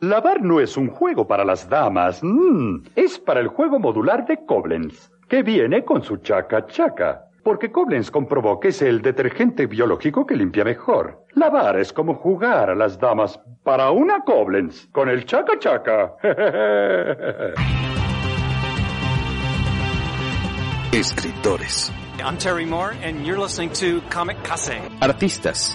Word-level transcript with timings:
Lavar 0.00 0.42
no 0.42 0.60
es 0.60 0.76
un 0.76 0.90
juego 0.90 1.26
para 1.26 1.42
las 1.42 1.70
damas, 1.70 2.20
mm, 2.22 2.88
es 2.96 3.18
para 3.18 3.40
el 3.40 3.48
juego 3.48 3.78
modular 3.78 4.26
de 4.26 4.44
Koblenz, 4.44 5.10
que 5.26 5.42
viene 5.42 5.86
con 5.86 6.02
su 6.02 6.18
chaca 6.18 6.66
chaca. 6.66 7.22
Porque 7.42 7.72
Koblenz 7.72 8.10
comprobó 8.10 8.60
que 8.60 8.68
es 8.68 8.82
el 8.82 9.00
detergente 9.00 9.64
biológico 9.64 10.26
que 10.26 10.36
limpia 10.36 10.64
mejor. 10.64 11.24
Lavar 11.32 11.78
es 11.78 11.94
como 11.94 12.14
jugar 12.14 12.68
a 12.68 12.74
las 12.74 12.98
damas 12.98 13.40
para 13.62 13.90
una 13.90 14.20
Koblenz, 14.22 14.86
con 14.92 15.08
el 15.08 15.24
chaca 15.24 15.58
chaca. 15.58 16.16
Escritores. 20.92 21.90
I'm 22.22 22.36
Terry 22.36 22.66
Moore, 22.66 22.94
and 23.02 23.24
you're 23.24 23.40
listening 23.40 23.70
to 23.80 24.02
Comic 24.10 24.42
Case. 24.42 24.78
Artistas. 25.00 25.74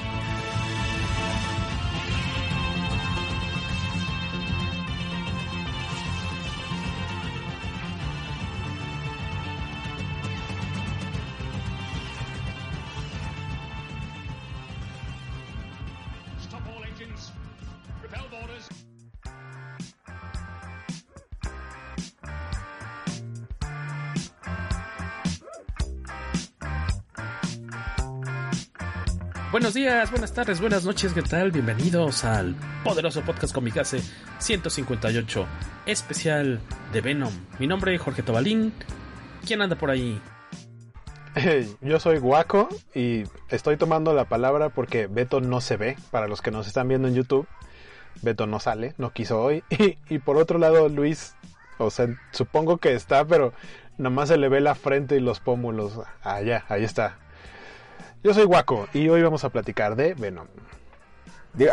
Buenos 29.71 29.89
días, 29.89 30.11
buenas 30.11 30.33
tardes, 30.33 30.59
buenas 30.59 30.83
noches, 30.83 31.13
¿qué 31.13 31.21
tal? 31.21 31.49
Bienvenidos 31.49 32.25
al 32.25 32.57
poderoso 32.83 33.21
podcast 33.21 33.53
Comicase 33.53 34.01
158, 34.39 35.45
especial 35.85 36.59
de 36.91 36.99
Venom. 36.99 37.31
Mi 37.57 37.67
nombre 37.67 37.95
es 37.95 38.01
Jorge 38.01 38.21
Tobalín. 38.21 38.73
¿Quién 39.47 39.61
anda 39.61 39.77
por 39.77 39.89
ahí? 39.89 40.19
Yo 41.79 42.01
soy 42.01 42.17
Guaco 42.17 42.67
y 42.93 43.23
estoy 43.47 43.77
tomando 43.77 44.13
la 44.13 44.25
palabra 44.25 44.67
porque 44.67 45.07
Beto 45.07 45.39
no 45.39 45.61
se 45.61 45.77
ve. 45.77 45.95
Para 46.11 46.27
los 46.27 46.41
que 46.41 46.51
nos 46.51 46.67
están 46.67 46.89
viendo 46.89 47.07
en 47.07 47.15
YouTube, 47.15 47.47
Beto 48.21 48.47
no 48.47 48.59
sale, 48.59 48.93
no 48.97 49.13
quiso 49.13 49.41
hoy. 49.41 49.63
Y, 49.69 49.97
y 50.09 50.19
por 50.19 50.35
otro 50.35 50.59
lado, 50.59 50.89
Luis, 50.89 51.37
o 51.77 51.89
sea, 51.91 52.07
supongo 52.31 52.77
que 52.77 52.93
está, 52.93 53.23
pero 53.23 53.53
nomás 53.97 54.27
se 54.27 54.37
le 54.37 54.49
ve 54.49 54.59
la 54.59 54.75
frente 54.75 55.15
y 55.15 55.21
los 55.21 55.39
pómulos. 55.39 55.97
Allá, 56.23 56.65
ahí 56.67 56.83
está. 56.83 57.20
Yo 58.23 58.35
soy 58.35 58.43
Guaco 58.45 58.87
y 58.93 59.09
hoy 59.09 59.23
vamos 59.23 59.43
a 59.43 59.49
platicar 59.49 59.95
de 59.95 60.13
Venom. 60.13 60.47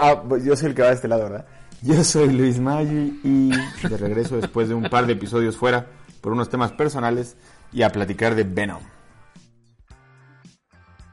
Ah, 0.00 0.22
pues 0.26 0.44
yo 0.44 0.56
soy 0.56 0.70
el 0.70 0.74
que 0.74 0.80
va 0.80 0.88
de 0.88 0.94
este 0.94 1.06
lado, 1.06 1.24
¿verdad? 1.24 1.46
Yo 1.82 2.02
soy 2.02 2.32
Luis 2.32 2.58
Maggi 2.58 3.20
y 3.22 3.50
de 3.86 3.96
regreso 3.98 4.36
después 4.40 4.68
de 4.68 4.74
un 4.74 4.84
par 4.84 5.06
de 5.06 5.12
episodios 5.12 5.58
fuera 5.58 5.86
por 6.22 6.32
unos 6.32 6.48
temas 6.48 6.72
personales 6.72 7.36
y 7.70 7.82
a 7.82 7.90
platicar 7.90 8.34
de 8.34 8.44
Venom. 8.44 8.82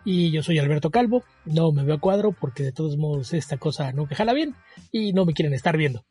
Y 0.06 0.32
yo 0.32 0.42
soy 0.42 0.58
Alberto 0.58 0.90
Calvo, 0.90 1.24
no 1.44 1.72
me 1.74 1.84
veo 1.84 1.96
a 1.96 2.00
cuadro 2.00 2.32
porque 2.32 2.64
de 2.64 2.72
todos 2.72 2.96
modos 2.96 3.34
esta 3.34 3.58
cosa 3.58 3.92
no 3.92 4.06
me 4.06 4.16
jala 4.16 4.34
bien 4.34 4.56
y 4.92 5.12
no 5.12 5.26
me 5.26 5.34
quieren 5.34 5.54
estar 5.54 5.76
viendo. 5.76 6.06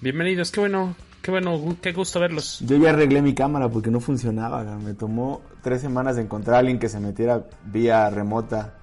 Bienvenidos, 0.00 0.50
qué 0.50 0.60
bueno, 0.60 0.96
qué 1.26 1.32
bueno, 1.32 1.76
qué 1.82 1.92
gusto 1.92 2.20
verlos. 2.20 2.60
Yo 2.60 2.76
ya 2.76 2.90
arreglé 2.90 3.20
mi 3.20 3.34
cámara 3.34 3.68
porque 3.68 3.90
no 3.90 3.98
funcionaba. 3.98 4.62
Me 4.78 4.94
tomó 4.94 5.42
tres 5.60 5.80
semanas 5.80 6.14
de 6.14 6.22
encontrar 6.22 6.54
a 6.54 6.58
alguien 6.60 6.78
que 6.78 6.88
se 6.88 7.00
metiera 7.00 7.44
vía 7.64 8.08
remota, 8.10 8.74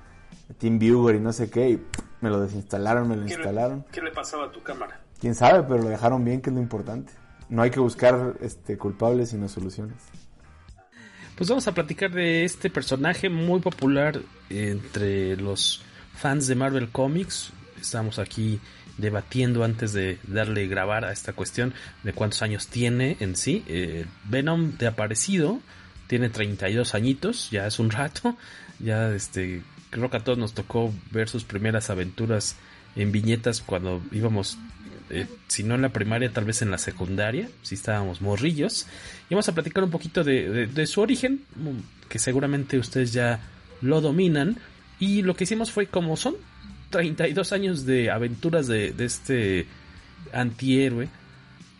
TeamViewer 0.57 1.15
y 1.15 1.19
no 1.21 1.31
sé 1.31 1.49
qué, 1.49 1.69
y 1.69 1.81
me 2.19 2.29
lo 2.29 2.41
desinstalaron, 2.41 3.07
me 3.07 3.15
lo 3.15 3.23
¿Qué 3.23 3.35
instalaron. 3.35 3.85
Le, 3.85 3.91
¿Qué 3.93 4.01
le 4.01 4.11
pasaba 4.11 4.47
a 4.47 4.51
tu 4.51 4.61
cámara? 4.61 4.99
Quién 5.21 5.35
sabe, 5.35 5.63
pero 5.63 5.83
lo 5.83 5.87
dejaron 5.87 6.25
bien, 6.25 6.41
que 6.41 6.49
es 6.49 6.53
lo 6.53 6.61
importante. 6.61 7.13
No 7.47 7.61
hay 7.61 7.71
que 7.71 7.79
buscar 7.79 8.33
este, 8.41 8.77
culpables, 8.77 9.29
sino 9.29 9.47
soluciones. 9.47 9.95
Pues 11.37 11.49
vamos 11.49 11.65
a 11.69 11.73
platicar 11.73 12.11
de 12.11 12.43
este 12.43 12.69
personaje 12.69 13.29
muy 13.29 13.61
popular 13.61 14.19
entre 14.49 15.37
los 15.37 15.81
fans 16.13 16.47
de 16.47 16.55
Marvel 16.55 16.89
Comics. 16.89 17.53
Estamos 17.79 18.19
aquí 18.19 18.59
debatiendo 18.97 19.63
antes 19.63 19.93
de 19.93 20.19
darle 20.27 20.67
grabar 20.67 21.05
a 21.05 21.11
esta 21.11 21.33
cuestión 21.33 21.73
de 22.03 22.13
cuántos 22.13 22.41
años 22.41 22.67
tiene 22.67 23.17
en 23.19 23.35
sí. 23.35 23.63
Eh, 23.67 24.05
Venom 24.25 24.77
de 24.77 24.87
aparecido 24.87 25.59
tiene 26.07 26.29
32 26.29 26.93
añitos, 26.95 27.49
ya 27.51 27.67
es 27.67 27.79
un 27.79 27.91
rato. 27.91 28.35
Ya 28.79 29.13
este, 29.13 29.61
creo 29.91 30.09
que 30.09 30.17
a 30.17 30.23
todos 30.23 30.37
nos 30.37 30.53
tocó 30.53 30.91
ver 31.11 31.29
sus 31.29 31.45
primeras 31.45 31.89
aventuras 31.89 32.57
en 32.97 33.13
viñetas 33.13 33.61
cuando 33.61 34.01
íbamos, 34.11 34.57
eh, 35.09 35.27
si 35.47 35.63
no 35.63 35.75
en 35.75 35.83
la 35.83 35.89
primaria, 35.89 36.33
tal 36.33 36.43
vez 36.43 36.61
en 36.63 36.71
la 36.71 36.79
secundaria, 36.79 37.47
si 37.61 37.75
estábamos 37.75 38.19
morrillos. 38.19 38.87
Y 39.29 39.35
vamos 39.35 39.47
a 39.47 39.53
platicar 39.53 39.85
un 39.85 39.91
poquito 39.91 40.23
de, 40.23 40.49
de, 40.49 40.67
de 40.67 40.87
su 40.87 40.99
origen, 40.99 41.45
que 42.09 42.19
seguramente 42.19 42.77
ustedes 42.77 43.13
ya 43.13 43.39
lo 43.79 44.01
dominan. 44.01 44.57
Y 44.99 45.21
lo 45.21 45.35
que 45.35 45.45
hicimos 45.45 45.71
fue 45.71 45.85
como 45.85 46.17
son 46.17 46.35
32 46.93 47.53
años 47.53 47.85
de 47.87 48.11
aventuras 48.11 48.67
de, 48.67 48.93
este 48.99 49.65
antihéroe. 50.31 51.09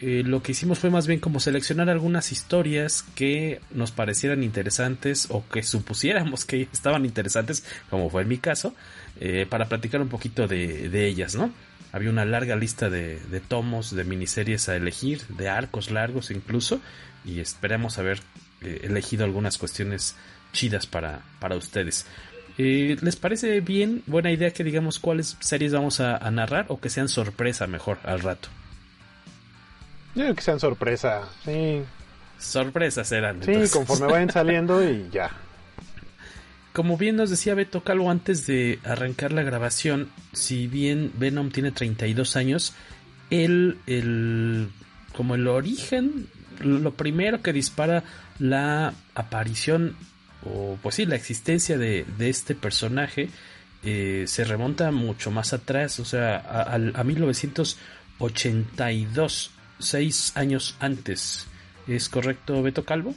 Eh, 0.02 0.24
lo 0.26 0.42
que 0.42 0.52
hicimos 0.52 0.80
fue 0.80 0.90
más 0.90 1.06
bien 1.08 1.20
como 1.20 1.40
seleccionar 1.40 1.90
algunas 1.90 2.32
historias 2.32 3.06
que 3.16 3.62
nos 3.72 3.92
parecieran 3.92 4.44
interesantes 4.44 5.28
o 5.30 5.48
que 5.48 5.62
supusiéramos 5.62 6.46
que 6.46 6.64
estaban 6.74 7.06
interesantes, 7.06 7.64
como 7.92 8.10
fue 8.10 8.24
en 8.24 8.28
mi 8.28 8.40
caso, 8.40 8.74
eh, 9.20 9.46
para 9.48 9.70
platicar 9.70 10.02
un 10.02 10.10
poquito 10.10 10.48
de, 10.48 10.90
de, 10.90 11.08
ellas, 11.08 11.36
¿no? 11.36 11.54
Había 11.92 12.10
una 12.10 12.26
larga 12.26 12.56
lista 12.56 12.90
de, 12.90 13.20
de, 13.30 13.40
tomos, 13.40 13.96
de 13.96 14.04
miniseries 14.04 14.68
a 14.68 14.76
elegir, 14.76 15.22
de 15.28 15.48
arcos 15.48 15.92
largos 15.92 16.32
incluso, 16.32 16.82
y 17.24 17.40
esperamos 17.40 18.00
haber 18.00 18.20
eh, 18.62 18.82
elegido 18.84 19.26
algunas 19.26 19.60
cuestiones 19.60 20.16
chidas 20.54 20.88
para, 20.88 21.22
para 21.40 21.56
ustedes. 21.56 22.08
Eh, 22.58 22.98
¿Les 23.02 23.16
parece 23.16 23.62
bien, 23.62 24.04
buena 24.06 24.32
idea 24.32 24.52
que 24.52 24.64
digamos 24.64 25.00
cuáles 25.00 25.38
series 25.40 25.74
vamos 25.74 26.00
a, 26.00 26.18
a, 26.18 26.30
narrar 26.30 26.66
o 26.70 26.80
que 26.80 26.90
sean 26.90 27.08
sorpresa 27.10 27.66
mejor 27.66 27.98
al 28.04 28.20
rato? 28.20 28.50
Yo 30.16 30.24
creo 30.24 30.36
que 30.36 30.42
sean 30.42 30.60
sorpresa, 30.60 31.24
sí. 31.44 31.82
Sorpresas 32.38 33.08
serán. 33.08 33.42
Sí, 33.42 33.52
entonces. 33.52 33.72
conforme 33.72 34.08
vayan 34.08 34.30
saliendo 34.32 34.88
y 34.88 35.10
ya. 35.12 35.32
Como 36.74 36.98
bien 36.98 37.16
nos 37.16 37.30
decía 37.30 37.54
Beto 37.54 37.84
Calvo 37.84 38.10
antes 38.10 38.48
de 38.48 38.80
arrancar 38.84 39.32
la 39.32 39.44
grabación, 39.44 40.10
si 40.34 40.68
bien 40.68 41.12
Venom 41.18 41.52
tiene 41.52 41.72
32 41.72 42.36
años, 42.36 42.74
él, 43.30 43.78
el, 43.86 44.70
como 45.16 45.36
el 45.36 45.48
origen, 45.48 46.28
lo 46.60 46.94
primero 46.94 47.42
que 47.42 47.54
dispara 47.54 48.04
la 48.40 48.94
aparición 49.14 49.96
o 50.46 50.78
pues 50.82 50.96
sí, 50.96 51.06
la 51.06 51.16
existencia 51.16 51.78
de, 51.78 52.06
de 52.18 52.30
este 52.30 52.56
personaje 52.56 53.30
eh, 53.84 54.24
se 54.28 54.46
remonta 54.46 54.92
mucho 54.92 55.32
más 55.32 55.54
atrás, 55.54 56.00
o 56.00 56.06
sea, 56.06 56.38
a, 56.38 56.74
a 56.74 57.04
1982, 57.04 59.52
seis 59.80 60.32
años 60.36 60.76
antes. 60.80 61.48
¿Es 61.88 62.08
correcto, 62.08 62.62
Beto 62.64 62.86
Calvo? 62.86 63.14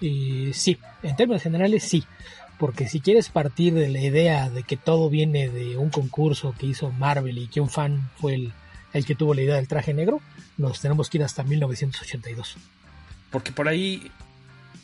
Eh, 0.00 0.50
sí, 0.54 0.78
en 1.02 1.16
términos 1.16 1.42
generales 1.42 1.82
sí, 1.84 2.04
porque 2.58 2.88
si 2.88 3.00
quieres 3.00 3.30
partir 3.30 3.74
de 3.74 3.88
la 3.88 4.00
idea 4.00 4.50
de 4.50 4.62
que 4.62 4.76
todo 4.76 5.08
viene 5.08 5.48
de 5.48 5.78
un 5.78 5.90
concurso 5.90 6.54
que 6.58 6.66
hizo 6.66 6.92
Marvel 6.92 7.38
y 7.38 7.48
que 7.48 7.60
un 7.60 7.70
fan 7.70 8.10
fue 8.16 8.34
el, 8.34 8.52
el 8.92 9.06
que 9.06 9.14
tuvo 9.14 9.34
la 9.34 9.42
idea 9.42 9.56
del 9.56 9.68
traje 9.68 9.94
negro, 9.94 10.20
nos 10.58 10.80
tenemos 10.80 11.08
que 11.08 11.18
ir 11.18 11.24
hasta 11.24 11.42
1982. 11.42 12.56
Porque 13.30 13.52
por 13.52 13.68
ahí 13.68 14.10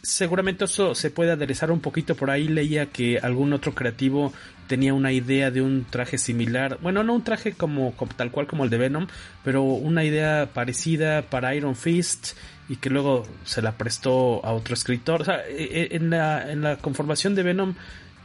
seguramente 0.07 0.65
eso 0.65 0.95
se 0.95 1.11
puede 1.11 1.33
aderezar 1.33 1.73
un 1.73 1.81
poquito. 1.81 2.15
Por 2.15 2.31
ahí 2.31 2.47
leía 2.47 2.87
que 2.87 3.19
algún 3.19 3.53
otro 3.53 3.75
creativo 3.75 4.33
tenía 4.69 4.95
una 4.95 5.13
idea 5.13 5.51
de 5.51 5.63
un 5.63 5.85
traje 5.85 6.17
similar. 6.17 6.79
Bueno, 6.81 7.03
no 7.03 7.15
un 7.15 7.25
traje 7.25 7.53
como, 7.53 7.93
tal 8.17 8.31
cual 8.31 8.47
como 8.47 8.65
el 8.65 8.71
de 8.71 8.79
Venom, 8.79 9.09
pero 9.45 9.63
una 9.63 10.05
idea 10.05 10.49
parecida 10.55 11.23
para 11.23 11.55
Iron 11.55 11.75
Fist 11.75 12.37
y 12.69 12.77
que 12.77 12.89
luego 12.89 13.27
se 13.45 13.63
la 13.63 13.73
prestó 13.73 14.45
a 14.45 14.53
otro 14.53 14.75
escritor. 14.75 15.23
O 15.23 15.25
sea, 15.25 15.45
e, 15.49 15.65
e, 15.65 15.97
en 15.97 16.11
la, 16.11 16.51
en 16.51 16.63
la 16.63 16.77
conformación 16.77 17.35
de 17.35 17.43
Venom 17.43 17.75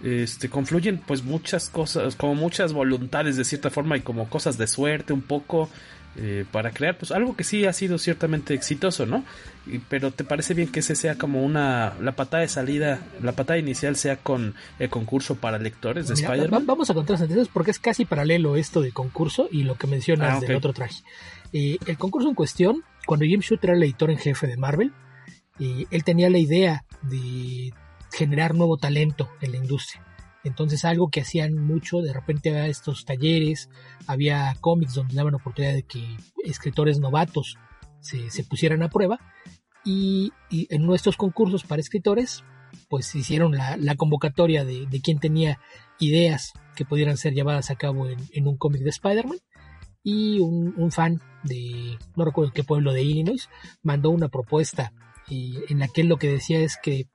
este, 0.04 0.50
confluyen 0.50 0.98
pues 1.00 1.24
muchas 1.24 1.70
cosas, 1.70 2.16
como 2.16 2.36
muchas 2.36 2.74
voluntades 2.74 3.38
de 3.38 3.44
cierta 3.44 3.70
forma 3.70 3.98
y 3.98 4.02
como 4.02 4.30
cosas 4.30 4.58
de 4.58 4.68
suerte 4.68 5.14
un 5.14 5.22
poco. 5.22 5.70
Eh, 6.18 6.44
para 6.52 6.72
crear 6.72 6.98
pues 6.98 7.12
algo 7.12 7.38
que 7.38 7.46
sí 7.46 7.66
ha 7.66 7.72
sido 7.72 7.98
ciertamente 7.98 8.54
exitoso, 8.54 9.06
¿no? 9.06 9.24
pero 9.88 10.12
¿te 10.12 10.24
parece 10.24 10.54
bien 10.54 10.70
que 10.70 10.82
ese 10.82 10.96
sea 10.96 11.18
como 11.18 11.44
una 11.44 11.94
la 12.02 12.14
patada 12.18 12.42
de 12.42 12.50
salida, 12.50 13.00
la 13.22 13.32
patada 13.32 13.60
inicial 13.60 13.96
sea 13.96 14.18
con 14.18 14.56
el 14.80 14.90
concurso 14.90 15.36
para 15.36 15.58
lectores 15.58 16.08
de 16.08 16.16
Spider-Man? 16.16 16.66
Vamos 16.66 16.90
a 16.90 16.94
contar 16.94 17.18
las 17.20 17.48
porque 17.48 17.72
es 17.72 17.80
casi 17.80 18.04
paralelo 18.04 18.58
esto 18.58 18.82
de 18.82 18.92
concurso 18.92 19.48
y 19.52 19.64
lo 19.64 19.76
que 19.76 19.88
mencionas 19.88 20.38
ah, 20.38 20.46
del 20.46 20.58
otro 20.58 20.74
traje. 20.74 21.04
Eh, 21.54 21.78
el 21.86 21.98
concurso 21.98 22.28
en 22.28 22.36
cuestión, 22.36 22.84
cuando 23.06 23.26
Jim 23.26 23.40
Shooter 23.40 23.70
era 23.70 23.78
el 23.78 23.84
editor 23.84 24.12
en 24.12 24.18
jefe 24.18 24.48
de 24.48 24.58
Marvel, 24.58 24.92
eh, 25.60 25.86
él 25.92 26.04
tenía 26.04 26.30
la 26.30 26.40
idea 26.40 26.84
de 27.04 27.72
generar 28.12 28.56
nuevo 28.56 28.78
talento 28.78 29.30
en 29.42 29.52
la 29.52 29.58
industria. 29.58 30.04
Entonces 30.44 30.86
algo 30.86 31.10
que 31.10 31.22
hacían 31.22 31.56
mucho, 31.56 32.02
de 32.02 32.14
repente 32.14 32.50
había 32.50 32.68
estos 32.68 33.06
talleres, 33.06 33.70
había 34.08 34.56
cómics 34.60 34.96
donde 34.96 35.16
daban 35.16 35.36
oportunidad 35.36 35.74
de 35.74 35.84
que 35.84 36.18
escritores 36.44 37.00
novatos 37.00 37.58
se, 38.00 38.44
pusieran 38.44 38.82
a 38.82 38.90
prueba 38.90 39.20
y, 39.86 40.32
en 40.50 40.86
nuestros 40.86 41.18
concursos 41.18 41.64
para 41.64 41.82
escritores 41.82 42.44
pues 42.90 43.14
hicieron 43.16 43.52
la, 43.52 43.96
convocatoria 43.96 44.64
de, 44.64 44.88
de, 44.88 45.02
quien 45.02 45.20
tenía 45.20 45.60
ideas 46.00 46.54
que 46.76 46.86
pudieran 46.86 47.18
ser 47.18 47.34
llevadas 47.34 47.70
a 47.70 47.76
cabo 47.76 48.08
en, 48.08 48.48
un 48.48 48.58
cómic 48.58 48.82
de 48.82 48.90
Spider-Man 48.90 49.40
y 50.04 50.40
un, 50.40 50.92
fan 50.92 51.22
de 51.44 51.98
no 52.16 52.26
recuerdo 52.26 52.54
qué 52.54 52.64
pueblo 52.64 52.94
de 52.94 53.04
Illinois 53.04 53.50
mandó 53.84 54.10
una 54.10 54.30
propuesta 54.30 54.94
y 55.28 55.58
en 55.70 55.80
la 55.80 55.88
que 55.88 56.04
lo 56.04 56.18
que 56.18 56.30
decía 56.32 56.60
es 56.60 56.78
que 56.82 57.08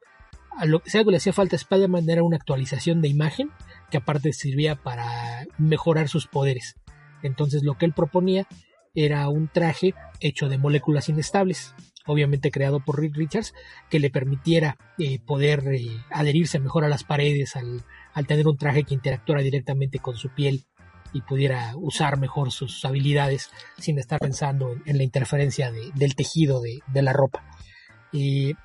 a 0.59 0.65
lo 0.67 0.81
que 0.81 1.05
le 1.05 1.17
hacía 1.17 1.33
falta 1.33 1.57
a 1.57 1.59
Spider-Man 1.59 2.09
era 2.09 2.23
una 2.23 2.37
actualización 2.37 3.03
de 3.03 3.09
imagen 3.09 3.51
que 3.91 3.99
aparte 3.99 4.33
servía 4.33 4.75
para 4.77 5.47
mejorar 5.59 6.09
sus 6.09 6.27
poderes. 6.27 6.77
Entonces 7.23 7.63
lo 7.63 7.77
que 7.77 7.87
él 7.87 7.93
proponía 7.93 8.47
era 8.95 9.29
un 9.29 9.49
traje 9.49 9.95
hecho 10.21 10.49
de 10.49 10.59
moléculas 10.59 11.09
inestables, 11.09 11.75
obviamente 12.07 12.51
creado 12.51 12.81
por 12.81 12.99
Rick 12.99 13.17
Richards, 13.17 13.53
que 13.91 14.01
le 14.01 14.11
permitiera 14.11 14.79
eh, 14.99 15.19
poder 15.19 15.65
eh, 15.75 15.91
adherirse 16.11 16.59
mejor 16.59 16.85
a 16.85 16.89
las 16.89 17.05
paredes 17.05 17.57
al, 17.57 17.85
tener 18.27 18.49
un 18.49 18.57
traje 18.57 18.85
que 18.85 18.95
interactuara 18.95 19.43
directamente 19.43 19.99
con 19.99 20.17
su 20.17 20.31
piel 20.31 20.65
y 21.13 21.21
pudiera 21.21 21.73
usar 21.77 22.19
mejor 22.19 22.51
sus 22.51 22.85
habilidades 22.85 23.51
sin 23.79 23.99
estar 23.99 24.19
pensando 24.19 24.75
en, 24.87 24.97
la 24.97 25.05
interferencia 25.05 25.71
del 25.71 26.15
tejido 26.15 26.63
de 26.63 27.03
la 27.03 27.13
ropa 27.13 27.45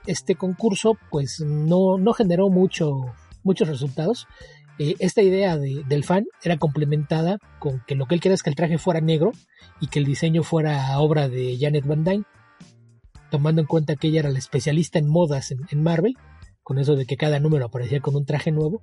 este 0.05 0.35
concurso 0.35 0.97
pues 1.09 1.39
no, 1.39 1.97
generó 2.13 2.49
mucho, 2.49 3.05
muchos 3.43 3.67
resultados. 3.67 4.27
Eh, 4.79 4.95
esta 4.99 5.21
idea 5.21 5.57
del 5.57 6.03
fan 6.03 6.25
era 6.43 6.57
complementada 6.57 7.37
con 7.59 7.83
que 7.85 7.95
lo 7.95 8.05
que 8.05 8.15
él 8.15 8.21
quería 8.21 8.35
es 8.35 8.43
que 8.43 8.49
el 8.49 8.55
traje 8.55 8.77
fuera 8.77 9.01
negro 9.01 9.31
y 9.79 9.87
que 9.87 9.99
el 9.99 10.05
diseño 10.05 10.43
fuera 10.43 10.97
obra 10.99 11.29
de 11.29 11.57
Janet 11.59 11.85
Van 11.85 12.03
Dyne, 12.03 12.23
tomando 13.29 13.61
en 13.61 13.67
cuenta 13.67 13.95
que 13.95 14.07
ella 14.07 14.21
era 14.21 14.31
la 14.31 14.39
especialista 14.39 14.99
en 14.99 15.07
modas 15.07 15.51
en, 15.51 15.83
Marvel, 15.83 16.15
con 16.63 16.79
eso 16.79 16.95
de 16.95 17.05
que 17.05 17.17
cada 17.17 17.39
número 17.39 17.65
aparecía 17.65 17.99
con 17.99 18.15
un 18.15 18.25
traje 18.25 18.51
nuevo, 18.51 18.81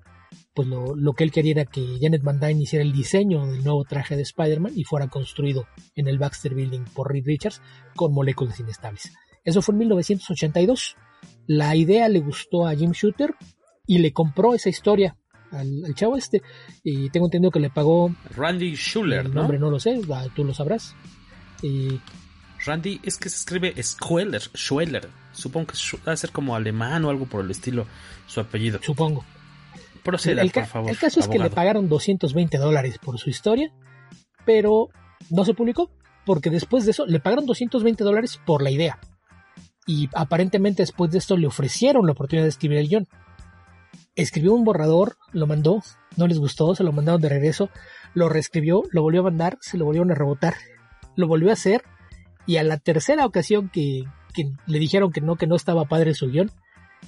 pues 0.54 0.68
lo, 0.68 0.94
lo, 0.94 1.14
que 1.14 1.24
él 1.24 1.32
quería 1.32 1.52
era 1.52 1.64
que 1.64 1.98
Janet 2.00 2.22
Van 2.22 2.38
Dyne 2.38 2.62
hiciera 2.62 2.84
el 2.84 2.92
diseño 2.92 3.46
del 3.46 3.64
nuevo 3.64 3.84
traje 3.84 4.16
de 4.16 4.22
Spider-Man 4.22 4.72
y 4.74 4.84
fuera 4.84 5.08
construido 5.08 5.66
en 5.94 6.08
el 6.08 6.18
Baxter 6.18 6.54
Building 6.54 6.84
por 6.94 7.10
Reed 7.10 7.24
Richards 7.24 7.62
con 7.96 8.12
moléculas 8.12 8.60
inestables. 8.60 9.12
Eso 9.48 9.62
fue 9.62 9.72
en 9.72 9.78
1982. 9.78 10.96
La 11.46 11.74
idea 11.74 12.06
le 12.10 12.20
gustó 12.20 12.66
a 12.66 12.74
Jim 12.74 12.92
Shooter 12.92 13.34
y 13.86 13.98
le 13.98 14.12
compró 14.12 14.54
esa 14.54 14.68
historia 14.68 15.16
al, 15.50 15.94
chavo 15.94 16.18
este. 16.18 16.42
Y 16.84 17.08
tengo 17.08 17.28
entendido 17.28 17.50
que 17.50 17.58
le 17.58 17.70
pagó. 17.70 18.14
Randy 18.36 18.74
Schuller, 18.76 19.24
el 19.24 19.34
nombre 19.34 19.58
¿no? 19.58 19.70
lo 19.70 19.80
sé, 19.80 20.02
tú 20.34 20.44
lo 20.44 20.52
sabrás. 20.52 20.94
Randy 22.66 23.00
es 23.02 23.16
que 23.16 23.30
se 23.30 23.36
escribe 23.36 23.74
Schweller, 23.82 24.42
Schweller. 24.54 25.08
Supongo 25.32 25.68
que 25.68 25.78
va 26.06 26.12
a 26.12 26.16
ser 26.16 26.30
como 26.30 26.54
alemán 26.54 27.06
o 27.06 27.10
algo 27.10 27.24
por 27.24 27.42
el 27.42 27.50
estilo 27.50 27.86
su 28.26 28.40
apellido. 28.40 28.80
Supongo. 28.82 29.24
Proceda, 30.04 30.42
el, 30.42 30.50
por 30.50 30.66
favor. 30.66 30.90
El 30.90 30.98
caso 30.98 31.20
es 31.20 31.28
que 31.28 31.38
le 31.38 31.48
pagaron 31.48 31.88
220 31.88 32.58
dólares 32.58 32.98
por 32.98 33.18
su 33.18 33.30
historia, 33.30 33.72
pero 34.44 34.90
no 35.30 35.46
se 35.46 35.54
publicó 35.54 35.90
porque 36.26 36.50
después 36.50 36.84
de 36.84 36.90
eso 36.90 37.06
le 37.06 37.20
pagaron 37.20 37.46
220 37.46 38.04
dólares 38.04 38.38
por 38.44 38.62
la 38.62 38.70
idea 38.70 38.98
y 39.88 40.10
aparentemente 40.14 40.82
después 40.82 41.10
de 41.10 41.18
esto 41.18 41.38
le 41.38 41.46
ofrecieron 41.46 42.04
la 42.04 42.12
oportunidad 42.12 42.44
de 42.44 42.50
escribir 42.50 42.76
el 42.76 42.88
guion. 42.88 43.08
Escribió 44.14 44.52
un 44.52 44.62
borrador, 44.62 45.16
lo 45.32 45.46
mandó, 45.46 45.82
no 46.16 46.26
les 46.26 46.38
gustó, 46.38 46.74
se 46.74 46.84
lo 46.84 46.92
mandaron 46.92 47.22
de 47.22 47.30
regreso, 47.30 47.70
lo 48.12 48.28
reescribió, 48.28 48.82
lo 48.90 49.00
volvió 49.00 49.22
a 49.22 49.24
mandar, 49.24 49.56
se 49.62 49.78
lo 49.78 49.86
volvieron 49.86 50.10
a 50.10 50.14
rebotar, 50.14 50.54
lo 51.16 51.26
volvió 51.26 51.48
a 51.48 51.54
hacer 51.54 51.82
y 52.46 52.58
a 52.58 52.64
la 52.64 52.76
tercera 52.76 53.24
ocasión 53.24 53.70
que, 53.70 54.04
le 54.66 54.78
dijeron 54.78 55.10
que 55.10 55.22
no, 55.22 55.36
que 55.36 55.46
no 55.46 55.56
estaba 55.56 55.86
padre 55.86 56.12
su 56.12 56.28
guion, 56.28 56.50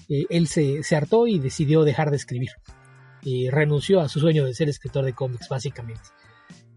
eh, 0.09 0.25
él 0.31 0.49
se, 0.49 0.81
hartó 0.97 1.27
y 1.27 1.38
decidió 1.38 1.85
dejar 1.85 2.09
de 2.11 2.17
escribir. 2.17 2.50
Y 3.23 3.50
renunció 3.50 4.00
a 4.00 4.09
su 4.09 4.21
sueño 4.21 4.47
de 4.47 4.55
ser 4.55 4.71
escritor 4.71 5.05
de 5.05 5.12
cómics, 5.12 5.50
básicamente. 5.50 6.00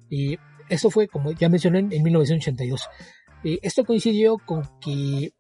Y 0.09 0.37
eso 0.67 0.89
fue, 0.89 1.07
como 1.07 1.31
ya 1.31 1.47
mencioné, 1.47 1.79
en 1.79 2.03
1982. 2.03 2.89
esto 3.61 3.85
coincidió 3.85 4.37
con 4.37 4.63
que 4.81 5.31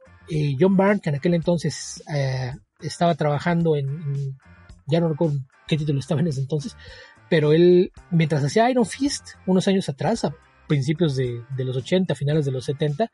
John 0.59 0.77
Byrne, 0.77 0.99
que 0.99 1.09
en 1.09 1.15
aquel 1.15 1.33
entonces 1.33 2.03
eh, 2.13 2.53
estaba 2.81 3.15
trabajando 3.15 3.75
en, 3.75 4.37
ya 4.87 4.99
no 4.99 5.09
recuerdo 5.09 5.39
qué 5.67 5.77
título 5.77 5.99
estaba 5.99 6.21
en 6.21 6.27
ese 6.27 6.41
entonces, 6.41 6.75
pero 7.29 7.53
él, 7.53 7.91
mientras 8.11 8.43
hacía 8.43 8.69
Iron 8.69 8.85
Fist, 8.85 9.29
unos 9.45 9.67
años 9.67 9.89
atrás, 9.89 10.25
a 10.25 10.35
principios 10.67 11.15
de, 11.15 11.43
los 11.57 11.75
80, 11.77 12.15
finales 12.15 12.45
de 12.45 12.51
los 12.51 12.65
70, 12.65 13.11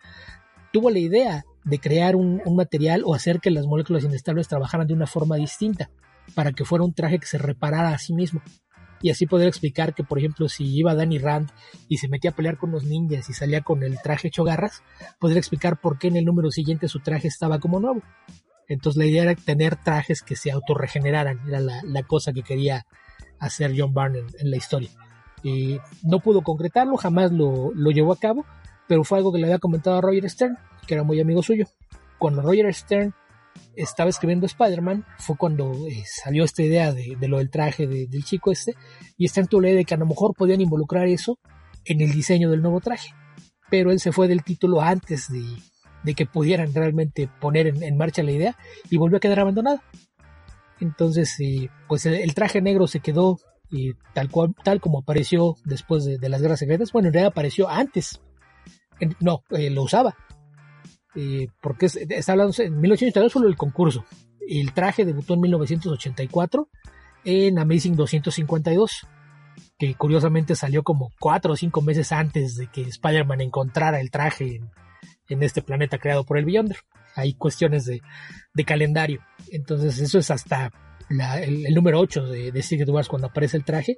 tuvo 0.71 0.89
la 0.89 0.99
idea 0.99 1.45
de 1.63 1.79
crear 1.79 2.15
un, 2.15 2.41
material 2.55 3.03
o 3.05 3.13
hacer 3.13 3.39
que 3.39 3.51
las 3.51 3.65
moléculas 3.65 4.03
inestables 4.03 4.47
trabajaran 4.47 4.87
de 4.87 4.93
una 4.93 5.07
forma 5.07 5.35
distinta, 5.37 5.89
para 6.35 6.51
que 6.51 6.65
fuera 6.65 6.83
un 6.83 6.93
traje 6.93 7.19
que 7.19 7.25
se 7.25 7.37
reparara 7.37 7.89
a 7.89 7.97
sí 7.97 8.13
mismo 8.13 8.41
y 9.01 9.09
así 9.09 9.25
poder 9.25 9.47
explicar 9.47 9.93
que, 9.93 10.03
por 10.03 10.19
ejemplo, 10.19 10.49
si 10.49 10.65
iba 10.65 10.95
Danny 10.95 11.19
Rand 11.19 11.49
y 11.87 11.97
se 11.97 12.07
metía 12.07 12.31
a 12.31 12.35
pelear 12.35 12.57
con 12.57 12.71
los 12.71 12.83
ninjas 12.83 13.29
y 13.29 13.33
salía 13.33 13.61
con 13.61 13.83
el 13.83 14.01
traje 14.01 14.27
hecho 14.27 14.43
garras, 14.43 14.83
poder 15.19 15.37
explicar 15.37 15.79
por 15.79 15.97
qué 15.97 16.07
en 16.07 16.17
el 16.17 16.25
número 16.25 16.51
siguiente 16.51 16.87
su 16.87 16.99
traje 16.99 17.27
estaba 17.27 17.59
como 17.59 17.79
nuevo. 17.79 18.01
Entonces 18.67 18.97
la 18.97 19.05
idea 19.05 19.23
era 19.23 19.35
tener 19.35 19.75
trajes 19.77 20.21
que 20.21 20.35
se 20.35 20.51
autorregeneraran, 20.51 21.39
era 21.47 21.59
la, 21.59 22.03
cosa 22.03 22.33
que 22.33 22.43
quería 22.43 22.85
hacer 23.39 23.73
John 23.75 23.93
Byrne 23.93 24.19
en, 24.37 24.51
la 24.51 24.57
historia. 24.57 24.89
Y 25.43 25.79
no 26.03 26.19
pudo 26.19 26.41
concretarlo, 26.41 26.97
jamás 26.97 27.31
lo, 27.31 27.71
lo 27.73 27.91
llevó 27.91 28.13
a 28.13 28.19
cabo, 28.19 28.45
pero 28.87 29.03
fue 29.03 29.17
algo 29.17 29.31
que 29.31 29.39
le 29.39 29.45
había 29.45 29.59
comentado 29.59 29.97
a 29.97 30.01
Roger 30.01 30.29
Stern, 30.29 30.57
que 30.85 30.93
era 30.93 31.03
muy 31.03 31.19
amigo 31.19 31.41
suyo. 31.41 31.65
Cuando 32.19 32.41
Roger 32.41 32.71
Stern 32.73 33.13
estaba 33.75 34.09
escribiendo 34.09 34.45
Spider-Man 34.45 35.05
fue 35.17 35.37
cuando 35.37 35.71
eh, 35.87 36.03
salió 36.05 36.43
esta 36.43 36.63
idea 36.63 36.93
de, 36.93 37.15
lo 37.27 37.37
del 37.37 37.49
traje 37.49 37.87
del 37.87 38.23
chico 38.23 38.51
este 38.51 38.73
y 39.17 39.25
está 39.25 39.41
en 39.41 39.47
tu 39.47 39.61
ley 39.61 39.73
de 39.73 39.85
que 39.85 39.93
a 39.93 39.97
lo 39.97 40.05
mejor 40.05 40.33
podían 40.35 40.61
involucrar 40.61 41.07
eso 41.07 41.39
en 41.85 42.01
el 42.01 42.11
diseño 42.11 42.49
del 42.49 42.61
nuevo 42.61 42.81
traje. 42.81 43.09
Pero 43.69 43.91
él 43.91 43.99
se 43.99 44.11
fue 44.11 44.27
del 44.27 44.43
título 44.43 44.81
antes 44.81 45.27
de, 45.31 46.13
que 46.13 46.25
pudieran 46.25 46.73
realmente 46.73 47.29
poner 47.39 47.67
en, 47.67 47.97
marcha 47.97 48.23
la 48.23 48.31
idea 48.31 48.57
y 48.89 48.97
volvió 48.97 49.17
a 49.17 49.21
quedar 49.21 49.39
abandonado. 49.39 49.81
Entonces 50.79 51.35
eh, 51.39 51.69
pues 51.87 52.05
el, 52.05 52.33
traje 52.33 52.61
negro 52.61 52.87
se 52.87 52.99
quedó 52.99 53.37
y 53.71 53.93
tal 54.13 54.29
cual 54.29 54.55
tal 54.63 54.81
como 54.81 54.99
apareció 54.99 55.55
después 55.65 56.03
de, 56.05 56.29
las 56.29 56.41
guerras 56.41 56.59
secretas. 56.59 56.91
Bueno 56.91 57.07
en 57.07 57.13
realidad 57.13 57.31
apareció 57.31 57.69
antes. 57.69 58.21
No 59.21 59.43
eh, 59.51 59.69
lo 59.69 59.83
usaba 59.83 60.17
eh, 61.15 61.47
porque 61.61 61.87
está 61.87 62.31
hablando 62.31 62.53
en 62.59 62.79
1882 62.79 63.31
solo 63.31 63.47
el 63.47 63.57
concurso. 63.57 64.05
El 64.47 64.73
traje 64.73 65.05
debutó 65.05 65.33
en 65.33 65.41
1984 65.41 66.69
en 67.23 67.59
Amazing 67.59 67.95
252, 67.95 69.07
que 69.77 69.93
curiosamente 69.95 70.55
salió 70.55 70.83
como 70.83 71.11
cuatro 71.19 71.53
o 71.53 71.55
cinco 71.55 71.81
meses 71.81 72.11
antes 72.11 72.55
de 72.55 72.67
que 72.67 72.81
Spider-Man 72.81 73.41
encontrara 73.41 73.99
el 73.99 74.11
traje 74.11 74.61
en, 75.27 75.43
este 75.43 75.61
planeta 75.61 75.97
creado 75.97 76.23
por 76.23 76.37
el 76.37 76.45
Beyonder. 76.45 76.77
Hay 77.15 77.33
cuestiones 77.33 77.85
de, 77.85 78.01
calendario. 78.65 79.21
Entonces 79.51 79.99
eso 79.99 80.19
es 80.19 80.31
hasta 80.31 80.71
el, 81.09 81.73
número 81.73 81.99
8 81.99 82.27
de, 82.27 82.51
de 82.51 82.63
Secret 82.63 82.89
Wars 82.89 83.07
cuando 83.07 83.27
aparece 83.27 83.57
el 83.57 83.65
traje, 83.65 83.97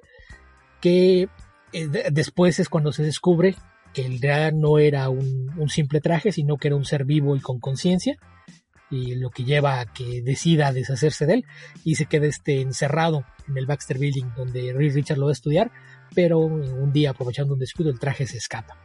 que 0.80 1.30
eh, 1.74 1.88
después 2.12 2.60
es 2.60 2.70
cuando 2.70 2.92
se 2.92 3.04
descubre 3.04 3.56
que 3.94 4.06
el 4.06 4.22
realidad 4.22 4.54
no 4.54 4.80
era 4.80 5.10
un, 5.10 5.70
simple 5.70 6.02
traje, 6.02 6.32
sino 6.32 6.58
que 6.58 6.68
era 6.70 6.78
un 6.78 6.86
ser 6.86 7.06
vivo 7.06 7.36
y 7.36 7.40
con 7.40 7.60
conciencia. 7.60 8.18
y 8.90 9.16
lo 9.16 9.30
que 9.30 9.46
lleva 9.46 9.80
a 9.80 9.86
que 9.86 10.22
decida 10.22 10.74
deshacerse 10.74 11.26
de 11.26 11.36
él 11.36 11.46
y 11.86 11.96
se 11.96 12.08
queda 12.08 12.28
este 12.28 12.60
encerrado 12.60 13.24
en 13.48 13.58
el 13.58 13.66
Baxter 13.66 13.98
Building 13.98 14.34
donde 14.36 14.74
Reed 14.74 14.94
Richard 14.94 15.18
lo 15.18 15.28
va 15.28 15.32
a 15.32 15.40
estudiar, 15.40 15.72
pero 16.14 16.40
un 16.40 16.92
día 16.92 17.12
aprovechando 17.12 17.54
un 17.54 17.60
descuido 17.60 17.90
el 17.90 18.00
traje 18.00 18.28
se 18.28 18.38
escapa. 18.38 18.78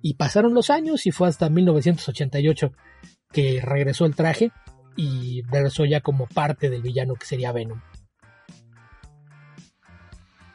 Y 0.00 0.14
pasaron 0.14 0.54
los 0.54 0.70
años 0.70 1.06
y 1.06 1.10
fue 1.10 1.28
hasta 1.28 1.50
1988 1.50 2.72
que 3.32 3.60
regresó 3.62 4.06
el 4.06 4.14
traje 4.14 4.50
y 4.96 5.42
regresó 5.42 5.84
ya 5.84 6.00
como 6.00 6.26
parte 6.26 6.70
del 6.70 6.82
villano 6.82 7.14
que 7.14 7.26
sería 7.26 7.52
Venom. 7.52 7.80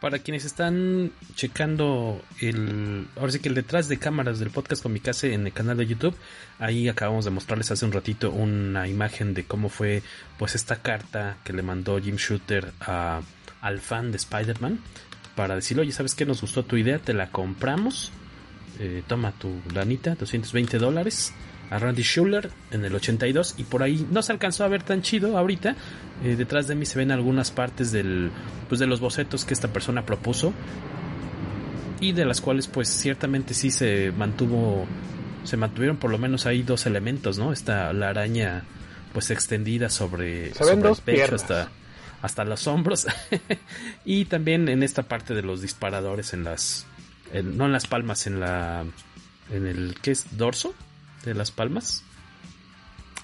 Para 0.03 0.19
quienes 0.19 0.43
están 0.43 1.13
checando 1.33 2.21
el, 2.41 3.07
ahora 3.15 3.31
sí 3.31 3.39
que 3.39 3.47
el 3.47 3.55
detrás 3.55 3.87
de 3.87 3.99
cámaras 3.99 4.37
del 4.37 4.49
podcast 4.49 4.83
Comicase 4.83 5.33
en 5.33 5.47
el 5.47 5.53
canal 5.53 5.77
de 5.77 5.87
YouTube, 5.87 6.13
ahí 6.59 6.89
acabamos 6.89 7.23
de 7.23 7.31
mostrarles 7.31 7.71
hace 7.71 7.85
un 7.85 7.93
ratito 7.93 8.29
una 8.29 8.85
imagen 8.89 9.33
de 9.33 9.45
cómo 9.45 9.69
fue 9.69 10.03
pues 10.37 10.55
esta 10.55 10.81
carta 10.81 11.37
que 11.45 11.53
le 11.53 11.61
mandó 11.61 12.01
Jim 12.01 12.17
Shooter 12.17 12.73
a, 12.81 13.21
al 13.61 13.79
fan 13.79 14.11
de 14.11 14.17
Spider-Man 14.17 14.81
para 15.37 15.55
decirle, 15.55 15.83
oye, 15.83 15.93
¿sabes 15.93 16.15
qué? 16.15 16.25
Nos 16.25 16.41
gustó 16.41 16.65
tu 16.65 16.75
idea, 16.75 16.99
te 16.99 17.13
la 17.13 17.29
compramos, 17.29 18.11
eh, 18.79 19.03
toma 19.07 19.31
tu 19.31 19.61
lanita, 19.73 20.15
220 20.15 20.79
dólares 20.79 21.31
a 21.73 21.79
Randy 21.79 22.03
Schuller 22.03 22.51
en 22.71 22.85
el 22.85 22.93
82 22.93 23.55
y 23.57 23.63
por 23.63 23.81
ahí 23.81 24.05
no 24.11 24.21
se 24.21 24.31
alcanzó 24.31 24.63
a 24.63 24.67
ver 24.67 24.83
tan 24.83 25.01
chido 25.01 25.37
ahorita. 25.37 25.75
Eh, 26.23 26.35
detrás 26.35 26.67
de 26.67 26.75
mí 26.75 26.85
se 26.85 26.99
ven 26.99 27.11
algunas 27.11 27.49
partes 27.49 27.91
del, 27.91 28.29
pues 28.69 28.79
de 28.79 28.85
los 28.85 28.99
bocetos 28.99 29.43
que 29.43 29.55
esta 29.55 29.69
persona 29.69 30.05
propuso 30.05 30.53
y 31.99 32.11
de 32.11 32.25
las 32.25 32.41
cuales 32.41 32.67
pues 32.67 32.89
ciertamente 32.89 33.55
sí 33.55 33.71
se 33.71 34.11
mantuvo, 34.11 34.85
se 35.43 35.57
mantuvieron 35.57 35.97
por 35.97 36.11
lo 36.11 36.19
menos 36.19 36.45
ahí 36.45 36.61
dos 36.61 36.85
elementos, 36.85 37.39
¿no? 37.39 37.51
Esta 37.51 37.91
la 37.91 38.09
araña 38.09 38.63
pues 39.11 39.31
extendida 39.31 39.89
sobre, 39.89 40.53
sobre 40.53 40.89
el 40.89 40.95
pecho 41.03 41.35
hasta 41.35 41.69
hasta 42.21 42.45
los 42.45 42.67
hombros 42.67 43.05
y 44.05 44.25
también 44.25 44.69
en 44.69 44.81
esta 44.81 45.03
parte 45.03 45.33
de 45.33 45.41
los 45.41 45.61
disparadores 45.61 46.33
en 46.33 46.45
las 46.45 46.85
no 47.33 47.65
en 47.65 47.73
las 47.73 47.85
palmas 47.85 48.27
en 48.27 48.39
la 48.39 48.85
en 49.51 49.67
el 49.67 49.95
que 50.01 50.11
es 50.11 50.37
dorso 50.37 50.73
de 51.23 51.33
las 51.33 51.51
palmas. 51.51 52.03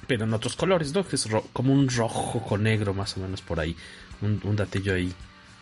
Pero 0.08 0.26
en 0.26 0.34
otros 0.34 0.56
colores, 0.56 0.94
¿no? 0.94 1.06
Que 1.06 1.16
es 1.16 1.28
como 1.54 1.74
un 1.74 1.90
rojo 1.90 2.44
con 2.44 2.64
negro, 2.64 2.94
más 2.94 3.16
o 3.18 3.20
menos 3.20 3.42
por 3.42 3.60
ahí. 3.60 3.76
Un, 4.22 4.56
datillo 4.56 4.96
ahí 4.96 5.14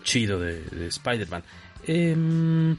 chido 0.04 0.40
de, 0.40 0.88
Spider-Man. 0.88 1.44
Eh, 1.86 2.76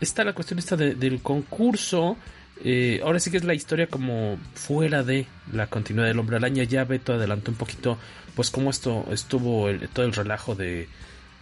está 0.00 0.24
la 0.24 0.32
cuestión 0.32 0.58
esta 0.58 0.76
del 0.76 1.20
concurso. 1.20 2.16
Eh, 2.64 3.00
ahora 3.02 3.18
sí 3.18 3.30
que 3.30 3.38
es 3.38 3.44
la 3.44 3.54
historia 3.54 3.88
como 3.88 4.38
fuera 4.54 5.02
de 5.02 5.26
la 5.52 5.66
continuidad 5.66 6.08
del 6.08 6.18
hombre 6.18 6.36
araña. 6.36 6.64
Ya 6.64 6.84
Beto 6.84 7.12
adelantó 7.12 7.50
un 7.50 7.56
poquito, 7.56 7.98
pues 8.34 8.50
cómo 8.50 8.70
esto 8.70 9.06
estuvo 9.10 9.68
todo 9.92 10.06
el 10.06 10.12
relajo 10.12 10.54
de, 10.54 10.88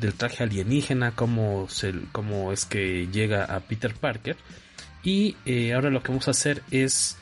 del 0.00 0.14
traje 0.14 0.42
alienígena, 0.42 1.12
cómo, 1.12 1.68
cómo 2.12 2.52
es 2.52 2.64
que 2.64 3.08
llega 3.08 3.44
a 3.44 3.60
Peter 3.60 3.94
Parker. 3.94 4.36
Y 5.02 5.36
eh, 5.46 5.72
ahora 5.72 5.90
lo 5.90 6.02
que 6.02 6.08
vamos 6.08 6.28
a 6.28 6.32
hacer 6.32 6.62
es 6.70 7.16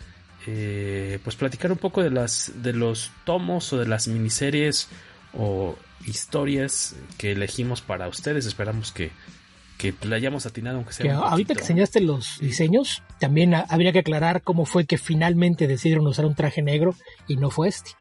eh, 0.47 1.18
pues 1.23 1.37
platicar 1.37 1.70
un 1.70 1.78
poco 1.78 2.02
de 2.02 2.11
las 2.11 2.52
de 2.62 2.73
los 2.73 3.11
tomos 3.25 3.73
o 3.73 3.78
de 3.78 3.87
las 3.87 4.08
miniseries 4.08 4.88
o 5.32 5.76
historias 6.06 6.97
que 7.18 7.32
elegimos 7.32 7.80
para 7.80 8.08
ustedes. 8.08 8.47
Esperamos 8.47 8.92
que, 8.92 9.11
que 9.76 9.94
le 10.02 10.16
hayamos 10.16 10.47
atinado 10.47 10.78
aunque 10.78 10.92
sea. 10.92 11.16
ahorita 11.18 11.54
que 11.54 11.61
enseñaste 11.61 12.00
los 12.00 12.38
diseños, 12.40 13.02
también 13.20 13.54
habría 13.54 13.92
que 13.92 14.00
aclarar 14.00 14.42
cómo 14.42 14.64
fue 14.64 14.87
que 14.87 14.99
finalmente 14.99 15.66
decidieron 15.66 16.06
usar 16.06 16.26
un 16.26 16.35
traje 16.35 16.62
negro 16.62 16.94
y 17.26 17.37
no 17.37 17.50
fue 17.50 17.68
este. 17.68 17.92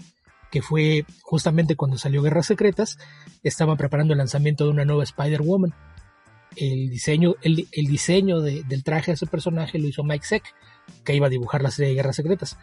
Que 0.51 0.61
fue 0.61 1.05
justamente 1.21 1.75
cuando 1.75 1.97
salió 1.97 2.21
Guerras 2.21 2.45
Secretas, 2.45 2.97
estaban 3.43 3.77
preparando 3.77 4.13
el 4.13 4.19
lanzamiento 4.19 4.63
de 4.63 4.71
una 4.71 4.85
nueva 4.85 5.03
Spider-Woman 5.03 5.73
el 6.57 6.89
diseño, 6.89 7.35
el, 7.41 7.67
diseño 7.71 8.41
del 8.41 8.83
traje 8.83 9.11
de 9.11 9.15
ese 9.15 9.27
personaje 9.27 9.79
lo 9.79 9.87
hizo 9.87 10.03
Mike 10.03 10.25
Seck, 10.25 10.43
que 11.03 11.15
iba 11.15 11.27
a 11.27 11.29
dibujar 11.29 11.61
la 11.61 11.71
serie 11.71 11.89
de 11.89 11.95
Guerras 11.95 12.15
Secretas. 12.15 12.57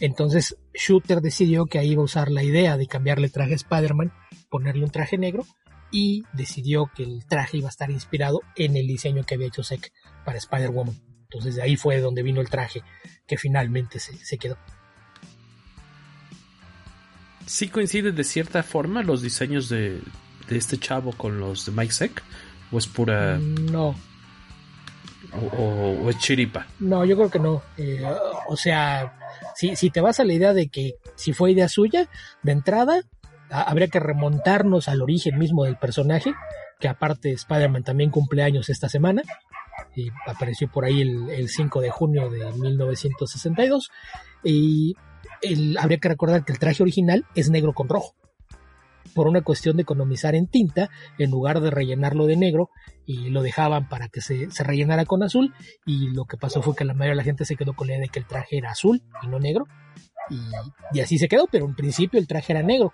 Entonces 0.00 0.56
Shooter 0.74 1.20
decidió 1.20 1.66
que 1.66 1.78
ahí 1.78 1.92
iba 1.92 2.02
a 2.02 2.06
usar 2.06 2.30
la 2.30 2.42
idea 2.42 2.76
de 2.76 2.86
cambiarle 2.86 3.28
traje 3.28 3.52
a 3.52 3.56
Spider-Man, 3.56 4.12
ponerle 4.50 4.84
un 4.84 4.90
traje 4.90 5.16
negro, 5.18 5.46
y 5.90 6.24
decidió 6.32 6.90
que 6.94 7.04
el 7.04 7.24
traje 7.26 7.58
iba 7.58 7.68
a 7.68 7.70
estar 7.70 7.90
inspirado 7.90 8.40
en 8.56 8.76
el 8.76 8.86
diseño 8.86 9.24
que 9.24 9.34
había 9.34 9.46
hecho 9.46 9.62
Seck 9.62 9.92
para 10.24 10.38
Spider-Woman. 10.38 11.00
Entonces 11.22 11.56
de 11.56 11.62
ahí 11.62 11.76
fue 11.76 12.00
donde 12.00 12.22
vino 12.22 12.40
el 12.40 12.48
traje 12.48 12.82
que 13.26 13.36
finalmente 13.36 13.98
se, 13.98 14.38
quedó. 14.38 14.56
Sí 17.46 17.68
coincide 17.68 18.12
de 18.12 18.24
cierta 18.24 18.62
forma 18.62 19.02
los 19.02 19.22
diseños 19.22 19.68
de, 19.68 20.00
este 20.48 20.78
chavo 20.78 21.12
con 21.12 21.38
los 21.38 21.66
de 21.66 21.72
Mike 21.72 21.92
Seck 21.92 22.22
¿O 22.72 22.78
es 22.78 22.86
pura.? 22.86 23.38
No. 23.38 23.94
¿O, 25.58 26.08
es 26.08 26.18
chiripa? 26.18 26.66
No, 26.78 27.04
yo 27.04 27.16
creo 27.16 27.30
que 27.30 27.38
no. 27.38 27.62
Eh, 27.76 28.02
o 28.48 28.56
sea, 28.56 29.18
si, 29.54 29.76
si 29.76 29.90
te 29.90 30.00
vas 30.00 30.20
a 30.20 30.24
la 30.24 30.32
idea 30.32 30.52
de 30.52 30.68
que 30.68 30.94
si 31.14 31.32
fue 31.32 31.52
idea 31.52 31.68
suya, 31.68 32.08
de 32.42 32.52
entrada, 32.52 33.02
habría 33.50 33.88
que 33.88 34.00
remontarnos 34.00 34.88
al 34.88 35.02
origen 35.02 35.38
mismo 35.38 35.64
del 35.64 35.76
personaje, 35.76 36.34
que 36.80 36.88
aparte 36.88 37.32
Spider-Man 37.32 37.84
también 37.84 38.10
cumple 38.10 38.42
años 38.42 38.68
esta 38.68 38.88
semana. 38.88 39.22
Y 39.94 40.10
apareció 40.26 40.68
por 40.70 40.84
ahí 40.84 41.00
el, 41.02 41.48
5 41.48 41.80
de 41.80 41.90
junio 41.90 42.30
de 42.30 42.50
1962. 42.52 43.90
Y 44.42 44.94
habría 45.78 45.98
que 45.98 46.08
recordar 46.08 46.44
que 46.44 46.52
el 46.52 46.58
traje 46.58 46.82
original 46.82 47.24
es 47.34 47.50
negro 47.50 47.72
con 47.72 47.88
rojo 47.88 48.14
por 49.16 49.28
una 49.28 49.40
cuestión 49.40 49.76
de 49.76 49.82
economizar 49.82 50.34
en 50.34 50.46
tinta, 50.46 50.90
en 51.18 51.30
lugar 51.30 51.60
de 51.62 51.70
rellenarlo 51.70 52.26
de 52.26 52.36
negro, 52.36 52.68
y 53.06 53.30
lo 53.30 53.42
dejaban 53.42 53.88
para 53.88 54.08
que 54.08 54.20
se, 54.20 54.46
rellenara 54.58 55.06
con 55.06 55.22
azul, 55.22 55.54
y 55.86 56.10
lo 56.10 56.26
que 56.26 56.36
pasó 56.36 56.60
fue 56.60 56.76
que 56.76 56.84
la 56.84 56.92
mayoría 56.92 57.12
de 57.12 57.16
la 57.16 57.22
gente 57.24 57.46
se 57.46 57.56
quedó 57.56 57.72
con 57.72 57.86
la 57.86 57.94
idea 57.94 58.02
de 58.02 58.08
que 58.10 58.18
el 58.18 58.26
traje 58.26 58.58
era 58.58 58.72
azul 58.72 59.02
y 59.22 59.28
no 59.28 59.40
negro, 59.40 59.64
y, 60.92 61.00
así 61.00 61.16
se 61.16 61.28
quedó, 61.28 61.46
pero 61.50 61.64
en 61.64 61.74
principio 61.74 62.20
el 62.20 62.26
traje 62.26 62.52
era 62.52 62.62
negro. 62.62 62.92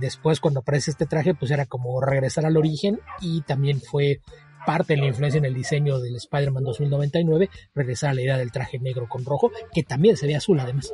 después 0.00 0.40
cuando 0.40 0.60
aparece 0.60 0.92
este 0.92 1.04
traje, 1.04 1.34
pues 1.34 1.50
era 1.50 1.66
como 1.66 2.00
regresar 2.00 2.46
al 2.46 2.56
origen, 2.56 2.98
y 3.20 3.42
también 3.42 3.82
fue 3.82 4.22
parte 4.64 4.94
de 4.94 5.00
la 5.00 5.08
influencia 5.08 5.38
en 5.38 5.44
el 5.44 5.54
diseño 5.54 5.98
del 5.98 6.16
Spider-Man 6.16 6.64
2099, 6.64 7.50
regresar 7.74 8.10
a 8.10 8.14
la 8.14 8.22
idea 8.22 8.38
del 8.38 8.50
traje 8.50 8.78
negro 8.78 9.08
con 9.10 9.26
rojo, 9.26 9.50
que 9.74 9.82
también 9.82 10.16
se 10.16 10.26
ve 10.26 10.36
azul 10.36 10.58
además. 10.58 10.90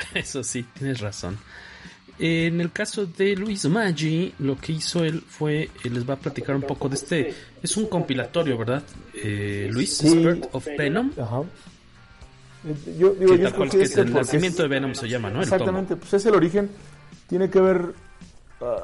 Eso 0.14 0.42
sí, 0.42 0.64
tienes 0.74 1.00
razón. 1.00 1.38
En 2.18 2.60
el 2.60 2.70
caso 2.70 3.06
de 3.06 3.34
Luis 3.34 3.64
Maggi, 3.64 4.34
lo 4.40 4.58
que 4.58 4.72
hizo 4.72 5.02
él 5.04 5.22
fue, 5.26 5.70
él 5.84 5.94
les 5.94 6.08
va 6.08 6.14
a 6.14 6.18
platicar 6.18 6.54
un 6.54 6.62
poco 6.62 6.88
de 6.88 6.96
este, 6.96 7.34
es 7.62 7.76
un 7.78 7.86
compilatorio, 7.86 8.58
¿verdad? 8.58 8.82
Eh, 9.14 9.70
Luis, 9.72 10.02
Spirit 10.04 10.44
of 10.52 10.66
Venom. 10.76 11.12
Ajá. 11.18 11.40
Eh, 12.66 12.96
yo 12.98 13.14
digo, 13.14 13.36
yo 13.36 13.54
cual, 13.54 13.70
que 13.70 13.80
este 13.80 14.02
el 14.02 14.12
nacimiento 14.12 14.62
de 14.62 14.68
Venom 14.68 14.94
se 14.94 15.08
llama, 15.08 15.30
¿no? 15.30 15.40
Exactamente, 15.40 15.96
pues 15.96 16.12
es 16.12 16.26
el 16.26 16.34
origen, 16.34 16.70
tiene 17.26 17.48
que 17.48 17.60
ver... 17.60 17.94
Ah, 18.60 18.76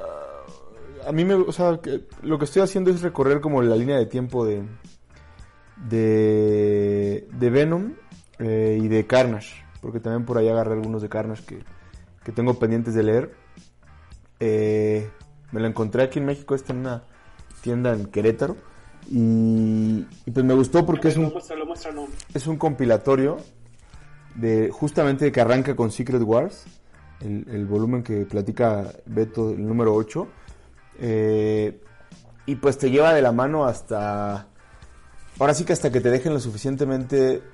a 1.07 1.13
mí 1.13 1.25
me, 1.25 1.35
o 1.35 1.53
sea, 1.53 1.79
lo 2.23 2.39
que 2.39 2.47
estoy 2.47 2.63
haciendo 2.63 2.91
es 2.91 3.03
recorrer 3.03 3.41
como 3.41 3.63
la 3.63 3.77
línea 3.77 3.99
de 3.99 4.07
tiempo 4.07 4.47
de 4.47 4.63
de, 5.77 7.29
de 7.31 7.51
Venom 7.51 7.93
eh, 8.39 8.79
y 8.83 8.89
de 8.89 9.07
Carnage 9.07 9.66
porque 9.87 10.01
también 10.01 10.25
por 10.25 10.37
ahí 10.37 10.49
agarré 10.49 10.73
algunos 10.73 11.01
de 11.01 11.09
Carnage 11.09 11.45
que, 12.25 12.33
tengo 12.33 12.59
pendientes 12.59 12.93
de 12.93 13.05
leer. 13.05 13.37
Eh, 14.41 15.09
me 15.53 15.61
lo 15.61 15.69
encontré 15.69 16.03
aquí 16.03 16.19
en 16.19 16.25
México, 16.25 16.57
está 16.57 16.73
en 16.73 16.81
una 16.81 17.05
tienda 17.61 17.93
en 17.93 18.07
Querétaro. 18.07 18.57
Y, 19.09 20.05
pues 20.33 20.45
me 20.45 20.55
gustó 20.55 20.85
porque 20.85 21.07
es 21.07 21.17
un, 21.17 21.33
es 22.35 22.47
un 22.49 22.57
compilatorio 22.57 23.37
de 24.35 24.71
justamente 24.73 25.31
que 25.31 25.41
arranca 25.41 25.77
con 25.77 25.93
Secret 25.93 26.23
Wars, 26.23 26.65
el, 27.21 27.65
volumen 27.67 28.03
que 28.03 28.27
platica 28.27 28.91
Beto, 29.05 29.51
el 29.51 29.65
número 29.65 29.95
8. 29.95 30.27
Eh, 30.99 31.81
y 32.45 32.57
pues 32.57 32.77
te 32.77 32.91
lleva 32.91 33.15
de 33.15 33.23
la 33.23 33.31
mano 33.31 33.67
hasta... 33.67 34.49
Ahora 35.39 35.55
sí 35.55 35.65
que 35.65 35.75
hasta 35.75 35.93
que 35.93 36.01
te 36.01 36.11
dejen 36.11 36.35
lo 36.35 36.41
suficientemente 36.41 37.45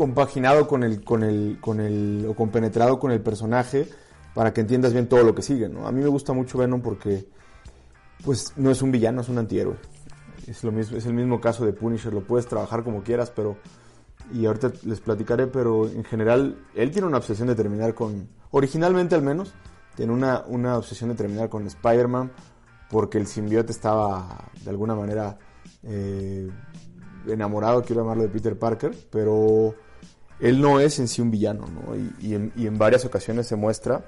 compaginado 0.00 0.66
con 0.66 0.82
el, 0.82 1.04
con 1.04 1.22
el, 1.22 1.58
con 1.60 1.78
el, 1.78 2.24
o 2.26 2.34
compenetrado 2.34 2.98
con 2.98 3.12
el 3.12 3.20
personaje 3.20 3.86
para 4.32 4.54
que 4.54 4.62
entiendas 4.62 4.94
bien 4.94 5.10
todo 5.10 5.24
lo 5.24 5.34
que 5.34 5.42
sigue, 5.42 5.68
¿no? 5.68 5.86
A 5.86 5.92
mí 5.92 6.00
me 6.00 6.08
gusta 6.08 6.32
mucho 6.32 6.56
Venom 6.56 6.80
porque, 6.80 7.28
pues, 8.24 8.54
no 8.56 8.70
es 8.70 8.80
un 8.80 8.90
villano, 8.90 9.20
es 9.20 9.28
un 9.28 9.36
antihéroe. 9.36 9.76
Es 10.46 10.64
lo 10.64 10.72
mismo, 10.72 10.96
es 10.96 11.04
el 11.04 11.12
mismo 11.12 11.38
caso 11.38 11.66
de 11.66 11.74
Punisher, 11.74 12.14
lo 12.14 12.22
puedes 12.22 12.46
trabajar 12.46 12.82
como 12.82 13.02
quieras, 13.02 13.30
pero, 13.30 13.58
y 14.32 14.46
ahorita 14.46 14.72
les 14.84 15.00
platicaré, 15.00 15.48
pero 15.48 15.86
en 15.86 16.02
general, 16.04 16.56
él 16.74 16.90
tiene 16.92 17.06
una 17.06 17.18
obsesión 17.18 17.48
de 17.48 17.54
terminar 17.54 17.92
con, 17.92 18.26
originalmente 18.52 19.14
al 19.14 19.22
menos, 19.22 19.52
tiene 19.96 20.14
una, 20.14 20.44
una 20.46 20.78
obsesión 20.78 21.10
de 21.10 21.16
terminar 21.16 21.50
con 21.50 21.66
Spider-Man 21.66 22.32
porque 22.88 23.18
el 23.18 23.26
simbiote 23.26 23.70
estaba, 23.72 24.48
de 24.64 24.70
alguna 24.70 24.94
manera, 24.94 25.36
eh, 25.82 26.48
enamorado, 27.26 27.82
quiero 27.82 28.00
llamarlo, 28.00 28.22
de 28.22 28.30
Peter 28.30 28.58
Parker, 28.58 28.96
pero 29.10 29.74
él 30.40 30.60
no 30.60 30.80
es 30.80 30.98
en 30.98 31.08
sí 31.08 31.20
un 31.20 31.30
villano, 31.30 31.66
¿no? 31.66 31.94
Y, 32.20 32.34
en, 32.34 32.78
varias 32.78 33.04
ocasiones 33.04 33.46
se 33.46 33.56
muestra 33.56 34.04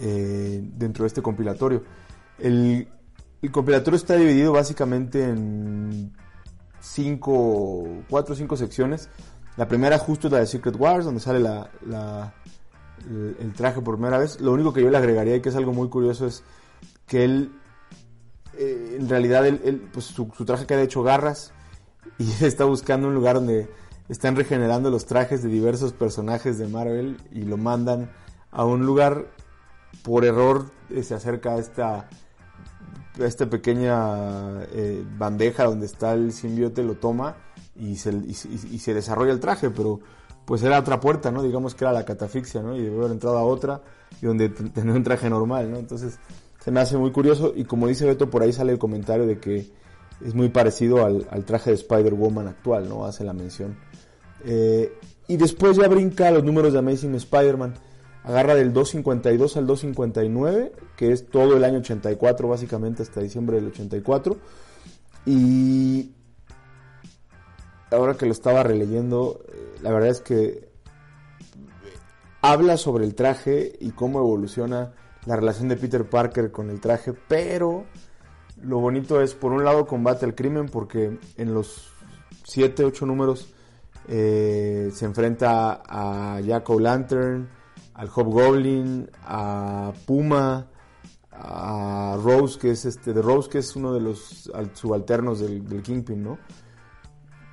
eh, 0.00 0.60
dentro 0.74 1.04
de 1.04 1.08
este 1.08 1.22
compilatorio. 1.22 1.84
El, 2.38 2.88
compilatorio 3.52 3.96
está 3.96 4.16
dividido 4.16 4.52
básicamente 4.52 5.22
en 5.22 6.12
cinco, 6.80 7.86
cuatro 8.08 8.34
o 8.34 8.36
cinco 8.36 8.56
secciones. 8.56 9.08
La 9.56 9.68
primera 9.68 9.98
justo 9.98 10.26
es 10.26 10.32
la 10.32 10.40
de 10.40 10.46
Secret 10.46 10.74
Wars, 10.76 11.04
donde 11.04 11.20
sale 11.20 11.38
el, 11.38 11.46
traje 13.54 13.80
por 13.80 13.94
primera 13.94 14.18
vez. 14.18 14.40
Lo 14.40 14.52
único 14.52 14.72
que 14.72 14.82
yo 14.82 14.90
le 14.90 14.98
agregaría 14.98 15.36
y 15.36 15.40
que 15.40 15.50
es 15.50 15.56
algo 15.56 15.72
muy 15.72 15.88
curioso 15.88 16.26
es 16.26 16.42
que 17.06 17.24
él, 17.24 17.52
eh, 18.54 18.96
en 18.98 19.08
realidad, 19.08 19.44
pues 19.92 20.06
su, 20.06 20.26
traje 20.44 20.66
queda 20.66 20.82
hecho 20.82 21.04
garras 21.04 21.52
y 22.18 22.28
está 22.44 22.64
buscando 22.64 23.06
un 23.06 23.14
lugar 23.14 23.36
donde 23.36 23.68
están 24.08 24.36
regenerando 24.36 24.90
los 24.90 25.06
trajes 25.06 25.42
de 25.42 25.48
diversos 25.48 25.92
personajes 25.92 26.58
de 26.58 26.66
Marvel 26.66 27.18
y 27.32 27.42
lo 27.42 27.56
mandan 27.56 28.10
a 28.50 28.64
un 28.64 28.86
lugar 28.86 29.26
por 30.02 30.24
error 30.24 30.70
eh, 30.90 31.02
se 31.02 31.14
acerca 31.14 31.54
a 31.54 31.58
esta 31.58 32.08
esta 33.18 33.50
pequeña 33.50 34.62
eh, 34.72 35.04
bandeja 35.18 35.64
donde 35.64 35.86
está 35.86 36.14
el 36.14 36.32
simbiote 36.32 36.82
lo 36.82 36.94
toma 36.94 37.36
y 37.74 37.96
se, 37.96 38.10
y, 38.12 38.34
se 38.34 38.94
desarrolla 38.94 39.32
el 39.32 39.40
traje 39.40 39.70
pero 39.70 40.00
pues 40.44 40.62
era 40.62 40.78
otra 40.78 41.00
puerta 41.00 41.30
no 41.30 41.42
digamos 41.42 41.74
que 41.74 41.84
era 41.84 41.92
la 41.92 42.04
catafixia 42.04 42.62
no 42.62 42.76
y 42.76 42.82
debe 42.82 42.96
haber 42.98 43.12
entrado 43.12 43.36
a 43.38 43.42
otra 43.42 43.82
y 44.22 44.26
donde 44.26 44.48
tenía 44.48 44.94
un 44.94 45.02
traje 45.02 45.28
normal 45.28 45.70
no 45.70 45.78
entonces 45.78 46.18
se 46.60 46.70
me 46.70 46.80
hace 46.80 46.96
muy 46.96 47.10
curioso 47.10 47.52
y 47.54 47.64
como 47.64 47.88
dice 47.88 48.06
Beto 48.06 48.30
por 48.30 48.42
ahí 48.42 48.52
sale 48.52 48.72
el 48.72 48.78
comentario 48.78 49.26
de 49.26 49.38
que 49.38 49.70
es 50.24 50.34
muy 50.34 50.48
parecido 50.48 51.04
al, 51.04 51.44
traje 51.44 51.70
de 51.70 51.76
Spider-Woman 51.76 52.48
actual, 52.48 52.88
¿no? 52.88 53.04
Hace 53.04 53.24
la 53.24 53.32
mención. 53.32 53.78
Eh, 54.44 54.92
y 55.28 55.36
después 55.36 55.76
ya 55.76 55.88
brinca 55.88 56.30
los 56.30 56.44
números 56.44 56.72
de 56.72 56.80
Amazing 56.80 57.14
Spider-Man. 57.14 57.74
Agarra 58.24 58.54
del 58.54 58.72
252 58.72 59.56
al 59.56 59.66
259, 59.66 60.72
que 60.96 61.12
es 61.12 61.28
todo 61.30 61.56
el 61.56 61.64
año 61.64 61.78
84, 61.78 62.48
básicamente 62.48 63.02
hasta 63.02 63.20
diciembre 63.20 63.56
del 63.56 63.68
84. 63.68 64.36
Y 65.24 66.12
ahora 67.90 68.14
que 68.14 68.26
lo 68.26 68.32
estaba 68.32 68.62
releyendo, 68.62 69.44
eh, 69.48 69.76
la 69.82 69.92
verdad 69.92 70.10
es 70.10 70.20
que 70.20 70.68
habla 72.42 72.76
sobre 72.76 73.04
el 73.04 73.14
traje 73.14 73.76
y 73.80 73.90
cómo 73.90 74.18
evoluciona 74.18 74.92
la 75.26 75.36
relación 75.36 75.68
de 75.68 75.76
Peter 75.76 76.08
Parker 76.08 76.50
con 76.50 76.70
el 76.70 76.80
traje, 76.80 77.12
pero 77.28 77.84
lo 78.62 78.78
bonito 78.78 79.20
es, 79.20 79.34
por 79.34 79.52
un 79.52 79.64
lado, 79.64 79.86
combate 79.86 80.24
al 80.24 80.34
crimen, 80.34 80.68
porque 80.68 81.18
en 81.36 81.54
los 81.54 81.90
7, 82.44 82.84
8 82.84 83.06
números 83.06 83.52
eh, 84.08 84.90
se 84.92 85.04
enfrenta 85.04 85.82
a 85.86 86.40
Jack 86.40 86.68
O'Lantern, 86.70 87.48
al 87.94 88.08
Hobgoblin, 88.08 89.10
a 89.24 89.92
Puma, 90.06 90.66
a 91.30 92.18
Rose, 92.22 92.58
que 92.58 92.70
es 92.70 92.84
este, 92.84 93.12
de 93.12 93.22
Rose, 93.22 93.48
que 93.48 93.58
es 93.58 93.76
uno 93.76 93.92
de 93.92 94.00
los 94.00 94.50
subalternos 94.74 95.40
del, 95.40 95.82
Kingpin, 95.82 96.22
¿no? 96.22 96.38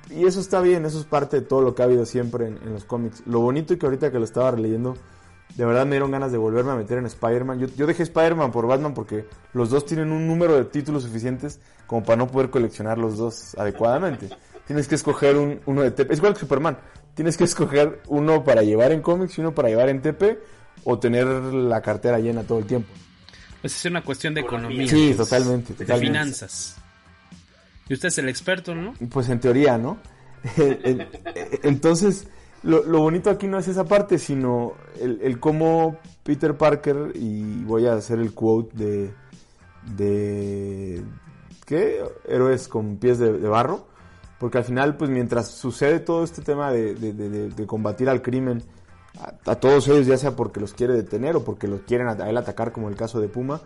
Y 0.08 0.24
eso 0.24 0.40
está 0.40 0.60
bien, 0.60 0.86
eso 0.86 1.00
es 1.00 1.04
parte 1.04 1.40
de 1.40 1.46
todo 1.46 1.62
lo 1.62 1.74
que 1.74 1.82
ha 1.82 1.84
habido 1.84 2.06
siempre 2.06 2.46
en, 2.46 2.58
en 2.58 2.72
los 2.72 2.84
cómics. 2.84 3.22
Lo 3.26 3.40
bonito 3.40 3.74
y 3.74 3.78
que 3.78 3.86
ahorita 3.86 4.12
que 4.12 4.18
lo 4.18 4.24
estaba 4.24 4.52
releyendo, 4.52 4.94
de 5.54 5.64
verdad 5.64 5.86
me 5.86 5.92
dieron 5.92 6.10
ganas 6.10 6.32
de 6.32 6.38
volverme 6.38 6.72
a 6.72 6.74
meter 6.76 6.98
en 6.98 7.06
Spider-Man. 7.06 7.66
Yo, 7.76 7.86
dejé 7.86 8.02
Spider-Man 8.02 8.52
por 8.52 8.66
Batman 8.66 8.92
porque 8.94 9.26
los 9.52 9.70
dos 9.70 9.86
tienen 9.86 10.12
un 10.12 10.26
número 10.26 10.56
de 10.56 10.64
títulos 10.64 11.04
suficientes 11.04 11.60
como 11.86 12.04
para 12.04 12.16
no 12.16 12.26
poder 12.26 12.50
coleccionar 12.50 12.98
los 12.98 13.16
dos 13.16 13.54
adecuadamente. 13.56 14.28
Tienes 14.66 14.88
que 14.88 14.96
escoger 14.96 15.36
un, 15.36 15.60
uno 15.66 15.82
de 15.82 15.92
TP. 15.92 16.12
Es 16.12 16.18
igual 16.18 16.34
que 16.34 16.40
Superman. 16.40 16.78
Tienes 17.14 17.36
que 17.36 17.44
escoger 17.44 18.02
uno 18.08 18.44
para 18.44 18.62
llevar 18.62 18.92
en 18.92 19.00
cómics 19.00 19.38
y 19.38 19.40
uno 19.40 19.54
para 19.54 19.68
llevar 19.68 19.88
en 19.88 20.02
TP 20.02 20.38
o 20.84 20.98
tener 20.98 21.26
la 21.26 21.80
cartera 21.80 22.18
llena 22.18 22.42
todo 22.42 22.58
el 22.58 22.66
tiempo. 22.66 22.92
Pues 23.60 23.76
es 23.76 23.84
una 23.86 24.02
cuestión 24.02 24.34
de 24.34 24.42
economía. 24.42 24.86
Sí, 24.86 25.14
totalmente, 25.16 25.72
totalmente. 25.72 25.92
De 25.92 26.12
finanzas. 26.12 26.76
Y 27.88 27.94
usted 27.94 28.08
es 28.08 28.18
el 28.18 28.28
experto, 28.28 28.74
¿no? 28.74 28.94
Pues 29.10 29.28
en 29.28 29.40
teoría, 29.40 29.78
¿no? 29.78 29.98
Entonces, 31.62 32.28
lo, 32.62 33.00
bonito 33.00 33.30
aquí 33.30 33.46
no 33.46 33.58
es 33.58 33.68
esa 33.68 33.84
parte, 33.84 34.18
sino 34.18 34.72
el, 35.00 35.38
cómo 35.38 35.98
Peter 36.22 36.56
Parker, 36.56 37.12
y 37.14 37.62
voy 37.64 37.86
a 37.86 37.94
hacer 37.94 38.18
el 38.18 38.34
quote 38.34 38.76
de, 38.76 39.14
de 39.96 41.04
¿qué? 41.64 42.02
Héroes 42.26 42.68
con 42.68 42.96
pies 42.96 43.18
de, 43.18 43.30
barro, 43.48 43.86
porque 44.38 44.58
al 44.58 44.64
final, 44.64 44.96
pues 44.96 45.10
mientras 45.10 45.48
sucede 45.48 46.00
todo 46.00 46.24
este 46.24 46.42
tema 46.42 46.72
de, 46.72 47.52
combatir 47.66 48.08
al 48.08 48.22
crimen, 48.22 48.62
a, 49.46 49.54
todos 49.56 49.88
ellos, 49.88 50.06
ya 50.06 50.16
sea 50.16 50.34
porque 50.34 50.60
los 50.60 50.74
quiere 50.74 50.94
detener 50.94 51.36
o 51.36 51.44
porque 51.44 51.68
los 51.68 51.82
quieren 51.82 52.08
a, 52.08 52.28
él 52.28 52.36
atacar, 52.36 52.72
como 52.72 52.88
el 52.88 52.96
caso 52.96 53.20
de 53.20 53.28
Puma, 53.28 53.60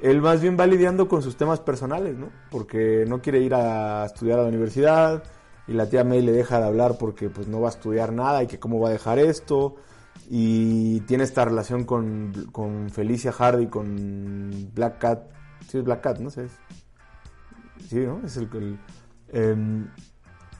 él 0.00 0.22
más 0.22 0.40
bien 0.40 0.56
va 0.58 0.66
lidiando 0.66 1.08
con 1.08 1.22
sus 1.22 1.36
temas 1.36 1.60
personales, 1.60 2.16
¿no? 2.16 2.30
Porque 2.50 3.04
no 3.06 3.20
quiere 3.20 3.40
ir 3.40 3.54
a 3.54 4.06
estudiar 4.06 4.38
a 4.38 4.42
la 4.42 4.48
universidad, 4.48 5.22
y 5.66 5.72
la 5.72 5.88
tía 5.88 6.04
May 6.04 6.22
le 6.22 6.32
deja 6.32 6.58
de 6.58 6.66
hablar 6.66 6.96
porque 6.98 7.30
pues 7.30 7.48
no 7.48 7.60
va 7.60 7.68
a 7.68 7.72
estudiar 7.72 8.12
nada 8.12 8.42
y 8.42 8.46
que 8.46 8.58
cómo 8.58 8.80
va 8.80 8.88
a 8.88 8.92
dejar 8.92 9.18
esto. 9.18 9.76
Y 10.28 11.00
tiene 11.00 11.24
esta 11.24 11.44
relación 11.44 11.84
con, 11.84 12.90
Felicia 12.92 13.32
Hardy 13.32 13.66
con 13.66 14.70
Black 14.74 14.98
Cat. 14.98 15.22
Sí 15.68 15.78
es 15.78 15.84
Black 15.84 16.00
Cat 16.00 16.18
no 16.18 16.30
sé 16.30 16.48
sí 17.88 17.96
no 17.98 18.20
es 18.24 18.36
el, 18.36 18.78
em, 19.28 19.88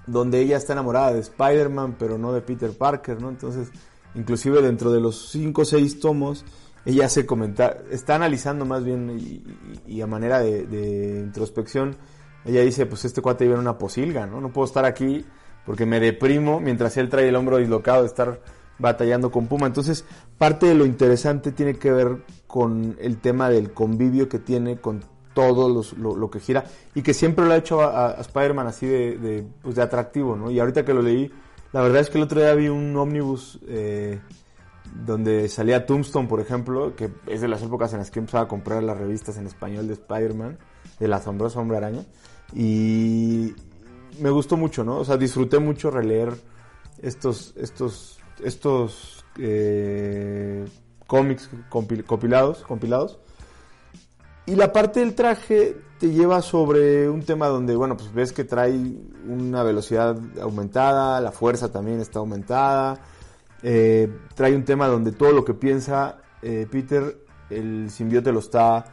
donde 0.07 0.41
ella 0.41 0.57
está 0.57 0.73
enamorada 0.73 1.13
de 1.13 1.21
Spider-Man 1.21 1.97
pero 1.99 2.19
no 2.19 2.33
de 2.33 2.41
Peter 2.41 2.73
Parker 2.77 3.21
no 3.21 3.29
entonces 3.29 3.71
inclusive 4.15 4.63
dentro 4.63 4.91
de 4.91 5.01
los 5.01 5.31
cinco 5.31 5.63
o 5.63 5.65
seis 5.65 6.01
tomos 6.01 6.45
ella 6.85 7.07
hace 7.07 7.27
comentar 7.27 7.85
está 7.91 8.15
analizando 8.15 8.65
más 8.65 8.85
bien 8.85 9.45
y, 9.87 10.01
a 10.01 10.07
manera 10.07 10.41
de 10.41 11.23
introspección 11.25 11.97
ella 12.45 12.63
dice, 12.63 12.87
pues 12.87 13.05
este 13.05 13.21
cuate 13.21 13.45
vive 13.45 13.55
en 13.55 13.61
una 13.61 13.79
posilga, 13.79 14.27
¿no? 14.27 14.41
No 14.41 14.53
puedo 14.53 14.67
estar 14.67 14.85
aquí 14.85 15.25
porque 15.65 15.87
me 15.87 16.01
deprimo 16.01 16.61
mientras 16.61 16.97
él 16.97 17.09
trae 17.09 17.29
el 17.29 17.37
hombro 17.37 17.59
dislocado 17.59 18.03
de 18.03 18.09
estar 18.09 18.41
batallando 18.79 19.31
con 19.31 19.47
Puma. 19.47 19.67
Entonces, 19.67 20.05
parte 20.39 20.67
de 20.67 20.75
lo 20.75 20.87
interesante 20.87 21.53
tiene 21.53 21.75
que 21.75 21.93
ver 21.93 22.25
con 22.47 22.97
el 23.01 23.19
tema 23.19 23.51
del 23.51 23.73
convivio 23.73 24.29
que 24.29 24.39
tiene 24.39 24.81
con 24.81 25.05
todo 25.35 25.85
lo, 25.97 26.31
que 26.31 26.41
gira 26.41 26.65
y 26.95 27.03
que 27.03 27.15
siempre 27.15 27.47
lo 27.47 27.53
ha 27.53 27.57
hecho 27.57 27.83
a, 27.83 28.13
Spider-Man 28.21 28.67
así 28.67 28.87
de, 28.87 29.47
pues 29.63 29.77
de 29.77 29.83
atractivo, 29.83 30.35
¿no? 30.35 30.51
Y 30.51 30.59
ahorita 30.59 30.85
que 30.85 30.93
lo 30.93 31.03
leí, 31.03 31.31
la 31.73 31.83
verdad 31.83 32.01
es 32.01 32.11
que 32.11 32.19
el 32.19 32.25
otro 32.25 32.41
día 32.41 32.53
vi 32.55 32.69
un 32.69 32.97
ómnibus 32.97 33.61
eh, 33.69 34.19
donde 35.07 35.49
salía 35.49 35.87
Tombstone, 35.87 36.27
por 36.27 36.41
ejemplo, 36.41 36.97
que 36.97 37.11
es 37.27 37.41
de 37.41 37.49
las 37.49 37.63
épocas 37.63 37.93
en 37.93 38.01
las 38.01 38.11
que 38.11 38.19
empezaba 38.19 38.45
a 38.45 38.49
comprar 38.49 38.83
las 38.83 38.99
revistas 38.99 39.37
en 39.37 39.47
español 39.47 39.87
de 39.87 39.95
Spider-Man, 39.95 40.59
del 40.99 41.13
asombroso 41.13 41.61
hombre 41.61 41.77
araña. 41.77 42.05
Y 42.55 43.55
me 44.19 44.31
gustó 44.31 44.57
mucho, 44.57 44.85
¿no? 44.85 44.99
O 44.99 45.05
sea, 45.05 45.17
disfruté 45.17 45.59
mucho 45.59 45.91
releer 45.91 46.33
estos, 47.03 47.55
estos, 47.57 48.19
estos 48.43 49.25
eh, 49.39 50.65
cómics 51.07 51.51
compilados, 51.69 52.63
compilados. 52.63 53.19
Y 54.47 54.57
la 54.57 54.73
parte 54.73 55.01
del 55.01 55.15
traje 55.15 55.77
te 55.99 56.11
lleva 56.11 56.43
sobre 56.43 57.09
un 57.09 57.23
tema 57.23 57.49
donde, 57.49 57.77
bueno, 57.77 57.97
pues 57.97 58.13
ves 58.13 58.33
que 58.33 58.45
trae 58.45 58.75
una 59.29 59.63
velocidad 59.63 60.19
aumentada, 60.41 61.21
la 61.21 61.31
fuerza 61.31 61.71
también 61.71 62.01
está 62.01 62.19
aumentada. 62.19 63.01
Eh, 63.63 64.11
trae 64.35 64.57
un 64.57 64.65
tema 64.65 64.89
donde 64.89 65.13
todo 65.13 65.33
lo 65.33 65.45
que 65.45 65.55
piensa 65.55 66.21
eh, 66.43 66.67
Peter, 66.71 67.19
el 67.51 67.91
simbiote 67.91 68.33
lo 68.33 68.39
está 68.39 68.85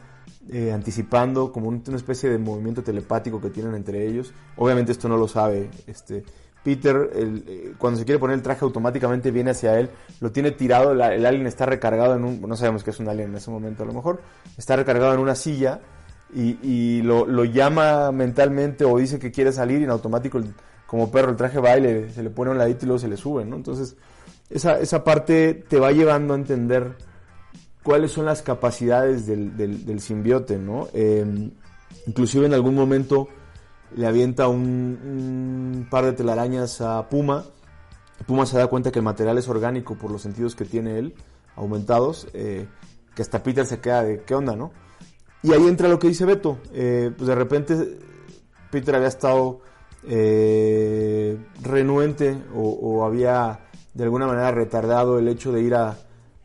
eh, 0.50 0.72
anticipando 0.72 1.52
como 1.52 1.68
una 1.68 1.96
especie 1.96 2.30
de 2.30 2.38
movimiento 2.38 2.82
telepático 2.82 3.40
que 3.40 3.50
tienen 3.50 3.74
entre 3.74 4.06
ellos. 4.06 4.32
Obviamente 4.56 4.92
esto 4.92 5.08
no 5.08 5.16
lo 5.16 5.28
sabe 5.28 5.70
este 5.86 6.24
Peter, 6.62 7.10
eh, 7.14 7.74
cuando 7.78 7.98
se 7.98 8.04
quiere 8.04 8.18
poner 8.18 8.34
el 8.34 8.42
traje 8.42 8.64
automáticamente 8.64 9.30
viene 9.30 9.52
hacia 9.52 9.78
él, 9.78 9.90
lo 10.20 10.32
tiene 10.32 10.50
tirado, 10.50 10.92
el 10.92 11.26
alien 11.26 11.46
está 11.46 11.66
recargado 11.66 12.14
en 12.14 12.24
un, 12.24 12.40
no 12.40 12.56
sabemos 12.56 12.84
que 12.84 12.90
es 12.90 13.00
un 13.00 13.08
alien 13.08 13.30
en 13.30 13.36
ese 13.36 13.50
momento 13.50 13.84
a 13.84 13.86
lo 13.86 13.92
mejor, 13.92 14.20
está 14.56 14.76
recargado 14.76 15.14
en 15.14 15.20
una 15.20 15.34
silla 15.34 15.80
y, 16.34 17.00
lo, 17.02 17.44
llama 17.44 18.12
mentalmente 18.12 18.84
o 18.84 18.98
dice 18.98 19.18
que 19.18 19.30
quiere 19.30 19.52
salir 19.52 19.80
y 19.80 19.84
en 19.84 19.90
automático 19.90 20.40
como 20.86 21.10
perro 21.10 21.30
el 21.30 21.36
traje 21.36 21.58
va 21.58 21.78
y 21.78 22.10
se 22.10 22.22
le 22.22 22.30
pone 22.30 22.50
a 22.50 22.52
un 22.52 22.58
ladito 22.58 22.84
y 22.84 22.88
luego 22.88 22.98
se 22.98 23.08
le 23.08 23.16
sube, 23.16 23.44
¿no? 23.44 23.56
Entonces 23.56 23.96
esa, 24.50 24.78
esa 24.78 25.04
parte 25.04 25.54
te 25.68 25.78
va 25.78 25.92
llevando 25.92 26.34
a 26.34 26.36
entender 26.36 26.96
cuáles 27.88 28.12
son 28.12 28.26
las 28.26 28.42
capacidades 28.42 29.24
del, 29.26 29.56
del, 29.56 30.00
simbiote, 30.00 30.58
¿no? 30.58 30.88
Em, 30.92 31.52
inclusive 32.06 32.44
en 32.44 32.52
algún 32.52 32.74
momento 32.74 33.28
le 33.96 34.06
avienta 34.06 34.46
un, 34.46 35.86
par 35.90 36.04
de 36.04 36.12
telarañas 36.12 36.82
a 36.82 37.08
Puma. 37.08 37.46
Puma 38.26 38.44
se 38.44 38.58
da 38.58 38.66
cuenta 38.66 38.92
que 38.92 38.98
el 38.98 39.06
material 39.06 39.38
es 39.38 39.48
orgánico 39.48 39.96
por 39.96 40.10
los 40.10 40.20
sentidos 40.20 40.54
que 40.54 40.66
tiene 40.66 40.98
él, 40.98 41.14
aumentados, 41.56 42.28
eh, 42.34 42.66
que 43.14 43.22
hasta 43.22 43.42
Peter 43.42 43.64
se 43.64 43.80
queda 43.80 44.02
de 44.02 44.20
qué 44.20 44.34
onda, 44.34 44.54
¿no? 44.54 44.70
Y 45.42 45.54
ahí 45.54 45.66
entra 45.66 45.88
lo 45.88 45.98
que 45.98 46.08
dice 46.08 46.26
Beto. 46.26 46.58
Eh, 46.74 47.10
pues 47.16 47.26
de 47.26 47.34
repente 47.34 47.98
Peter 48.70 48.96
había 48.96 49.08
estado 49.08 49.60
eh, 50.06 51.38
renuente 51.62 52.36
o, 52.54 53.02
había 53.02 53.60
de 53.94 54.04
alguna 54.04 54.26
manera 54.26 54.50
retardado 54.50 55.18
el 55.18 55.26
hecho 55.26 55.52
de 55.52 55.62
ir 55.62 55.74
a, 55.74 55.96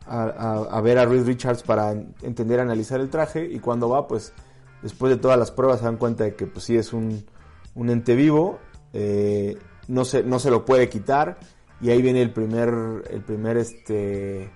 a, 0.05 0.81
ver 0.81 0.97
a 0.97 1.05
Reed 1.05 1.25
Richards 1.25 1.63
para 1.63 1.91
entender, 1.91 2.59
analizar 2.59 2.99
el 2.99 3.09
traje 3.09 3.45
y 3.45 3.59
cuando 3.59 3.89
va, 3.89 4.07
pues 4.07 4.33
después 4.81 5.11
de 5.11 5.17
todas 5.17 5.37
las 5.37 5.51
pruebas 5.51 5.79
se 5.79 5.85
dan 5.85 5.97
cuenta 5.97 6.23
de 6.23 6.35
que 6.35 6.45
pues 6.45 6.65
sí 6.65 6.75
es 6.75 6.93
un, 6.93 7.25
un 7.75 7.89
ente 7.89 8.15
vivo, 8.15 8.59
eh, 8.93 9.57
no, 9.87 10.05
se, 10.05 10.23
no 10.23 10.39
se 10.39 10.51
lo 10.51 10.65
puede 10.65 10.89
quitar 10.89 11.37
y 11.81 11.89
ahí 11.89 12.01
viene 12.01 12.21
el 12.21 12.31
primer, 12.31 13.03
el 13.09 13.21
primer 13.21 13.57
este, 13.57 14.51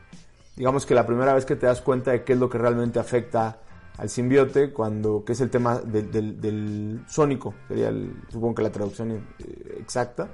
digamos 0.55 0.86
que 0.86 0.93
la 0.93 1.05
primera 1.05 1.33
vez 1.33 1.45
que 1.45 1.55
te 1.55 1.65
das 1.65 1.81
cuenta 1.81 2.12
de 2.12 2.23
qué 2.23 2.33
es 2.33 2.39
lo 2.39 2.49
que 2.49 2.57
realmente 2.57 2.99
afecta 2.99 3.60
al 3.97 4.10
simbiote, 4.10 4.71
cuando, 4.71 5.23
que 5.25 5.33
es 5.33 5.41
el 5.41 5.49
tema 5.49 5.79
del, 5.79 6.39
del, 6.39 7.03
sónico, 7.07 7.55
sería 7.67 7.91
supongo 8.29 8.55
que 8.55 8.62
la 8.62 8.71
traducción 8.71 9.12
eh, 9.12 9.77
exacta, 9.79 10.29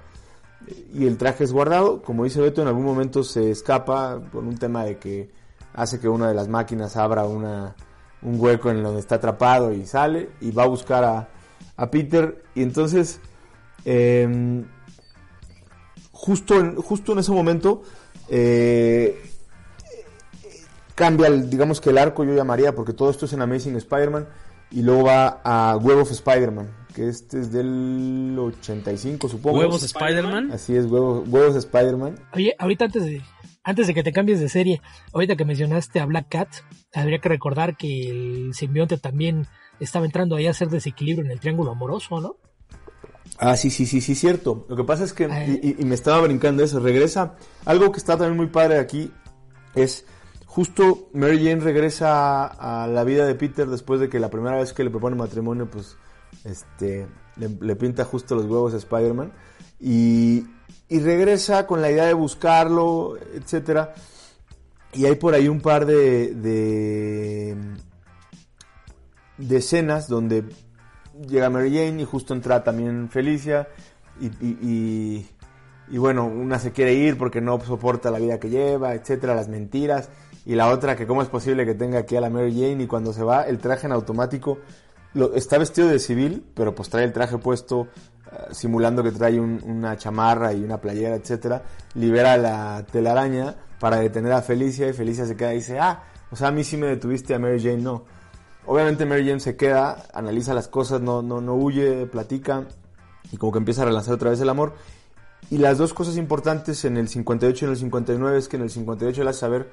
y 0.94 1.06
el 1.08 1.18
traje 1.18 1.44
es 1.44 1.52
guardado, 1.52 2.02
como 2.02 2.24
dice 2.24 2.42
Beto, 2.42 2.62
en 2.62 2.68
algún 2.68 2.86
momento 2.86 3.24
se 3.24 3.52
escapa 3.52 4.20
por 4.32 4.44
un 4.44 4.58
tema 4.58 4.86
de 4.86 4.98
que 4.98 5.30
hace 5.74 6.00
que 6.00 6.08
una 6.08 6.28
de 6.28 6.34
las 6.34 6.48
máquinas 6.48 6.98
abra 6.98 7.26
una, 7.26 7.76
un 8.22 8.40
hueco 8.40 8.70
en 8.70 8.84
donde 8.84 9.00
está 9.00 9.16
atrapado 9.16 9.74
y 9.74 9.86
sale 9.86 10.30
y 10.42 10.52
va 10.52 10.64
a 10.64 10.68
buscar 10.68 11.04
a, 11.04 11.30
a 11.76 11.92
Peter. 11.92 12.44
Y 12.56 12.64
entonces 12.64 13.20
em, 13.86 14.66
justo, 16.12 16.60
en, 16.60 16.76
justo 16.78 17.12
en 17.14 17.20
ese 17.20 17.32
momento 17.32 17.82
eh, 18.30 19.22
cambia, 20.96 21.28
el, 21.28 21.50
digamos 21.50 21.82
que 21.82 21.90
el 21.90 21.98
arco 21.98 22.24
yo 22.24 22.34
llamaría, 22.34 22.74
porque 22.76 22.94
todo 22.94 23.10
esto 23.10 23.26
es 23.26 23.34
en 23.34 23.42
Amazing 23.42 23.76
Spider-Man, 23.76 24.28
y 24.72 24.82
luego 24.82 25.04
va 25.04 25.42
a 25.44 25.78
Web 25.78 26.00
of 26.00 26.12
Spider-Man, 26.12 26.70
que 26.94 27.10
este 27.10 27.40
es 27.40 27.52
del 27.52 28.36
85, 28.38 29.30
supongo. 29.30 29.60
¿Huevos 29.60 29.84
Spider-Man? 29.84 30.52
Así 30.52 30.76
es, 30.76 30.86
Huevos, 30.86 31.28
huevos 31.28 31.56
Spider-Man. 31.56 32.16
Oye, 32.34 32.56
ahorita 32.58 32.86
antes 32.86 33.04
de, 33.04 33.22
antes 33.64 33.88
de 33.88 33.94
que 33.94 34.04
te 34.04 34.14
cambies 34.14 34.40
de 34.40 34.50
serie, 34.50 34.82
ahorita 35.14 35.36
que 35.36 35.46
mencionaste 35.46 36.00
a 36.00 36.06
Black 36.06 36.28
Cat, 36.30 36.50
habría 36.94 37.20
que 37.20 37.30
recordar 37.30 37.76
que 37.76 38.10
el 38.10 38.54
simbionte 38.54 38.98
también 38.98 39.48
estaba 39.80 40.06
entrando 40.06 40.36
ahí 40.36 40.48
a 40.48 40.52
hacer 40.52 40.70
desequilibrio 40.70 41.26
en 41.26 41.32
el 41.32 41.40
triángulo 41.40 41.72
amoroso, 41.72 42.22
¿no? 42.22 42.38
Ah, 43.40 43.58
sí, 43.58 43.70
sí, 43.70 43.86
sí, 43.86 44.00
sí, 44.02 44.16
cierto. 44.16 44.66
Lo 44.70 44.76
que 44.76 44.84
pasa 44.84 45.04
es 45.04 45.14
que, 45.14 45.26
y, 45.62 45.82
y, 45.82 45.86
me 45.86 45.96
estaba 45.96 46.22
brincando 46.22 46.64
eso, 46.64 46.80
regresa, 46.80 47.36
algo 47.66 47.92
que 47.92 47.98
está 47.98 48.18
también 48.18 48.38
muy 48.38 48.48
padre 48.48 48.78
aquí 48.78 49.12
es 49.76 50.06
justo 50.54 51.10
Mary 51.14 51.38
Jane 51.38 51.62
regresa 51.62 52.46
a, 52.46 52.88
la 52.88 53.04
vida 53.04 53.26
de 53.26 53.34
Peter 53.34 53.68
después 53.68 54.00
de 54.00 54.08
que 54.08 54.20
la 54.20 54.30
primera 54.30 54.58
vez 54.58 54.72
que 54.72 54.84
le 54.84 54.92
propone 54.92 55.16
matrimonio, 55.16 55.68
pues, 55.68 55.98
este, 56.44 57.08
le, 57.36 57.76
pinta 57.76 58.06
justo 58.06 58.36
los 58.36 58.46
huevos 58.46 58.74
a 58.74 58.78
Spider-Man. 58.78 59.32
Y, 59.80 60.46
y, 60.90 61.00
regresa 61.00 61.68
con 61.68 61.82
la 61.82 61.92
idea 61.92 62.06
de 62.06 62.14
buscarlo, 62.14 63.18
etcétera. 63.34 63.94
Y 64.94 65.06
hay 65.06 65.16
por 65.16 65.34
ahí 65.34 65.48
un 65.48 65.60
par 65.60 65.86
de, 65.86 66.34
de, 66.36 67.58
de 69.38 69.58
escenas 69.58 70.08
donde 70.08 70.46
llega 71.28 71.50
Mary 71.50 71.70
Jane 71.70 72.02
y 72.02 72.06
justo 72.06 72.34
entra 72.34 72.64
también 72.64 73.10
Felicia 73.10 73.68
y, 74.20 74.28
y, 74.46 75.28
y, 75.90 75.98
bueno, 75.98 76.26
una 76.26 76.60
se 76.60 76.72
quiere 76.72 76.94
ir 76.94 77.18
porque 77.18 77.42
no 77.42 77.60
soporta 77.62 78.12
la 78.12 78.20
vida 78.20 78.40
que 78.40 78.50
lleva, 78.50 78.94
etcétera, 78.94 79.36
las 79.36 79.48
mentiras 79.48 80.10
y 80.46 80.56
la 80.56 80.70
otra 80.70 80.96
que 80.96 81.08
cómo 81.08 81.22
es 81.22 81.30
posible 81.30 81.66
que 81.66 81.74
tenga 81.74 82.00
aquí 82.00 82.16
a 82.16 82.22
la 82.22 82.30
Mary 82.30 82.54
Jane 82.54 82.84
y 82.84 82.88
cuando 82.88 83.14
se 83.14 83.24
va 83.24 83.44
el 83.44 83.60
traje 83.60 83.88
en 83.88 83.94
automático 83.94 84.60
lo, 85.14 85.36
está 85.36 85.58
vestido 85.58 85.88
de 85.88 86.00
civil, 86.00 86.46
pero 86.54 86.74
pues 86.74 86.90
trae 86.90 87.04
el 87.04 87.14
traje 87.14 87.38
puesto 87.38 87.88
eh, 88.32 88.36
simulando 88.52 89.04
que 89.04 89.12
trae 89.12 89.40
una 89.40 89.98
chamarra 89.98 90.54
y 90.54 90.64
una 90.64 90.80
playera, 90.80 91.16
etcétera, 91.16 91.64
libera 91.96 92.38
la 92.38 92.86
telaraña 92.92 93.56
para 93.80 93.98
detener 93.98 94.32
a 94.32 94.42
Felicia 94.42 94.88
y 94.88 94.94
Felicia 94.94 95.26
se 95.26 95.36
queda 95.36 95.54
y 95.54 95.58
dice, 95.58 95.80
ah, 95.80 96.04
o 96.32 96.36
sea, 96.36 96.48
a 96.48 96.52
mí 96.52 96.64
sí 96.64 96.78
me 96.78 96.88
detuviste, 96.88 97.34
a 97.36 97.40
Mary 97.40 97.62
Jane 97.62 97.78
no. 97.78 98.06
Obviamente 98.66 99.06
Mary 99.06 99.26
Jane 99.26 99.40
se 99.40 99.56
queda, 99.56 100.06
analiza 100.14 100.54
las 100.54 100.68
cosas, 100.68 101.02
no, 101.02 101.22
no, 101.22 101.42
no 101.42 101.54
huye, 101.56 102.06
platica 102.08 102.66
y 103.32 103.38
como 103.38 103.52
que 103.52 103.60
empieza 103.60 103.82
a 103.82 103.86
relanzar 103.86 104.14
otra 104.14 104.30
vez 104.30 104.40
el 104.40 104.50
amor. 104.50 104.74
Y 105.50 105.58
las 105.58 105.78
dos 105.78 105.94
cosas 105.94 106.18
importantes 106.18 106.86
en 106.86 106.98
el 106.98 107.08
58 107.08 107.66
y 107.66 107.68
en 107.68 107.72
el 107.72 107.78
59 107.78 108.38
es 108.38 108.48
que 108.48 108.56
en 108.56 108.64
el 108.64 108.70
58 108.70 109.24
le 109.24 109.30
hace 109.30 109.40
saber 109.40 109.70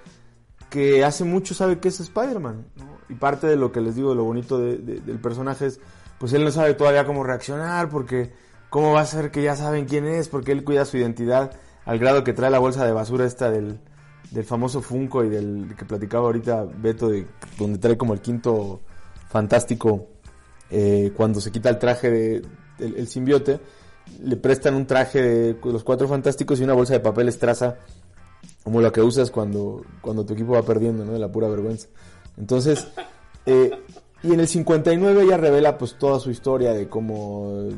que 0.68 1.05
hace 1.05 1.24
mucho 1.24 1.55
sabe 1.55 1.79
que 1.79 1.88
es 1.88 2.00
Spider-Man. 2.00 2.66
Y 3.11 3.14
parte 3.14 3.46
de 3.46 3.57
lo 3.57 3.73
que 3.73 3.81
les 3.81 3.96
digo, 3.96 4.14
lo 4.14 4.25
bonito 4.25 4.59
del 4.59 5.18
personaje 5.20 5.66
es, 5.66 5.81
pues 6.18 6.33
él 6.33 6.44
no 6.44 6.51
sabe 6.51 6.75
todavía 6.75 7.05
cómo 7.05 7.25
reaccionar, 7.25 7.88
porque 7.88 8.33
cómo 8.70 8.92
va 8.92 9.01
a 9.01 9.07
ser 9.07 9.31
que 9.31 9.42
ya 9.42 9.57
saben 9.57 9.87
quién 9.87 10.07
es, 10.07 10.29
porque 10.29 10.53
él 10.53 10.64
cuida 10.64 10.85
su 10.85 10.96
identidad 10.96 11.53
al 11.85 11.99
grado 11.99 12.25
que 12.25 12.33
trae 12.33 12.51
la 12.51 12.59
bolsa 12.59 12.87
de 12.87 12.92
basura 12.92 13.27
esta 13.27 13.51
del, 13.51 13.81
del 14.31 14.44
famoso 14.44 14.81
Funko 14.81 15.25
y 15.25 15.29
del 15.29 15.75
que 15.77 15.85
platicaba 15.85 16.27
ahorita 16.27 16.64
Beto, 16.64 17.09
de, 17.09 17.27
donde 17.59 17.79
trae 17.79 17.96
como 17.96 18.14
el 18.14 18.20
quinto 18.20 18.81
fantástico 19.29 20.07
eh, 20.70 21.12
cuando 21.16 21.40
se 21.40 21.51
quita 21.51 21.68
el 21.68 21.79
traje 21.79 22.11
de, 22.11 22.42
el, 22.79 23.09
simbiote, 23.09 23.59
le 24.23 24.37
prestan 24.37 24.75
un 24.75 24.87
traje 24.87 25.20
de 25.20 25.59
los 25.64 25.83
cuatro 25.83 26.07
fantásticos 26.07 26.61
y 26.61 26.64
una 26.64 26.75
bolsa 26.75 26.92
de 26.94 27.01
papel 27.01 27.29
estraza 27.29 27.79
como 28.62 28.81
la 28.81 28.92
que 28.92 29.01
usas 29.01 29.31
cuando, 29.31 29.85
cuando 30.01 30.25
tu 30.25 30.35
equipo 30.35 30.53
va 30.53 30.62
perdiendo, 30.62 31.05
¿no? 31.05 31.12
De 31.12 31.18
la 31.18 31.31
pura 31.31 31.49
vergüenza. 31.49 31.88
Entonces, 32.37 32.88
eh, 33.47 33.71
y 34.23 34.35
en 34.35 34.40
el 34.40 34.49
59 34.49 35.23
ella 35.23 35.37
revela 35.37 35.79
pues 35.79 35.95
toda 35.95 36.21
su 36.21 36.31
historia 36.31 36.73
de 36.73 36.88
cómo 36.88 37.69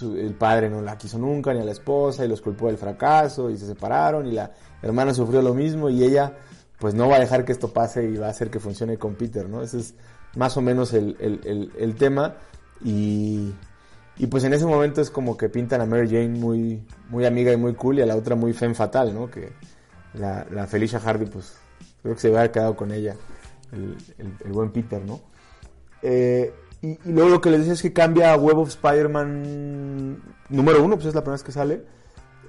el 0.00 0.34
padre 0.34 0.70
no 0.70 0.80
la 0.80 0.96
quiso 0.96 1.18
nunca, 1.18 1.52
ni 1.52 1.60
a 1.60 1.64
la 1.64 1.72
esposa, 1.72 2.24
y 2.24 2.28
los 2.28 2.40
culpó 2.40 2.68
del 2.68 2.78
fracaso, 2.78 3.50
y 3.50 3.56
se 3.56 3.66
separaron, 3.66 4.26
y 4.26 4.32
la 4.32 4.52
hermana 4.80 5.12
sufrió 5.12 5.42
lo 5.42 5.54
mismo, 5.54 5.90
y 5.90 6.02
ella 6.02 6.34
pues 6.78 6.94
no 6.94 7.08
va 7.08 7.16
a 7.16 7.20
dejar 7.20 7.44
que 7.44 7.52
esto 7.52 7.72
pase 7.72 8.04
y 8.04 8.16
va 8.16 8.26
a 8.26 8.30
hacer 8.30 8.50
que 8.50 8.58
funcione 8.58 8.96
con 8.96 9.14
Peter, 9.14 9.48
¿no? 9.48 9.62
Ese 9.62 9.78
es 9.78 9.94
más 10.34 10.56
o 10.56 10.62
menos 10.62 10.94
el, 10.94 11.16
el, 11.20 11.70
el, 11.78 11.94
tema, 11.94 12.36
y, 12.82 13.52
y 14.16 14.26
pues 14.26 14.44
en 14.44 14.54
ese 14.54 14.66
momento 14.66 15.00
es 15.00 15.10
como 15.10 15.36
que 15.36 15.48
pintan 15.48 15.80
a 15.80 15.86
Mary 15.86 16.08
Jane 16.08 16.30
muy, 16.30 16.82
muy 17.10 17.26
amiga 17.26 17.52
y 17.52 17.56
muy 17.56 17.74
cool, 17.74 17.98
y 17.98 18.02
a 18.02 18.06
la 18.06 18.16
otra 18.16 18.34
muy 18.34 18.52
femme 18.52 18.74
fatal, 18.74 19.14
¿no? 19.14 19.30
Que, 19.30 19.52
la, 20.14 20.46
la 20.50 20.66
Felicia 20.66 21.00
Hardy, 21.00 21.26
pues 21.26 21.54
creo 22.02 22.14
que 22.14 22.20
se 22.20 22.28
hubiera 22.28 22.50
quedado 22.50 22.76
con 22.76 22.92
ella, 22.92 23.14
el, 23.72 24.52
buen 24.52 24.70
Peter, 24.70 25.02
¿no? 25.04 25.20
Eh, 26.02 26.52
y, 26.80 26.98
luego 27.04 27.30
lo 27.30 27.40
que 27.40 27.50
les 27.50 27.60
decía 27.60 27.74
es 27.74 27.82
que 27.82 27.92
cambia 27.92 28.32
a 28.32 28.36
Web 28.36 28.58
of 28.58 28.68
Spider-Man 28.68 30.22
número 30.48 30.82
uno, 30.82 30.96
pues 30.96 31.06
es 31.06 31.14
la 31.14 31.22
primera 31.22 31.34
vez 31.34 31.42
que 31.42 31.52
sale. 31.52 31.84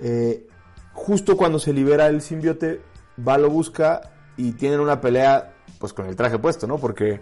Eh, 0.01 0.47
justo 0.93 1.37
cuando 1.37 1.59
se 1.59 1.73
libera 1.73 2.07
el 2.07 2.21
simbiote, 2.21 2.81
va, 3.25 3.37
lo 3.37 3.49
busca 3.49 4.01
y 4.37 4.53
tienen 4.53 4.79
una 4.79 5.01
pelea, 5.01 5.53
pues 5.79 5.93
con 5.93 6.05
el 6.05 6.15
traje 6.15 6.39
puesto, 6.39 6.67
¿no? 6.67 6.77
Porque 6.77 7.21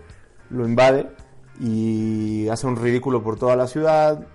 lo 0.49 0.67
invade 0.67 1.09
y 1.59 2.47
hace 2.49 2.67
un 2.67 2.75
ridículo 2.75 3.23
por 3.23 3.37
toda 3.37 3.55
la 3.55 3.67
ciudad. 3.67 4.25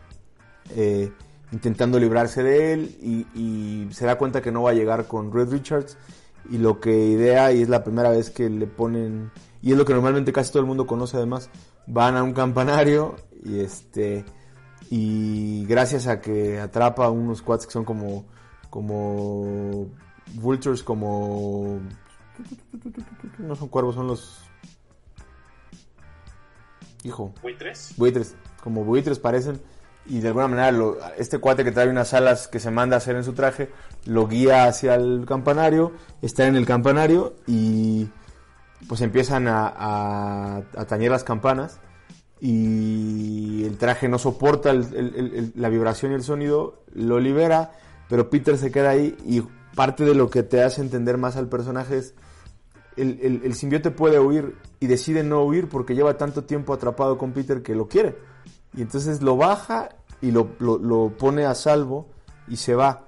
Eh, 0.74 1.12
intentando 1.52 1.98
librarse 1.98 2.42
de 2.42 2.72
él 2.72 3.26
y, 3.34 3.88
se 3.92 4.04
da 4.04 4.18
cuenta 4.18 4.42
que 4.42 4.52
no 4.52 4.62
va 4.62 4.70
a 4.70 4.74
llegar 4.74 5.06
con 5.06 5.32
Red 5.32 5.50
Richards 5.50 5.96
y 6.50 6.58
lo 6.58 6.80
que 6.80 7.06
idea 7.06 7.52
y 7.52 7.62
es 7.62 7.68
la 7.68 7.84
primera 7.84 8.10
vez 8.10 8.30
que 8.30 8.50
le 8.50 8.66
ponen 8.66 9.30
y 9.66 9.72
es 9.72 9.76
lo 9.76 9.84
que 9.84 9.94
normalmente 9.94 10.32
casi 10.32 10.52
todo 10.52 10.60
el 10.60 10.66
mundo 10.68 10.86
conoce 10.86 11.16
además. 11.16 11.50
Van 11.88 12.16
a 12.16 12.22
un 12.22 12.32
campanario 12.32 13.16
y 13.44 13.58
este 13.58 14.24
y 14.90 15.66
gracias 15.66 16.06
a 16.06 16.20
que 16.20 16.60
atrapa 16.60 17.06
a 17.06 17.10
unos 17.10 17.42
quads 17.42 17.66
que 17.66 17.72
son 17.72 17.84
como 17.84 18.26
como 18.70 19.88
vultures 20.34 20.84
como 20.84 21.80
no 23.38 23.56
son 23.56 23.66
cuervos 23.66 23.96
son 23.96 24.06
los 24.06 24.38
hijo. 27.02 27.34
Buitres 27.42 27.92
buitres 27.96 28.36
como 28.62 28.84
buitres 28.84 29.18
parecen. 29.18 29.60
Y 30.08 30.20
de 30.20 30.28
alguna 30.28 30.46
manera 30.46 30.70
este 31.18 31.38
cuate 31.38 31.64
que 31.64 31.72
trae 31.72 31.88
unas 31.88 32.14
alas 32.14 32.46
que 32.46 32.60
se 32.60 32.70
manda 32.70 32.94
a 32.94 32.98
hacer 32.98 33.16
en 33.16 33.24
su 33.24 33.32
traje 33.32 33.72
lo 34.04 34.28
guía 34.28 34.66
hacia 34.66 34.94
el 34.94 35.24
campanario, 35.26 35.90
está 36.22 36.46
en 36.46 36.54
el 36.54 36.66
campanario 36.66 37.34
y 37.48 38.08
pues 38.88 39.00
empiezan 39.00 39.48
a, 39.48 40.62
a, 40.74 40.84
tañer 40.86 41.10
las 41.10 41.24
campanas 41.24 41.80
y 42.40 43.64
el 43.64 43.78
traje 43.78 44.08
no 44.08 44.18
soporta 44.18 44.72
la 44.72 45.68
vibración 45.68 46.12
y 46.12 46.14
el 46.14 46.22
sonido, 46.22 46.82
lo 46.92 47.18
libera, 47.18 47.72
pero 48.08 48.30
Peter 48.30 48.58
se 48.58 48.70
queda 48.70 48.90
ahí 48.90 49.16
y 49.24 49.42
parte 49.74 50.04
de 50.04 50.14
lo 50.14 50.30
que 50.30 50.42
te 50.42 50.62
hace 50.62 50.80
entender 50.80 51.18
más 51.18 51.36
al 51.36 51.48
personaje 51.48 51.98
es 51.98 52.14
el, 52.96 53.42
el 53.44 53.54
simbiote 53.54 53.90
puede 53.90 54.18
huir 54.18 54.56
y 54.80 54.86
decide 54.86 55.22
no 55.22 55.42
huir 55.44 55.68
porque 55.68 55.94
lleva 55.94 56.16
tanto 56.16 56.44
tiempo 56.44 56.72
atrapado 56.72 57.18
con 57.18 57.32
Peter 57.32 57.62
que 57.62 57.74
lo 57.74 57.88
quiere 57.88 58.16
y 58.76 58.82
entonces 58.82 59.22
lo 59.22 59.36
baja 59.36 59.88
y 60.20 60.30
lo, 60.30 60.50
lo, 60.58 61.10
pone 61.16 61.44
a 61.46 61.54
salvo 61.54 62.08
y 62.48 62.56
se 62.56 62.74
va. 62.74 63.04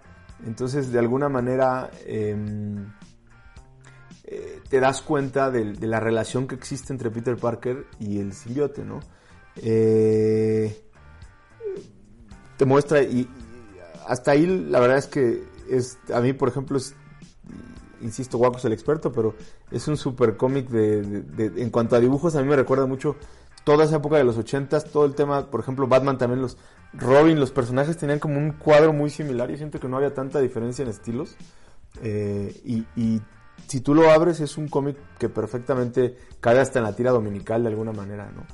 Entonces, 0.47 0.93
de 0.93 0.99
alguna 0.99 1.29
manera, 1.29 1.91
em, 2.07 2.93
te 4.69 4.81
das 4.81 5.03
cuenta 5.03 5.51
de, 5.51 5.75
la 5.87 6.01
relación 6.01 6.47
que 6.47 6.55
existe 6.55 6.93
entre 6.93 7.11
Peter 7.11 7.37
Parker 7.37 7.87
y 7.99 8.21
el 8.21 8.33
simbiote, 8.33 8.85
¿no? 8.85 9.01
Eh, 9.57 10.83
te 12.57 12.65
muestra, 12.65 13.03
y, 13.03 13.29
hasta 14.07 14.33
ahí 14.33 14.47
la 14.47 14.81
verdad 14.81 14.99
es 14.99 15.07
que 15.07 15.45
es 15.71 15.99
a 16.13 16.21
mí, 16.21 16.33
por 16.33 16.49
ejemplo, 16.49 16.77
es, 16.79 16.95
insisto, 18.01 18.39
Waco 18.39 18.59
es 18.59 18.65
el 18.65 18.73
experto, 18.73 19.13
pero 19.13 19.35
es 19.71 19.87
un 19.89 19.97
super 19.97 20.37
cómic 20.37 20.69
de, 20.69 21.03
de, 21.03 21.51
de, 21.51 21.63
en 21.63 21.71
cuanto 21.71 21.97
a 21.97 22.01
dibujos, 22.01 22.37
a 22.37 22.43
mí 22.43 22.49
me 22.49 22.57
recuerda 22.57 22.87
mucho 22.87 23.17
toda 23.65 23.85
esa 23.85 23.97
época 23.97 24.17
de 24.17 24.25
los 24.25 24.39
ochentas, 24.39 24.85
todo 24.87 25.05
el 25.05 25.15
tema, 25.15 25.51
por 25.51 25.61
ejemplo, 25.61 25.87
Batman 25.87 26.19
también, 26.19 26.41
los 26.41 26.57
Robin, 26.95 27.39
los 27.39 27.51
personajes 27.51 27.97
tenían 27.97 28.19
como 28.19 28.39
un 28.39 28.53
cuadro 28.53 28.93
muy 28.93 29.11
similar, 29.11 29.51
yo 29.51 29.57
siento 29.57 29.79
que 29.79 29.89
no 29.89 29.97
había 29.97 30.15
tanta 30.15 30.41
diferencia 30.41 30.83
en 30.83 30.89
estilos, 30.89 31.37
eh, 32.03 32.61
y, 32.65 33.21
si 33.69 33.81
tú 33.81 33.95
lo 33.95 34.11
abres 34.11 34.41
es 34.41 34.57
un 34.57 34.69
cómic 34.69 34.97
que 35.19 35.29
perfectamente 35.29 36.17
cae 36.41 36.59
hasta 36.59 36.79
en 36.79 36.85
la 36.87 36.97
tira 36.97 37.11
dominical 37.11 37.63
de 37.63 37.69
alguna 37.69 37.93
manera, 37.93 38.31
¿no? 38.35 38.45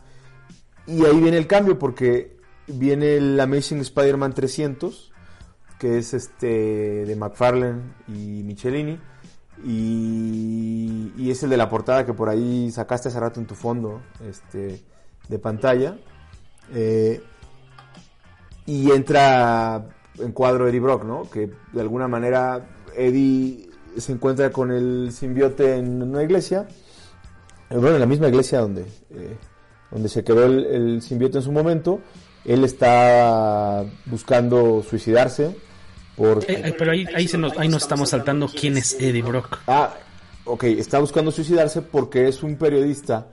Y 0.87 1.05
ahí 1.07 1.19
viene 1.19 1.39
el 1.39 1.47
cambio 1.47 1.79
porque 1.79 2.37
viene 2.67 3.17
el 3.17 3.39
Amazing 3.39 3.81
Spider-Man 3.81 4.35
300, 4.35 5.13
que 5.79 5.99
es 5.99 6.13
este 6.15 7.07
de 7.07 7.17
McFarlane 7.17 7.81
y 8.09 8.43
Michelini, 8.43 8.99
y, 9.65 11.13
y, 11.17 11.31
es 11.31 11.43
el 11.45 11.51
de 11.51 11.57
la 11.57 11.71
portada 11.71 12.05
que 12.05 12.13
por 12.13 12.29
ahí 12.29 12.71
sacaste 12.71 13.09
hace 13.09 13.21
rato 13.21 13.41
en 13.41 13.47
tu 13.47 13.55
fondo 13.55 14.03
este, 14.29 14.83
de 15.29 15.39
pantalla. 15.39 15.97
Eh, 16.73 17.23
y 18.67 18.91
entra 18.91 19.87
en 20.19 20.33
cuadro 20.33 20.69
Eddie 20.69 20.81
Brock, 20.81 21.05
¿no? 21.05 21.31
Que 21.31 21.51
de 21.73 21.81
alguna 21.81 22.09
manera 22.09 22.67
Eddie 22.97 23.71
se 23.97 24.13
encuentra 24.13 24.51
con 24.51 24.71
el 24.71 25.11
simbiote 25.13 25.77
en 25.77 26.03
una 26.03 26.23
iglesia, 26.23 26.67
eh, 27.71 27.77
bueno, 27.77 27.95
en 27.97 28.01
la 28.01 28.07
misma 28.07 28.29
iglesia 28.29 28.61
donde, 28.61 28.83
eh, 29.11 29.37
donde 29.91 30.09
se 30.09 30.25
quedó 30.25 30.45
el, 30.45 30.67
el 30.67 31.03
simbiote 31.03 31.39
en 31.39 31.45
su 31.45 31.53
momento. 31.53 32.01
Él 32.45 32.65
está 32.65 33.85
buscando 34.07 34.83
suicidarse. 34.83 35.57
Por... 36.17 36.45
Eh, 36.49 36.75
pero 36.79 36.93
ahí, 36.93 37.07
ahí, 37.15 37.27
se 37.27 37.39
nos, 37.39 37.57
ahí 37.59 37.69
nos 37.69 37.83
estamos 37.83 38.11
saltando 38.11 38.49
quién 38.49 38.77
es 38.77 39.01
Eddie 39.01 39.23
Brock. 39.23 39.59
Ah, 39.67 39.95
ok, 40.45 40.65
está 40.65 40.99
buscando 40.99 41.31
suicidarse 41.31 41.83
porque 41.83 42.29
es 42.29 42.43
un 42.43 42.57
periodista 42.57 43.29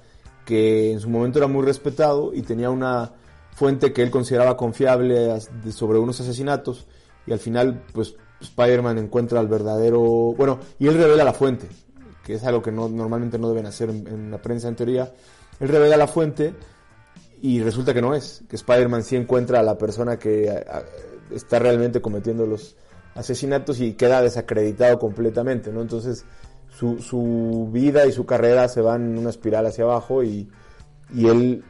que 0.46 0.92
en 0.92 1.00
su 1.00 1.10
momento 1.10 1.40
era 1.40 1.48
muy 1.48 1.64
respetado 1.64 2.34
y 2.34 2.42
tenía 2.42 2.70
una 2.70 3.12
fuente 3.54 3.94
que 3.94 4.02
él 4.02 4.10
consideraba 4.10 4.58
confiable 4.58 5.40
sobre 5.72 6.00
unos 6.00 6.20
asesinatos 6.20 6.88
y 7.28 7.34
al 7.34 7.40
final 7.40 7.84
pues 7.94 8.16
Spider-Man 8.42 8.98
encuentra 8.98 9.40
al 9.40 9.48
verdadero, 9.48 10.02
bueno, 10.02 10.60
y 10.80 10.88
él 10.88 10.96
revela 10.96 11.24
la 11.24 11.34
fuente, 11.34 11.68
que 12.24 12.36
es 12.36 12.44
algo 12.44 12.62
que 12.62 12.72
no, 12.72 12.90
normalmente 12.90 13.38
no 13.38 13.50
deben 13.50 13.66
hacer 13.66 13.90
en, 13.90 14.32
la 14.32 14.42
prensa 14.42 14.68
en 14.68 14.76
teoría. 14.76 15.12
Él 15.60 15.70
revela 15.70 15.98
la 15.98 16.08
fuente 16.08 16.54
y 17.42 17.62
resulta 17.62 17.94
que 17.94 18.02
no 18.02 18.14
es, 18.16 18.44
que 18.50 18.56
Spider-Man 18.56 19.04
sí 19.04 19.16
encuentra 19.16 19.60
a 19.60 19.64
la 19.64 19.78
persona 19.78 20.18
que 20.18 20.64
está 21.32 21.60
realmente 21.60 22.02
cometiendo 22.02 22.46
los 22.46 22.76
asesinatos 23.16 23.80
y 23.80 23.94
queda 23.94 24.22
desacreditado 24.22 24.98
completamente, 25.00 25.72
¿no? 25.72 25.82
Entonces 25.82 26.26
su, 26.70 27.00
su 27.00 27.70
vida 27.72 28.06
y 28.06 28.12
su 28.12 28.26
carrera 28.26 28.68
se 28.68 28.82
van 28.82 29.12
en 29.12 29.18
una 29.18 29.30
espiral 29.30 29.66
hacia 29.66 29.84
abajo 29.84 30.24
y, 30.24 30.50
y 31.14 31.28
él, 31.28 31.64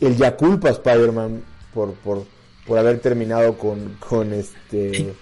él 0.00 0.16
ya 0.16 0.36
culpa 0.36 0.68
a 0.68 0.72
Spider-Man 0.72 1.42
por, 1.72 1.92
por, 1.94 2.24
por 2.66 2.78
haber 2.78 3.00
terminado 3.00 3.58
con, 3.58 3.96
con 4.08 4.32
este... 4.32 5.14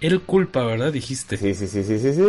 Él 0.00 0.20
culpa, 0.20 0.64
¿verdad? 0.64 0.92
Dijiste. 0.92 1.36
Sí, 1.36 1.54
sí, 1.54 1.66
sí, 1.66 1.84
sí, 1.84 1.98
sí, 1.98 2.12
sí. 2.14 2.24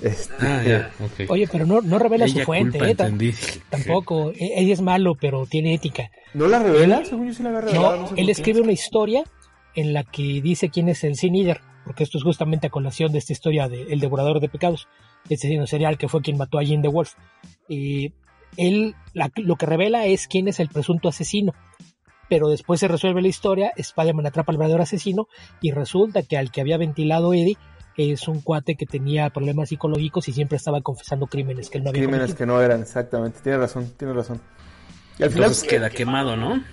Este... 0.00 0.34
Ah, 0.40 0.62
ya, 0.62 0.90
okay. 1.04 1.26
Oye, 1.28 1.48
pero 1.50 1.66
no, 1.66 1.80
no 1.80 1.98
revela 1.98 2.24
Ella 2.24 2.40
su 2.40 2.46
fuente, 2.46 2.78
culpa, 2.78 3.04
¿eh? 3.04 3.34
Tampoco. 3.70 4.32
Ella 4.34 4.72
es 4.72 4.80
malo, 4.80 5.16
pero 5.20 5.46
tiene 5.46 5.74
ética. 5.74 6.10
¿No 6.34 6.46
la 6.46 6.62
revela? 6.62 7.04
Según 7.04 7.28
yo 7.28 7.34
sí 7.34 7.42
la 7.42 7.50
había 7.50 7.60
revelado. 7.62 7.96
No, 7.96 8.02
no 8.02 8.08
sé 8.08 8.14
él 8.20 8.28
escribe 8.28 8.60
una 8.60 8.72
historia 8.72 9.24
en 9.74 9.92
la 9.92 10.04
que 10.04 10.40
dice 10.42 10.70
quién 10.70 10.88
es 10.88 11.04
el 11.04 11.16
Sin 11.16 11.34
Eater, 11.34 11.60
porque 11.84 12.04
esto 12.04 12.18
es 12.18 12.24
justamente 12.24 12.66
a 12.66 12.70
colación 12.70 13.12
de 13.12 13.18
esta 13.18 13.32
historia 13.32 13.68
de 13.68 13.82
El 13.84 14.00
Devorador 14.00 14.40
de 14.40 14.48
Pecados, 14.48 14.88
este 15.24 15.34
asesino 15.34 15.66
serial 15.66 15.98
que 15.98 16.08
fue 16.08 16.22
quien 16.22 16.36
mató 16.36 16.58
a 16.58 16.64
Jim 16.64 16.82
the 16.82 16.88
Wolf. 16.88 17.14
Y 17.68 18.12
él 18.56 18.94
la, 19.14 19.30
lo 19.36 19.56
que 19.56 19.66
revela 19.66 20.06
es 20.06 20.28
quién 20.28 20.48
es 20.48 20.60
el 20.60 20.68
presunto 20.68 21.08
asesino, 21.08 21.54
pero 22.32 22.48
después 22.48 22.80
se 22.80 22.88
resuelve 22.88 23.20
la 23.20 23.28
historia, 23.28 23.72
Spider-Man 23.76 24.24
atrapa 24.24 24.52
al 24.52 24.56
verdadero 24.56 24.82
asesino 24.82 25.28
y 25.60 25.70
resulta 25.70 26.22
que 26.22 26.38
al 26.38 26.50
que 26.50 26.62
había 26.62 26.78
ventilado 26.78 27.34
Eddie 27.34 27.58
es 27.94 28.26
un 28.26 28.40
cuate 28.40 28.74
que 28.74 28.86
tenía 28.86 29.28
problemas 29.28 29.68
psicológicos 29.68 30.26
y 30.28 30.32
siempre 30.32 30.56
estaba 30.56 30.80
confesando 30.80 31.26
crímenes 31.26 31.68
que 31.68 31.76
él 31.76 31.84
no 31.84 31.90
había 31.90 32.00
Crímenes 32.00 32.28
cometido. 32.28 32.38
que 32.38 32.46
no 32.46 32.62
eran, 32.62 32.80
exactamente. 32.80 33.40
Tiene 33.42 33.58
razón, 33.58 33.92
tiene 33.98 34.14
razón. 34.14 34.40
Y 35.18 35.24
al 35.24 35.28
final 35.28 35.48
Entonces 35.50 35.68
queda 35.68 35.90
quemado, 35.90 36.34
¿no? 36.34 36.64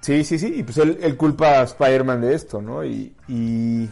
Sí, 0.00 0.24
sí, 0.24 0.40
sí. 0.40 0.54
Y 0.56 0.64
pues 0.64 0.76
él, 0.78 0.98
él 1.00 1.16
culpa 1.16 1.60
a 1.60 1.62
Spider-Man 1.62 2.22
de 2.22 2.34
esto, 2.34 2.60
¿no? 2.60 2.84
Y, 2.84 3.14
y 3.28 3.88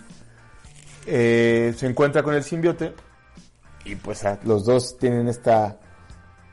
eh, 1.06 1.74
se 1.76 1.86
encuentra 1.86 2.24
con 2.24 2.34
el 2.34 2.42
simbiote. 2.42 2.92
Y 3.84 3.94
pues 3.94 4.24
los 4.42 4.64
dos 4.64 4.98
tienen 4.98 5.28
esta 5.28 5.78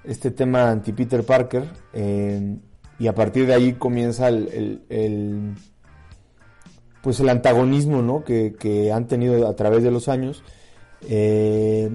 este 0.03 0.29
tema 0.29 0.69
anti-Peter 0.69 1.25
Parker. 1.25 1.67
Eh, 1.93 2.57
y 2.99 3.07
a 3.07 3.15
partir 3.15 3.45
de 3.47 3.53
ahí 3.53 3.73
comienza 3.73 4.29
el, 4.29 4.83
el, 4.89 5.53
pues 7.01 7.19
el 7.19 7.29
antagonismo 7.29 8.01
¿no? 8.01 8.23
que, 8.23 8.55
que, 8.57 8.91
han 8.91 9.07
tenido 9.07 9.47
a 9.47 9.55
través 9.55 9.83
de 9.83 9.91
los 9.91 10.07
años. 10.07 10.43
Eh, 11.01 11.89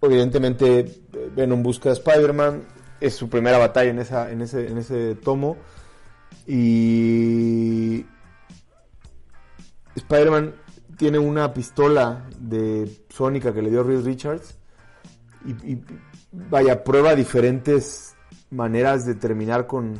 evidentemente 0.00 0.86
Venom 1.34 1.62
busca 1.62 1.90
a 1.90 1.92
Spider-Man, 1.92 2.62
es 3.00 3.14
su 3.14 3.28
primera 3.28 3.58
batalla 3.58 3.90
en, 3.90 3.98
esa, 3.98 4.30
en, 4.30 4.42
ese, 4.42 4.68
en 4.68 4.78
ese 4.78 5.14
tomo. 5.16 5.56
Y 6.46 8.06
Spider-Man 9.94 10.54
tiene 10.96 11.18
una 11.18 11.52
pistola 11.52 12.28
de 12.38 12.90
Sónica 13.08 13.52
que 13.52 13.62
le 13.62 13.70
dio 13.70 13.82
Reed 13.82 14.04
Richards. 14.04 14.56
Y, 15.44 15.78
vaya, 16.32 16.84
prueba 16.84 17.14
diferentes 17.14 18.14
maneras 18.50 19.06
de 19.06 19.14
terminar 19.14 19.66
con, 19.66 19.94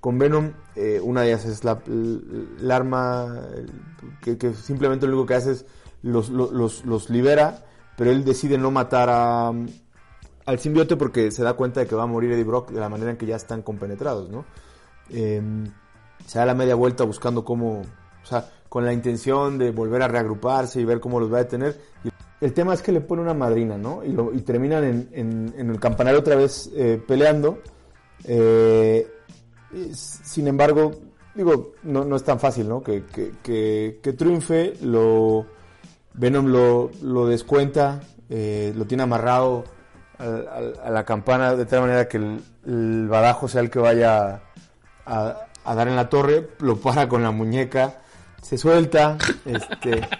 con 0.00 0.18
Venom. 0.18 0.52
Eh, 0.74 1.00
una 1.02 1.22
de 1.22 1.28
ellas 1.28 1.44
es 1.44 1.64
la, 1.64 1.82
arma 2.74 3.42
que, 4.20 4.52
simplemente 4.54 5.06
lo 5.06 5.12
único 5.12 5.26
que 5.26 5.34
hace 5.34 5.52
es 5.52 5.66
los, 6.02 6.28
los, 6.28 6.84
los, 6.84 7.10
libera, 7.10 7.64
pero 7.96 8.10
él 8.10 8.24
decide 8.24 8.58
no 8.58 8.70
matar 8.70 9.08
a, 9.10 9.52
al 10.46 10.58
simbiote 10.58 10.96
porque 10.96 11.30
se 11.30 11.42
da 11.42 11.54
cuenta 11.54 11.80
de 11.80 11.86
que 11.86 11.94
va 11.94 12.04
a 12.04 12.06
morir 12.06 12.32
Eddie 12.32 12.44
Brock 12.44 12.70
de 12.70 12.80
la 12.80 12.88
manera 12.88 13.10
en 13.10 13.16
que 13.16 13.26
ya 13.26 13.36
están 13.36 13.62
compenetrados, 13.62 14.28
¿no? 14.28 14.44
Eh, 15.10 15.42
se 16.26 16.38
da 16.38 16.46
la 16.46 16.54
media 16.54 16.74
vuelta 16.74 17.04
buscando 17.04 17.44
cómo, 17.44 17.80
o 17.80 18.26
sea, 18.26 18.50
con 18.68 18.84
la 18.84 18.92
intención 18.92 19.58
de 19.58 19.70
volver 19.70 20.02
a 20.02 20.08
reagruparse 20.08 20.80
y 20.80 20.84
ver 20.84 21.00
cómo 21.00 21.20
los 21.20 21.32
va 21.32 21.38
a 21.38 21.44
detener. 21.44 21.80
El 22.40 22.52
tema 22.52 22.74
es 22.74 22.82
que 22.82 22.92
le 22.92 23.00
pone 23.00 23.22
una 23.22 23.34
madrina, 23.34 23.78
¿no? 23.78 24.04
Y, 24.04 24.12
lo, 24.12 24.32
y 24.34 24.42
terminan 24.42 24.84
en, 24.84 25.08
en, 25.12 25.54
en, 25.56 25.70
el 25.70 25.80
campanario 25.80 26.20
otra 26.20 26.36
vez 26.36 26.70
eh, 26.74 27.02
peleando. 27.06 27.60
Eh, 28.24 29.06
sin 29.92 30.48
embargo, 30.48 30.92
digo, 31.34 31.74
no, 31.82 32.04
no, 32.04 32.16
es 32.16 32.24
tan 32.24 32.40
fácil, 32.40 32.68
¿no? 32.68 32.82
Que, 32.82 33.04
que, 33.04 33.32
que, 33.42 34.00
que 34.02 34.12
triunfe, 34.12 34.74
lo, 34.82 35.46
Venom 36.14 36.46
lo, 36.46 36.90
lo 37.02 37.26
descuenta, 37.26 38.00
eh, 38.28 38.72
lo 38.74 38.86
tiene 38.86 39.02
amarrado 39.02 39.64
a, 40.18 40.24
a, 40.24 40.86
a, 40.86 40.90
la 40.90 41.04
campana 41.04 41.54
de 41.54 41.66
tal 41.66 41.82
manera 41.82 42.08
que 42.08 42.16
el, 42.16 42.40
el 42.66 43.08
badajo 43.08 43.48
sea 43.48 43.60
el 43.60 43.70
que 43.70 43.78
vaya 43.78 44.42
a, 45.04 45.36
a, 45.64 45.74
dar 45.74 45.88
en 45.88 45.96
la 45.96 46.08
torre, 46.08 46.48
lo 46.60 46.76
para 46.76 47.08
con 47.08 47.22
la 47.22 47.30
muñeca, 47.30 48.00
se 48.42 48.56
suelta, 48.58 49.18
este... 49.44 50.00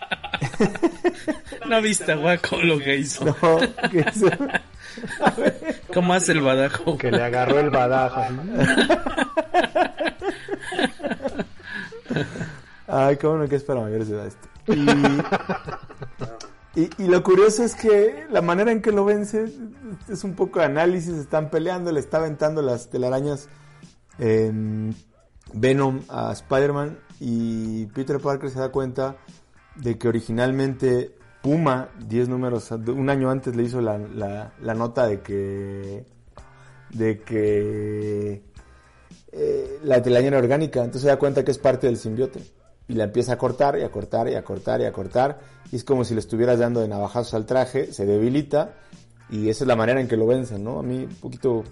No 1.68 1.82
viste 1.82 2.14
guaco 2.14 2.58
lo 2.58 2.78
que 2.78 2.96
hizo. 2.96 3.24
No, 3.42 3.58
¿qué 3.90 4.04
hizo? 4.14 4.28
¿Cómo 5.94 6.14
hace 6.14 6.32
el 6.32 6.40
badajo? 6.42 6.96
Que 6.98 7.10
le 7.10 7.22
agarró 7.22 7.60
el 7.60 7.70
badajo. 7.70 8.22
Ay, 12.86 13.16
cómo 13.16 13.38
no 13.38 13.48
que 13.48 13.56
es 13.56 13.64
para 13.64 13.80
mayores 13.80 14.08
de 14.08 14.16
edad 14.16 14.26
esto. 14.26 14.48
Y, 16.74 16.80
y, 16.80 16.90
y, 16.98 17.08
lo 17.08 17.22
curioso 17.22 17.62
es 17.64 17.74
que 17.74 18.26
la 18.30 18.42
manera 18.42 18.70
en 18.72 18.82
que 18.82 18.92
lo 18.92 19.04
vence 19.04 19.52
es 20.08 20.24
un 20.24 20.34
poco 20.34 20.60
de 20.60 20.66
análisis. 20.66 21.14
Están 21.14 21.50
peleando, 21.50 21.92
le 21.92 22.00
está 22.00 22.18
aventando 22.18 22.62
las 22.62 22.88
telarañas 22.90 23.48
eh, 24.18 24.52
Venom 25.52 26.02
a 26.08 26.32
Spider-Man 26.32 26.98
y 27.20 27.86
Peter 27.86 28.20
Parker 28.20 28.50
se 28.50 28.58
da 28.58 28.70
cuenta 28.70 29.16
de 29.76 29.98
que 29.98 30.08
originalmente 30.08 31.16
Puma, 31.46 31.90
10 32.00 32.28
números, 32.28 32.72
un 32.72 33.08
año 33.08 33.30
antes 33.30 33.54
le 33.54 33.62
hizo 33.62 33.80
la, 33.80 33.98
la, 33.98 34.74
nota 34.74 35.06
de 35.06 35.20
que 35.20 36.04
de 36.90 37.20
que 37.20 38.42
eh, 39.30 39.78
la 39.84 40.02
telaraña 40.02 40.38
orgánica, 40.38 40.80
entonces 40.80 41.02
se 41.02 41.08
da 41.08 41.20
cuenta 41.20 41.44
que 41.44 41.52
es 41.52 41.58
parte 41.58 41.86
del 41.86 41.98
simbiote 41.98 42.42
y 42.88 42.94
la 42.94 43.04
empieza 43.04 43.34
a 43.34 43.38
cortar 43.38 43.78
y 43.78 43.82
a 43.84 43.92
cortar 43.92 44.28
y 44.28 44.34
a 44.34 44.42
cortar 44.42 44.80
y 44.80 44.86
a 44.86 44.92
cortar 44.92 45.38
y 45.70 45.76
es 45.76 45.84
como 45.84 46.04
si 46.04 46.14
le 46.14 46.20
estuvieras 46.20 46.58
dando 46.58 46.80
de 46.80 46.88
navajazos 46.88 47.34
al 47.34 47.46
traje, 47.46 47.92
se 47.92 48.06
debilita 48.06 48.74
y 49.30 49.48
esa 49.48 49.62
es 49.62 49.68
la 49.68 49.76
manera 49.76 50.00
en 50.00 50.08
que 50.08 50.16
lo 50.16 50.26
vencen, 50.26 50.64
¿no? 50.64 50.80
A 50.80 50.82
mí 50.82 51.04
un 51.04 51.14
poquito 51.14 51.62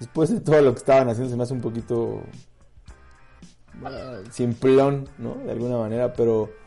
después 0.00 0.30
de 0.30 0.40
todo 0.40 0.58
lo 0.62 0.72
que 0.72 0.78
estaban 0.78 1.06
haciendo 1.10 1.28
se 1.28 1.36
me 1.36 1.42
hace 1.42 1.52
un 1.52 1.60
poquito 1.60 2.22
uh, 3.82 4.30
simplón, 4.30 5.06
¿no? 5.18 5.34
De 5.34 5.52
alguna 5.52 5.76
manera, 5.76 6.14
pero, 6.14 6.61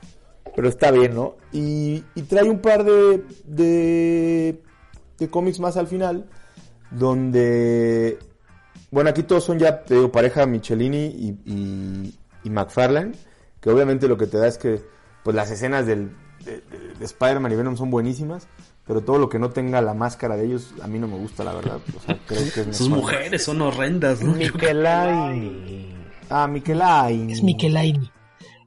pero 0.56 0.70
está 0.70 0.92
bien, 0.92 1.14
¿no? 1.16 1.36
Y, 1.52 2.04
y 2.16 2.22
trae 2.24 2.50
un 2.50 2.60
par 2.60 2.84
de, 2.84 3.24
de, 3.46 4.62
de 5.18 5.30
cómics 5.30 5.60
más 5.60 5.78
al 5.78 5.88
final, 5.88 6.30
donde, 6.92 8.18
bueno, 8.92 9.10
aquí 9.10 9.24
todos 9.24 9.44
son 9.44 9.60
ya, 9.60 9.84
te 9.84 9.96
digo, 9.96 10.12
pareja 10.12 10.46
Michelini 10.46 11.06
y, 11.06 11.38
y, 11.46 12.16
y 12.44 12.50
McFarlane, 12.50 13.12
que 13.60 13.70
obviamente 13.70 14.08
lo 14.08 14.18
que 14.18 14.28
te 14.28 14.38
da 14.38 14.48
es 14.48 14.58
que, 14.58 14.82
pues 15.24 15.36
las 15.36 15.52
escenas 15.52 15.86
del, 15.86 16.12
de, 16.46 16.62
de, 16.62 16.94
de 17.00 17.06
Spider-Man 17.06 17.52
y 17.52 17.56
Venom 17.56 17.76
son 17.78 17.90
buenísimas, 17.90 18.48
pero 18.86 19.02
todo 19.02 19.18
lo 19.18 19.30
que 19.30 19.40
no 19.40 19.50
tenga 19.50 19.82
la 19.82 19.94
máscara 19.94 20.38
de 20.38 20.46
ellos 20.46 20.74
a 20.82 20.88
mí 20.88 21.00
no 21.00 21.08
me 21.08 21.18
gusta 21.18 21.44
la 21.44 21.54
verdad. 21.54 21.80
O 21.98 22.00
sea, 22.00 22.20
creo 22.26 22.42
que 22.54 22.70
es 22.70 22.78
sus 22.78 22.90
mujeres 22.90 23.44
son 23.44 23.62
horrendas 23.62 24.22
¿no? 24.22 24.34
Michelaini 24.34 25.92
ah 26.30 26.48
Michelaini 26.48 27.34
es 27.34 27.42
Michelaini 27.42 28.12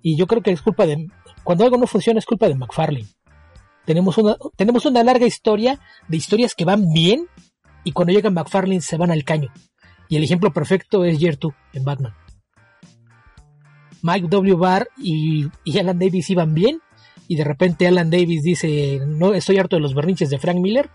y 0.03 0.17
yo 0.17 0.27
creo 0.27 0.43
que 0.43 0.51
es 0.51 0.61
culpa 0.61 0.87
de 0.87 1.09
cuando 1.49 1.65
algo 1.65 1.79
no 1.79 1.87
funciona 1.87 2.19
es 2.19 2.27
culpa 2.27 2.47
de 2.47 2.55
McFarlane. 2.57 3.07
Tenemos 3.87 4.19
una 4.19 4.37
tenemos 4.55 4.85
una 4.85 5.03
larga 5.03 5.25
historia 5.25 5.81
de 6.07 6.19
historias 6.19 6.55
que 6.55 6.67
van 6.67 6.93
bien 6.93 7.27
y 7.85 7.93
cuando 7.93 8.13
llega 8.13 8.29
McFarlane 8.29 8.83
se 8.83 8.99
van 8.99 9.11
al 9.11 9.25
caño. 9.25 9.51
Y 10.11 10.17
el 10.17 10.25
ejemplo 10.25 10.53
perfecto 10.53 11.07
es 11.07 11.19
2 11.19 11.55
en 11.73 11.85
Batman. 11.85 12.13
Mike 14.03 14.29
W. 14.29 14.57
Barr 14.57 14.89
y, 14.99 15.49
Alan 15.81 15.99
Davis 15.99 16.29
iban 16.29 16.53
bien 16.53 16.83
y 17.29 17.37
de 17.37 17.45
repente 17.45 17.89
Alan 17.89 18.11
Davis 18.11 18.43
dice, 18.43 19.01
no, 19.07 19.33
estoy 19.33 19.57
harto 19.57 19.77
de 19.77 19.81
los 19.81 19.95
berrinches 19.95 20.29
de 20.29 20.39
Frank 20.39 20.59
Miller, 20.59 20.91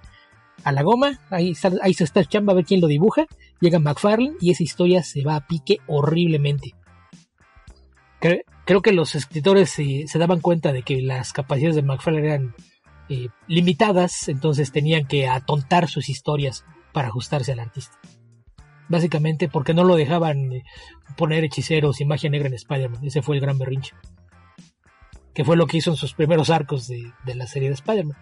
a 0.64 0.72
la 0.72 0.84
goma, 0.84 1.20
ahí, 1.32 1.54
ahí 1.82 1.96
se 1.96 2.04
está 2.04 2.24
chamba 2.26 2.54
a 2.54 2.58
ver 2.58 2.66
quién 2.66 2.80
lo 2.80 2.86
dibuja, 2.86 3.26
llega 3.60 3.80
McFarlane 3.80 4.36
y 4.40 4.52
esa 4.52 4.62
historia 4.62 5.02
se 5.02 5.24
va 5.24 5.36
a 5.36 5.48
pique 5.48 5.80
horriblemente. 5.88 6.76
Creo 8.66 8.82
que 8.82 8.92
los 8.92 9.16
escritores 9.16 9.70
se, 9.70 10.08
se, 10.08 10.20
daban 10.20 10.40
cuenta 10.40 10.72
de 10.74 10.84
que 10.84 11.02
las 11.02 11.34
capacidades 11.34 11.76
de 11.76 11.84
McFarlane 11.84 12.28
eran 12.28 12.56
eh, 13.10 13.28
limitadas, 13.48 14.30
entonces 14.30 14.72
tenían 14.72 15.08
que 15.08 15.28
atontar 15.28 15.88
sus 15.88 16.10
historias 16.10 16.66
para 16.94 17.08
ajustarse 17.10 17.52
al 17.52 17.60
artista. 17.60 17.98
Básicamente 18.90 19.50
porque 19.50 19.74
no 19.74 19.84
lo 19.84 19.96
dejaban 19.96 20.54
eh, 20.54 20.64
poner 21.18 21.44
hechiceros 21.44 22.02
y 22.02 22.06
magia 22.06 22.30
negra 22.30 22.48
en 22.48 22.54
Spider-Man, 22.54 23.06
ese 23.06 23.22
fue 23.22 23.36
el 23.36 23.42
gran 23.42 23.58
berrinche 23.58 23.94
que 25.34 25.44
fue 25.44 25.58
lo 25.58 25.68
que 25.68 25.78
hizo 25.78 25.90
en 25.90 25.96
sus 25.96 26.14
primeros 26.14 26.50
arcos 26.50 26.88
de, 26.88 27.12
la 27.36 27.48
serie 27.48 27.70
de 27.70 27.76
Spider-Man. 27.76 28.18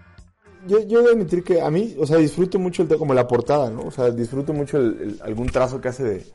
Yo, 0.68 0.80
yo 0.80 1.02
debo 1.02 1.14
admitir 1.14 1.44
que 1.44 1.62
a 1.62 1.70
mí, 1.70 1.96
o 2.00 2.06
sea, 2.06 2.18
disfruto 2.18 2.60
mucho 2.60 2.84
el 2.84 2.98
como 2.98 3.14
la 3.14 3.28
portada, 3.28 3.70
¿no? 3.70 3.82
O 3.82 3.92
sea, 3.92 4.12
disfruto 4.12 4.54
mucho 4.54 4.78
el, 4.78 5.20
algún 5.24 5.48
trazo 5.48 5.82
que 5.82 5.90
hace 5.90 6.04
de 6.04 6.26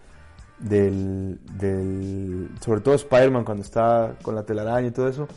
del, 0.59 1.38
del 1.59 2.49
sobre 2.64 2.81
todo 2.81 2.95
Spider-Man 2.95 3.45
cuando 3.45 3.62
está 3.62 4.16
con 4.23 4.35
la 4.35 4.45
telaraña 4.45 4.88
y 4.88 4.92
todo 4.92 5.09
eso. 5.09 5.29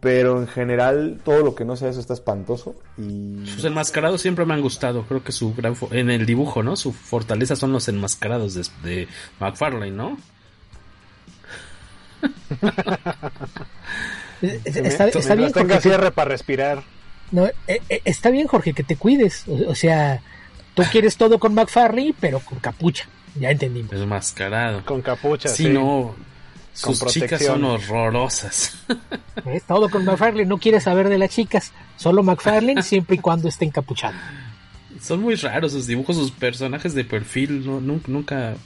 Pero 0.00 0.38
en 0.38 0.46
general, 0.46 1.20
todo 1.24 1.42
lo 1.42 1.54
que 1.54 1.64
no 1.64 1.76
sea 1.76 1.88
eso 1.88 1.98
está 1.98 2.12
espantoso. 2.12 2.74
Y... 2.98 3.42
Sus 3.46 3.64
enmascarados 3.64 4.20
siempre 4.20 4.44
me 4.44 4.52
han 4.52 4.60
gustado. 4.60 5.04
Creo 5.04 5.24
que 5.24 5.32
su 5.32 5.54
gran. 5.54 5.74
En 5.92 6.10
el 6.10 6.26
dibujo, 6.26 6.62
¿no? 6.62 6.76
Su 6.76 6.92
fortaleza 6.92 7.56
son 7.56 7.72
los 7.72 7.88
enmascarados 7.88 8.52
de, 8.52 8.66
de 8.82 9.08
McFarlane, 9.40 9.92
¿no? 9.92 10.18
Está, 14.42 15.08
está 15.08 15.34
bien, 15.36 15.52
Jorge. 15.52 15.80
cierre 15.80 16.10
para 16.10 16.28
respirar. 16.28 16.82
No, 17.30 17.46
eh, 17.46 17.80
está 18.04 18.28
bien, 18.28 18.46
Jorge, 18.46 18.74
que 18.74 18.82
te 18.82 18.96
cuides. 18.96 19.44
O, 19.48 19.70
o, 19.70 19.74
sea, 19.74 20.20
tú 20.74 20.82
quieres 20.92 21.16
todo 21.16 21.38
con 21.38 21.54
McFarlane, 21.54 22.14
pero 22.20 22.40
con 22.40 22.58
capucha. 22.58 23.06
Ya 23.34 23.50
entendimos. 23.50 23.90
Desmascarado. 23.90 24.84
Con 24.84 25.02
capucha, 25.02 25.48
sí. 25.48 25.64
sí. 25.64 25.68
no. 25.70 26.14
Sus 26.72 27.04
chicas 27.06 27.44
son 27.44 27.64
horrorosas. 27.64 28.76
¿Eh? 29.46 29.60
Todo 29.66 29.88
con 29.88 30.04
McFarlane. 30.04 30.46
No 30.46 30.58
quieres 30.58 30.82
saber 30.82 31.08
de 31.08 31.18
las 31.18 31.30
chicas. 31.30 31.72
Solo 31.96 32.22
McFarlane 32.22 32.82
siempre 32.84 33.16
y 33.16 33.18
cuando 33.20 33.48
esté 33.48 33.64
encapuchado. 33.64 34.14
Son 35.00 35.20
muy 35.20 35.36
raros 35.36 35.72
sus 35.72 35.86
dibujos, 35.86 36.16
sus 36.16 36.32
personajes 36.32 36.94
de 36.94 37.04
perfil. 37.04 37.64
No, 37.64 37.80
nunca, 37.80 38.06
nunca 38.08 38.56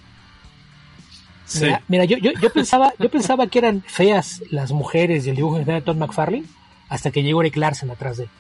Sí. 1.48 1.64
Mira, 1.64 1.82
mira 1.88 2.04
yo, 2.04 2.18
yo, 2.18 2.32
yo, 2.40 2.50
pensaba, 2.50 2.92
yo 2.98 3.08
pensaba 3.08 3.46
que 3.46 3.58
eran 3.58 3.82
feas 3.82 4.42
las 4.50 4.70
mujeres 4.70 5.26
y 5.26 5.30
el 5.30 5.36
dibujo 5.36 5.58
de 5.58 5.80
Todd 5.80 5.96
McFarlane 5.96 6.44
hasta 6.90 7.10
que 7.10 7.22
llegó 7.22 7.40
Eric 7.40 7.56
Larsen 7.56 7.90
atrás 7.90 8.18
de 8.18 8.24
él. 8.24 8.30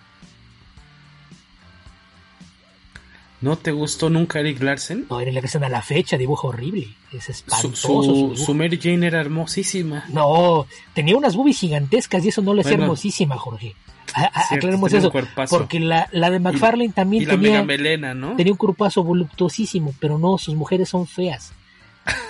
¿No 3.40 3.56
te 3.56 3.70
gustó 3.70 4.10
nunca 4.10 4.40
Eric 4.40 4.60
Larsen? 4.60 5.06
No, 5.08 5.20
Eric 5.20 5.34
Larsen 5.34 5.62
a 5.62 5.68
la 5.68 5.80
fecha 5.80 6.18
dibuja 6.18 6.48
horrible. 6.48 6.88
Es 7.12 7.28
espantoso. 7.28 7.76
Su, 7.76 8.34
su, 8.34 8.44
su, 8.44 8.54
Mary 8.54 8.78
Jane 8.82 9.06
era 9.06 9.20
hermosísima. 9.20 10.04
No, 10.08 10.66
tenía 10.92 11.16
unas 11.16 11.36
boobies 11.36 11.60
gigantescas 11.60 12.24
y 12.24 12.28
eso 12.28 12.42
no 12.42 12.52
le 12.52 12.62
hacía 12.62 12.72
bueno, 12.72 12.84
hermosísima, 12.84 13.36
Jorge. 13.36 13.76
A, 14.14 14.24
a, 14.24 14.48
cierto, 14.48 14.66
aclaremos 14.66 14.92
eso. 14.92 15.12
Porque 15.50 15.78
la, 15.78 16.08
la 16.12 16.30
de 16.30 16.40
McFarlane 16.40 16.86
y, 16.86 16.92
también 16.92 17.22
y 17.22 17.26
la 17.26 17.32
tenía, 17.32 17.62
melena, 17.62 18.14
¿no? 18.14 18.34
tenía 18.36 18.52
un 18.52 18.58
cuerpazo 18.58 19.04
voluptuosísimo, 19.04 19.94
pero 20.00 20.18
no, 20.18 20.38
sus 20.38 20.54
mujeres 20.56 20.88
son 20.88 21.06
feas. 21.06 21.52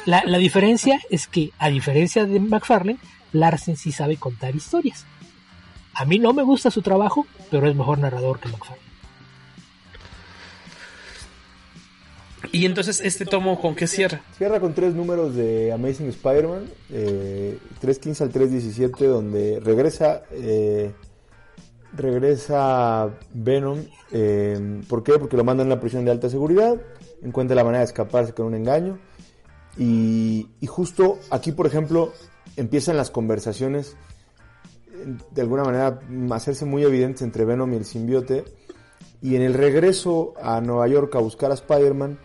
La, 0.04 0.22
la, 0.26 0.38
diferencia 0.38 1.00
es 1.10 1.26
que, 1.26 1.52
a 1.58 1.70
diferencia 1.70 2.26
de 2.26 2.38
McFarlane, 2.38 2.98
Larsen 3.32 3.76
sí 3.76 3.92
sabe 3.92 4.16
contar 4.16 4.54
historias. 4.54 5.06
A 5.94 6.04
mí 6.04 6.18
no 6.18 6.32
me 6.32 6.42
gusta 6.42 6.70
su 6.70 6.82
trabajo, 6.82 7.26
pero 7.50 7.68
es 7.68 7.74
mejor 7.74 7.98
narrador 7.98 8.40
que 8.40 8.48
McFarlane. 8.48 8.87
Y 12.52 12.66
entonces, 12.66 13.00
¿este 13.00 13.24
tomo 13.24 13.60
con 13.60 13.74
qué 13.74 13.86
cierra? 13.86 14.22
Cierra 14.36 14.60
con 14.60 14.74
tres 14.74 14.94
números 14.94 15.34
de 15.34 15.72
Amazing 15.72 16.08
Spider-Man, 16.08 16.64
eh, 16.90 17.58
3.15 17.80 18.20
al 18.22 18.32
3.17, 18.32 19.06
donde 19.06 19.60
regresa, 19.60 20.22
eh, 20.30 20.92
regresa 21.92 23.10
Venom. 23.34 23.80
Eh, 24.12 24.80
¿Por 24.88 25.02
qué? 25.02 25.18
Porque 25.18 25.36
lo 25.36 25.44
mandan 25.44 25.66
a 25.66 25.72
una 25.72 25.80
prisión 25.80 26.04
de 26.04 26.10
alta 26.10 26.30
seguridad, 26.30 26.80
encuentra 27.22 27.56
la 27.56 27.64
manera 27.64 27.80
de 27.80 27.86
escaparse 27.86 28.32
con 28.32 28.46
un 28.46 28.54
engaño. 28.54 28.98
Y, 29.76 30.48
y, 30.60 30.66
justo 30.66 31.18
aquí, 31.30 31.52
por 31.52 31.66
ejemplo, 31.66 32.12
empiezan 32.56 32.96
las 32.96 33.10
conversaciones, 33.10 33.96
de 35.30 35.42
alguna 35.42 35.62
manera, 35.62 36.00
a 36.30 36.34
hacerse 36.34 36.64
muy 36.64 36.82
evidentes 36.82 37.22
entre 37.22 37.44
Venom 37.44 37.72
y 37.72 37.76
el 37.76 37.84
simbiote. 37.84 38.44
Y 39.20 39.36
en 39.36 39.42
el 39.42 39.54
regreso 39.54 40.34
a 40.42 40.60
Nueva 40.60 40.86
York 40.88 41.14
a 41.16 41.18
buscar 41.18 41.50
a 41.50 41.54
Spider-Man, 41.54 42.18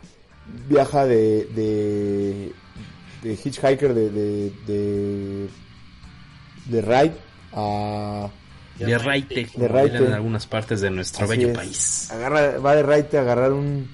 viaja 0.68 1.06
de, 1.06 1.46
de, 1.56 2.54
de 3.24 3.34
Hitchhiker 3.34 3.94
de, 3.94 4.10
de, 4.10 4.52
de, 4.68 5.50
de 6.66 6.82
Ride 6.82 7.16
a... 7.54 8.30
De 8.78 8.98
Raite, 8.98 9.48
de 9.56 9.68
Raite. 9.68 9.98
en 9.98 10.14
algunas 10.14 10.48
partes 10.48 10.82
de 10.82 10.90
nuestro 10.90 11.26
Así 11.26 11.38
bello 11.38 11.50
es. 11.50 11.56
país. 11.58 12.12
Agarra, 12.12 12.58
va 12.58 12.76
de 12.76 12.82
Raite 12.82 13.20
a 13.20 13.22
agarrar 13.22 13.54
un, 13.54 13.88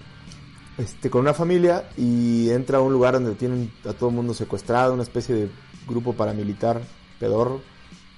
este, 0.78 1.10
con 1.10 1.22
una 1.22 1.34
familia 1.34 1.90
y 1.98 2.50
entra 2.50 2.78
a 2.78 2.82
un 2.82 2.94
lugar 2.94 3.16
donde 3.16 3.36
tienen 3.36 3.72
a 3.86 3.92
todo 3.92 4.10
el 4.10 4.16
mundo 4.16 4.34
secuestrado, 4.34 4.94
una 4.94 5.04
especie 5.04 5.36
de 5.36 5.50
grupo 5.86 6.14
paramilitar 6.14 6.82
pedorro. 7.20 7.62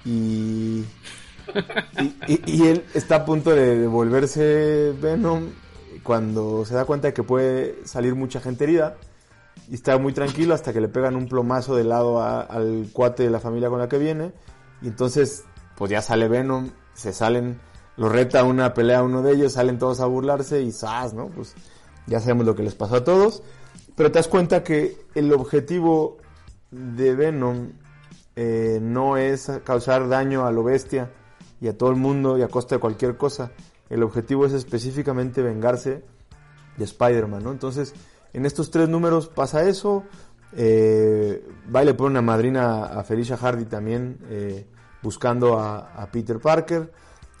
Y, 0.04 0.84
y, 2.28 2.66
él 2.66 2.84
está 2.94 3.16
a 3.16 3.24
punto 3.24 3.50
de 3.50 3.86
volverse 3.86 4.94
Venom 5.00 5.48
cuando 6.02 6.64
se 6.64 6.74
da 6.74 6.84
cuenta 6.84 7.08
de 7.08 7.14
que 7.14 7.22
puede 7.22 7.86
salir 7.86 8.14
mucha 8.14 8.40
gente 8.40 8.64
herida. 8.64 8.96
Y 9.68 9.74
está 9.74 9.96
muy 9.98 10.12
tranquilo 10.12 10.54
hasta 10.54 10.72
que 10.72 10.80
le 10.80 10.88
pegan 10.88 11.16
un 11.16 11.28
plomazo 11.28 11.76
de 11.76 11.84
lado 11.84 12.22
al 12.22 12.88
cuate 12.92 13.22
de 13.22 13.30
la 13.30 13.40
familia 13.40 13.68
con 13.68 13.78
la 13.78 13.88
que 13.88 13.98
viene. 13.98 14.32
Y 14.80 14.88
entonces, 14.88 15.44
pues 15.76 15.90
ya 15.90 16.02
sale 16.02 16.28
Venom, 16.28 16.70
se 16.94 17.12
salen, 17.12 17.60
lo 17.96 18.08
reta 18.08 18.44
una 18.44 18.74
pelea 18.74 18.98
a 18.98 19.02
uno 19.02 19.22
de 19.22 19.32
ellos, 19.32 19.52
salen 19.52 19.78
todos 19.78 20.00
a 20.00 20.06
burlarse 20.06 20.62
y 20.62 20.72
¡zas! 20.72 21.14
¿no? 21.14 21.28
Pues 21.28 21.54
ya 22.06 22.20
sabemos 22.20 22.46
lo 22.46 22.54
que 22.54 22.64
les 22.64 22.74
pasó 22.74 22.96
a 22.96 23.04
todos, 23.04 23.42
pero 23.94 24.10
te 24.10 24.18
das 24.18 24.28
cuenta 24.28 24.64
que 24.64 24.96
el 25.14 25.32
objetivo 25.32 26.18
de 26.70 27.14
Venom 27.14 27.72
eh, 28.34 28.78
no 28.82 29.16
es 29.16 29.50
causar 29.64 30.08
daño 30.08 30.46
a 30.46 30.52
lo 30.52 30.64
bestia 30.64 31.10
y 31.62 31.68
a 31.68 31.78
todo 31.78 31.90
el 31.90 31.96
mundo 31.96 32.36
y 32.36 32.42
a 32.42 32.48
costa 32.48 32.74
de 32.74 32.80
cualquier 32.80 33.16
cosa. 33.16 33.52
El 33.88 34.02
objetivo 34.02 34.44
es 34.44 34.52
específicamente 34.52 35.42
vengarse 35.42 36.02
de 36.76 36.84
Spider-Man, 36.84 37.44
¿no? 37.44 37.52
Entonces, 37.52 37.94
en 38.32 38.44
estos 38.46 38.72
tres 38.72 38.88
números 38.88 39.28
pasa 39.28 39.62
eso. 39.62 40.02
Eh, 40.54 41.46
va 41.74 41.84
y 41.84 41.86
le 41.86 41.94
pone 41.94 42.10
una 42.10 42.22
madrina 42.22 42.86
a 42.86 43.04
Felicia 43.04 43.36
Hardy 43.36 43.66
también, 43.66 44.18
eh, 44.28 44.66
buscando 45.02 45.60
a, 45.60 46.08
Peter 46.10 46.40
Parker. 46.40 46.92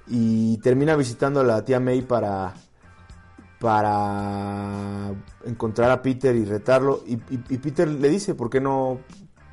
Y 0.06 0.58
termina 0.58 0.94
visitando 0.94 1.40
a 1.40 1.44
la 1.44 1.64
tía 1.64 1.80
May 1.80 2.02
para 2.02 2.54
para 3.58 5.12
encontrar 5.44 5.90
a 5.90 6.00
Peter 6.00 6.34
y 6.34 6.44
retarlo. 6.44 7.02
Y, 7.06 7.14
y, 7.14 7.44
y, 7.48 7.58
Peter 7.58 7.88
le 7.88 8.08
dice, 8.08 8.34
¿por 8.34 8.50
qué 8.50 8.60
no? 8.60 9.00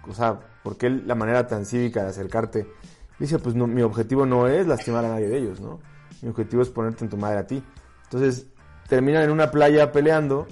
O 0.08 0.14
sea, 0.14 0.40
¿por 0.64 0.78
qué 0.78 0.90
la 0.90 1.16
manera 1.16 1.48
tan 1.48 1.66
cívica 1.66 2.04
de 2.04 2.10
acercarte? 2.10 2.68
Dice, 3.20 3.38
pues 3.40 3.56
no, 3.56 3.68
mi 3.68 3.82
objetivo 3.82 4.26
no 4.26 4.48
es 4.48 4.66
lastimar 4.66 5.04
a 5.06 5.10
nadie 5.10 5.28
de 5.28 5.38
ellos, 5.38 5.60
¿no? 5.60 5.80
Mi 6.22 6.30
objetivo 6.30 6.62
es 6.62 6.70
ponerte 6.70 7.04
en 7.04 7.10
tu 7.10 7.18
madre 7.18 7.40
a 7.40 7.48
ti. 7.48 7.62
Entonces, 8.06 8.48
terminan 8.88 9.24
en 9.24 9.32
una 9.32 9.52
playa 9.52 9.92
peleando, 9.92 10.48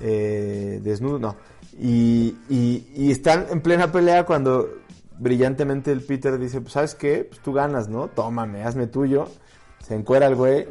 eh, 0.00 0.80
desnudo, 0.82 1.18
no. 1.18 1.36
Y, 1.78 2.36
y, 2.48 3.10
están 3.10 3.46
en 3.50 3.60
plena 3.60 3.90
pelea 3.90 4.24
cuando 4.24 4.68
brillantemente 5.18 5.90
el 5.90 6.02
Peter 6.02 6.38
dice, 6.38 6.60
pues 6.60 6.72
sabes 6.72 6.94
qué, 6.94 7.24
pues 7.28 7.40
tú 7.40 7.52
ganas, 7.52 7.88
¿no? 7.88 8.08
Tómame, 8.08 8.62
hazme 8.62 8.86
tuyo. 8.86 9.28
Se 9.80 9.94
encuera 9.94 10.26
el 10.26 10.36
güey 10.36 10.68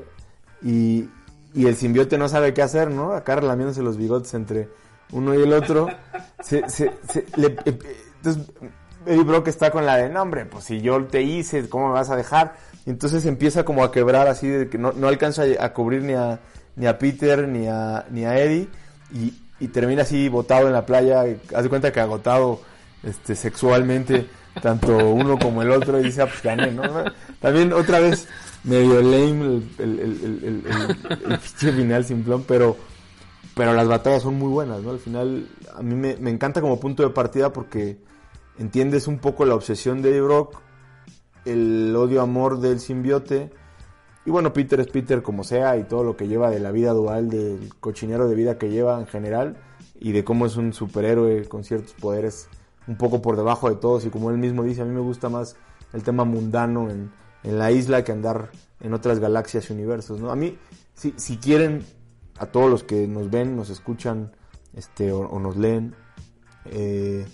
y, 0.62 1.10
y 1.54 1.68
el 1.68 1.76
simbiote 1.76 2.18
no 2.18 2.30
sabe 2.30 2.54
qué 2.54 2.62
hacer, 2.62 2.90
¿no? 2.90 3.12
Acá 3.12 3.36
relamiéndose 3.36 3.84
los 3.84 3.98
bigotes 3.98 4.34
entre 4.34 4.70
uno 5.12 5.36
y 5.36 5.42
el 5.42 5.52
otro. 5.52 5.88
se, 6.42 6.70
se, 6.70 6.94
se, 7.10 7.26
le, 7.36 7.58
entonces, 8.24 8.50
Eddie 9.06 9.24
Brock 9.24 9.48
está 9.48 9.72
con 9.72 9.86
la 9.86 9.98
de, 9.98 10.10
no 10.10 10.22
hombre, 10.22 10.46
pues 10.46 10.66
si 10.66 10.82
yo 10.82 11.04
te 11.06 11.22
hice, 11.22 11.70
¿cómo 11.70 11.88
me 11.88 11.94
vas 11.94 12.10
a 12.10 12.16
dejar? 12.16 12.56
Y 12.86 12.90
entonces 12.90 13.26
empieza 13.26 13.64
como 13.64 13.84
a 13.84 13.92
quebrar 13.92 14.28
así, 14.28 14.48
de 14.48 14.70
que 14.70 14.78
no, 14.78 14.92
no 14.92 15.08
alcanza 15.08 15.44
a, 15.60 15.74
cubrir 15.74 16.04
ni 16.04 16.14
a, 16.14 16.40
ni 16.76 16.86
a 16.86 16.98
Peter 16.98 17.48
ni 17.48 17.68
a, 17.68 18.06
ni 18.12 18.26
a 18.26 18.38
Eddie. 18.38 18.68
Y, 19.14 19.34
termina 19.70 20.02
así 20.02 20.28
botado 20.28 20.68
en 20.68 20.74
la 20.74 20.86
playa. 20.86 21.24
Haz 21.56 21.64
de 21.64 21.70
cuenta 21.70 21.94
que 21.94 22.02
agotado 22.02 22.60
este, 23.02 23.34
sexualmente, 23.34 24.28
tanto 24.62 24.98
uno 24.98 25.40
como 25.40 25.62
el 25.62 25.72
otro. 25.72 26.02
Y 26.02 26.04
dice, 26.04 26.24
ah, 26.24 26.26
pues 26.26 26.44
gané, 26.44 26.70
¿no? 26.72 26.84
También 27.40 27.72
otra 27.72 28.02
vez 28.02 28.28
medio 28.66 29.02
lame 29.02 29.46
el, 29.46 29.70
el, 29.80 30.00
el, 30.00 30.42
el, 30.44 31.32
el 31.32 31.40
final 31.40 32.04
simplón, 32.04 32.44
pero, 32.46 32.76
pero 33.56 33.74
las 33.74 33.88
batallas 33.88 34.24
son 34.24 34.36
muy 34.36 34.50
buenas, 34.50 34.82
¿no? 34.82 34.92
Al 34.92 35.00
final, 35.00 35.48
a 35.74 35.82
mí 35.82 35.96
me, 35.96 36.18
me 36.18 36.30
encanta 36.30 36.60
como 36.60 36.78
punto 36.78 37.04
de 37.04 37.12
partida 37.12 37.54
porque 37.54 37.98
entiendes 38.58 39.08
un 39.08 39.20
poco 39.20 39.46
la 39.46 39.56
obsesión 39.56 40.02
de 40.02 40.22
Brock, 40.22 40.62
el 41.46 41.96
odio-amor 41.96 42.60
del 42.60 42.80
simbiote. 42.80 43.52
Y 44.26 44.32
bueno, 44.32 44.54
Peter 44.54 44.80
es 44.80 44.88
Peter 44.88 45.22
como 45.22 45.44
sea 45.44 45.78
y 45.78 45.84
todo 45.84 46.04
lo 46.04 46.16
que 46.16 46.28
lleva 46.28 46.50
de 46.50 46.60
la 46.60 46.72
vida 46.72 46.94
dual, 46.94 47.30
del 47.30 47.74
cochinero 47.80 48.28
de 48.28 48.36
vida 48.36 48.58
que 48.58 48.70
lleva 48.70 49.00
en 49.00 49.08
general 49.08 49.58
y 50.00 50.12
de 50.12 50.24
cómo 50.24 50.46
es 50.46 50.56
un 50.56 50.74
superhéroe 50.74 51.46
con 51.48 51.64
ciertos 51.64 51.94
poderes 51.94 52.48
un 52.88 52.98
poco 52.98 53.22
por 53.22 53.36
debajo 53.36 53.70
de 53.70 53.76
todos 53.76 54.06
y 54.06 54.10
como 54.10 54.30
él 54.30 54.38
mismo 54.38 54.64
dice, 54.64 54.82
a 54.82 54.86
mí 54.86 54.92
me 54.92 55.02
gusta 55.02 55.30
más 55.30 55.56
el 55.94 56.04
tema 56.04 56.26
mundano 56.26 56.90
en, 56.90 57.12
en 57.44 57.60
la 57.60 57.72
isla 57.72 58.04
que 58.04 58.12
andar 58.12 58.50
en 58.80 58.94
otras 58.94 59.20
galaxias 59.20 59.70
y 59.70 59.74
universos, 59.74 60.20
¿no? 60.20 60.32
A 60.32 60.36
mí, 60.36 60.58
si, 60.94 61.14
si 61.18 61.38
quieren, 61.38 61.84
a 62.38 62.48
todos 62.48 62.70
los 62.70 62.84
que 62.84 63.08
nos 63.08 63.30
ven, 63.30 63.56
nos 63.56 63.70
escuchan 63.70 64.32
este, 64.74 65.12
o, 65.12 65.22
o 65.22 65.40
nos 65.40 65.56
leen, 65.56 65.96
eh, 66.66 67.26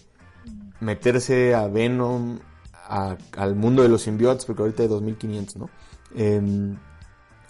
meterse 0.79 1.55
a 1.55 1.67
Venom, 1.67 2.39
a, 2.73 3.17
al 3.37 3.55
mundo 3.55 3.83
de 3.83 3.89
los 3.89 4.03
simbiotes, 4.03 4.45
porque 4.45 4.61
ahorita 4.61 4.83
hay 4.83 4.89
2500, 4.89 5.57
¿no? 5.57 5.69
Eh, 6.15 6.75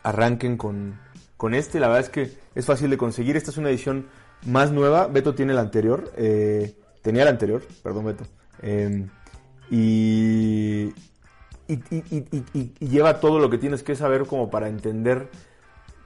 arranquen 0.03 0.57
con, 0.57 0.99
con 1.37 1.53
este, 1.53 1.79
la 1.79 1.87
verdad 1.87 2.05
es 2.05 2.09
que 2.09 2.37
es 2.55 2.65
fácil 2.65 2.89
de 2.89 2.97
conseguir, 2.97 3.37
esta 3.37 3.51
es 3.51 3.57
una 3.57 3.69
edición 3.69 4.07
más 4.45 4.71
nueva, 4.71 5.07
Beto 5.07 5.35
tiene 5.35 5.53
la 5.53 5.61
anterior, 5.61 6.11
eh, 6.17 6.75
tenía 7.01 7.25
la 7.25 7.31
anterior, 7.31 7.63
perdón 7.83 8.05
Beto, 8.05 8.25
y, 9.71 10.93
y, 11.67 11.79
y, 11.89 12.43
y, 12.53 12.87
lleva 12.87 13.19
todo 13.19 13.39
lo 13.39 13.49
que 13.49 13.57
tienes 13.57 13.83
que 13.83 13.95
saber 13.95 14.25
como 14.25 14.49
para 14.49 14.67
entender 14.67 15.29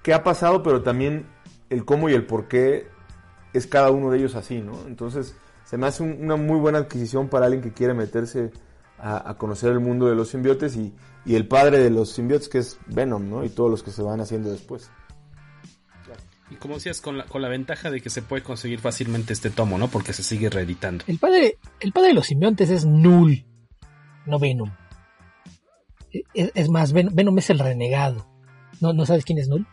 qué 0.01 0.13
ha 0.13 0.23
pasado, 0.23 0.63
pero 0.63 0.83
también 0.83 1.25
el 1.69 1.85
cómo 1.85 2.09
y 2.09 2.13
el 2.13 2.25
por 2.25 2.47
qué 2.47 2.87
es 3.53 3.67
cada 3.67 3.91
uno 3.91 4.11
de 4.11 4.17
ellos 4.17 4.35
así, 4.35 4.59
¿no? 4.61 4.85
Entonces, 4.87 5.35
se 5.73 5.77
me 5.79 5.87
hace 5.87 6.03
un, 6.03 6.23
una 6.23 6.35
muy 6.35 6.59
buena 6.59 6.77
adquisición 6.77 7.29
para 7.29 7.47
alguien 7.47 7.63
que 7.63 7.73
quiere 7.73 7.95
meterse 7.95 8.51
a, 8.99 9.27
a 9.31 9.37
conocer 9.39 9.71
el 9.71 9.79
mundo 9.79 10.05
de 10.05 10.13
los 10.13 10.29
simbiotes 10.29 10.75
y, 10.75 10.93
y, 11.25 11.33
el 11.33 11.47
padre 11.47 11.79
de 11.79 11.89
los 11.89 12.11
simbiotes 12.11 12.47
que 12.47 12.59
es 12.59 12.77
Venom, 12.85 13.27
¿no? 13.27 13.43
Y 13.43 13.49
todos 13.49 13.71
los 13.71 13.81
que 13.81 13.89
se 13.89 14.03
van 14.03 14.21
haciendo 14.21 14.51
después. 14.51 14.91
Y 16.51 16.57
como 16.57 16.75
decías, 16.75 17.01
con 17.01 17.17
la, 17.17 17.25
con 17.25 17.41
la 17.41 17.49
ventaja 17.49 17.89
de 17.89 18.01
que 18.01 18.11
se 18.11 18.21
puede 18.21 18.43
conseguir 18.43 18.81
fácilmente 18.81 19.33
este 19.33 19.49
tomo, 19.49 19.79
¿no? 19.79 19.87
Porque 19.87 20.13
se 20.13 20.21
sigue 20.21 20.47
reeditando. 20.51 21.05
El 21.07 21.17
padre, 21.17 21.57
el 21.79 21.91
padre 21.91 22.09
de 22.09 22.13
los 22.13 22.27
simbiontes 22.27 22.69
es 22.69 22.85
Null, 22.85 23.43
no 24.27 24.37
Venom. 24.37 24.69
Es, 26.35 26.51
es 26.53 26.69
más, 26.69 26.93
Venom 26.93 27.39
es 27.39 27.49
el 27.49 27.57
renegado. 27.57 28.27
¿No, 28.79 28.93
¿No 28.93 29.07
sabes 29.07 29.25
quién 29.25 29.39
es 29.39 29.47
Null? 29.47 29.65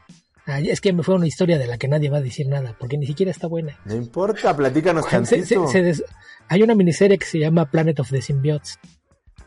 Es 0.47 0.81
que 0.81 0.93
me 0.93 1.03
fue 1.03 1.15
una 1.15 1.27
historia 1.27 1.59
de 1.59 1.67
la 1.67 1.79
que 1.79 1.89
nadie 1.89 2.11
va 2.11 2.19
a 2.19 2.23
decir 2.23 2.49
nada, 2.49 2.77
porque 2.79 2.99
ni 2.99 3.07
siquiera 3.07 3.31
está 3.31 3.47
buena. 3.47 3.79
No 3.85 3.95
importa, 3.95 4.57
platícanos 4.57 5.09
tantito. 5.09 5.67
Se, 5.67 5.73
se, 5.73 5.83
des... 5.83 6.05
Hay 6.49 6.63
una 6.63 6.75
miniserie 6.75 7.19
que 7.19 7.27
se 7.27 7.39
llama 7.39 7.71
Planet 7.71 8.01
of 8.01 8.11
the 8.11 8.23
Symbiotes, 8.23 8.79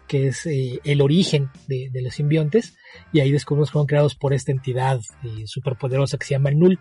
que 0.07 0.27
es 0.27 0.45
eh, 0.45 0.79
el 0.83 1.01
origen 1.01 1.49
de, 1.67 1.89
de, 1.91 2.01
los 2.01 2.15
simbiontes, 2.15 2.75
y 3.11 3.19
ahí 3.19 3.31
descubrimos 3.31 3.69
que 3.69 3.73
fueron 3.73 3.87
creados 3.87 4.15
por 4.15 4.33
esta 4.33 4.51
entidad 4.51 4.99
eh, 5.23 5.43
superpoderosa 5.45 6.17
que 6.17 6.25
se 6.25 6.35
llama 6.35 6.51
Null, 6.51 6.79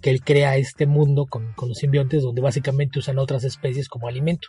que 0.00 0.10
él 0.10 0.22
crea 0.22 0.56
este 0.56 0.86
mundo 0.86 1.26
con, 1.26 1.52
con, 1.54 1.68
los 1.68 1.78
simbiontes 1.78 2.22
donde 2.22 2.42
básicamente 2.42 2.98
usan 2.98 3.18
otras 3.18 3.44
especies 3.44 3.88
como 3.88 4.08
alimento. 4.08 4.48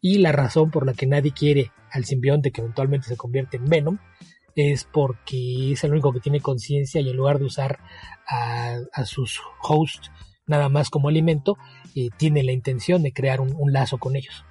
Y 0.00 0.18
la 0.18 0.32
razón 0.32 0.70
por 0.70 0.86
la 0.86 0.94
que 0.94 1.06
nadie 1.06 1.32
quiere 1.32 1.72
al 1.90 2.04
simbionte 2.04 2.52
que 2.52 2.60
eventualmente 2.60 3.08
se 3.08 3.16
convierte 3.16 3.56
en 3.56 3.64
Venom 3.66 3.98
es 4.54 4.84
porque 4.84 5.72
es 5.72 5.84
el 5.84 5.92
único 5.92 6.12
que 6.12 6.20
tiene 6.20 6.40
conciencia 6.40 7.00
y 7.00 7.08
en 7.08 7.16
lugar 7.16 7.38
de 7.38 7.46
usar 7.46 7.80
a, 8.28 8.78
a 8.92 9.04
sus 9.04 9.40
hosts 9.60 10.10
nada 10.46 10.68
más 10.68 10.90
como 10.90 11.08
alimento, 11.08 11.56
eh, 11.94 12.10
tiene 12.16 12.42
la 12.42 12.52
intención 12.52 13.02
de 13.02 13.12
crear 13.12 13.40
un, 13.40 13.54
un 13.56 13.72
lazo 13.72 13.98
con 13.98 14.16
ellos. 14.16 14.44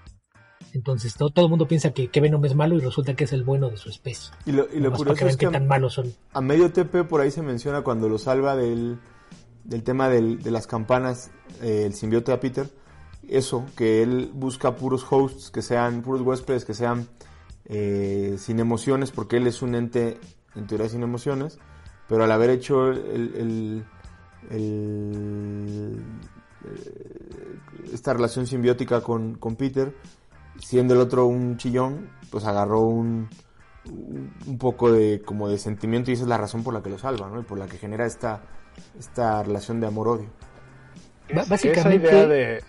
Entonces 0.73 1.15
todo, 1.15 1.29
todo, 1.31 1.45
el 1.45 1.49
mundo 1.49 1.67
piensa 1.67 1.91
que, 1.91 2.09
que, 2.09 2.21
Venom 2.21 2.45
es 2.45 2.55
malo 2.55 2.75
y 2.75 2.79
resulta 2.79 3.13
que 3.13 3.25
es 3.25 3.33
el 3.33 3.43
bueno 3.43 3.69
de 3.69 3.77
su 3.77 3.89
especie. 3.89 4.33
Y 4.45 4.53
lo, 4.53 4.67
y 4.73 4.79
lo 4.79 4.93
curioso 4.93 5.27
es 5.27 5.35
que, 5.35 5.47
tan 5.47 5.67
malos 5.67 5.93
son. 5.93 6.13
a 6.33 6.41
medio 6.41 6.71
TP 6.71 7.03
por 7.03 7.19
ahí 7.19 7.29
se 7.29 7.41
menciona 7.41 7.81
cuando 7.81 8.07
lo 8.07 8.17
salva 8.17 8.55
del, 8.55 8.97
del 9.65 9.83
tema 9.83 10.07
del, 10.07 10.41
de 10.41 10.51
las 10.51 10.67
campanas, 10.67 11.31
eh, 11.61 11.83
el 11.85 11.93
simbiote 11.93 12.31
a 12.31 12.39
Peter, 12.39 12.69
eso, 13.27 13.65
que 13.75 14.01
él 14.01 14.31
busca 14.33 14.75
puros 14.75 15.05
hosts, 15.09 15.51
que 15.51 15.61
sean 15.61 16.01
puros 16.01 16.21
huéspedes, 16.21 16.63
que 16.63 16.73
sean 16.73 17.07
eh, 17.65 18.35
sin 18.37 18.59
emociones, 18.59 19.11
porque 19.11 19.37
él 19.37 19.47
es 19.47 19.61
un 19.61 19.75
ente 19.75 20.19
en 20.55 20.67
teoría 20.67 20.87
sin 20.87 21.03
emociones, 21.03 21.59
pero 22.11 22.25
al 22.25 22.31
haber 22.33 22.49
hecho 22.49 22.89
el, 22.89 23.31
el, 23.37 23.85
el, 24.49 26.03
esta 27.93 28.11
relación 28.11 28.45
simbiótica 28.47 28.99
con, 28.99 29.35
con, 29.35 29.55
Peter, 29.55 29.95
siendo 30.59 30.93
el 30.93 30.99
otro 30.99 31.25
un 31.25 31.55
chillón, 31.55 32.09
pues 32.29 32.43
agarró 32.43 32.81
un, 32.81 33.29
un 33.85 34.57
poco 34.57 34.91
de 34.91 35.21
como 35.21 35.47
de 35.47 35.57
sentimiento 35.57 36.11
y 36.11 36.15
esa 36.15 36.23
es 36.23 36.27
la 36.27 36.37
razón 36.37 36.65
por 36.65 36.73
la 36.73 36.83
que 36.83 36.89
lo 36.89 36.97
salva, 36.97 37.29
¿no? 37.29 37.39
Y 37.39 37.43
por 37.43 37.57
la 37.57 37.67
que 37.67 37.77
genera 37.77 38.05
esta, 38.05 38.41
esta 38.99 39.41
relación 39.43 39.79
de 39.79 39.87
amor-odio. 39.87 40.27
Básicamente... 41.33 42.07
Esa 42.07 42.17
idea 42.17 42.27
de, 42.27 42.63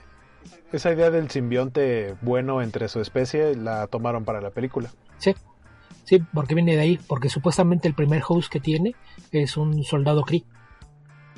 esa 0.70 0.93
idea 0.93 1.11
del 1.11 1.30
simbionte 1.30 2.14
bueno 2.22 2.62
entre 2.62 2.88
su 2.88 3.01
especie 3.01 3.57
la 3.57 3.88
tomaron 3.88 4.24
para 4.24 4.40
la 4.40 4.51
película. 4.51 4.93
Sí, 5.18 5.34
sí, 6.05 6.20
porque 6.32 6.55
viene 6.55 6.74
de 6.74 6.80
ahí, 6.80 6.98
porque 7.07 7.28
supuestamente 7.28 7.88
el 7.88 7.94
primer 7.94 8.22
host 8.26 8.50
que 8.50 8.61
tiene 8.61 8.94
es 9.30 9.57
un 9.57 9.82
soldado 9.84 10.22
Kree, 10.22 10.44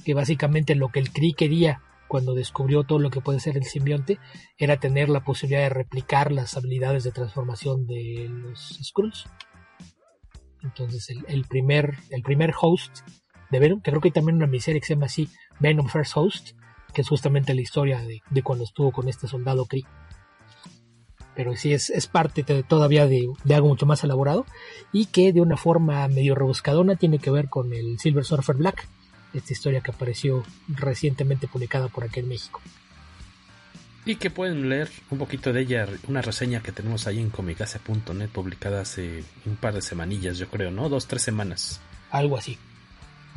que 0.04 0.14
básicamente 0.14 0.74
lo 0.74 0.88
que 0.88 1.00
el 1.00 1.10
Kree 1.10 1.34
quería 1.34 1.80
cuando 2.08 2.34
descubrió 2.34 2.84
todo 2.84 2.98
lo 2.98 3.10
que 3.10 3.20
puede 3.20 3.40
ser 3.40 3.56
el 3.56 3.64
simbionte 3.64 4.18
era 4.58 4.78
tener 4.78 5.08
la 5.08 5.24
posibilidad 5.24 5.62
de 5.62 5.70
replicar 5.70 6.32
las 6.32 6.56
habilidades 6.56 7.04
de 7.04 7.12
transformación 7.12 7.86
de 7.86 8.28
los 8.30 8.78
Skrulls. 8.82 9.26
Entonces 10.62 11.08
el, 11.26 11.44
primer 11.44 11.98
el 12.10 12.22
primer 12.22 12.52
host 12.58 13.00
de 13.50 13.58
Venom, 13.58 13.80
que 13.80 13.90
creo 13.90 14.00
que 14.00 14.08
hay 14.08 14.12
también 14.12 14.36
una 14.36 14.46
miseria 14.46 14.80
que 14.80 14.86
se 14.86 14.94
llama 14.94 15.06
así 15.06 15.28
Venom 15.60 15.88
First 15.88 16.12
Host, 16.16 16.50
que 16.92 17.02
es 17.02 17.08
justamente 17.08 17.54
la 17.54 17.62
historia 17.62 18.00
de, 18.00 18.20
de 18.30 18.42
cuando 18.42 18.64
estuvo 18.64 18.92
con 18.92 19.08
este 19.08 19.26
soldado 19.26 19.66
Kree. 19.66 19.84
Pero 21.36 21.56
sí 21.56 21.72
es, 21.72 21.90
es 21.90 22.06
parte 22.06 22.42
de, 22.42 22.62
todavía 22.62 23.06
de, 23.06 23.28
de, 23.42 23.54
algo 23.54 23.68
mucho 23.68 23.86
más 23.86 24.04
elaborado 24.04 24.46
y 24.92 25.06
que 25.06 25.32
de 25.32 25.40
una 25.40 25.56
forma 25.56 26.06
medio 26.08 26.34
rebuscadona 26.34 26.96
tiene 26.96 27.18
que 27.18 27.30
ver 27.30 27.48
con 27.48 27.72
el 27.72 27.98
Silver 27.98 28.24
Surfer 28.24 28.56
Black, 28.56 28.86
esta 29.32 29.52
historia 29.52 29.80
que 29.80 29.90
apareció 29.90 30.44
recientemente 30.68 31.48
publicada 31.48 31.88
por 31.88 32.04
aquí 32.04 32.20
en 32.20 32.28
México. 32.28 32.60
Y 34.06 34.16
que 34.16 34.30
pueden 34.30 34.68
leer 34.68 34.90
un 35.10 35.18
poquito 35.18 35.52
de 35.52 35.62
ella, 35.62 35.88
una 36.08 36.20
reseña 36.20 36.62
que 36.62 36.72
tenemos 36.72 37.06
ahí 37.06 37.18
en 37.18 37.30
comicase.net 37.30 38.28
publicada 38.28 38.82
hace 38.82 39.24
un 39.46 39.56
par 39.56 39.74
de 39.74 39.80
semanillas, 39.80 40.36
yo 40.36 40.48
creo, 40.48 40.70
¿no? 40.70 40.88
Dos, 40.90 41.06
tres 41.06 41.22
semanas. 41.22 41.80
Algo 42.10 42.36
así. 42.36 42.58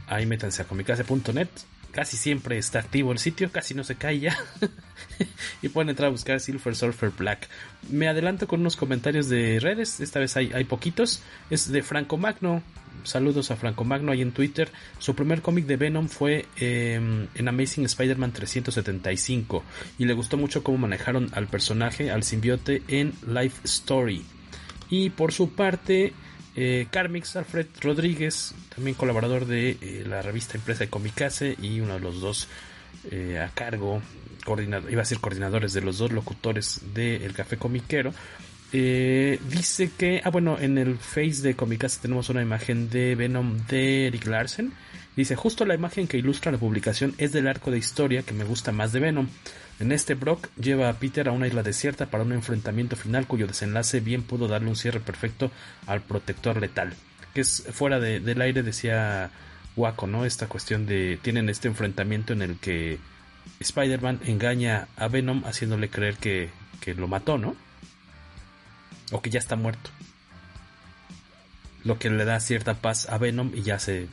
Ahí 0.07 0.25
métanse 0.25 0.61
a 0.61 0.65
comicase.net 0.65 1.49
casi 1.97 2.15
siempre 2.15 2.59
está 2.59 2.77
activo 2.77 3.11
el 3.11 3.17
sitio, 3.17 3.51
casi 3.51 3.73
no 3.73 3.83
se 3.83 3.95
cae 3.95 4.19
ya. 4.19 4.37
y 5.63 5.69
pueden 5.69 5.89
entrar 5.89 6.09
a 6.09 6.11
buscar 6.11 6.39
Silver 6.39 6.75
Surfer 6.75 7.09
Black. 7.09 7.49
Me 7.89 8.07
adelanto 8.07 8.47
con 8.47 8.59
unos 8.61 8.75
comentarios 8.75 9.29
de 9.29 9.59
redes, 9.59 9.99
esta 9.99 10.19
vez 10.19 10.37
hay, 10.37 10.63
poquitos. 10.65 11.23
Es 11.49 11.71
de 11.71 11.81
Franco 11.81 12.17
Magno. 12.17 12.61
Saludos 13.01 13.49
a 13.49 13.55
Franco 13.55 13.83
Magno 13.83 14.11
ahí 14.11 14.21
en 14.21 14.31
Twitter. 14.31 14.69
Su 14.99 15.15
primer 15.15 15.41
cómic 15.41 15.65
de 15.65 15.75
Venom 15.75 16.07
fue 16.07 16.45
eh, 16.57 17.27
en 17.33 17.47
Amazing 17.47 17.85
Spider-Man 17.85 18.31
375 18.31 19.63
y 19.97 20.05
le 20.05 20.13
gustó 20.13 20.37
mucho 20.37 20.61
cómo 20.61 20.77
manejaron 20.77 21.31
al 21.33 21.47
personaje, 21.47 22.11
al 22.11 22.21
simbiote 22.21 22.83
en 22.89 23.13
Life 23.25 23.61
Story. 23.63 24.23
Y 24.91 25.09
por 25.09 25.33
su 25.33 25.49
parte, 25.49 26.13
eh, 26.57 26.87
Carmix 26.89 27.35
Alfred 27.37 27.67
Rodríguez, 27.81 28.53
también 28.75 28.95
colaborador 28.95 29.45
de 29.45 29.77
eh, 29.79 30.03
la 30.05 30.21
revista 30.21 30.57
impresa 30.57 30.83
de 30.83 30.89
Comicase 30.89 31.55
y 31.61 31.79
uno 31.79 31.93
de 31.93 31.99
los 32.01 32.19
dos 32.19 32.47
eh, 33.11 33.39
a 33.39 33.49
cargo, 33.53 34.01
iba 34.89 35.01
a 35.01 35.05
ser 35.05 35.19
coordinadores 35.19 35.71
de 35.73 35.81
los 35.81 35.97
dos 35.99 36.11
locutores 36.11 36.81
del 36.93 37.33
Café 37.33 37.57
Comiquero, 37.57 38.13
Eh, 38.73 39.39
dice 39.49 39.91
que, 39.97 40.21
ah 40.25 40.29
bueno, 40.29 40.57
en 40.59 40.77
el 40.77 40.97
face 40.97 41.41
de 41.41 41.55
Comicase 41.55 41.99
tenemos 42.01 42.29
una 42.29 42.41
imagen 42.41 42.89
de 42.89 43.15
Venom 43.15 43.65
de 43.67 44.07
Eric 44.07 44.27
Larsen. 44.27 44.73
Dice, 45.15 45.35
justo 45.35 45.65
la 45.65 45.73
imagen 45.73 46.07
que 46.07 46.17
ilustra 46.17 46.51
la 46.51 46.57
publicación 46.57 47.15
es 47.17 47.31
del 47.31 47.47
arco 47.47 47.71
de 47.71 47.77
historia 47.77 48.23
que 48.23 48.33
me 48.33 48.43
gusta 48.43 48.71
más 48.71 48.91
de 48.91 48.99
Venom. 48.99 49.27
En 49.79 49.91
este 49.91 50.15
Brock 50.15 50.49
lleva 50.55 50.89
a 50.89 50.93
Peter 50.93 51.27
a 51.27 51.31
una 51.31 51.47
isla 51.47 51.61
desierta 51.61 52.07
para 52.07 52.23
un 52.23 52.33
enfrentamiento 52.33 52.95
final 52.95 53.27
cuyo 53.27 53.45
desenlace 53.45 53.99
bien 53.99 54.23
pudo 54.23 54.47
darle 54.47 54.69
un 54.69 54.75
cierre 54.75 54.99
perfecto 54.99 55.51
al 55.85 56.01
protector 56.01 56.59
letal. 56.59 56.95
Que 57.33 57.41
es 57.41 57.63
fuera 57.71 57.99
de, 57.99 58.19
del 58.19 58.41
aire, 58.41 58.63
decía 58.63 59.29
Waco, 59.75 60.07
¿no? 60.07 60.25
Esta 60.25 60.47
cuestión 60.47 60.87
de. 60.87 61.19
Tienen 61.21 61.49
este 61.49 61.67
enfrentamiento 61.67 62.33
en 62.33 62.41
el 62.41 62.57
que 62.57 62.97
Spider-Man 63.59 64.21
engaña 64.25 64.87
a 64.97 65.07
Venom 65.07 65.43
haciéndole 65.45 65.89
creer 65.89 66.17
que, 66.17 66.49
que 66.81 66.95
lo 66.95 67.07
mató, 67.07 67.37
¿no? 67.37 67.55
O 69.11 69.21
que 69.21 69.29
ya 69.29 69.39
está 69.39 69.55
muerto. 69.55 69.91
Lo 71.83 71.99
que 71.99 72.09
le 72.09 72.25
da 72.25 72.39
cierta 72.39 72.73
paz 72.73 73.07
a 73.07 73.19
Venom 73.19 73.51
y 73.53 73.61
ya 73.61 73.77
se 73.77 74.07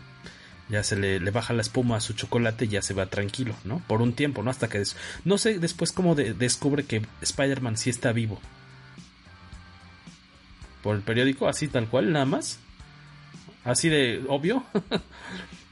ya 0.69 0.83
se 0.83 0.97
le, 0.97 1.21
le, 1.21 1.31
baja 1.31 1.53
la 1.53 1.63
espuma 1.63 1.97
a 1.97 2.01
su 2.01 2.15
chocolate 2.15 2.65
y 2.65 2.69
ya 2.69 2.83
se 2.83 2.95
va 2.95 3.07
tranquilo, 3.07 3.55
¿no? 3.65 3.81
Por 3.87 4.01
un 4.03 4.15
tiempo, 4.15 4.43
¿no? 4.43 4.51
Hasta 4.51 4.69
que... 4.69 4.83
no 5.25 5.39
sé 5.39 5.59
después 5.59 5.93
cómo 5.93 6.15
de, 6.15 6.35
descubre 6.35 6.85
que 6.85 7.07
Spider-Man 7.21 7.77
sí 7.77 7.91
está 7.91 8.13
vivo. 8.13 8.41
Por 10.83 10.97
el 10.97 11.03
periódico, 11.03 11.49
así 11.49 11.69
tal 11.69 11.89
cual, 11.89 12.13
nada 12.13 12.27
más. 12.27 12.59
Así 13.65 13.89
de 13.89 14.23
obvio. 14.29 14.65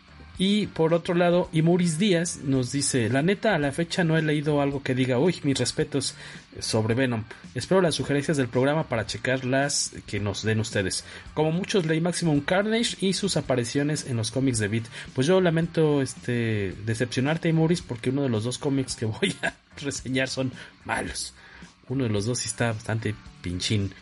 Y 0.44 0.66
por 0.66 0.92
otro 0.92 1.14
lado, 1.14 1.48
Imuris 1.52 2.00
Díaz 2.00 2.40
nos 2.42 2.72
dice, 2.72 3.08
la 3.08 3.22
neta, 3.22 3.54
a 3.54 3.60
la 3.60 3.70
fecha 3.70 4.02
no 4.02 4.18
he 4.18 4.22
leído 4.22 4.60
algo 4.60 4.82
que 4.82 4.92
diga, 4.92 5.20
uy, 5.20 5.36
mis 5.44 5.56
respetos 5.56 6.16
sobre 6.58 6.96
Venom. 6.96 7.22
Espero 7.54 7.80
las 7.80 7.94
sugerencias 7.94 8.38
del 8.38 8.48
programa 8.48 8.88
para 8.88 9.06
checar 9.06 9.44
las 9.44 9.92
que 10.04 10.18
nos 10.18 10.42
den 10.42 10.58
ustedes. 10.58 11.04
Como 11.34 11.52
muchos 11.52 11.86
leí 11.86 12.00
Maximum 12.00 12.40
Carnage 12.40 12.96
y 13.00 13.12
sus 13.12 13.36
apariciones 13.36 14.08
en 14.08 14.16
los 14.16 14.32
cómics 14.32 14.58
de 14.58 14.66
Beat. 14.66 14.86
Pues 15.14 15.28
yo 15.28 15.40
lamento 15.40 16.02
este 16.02 16.74
decepcionarte, 16.86 17.48
Imuris, 17.48 17.80
porque 17.80 18.10
uno 18.10 18.24
de 18.24 18.28
los 18.28 18.42
dos 18.42 18.58
cómics 18.58 18.96
que 18.96 19.04
voy 19.20 19.36
a 19.42 19.54
reseñar 19.80 20.28
son 20.28 20.50
malos. 20.84 21.34
Uno 21.88 22.02
de 22.02 22.10
los 22.10 22.26
dos 22.26 22.40
sí 22.40 22.48
está 22.48 22.72
bastante 22.72 23.14
pinchín. 23.42 23.92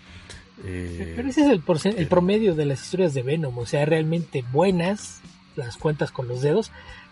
Eh, 0.65 1.13
Pero 1.17 1.29
ese 1.29 1.43
es 1.43 1.49
el, 1.49 1.63
el 1.99 2.07
promedio 2.07 2.55
de 2.55 2.65
las 2.65 2.83
historias 2.83 3.13
de 3.13 3.23
Venom, 3.23 3.59
o 3.59 3.67
sea, 3.67 3.85
realmente 3.85 4.43
buenas 4.51 5.21
las 5.57 5.77
cuentas 5.77 6.11
con 6.11 6.29
los 6.29 6.43
dedos. 6.43 6.71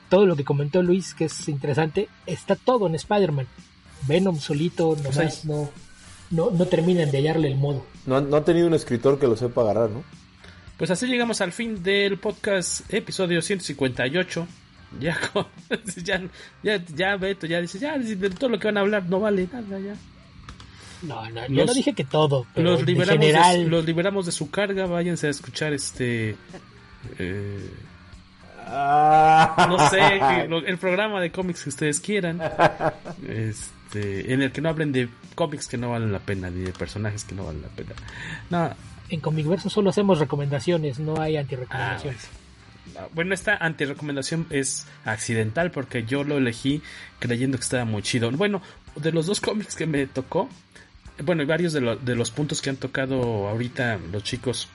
Todo 0.08 0.26
lo 0.26 0.36
que 0.36 0.44
comentó 0.44 0.82
Luis, 0.82 1.14
que 1.14 1.26
es 1.26 1.48
interesante, 1.48 2.08
está 2.26 2.56
todo 2.56 2.86
en 2.86 2.94
Spider-Man. 2.94 3.46
Venom 4.06 4.38
solito 4.38 4.96
nomás 5.02 5.44
no, 5.44 5.70
no, 6.30 6.50
no 6.50 6.66
terminan 6.66 7.10
de 7.10 7.18
hallarle 7.18 7.48
el 7.48 7.56
modo. 7.56 7.84
No, 8.06 8.20
no 8.20 8.36
ha 8.36 8.44
tenido 8.44 8.66
un 8.66 8.74
escritor 8.74 9.18
que 9.18 9.26
lo 9.26 9.36
sepa 9.36 9.62
agarrar, 9.62 9.90
¿no? 9.90 10.02
Pues 10.76 10.90
así 10.90 11.06
llegamos 11.06 11.40
al 11.40 11.52
fin 11.52 11.82
del 11.82 12.18
podcast, 12.18 12.92
episodio 12.92 13.42
158. 13.42 14.46
Ya, 15.00 15.18
ya, 16.02 16.22
ya, 16.62 16.82
ya 16.86 17.16
Beto 17.16 17.46
ya 17.46 17.60
dice, 17.60 17.78
ya 17.78 17.98
de 17.98 18.30
todo 18.30 18.48
lo 18.48 18.58
que 18.58 18.68
van 18.68 18.78
a 18.78 18.80
hablar 18.80 19.04
no 19.04 19.20
vale 19.20 19.46
nada 19.52 19.78
ya. 19.78 19.94
No, 21.02 21.28
no, 21.28 21.46
yo 21.46 21.66
no 21.66 21.74
dije 21.74 21.92
que 21.92 22.04
todo, 22.04 22.46
pero 22.54 22.72
los 22.72 22.86
liberamos, 22.86 23.22
general... 23.22 23.64
de, 23.64 23.68
los 23.68 23.84
liberamos 23.84 24.24
de 24.24 24.32
su 24.32 24.50
carga, 24.50 24.86
váyanse 24.86 25.26
a 25.26 25.30
escuchar 25.30 25.74
este 25.74 26.36
eh, 27.18 27.70
no 28.68 29.90
sé, 29.90 30.20
el 30.66 30.78
programa 30.78 31.20
de 31.20 31.30
cómics 31.30 31.62
que 31.62 31.68
ustedes 31.70 32.00
quieran. 32.00 32.40
Este, 33.26 34.32
en 34.32 34.42
el 34.42 34.52
que 34.52 34.60
no 34.60 34.68
hablen 34.68 34.92
de 34.92 35.08
cómics 35.34 35.68
que 35.68 35.78
no 35.78 35.90
valen 35.90 36.12
la 36.12 36.18
pena, 36.18 36.50
ni 36.50 36.62
de 36.62 36.72
personajes 36.72 37.24
que 37.24 37.34
no 37.34 37.44
valen 37.44 37.62
la 37.62 37.68
pena. 37.68 37.92
No. 38.50 38.70
En 39.08 39.20
Comicverso 39.20 39.70
solo 39.70 39.90
hacemos 39.90 40.18
recomendaciones, 40.18 40.98
no 40.98 41.20
hay 41.20 41.36
antirecomendaciones. 41.36 42.28
Ah, 42.96 43.06
bueno, 43.14 43.32
esta 43.34 43.56
antirecomendación 43.56 44.46
es 44.50 44.86
accidental 45.04 45.70
porque 45.70 46.04
yo 46.04 46.24
lo 46.24 46.36
elegí 46.38 46.82
creyendo 47.18 47.56
que 47.56 47.62
estaba 47.62 47.84
muy 47.84 48.02
chido. 48.02 48.30
Bueno, 48.32 48.60
de 48.96 49.12
los 49.12 49.26
dos 49.26 49.40
cómics 49.40 49.76
que 49.76 49.86
me 49.86 50.06
tocó, 50.06 50.48
bueno, 51.24 51.42
y 51.42 51.46
varios 51.46 51.72
de, 51.72 51.96
de 51.96 52.14
los 52.14 52.30
puntos 52.30 52.60
que 52.60 52.70
han 52.70 52.76
tocado 52.76 53.48
ahorita 53.48 53.98
los 54.12 54.22
chicos 54.22 54.68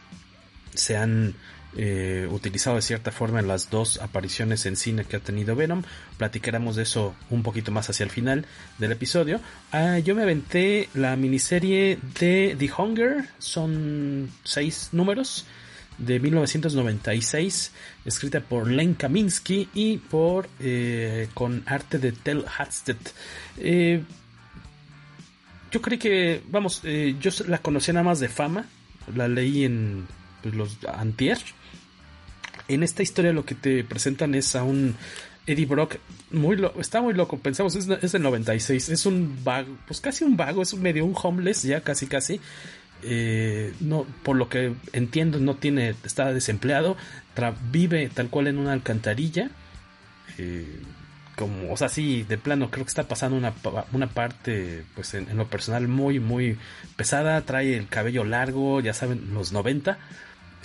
se 0.73 0.97
han 0.97 1.35
eh, 1.75 2.27
utilizado 2.29 2.75
de 2.75 2.83
cierta 2.83 3.11
forma 3.11 3.39
en 3.39 3.47
las 3.47 3.71
dos 3.71 3.99
apariciones 3.99 4.67
en 4.67 4.75
cine 4.75 5.05
que 5.05 5.15
ha 5.15 5.19
tenido 5.19 5.55
Venom. 5.55 5.81
Platicaremos 6.17 6.75
de 6.75 6.83
eso 6.83 7.15
un 7.31 7.41
poquito 7.41 7.71
más 7.71 7.89
hacia 7.89 8.03
el 8.03 8.11
final 8.11 8.45
del 8.77 8.91
episodio. 8.91 9.39
Ah, 9.71 9.97
yo 9.97 10.13
me 10.13 10.21
aventé 10.21 10.89
la 10.93 11.15
miniserie 11.15 11.97
de 12.19 12.55
The 12.59 12.71
Hunger, 12.77 13.25
son 13.39 14.29
seis 14.43 14.89
números 14.91 15.45
de 15.97 16.19
1996, 16.19 17.71
escrita 18.05 18.41
por 18.41 18.69
Len 18.69 18.93
Kaminsky 18.93 19.69
y 19.73 19.97
por 19.97 20.49
eh, 20.59 21.27
con 21.33 21.63
arte 21.65 21.97
de 21.97 22.11
Tel 22.11 22.45
Hadstedt. 22.55 23.09
Eh, 23.57 24.03
yo 25.71 25.81
creí 25.81 25.97
que, 25.97 26.43
vamos, 26.49 26.83
yo 26.83 27.31
la 27.47 27.57
conocía 27.57 27.95
nada 27.95 28.03
más 28.03 28.19
de 28.19 28.29
fama, 28.29 28.67
la 29.15 29.27
leí 29.27 29.65
en 29.65 30.05
pues, 30.43 30.53
los 30.53 30.77
antier 30.85 31.39
en 32.67 32.83
esta 32.83 33.03
historia 33.03 33.33
lo 33.33 33.45
que 33.45 33.55
te 33.55 33.83
presentan 33.83 34.35
es 34.35 34.55
a 34.55 34.63
un 34.63 34.95
Eddie 35.45 35.65
Brock 35.65 35.97
muy 36.31 36.57
está 36.79 37.01
muy 37.01 37.13
loco, 37.13 37.37
pensamos, 37.37 37.75
es, 37.75 37.87
es 37.87 38.11
del 38.11 38.21
96, 38.23 38.89
es 38.89 39.05
un 39.05 39.43
vago, 39.43 39.77
pues 39.87 40.01
casi 40.01 40.23
un 40.23 40.37
vago, 40.37 40.61
es 40.61 40.73
medio 40.75 41.05
un 41.05 41.15
homeless, 41.21 41.63
ya 41.63 41.81
casi 41.81 42.07
casi. 42.07 42.39
Eh, 43.05 43.73
no, 43.81 44.05
por 44.23 44.37
lo 44.37 44.47
que 44.47 44.73
entiendo, 44.93 45.39
no 45.39 45.55
tiene, 45.55 45.95
está 46.03 46.33
desempleado, 46.33 46.95
vive 47.71 48.09
tal 48.13 48.29
cual 48.29 48.47
en 48.47 48.57
una 48.57 48.73
alcantarilla. 48.73 49.49
Eh, 50.37 50.79
como, 51.35 51.73
o 51.73 51.77
sea, 51.77 51.89
sí, 51.89 52.23
de 52.23 52.37
plano, 52.37 52.69
creo 52.69 52.85
que 52.85 52.89
está 52.89 53.07
pasando 53.07 53.37
una, 53.37 53.53
una 53.91 54.07
parte, 54.07 54.83
pues 54.95 55.13
en, 55.15 55.35
lo 55.35 55.47
personal, 55.47 55.87
muy, 55.87 56.19
muy 56.19 56.57
pesada. 56.95 57.41
Trae 57.41 57.75
el 57.75 57.87
cabello 57.87 58.23
largo, 58.23 58.79
ya 58.81 58.93
saben, 58.93 59.33
los 59.33 59.51
90. 59.51 59.97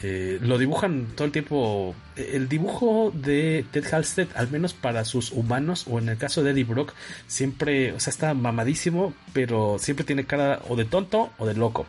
Eh, 0.02 0.38
lo 0.40 0.58
dibujan 0.58 1.08
todo 1.16 1.26
el 1.26 1.32
tiempo. 1.32 1.94
El 2.16 2.48
dibujo 2.48 3.12
de 3.14 3.64
Ted 3.70 3.84
Halstead, 3.92 4.28
al 4.34 4.50
menos 4.50 4.72
para 4.72 5.04
sus 5.04 5.32
humanos, 5.32 5.86
o 5.88 5.98
en 5.98 6.08
el 6.08 6.16
caso 6.16 6.42
de 6.42 6.52
Eddie 6.52 6.64
Brock, 6.64 6.94
siempre, 7.26 7.92
o 7.92 8.00
sea, 8.00 8.12
está 8.12 8.34
mamadísimo, 8.34 9.12
pero 9.32 9.78
siempre 9.78 10.04
tiene 10.04 10.24
cara 10.24 10.60
o 10.68 10.76
de 10.76 10.84
tonto 10.84 11.30
o 11.38 11.46
de 11.46 11.54
loco. 11.54 11.86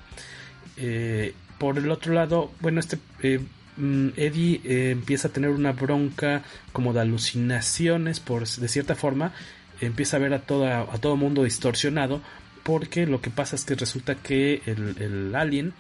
Eh, 0.78 1.34
por 1.58 1.78
el 1.78 1.92
otro 1.92 2.14
lado, 2.14 2.52
bueno, 2.62 2.80
este 2.80 2.98
eh, 3.22 3.40
mm, 3.78 4.10
Eddie 4.16 4.92
empieza 4.92 5.28
a 5.28 5.32
tener 5.32 5.52
una 5.52 5.74
bronca 5.74 6.44
como 6.74 6.94
de 6.94 7.02
alucinaciones, 7.02 8.20
por 8.20 8.48
de 8.48 8.68
cierta 8.68 8.96
forma, 8.96 9.34
empieza 9.82 10.18
a 10.18 10.20
ver 10.20 10.34
a 10.34 10.42
toda 10.42 10.82
a 10.82 10.98
todo 10.98 11.16
mundo 11.16 11.44
distorsionado, 11.44 12.22
porque 12.64 13.06
lo 13.06 13.22
que 13.22 13.30
pasa 13.30 13.56
es 13.56 13.66
que 13.66 13.76
resulta 13.76 14.16
que 14.16 14.62
el, 14.66 14.96
el 15.00 15.36
alien 15.36 15.74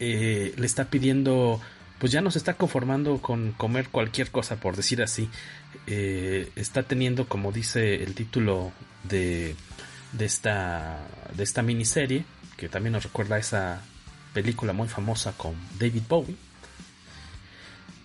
eh, 0.00 0.54
le 0.56 0.66
está 0.66 0.86
pidiendo, 0.86 1.60
pues 1.98 2.12
ya 2.12 2.20
no 2.20 2.30
se 2.30 2.38
está 2.38 2.54
conformando 2.54 3.18
con 3.18 3.52
comer 3.52 3.88
cualquier 3.88 4.30
cosa, 4.30 4.56
por 4.56 4.76
decir 4.76 5.02
así. 5.02 5.28
Eh, 5.86 6.50
está 6.56 6.82
teniendo, 6.82 7.28
como 7.28 7.52
dice 7.52 8.02
el 8.02 8.14
título 8.14 8.72
de, 9.04 9.54
de, 10.12 10.24
esta, 10.24 11.06
de 11.34 11.42
esta 11.42 11.62
miniserie, 11.62 12.24
que 12.56 12.68
también 12.68 12.92
nos 12.92 13.04
recuerda 13.04 13.36
a 13.36 13.38
esa 13.38 13.82
película 14.32 14.72
muy 14.72 14.88
famosa 14.88 15.32
con 15.32 15.54
David 15.78 16.02
Bowie. 16.08 16.36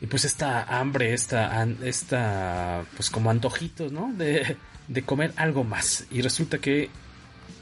Y 0.01 0.07
pues 0.07 0.25
esta 0.25 0.63
hambre, 0.63 1.13
esta, 1.13 1.65
esta 1.83 2.83
pues 2.95 3.09
como 3.09 3.31
antojitos, 3.31 3.91
¿no? 3.91 4.11
De, 4.13 4.57
de 4.87 5.01
comer 5.03 5.33
algo 5.37 5.63
más. 5.63 6.05
Y 6.11 6.21
resulta 6.21 6.57
que 6.57 6.89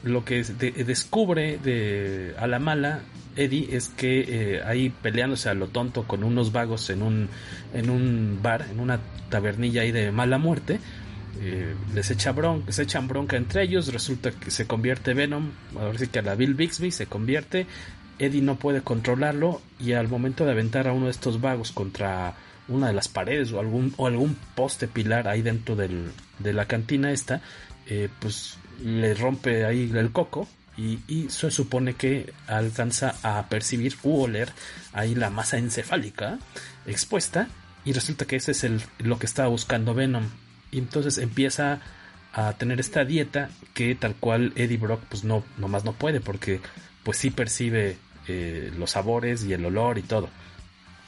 lo 0.02 0.24
que 0.24 0.42
descubre 0.42 1.58
de, 1.58 2.34
a 2.38 2.46
la 2.46 2.58
mala 2.58 3.02
Eddie 3.36 3.74
es 3.76 3.88
que 3.88 4.20
eh, 4.56 4.62
ahí 4.64 4.90
peleándose 4.90 5.48
a 5.48 5.54
lo 5.54 5.68
tonto 5.68 6.04
con 6.04 6.24
unos 6.24 6.52
vagos 6.52 6.90
en 6.90 7.02
un, 7.02 7.28
en 7.72 7.90
un 7.90 8.40
bar, 8.42 8.66
en 8.70 8.80
una 8.80 9.00
tabernilla 9.30 9.82
ahí 9.82 9.92
de 9.92 10.12
mala 10.12 10.38
muerte, 10.38 10.80
eh, 11.40 11.74
les 11.94 12.10
echa 12.10 12.32
bronca, 12.32 12.70
se 12.72 12.82
echan 12.82 13.08
bronca 13.08 13.36
entre 13.36 13.62
ellos, 13.62 13.92
resulta 13.92 14.32
que 14.32 14.50
se 14.50 14.66
convierte 14.66 15.14
Venom, 15.14 15.50
ahora 15.78 15.98
sí 15.98 16.08
que 16.08 16.18
a 16.18 16.22
la 16.22 16.34
Bill 16.34 16.54
Bixby 16.54 16.90
se 16.90 17.06
convierte, 17.06 17.66
Eddie 18.18 18.42
no 18.42 18.56
puede 18.56 18.82
controlarlo 18.82 19.62
y 19.80 19.92
al 19.92 20.08
momento 20.08 20.44
de 20.44 20.52
aventar 20.52 20.86
a 20.86 20.92
uno 20.92 21.06
de 21.06 21.12
estos 21.12 21.40
vagos 21.40 21.72
contra 21.72 22.34
una 22.68 22.88
de 22.88 22.92
las 22.92 23.08
paredes 23.08 23.52
o 23.52 23.60
algún, 23.60 23.94
o 23.96 24.06
algún 24.06 24.36
poste 24.54 24.88
pilar 24.88 25.26
ahí 25.26 25.42
dentro 25.42 25.74
del, 25.74 26.12
de 26.38 26.52
la 26.52 26.66
cantina 26.66 27.10
esta, 27.12 27.40
eh, 27.86 28.08
pues 28.20 28.58
le 28.82 29.14
rompe 29.14 29.64
ahí 29.64 29.90
el 29.94 30.12
coco 30.12 30.48
y, 30.76 31.28
se 31.28 31.50
supone 31.50 31.94
que 31.94 32.32
alcanza 32.46 33.14
a 33.22 33.48
percibir 33.48 33.94
u 34.02 34.22
oler 34.22 34.50
ahí 34.92 35.14
la 35.14 35.28
masa 35.28 35.58
encefálica 35.58 36.38
expuesta 36.86 37.48
y 37.84 37.92
resulta 37.92 38.24
que 38.24 38.36
ese 38.36 38.52
es 38.52 38.64
el, 38.64 38.80
lo 38.98 39.18
que 39.18 39.26
estaba 39.26 39.48
buscando 39.48 39.94
Venom 39.94 40.24
y 40.70 40.78
entonces 40.78 41.18
empieza 41.18 41.80
a 42.32 42.54
tener 42.54 42.80
esta 42.80 43.04
dieta 43.04 43.50
que 43.74 43.94
tal 43.94 44.14
cual 44.14 44.52
Eddie 44.56 44.78
Brock 44.78 45.02
pues 45.08 45.24
no 45.24 45.44
nomás 45.58 45.84
no 45.84 45.92
puede 45.92 46.20
porque 46.20 46.60
pues 47.02 47.18
sí 47.18 47.30
percibe 47.30 47.98
eh, 48.28 48.72
los 48.78 48.92
sabores 48.92 49.44
y 49.44 49.52
el 49.52 49.64
olor 49.64 49.98
y 49.98 50.02
todo. 50.02 50.28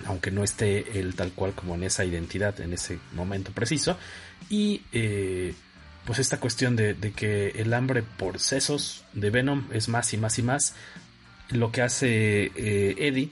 Aunque 0.07 0.31
no 0.31 0.43
esté 0.43 0.99
él 0.99 1.15
tal 1.15 1.33
cual 1.33 1.55
como 1.55 1.77
en 1.77 1.85
esa 1.85 2.05
identidad, 2.05 2.61
en 2.61 2.73
ese 2.73 2.99
momento 3.15 3.53
preciso. 3.53 3.97
Y 4.51 4.83
eh, 4.93 5.55
pues 6.05 6.19
esta 6.19 6.39
cuestión 6.39 6.77
de, 6.77 6.97
que 7.17 7.49
el 7.57 7.73
hambre 7.75 8.03
por 8.03 8.39
sesos 8.39 9.05
de 9.13 9.31
Venom 9.31 9.65
es 9.73 9.89
más 9.89 10.13
y 10.13 10.19
más 10.19 10.39
y 10.39 10.43
más. 10.43 10.75
Lo 11.51 11.73
que 11.73 11.83
hace 11.83 12.53
eh, 12.55 12.95
Eddie, 12.99 13.31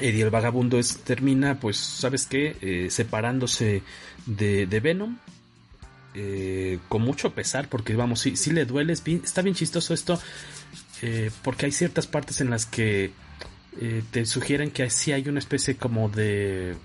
Eddie 0.00 0.22
el 0.22 0.30
vagabundo, 0.30 0.78
es 0.78 0.98
termina, 0.98 1.60
pues, 1.60 1.76
¿sabes 1.76 2.26
qué? 2.26 2.88
separándose 2.90 3.82
de, 4.26 4.66
de 4.66 4.80
Venom. 4.80 5.18
con 6.88 7.02
mucho 7.02 7.34
pesar, 7.34 7.68
porque 7.68 7.94
vamos, 7.96 8.20
si, 8.20 8.36
si 8.36 8.50
le 8.50 8.64
duele, 8.64 8.92
está 8.92 9.42
bien 9.42 9.54
chistoso 9.54 9.94
esto, 9.94 10.20
eh, 11.02 11.32
porque 11.42 11.66
hay 11.66 11.72
ciertas 11.72 12.06
partes 12.06 12.40
en 12.40 12.48
las 12.48 12.64
que 12.64 13.10
eh, 13.80 14.02
te 14.12 14.24
sugieren 14.24 14.70
que 14.70 14.88
sí 14.88 15.10
hay 15.10 15.28
una 15.28 15.40
especie 15.40 15.76
como 15.76 16.08
de, 16.08 16.76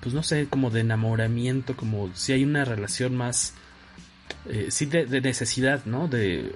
pues 0.00 0.14
no 0.14 0.22
sé, 0.22 0.46
como 0.48 0.70
de 0.70 0.80
enamoramiento, 0.80 1.76
como 1.76 2.10
si 2.14 2.32
hay 2.32 2.44
una 2.44 2.64
relación 2.64 3.14
más, 3.14 3.52
eh, 4.48 4.68
sí, 4.70 4.86
de, 4.86 5.20
necesidad, 5.20 5.84
¿no? 5.84 6.08
De, 6.08 6.52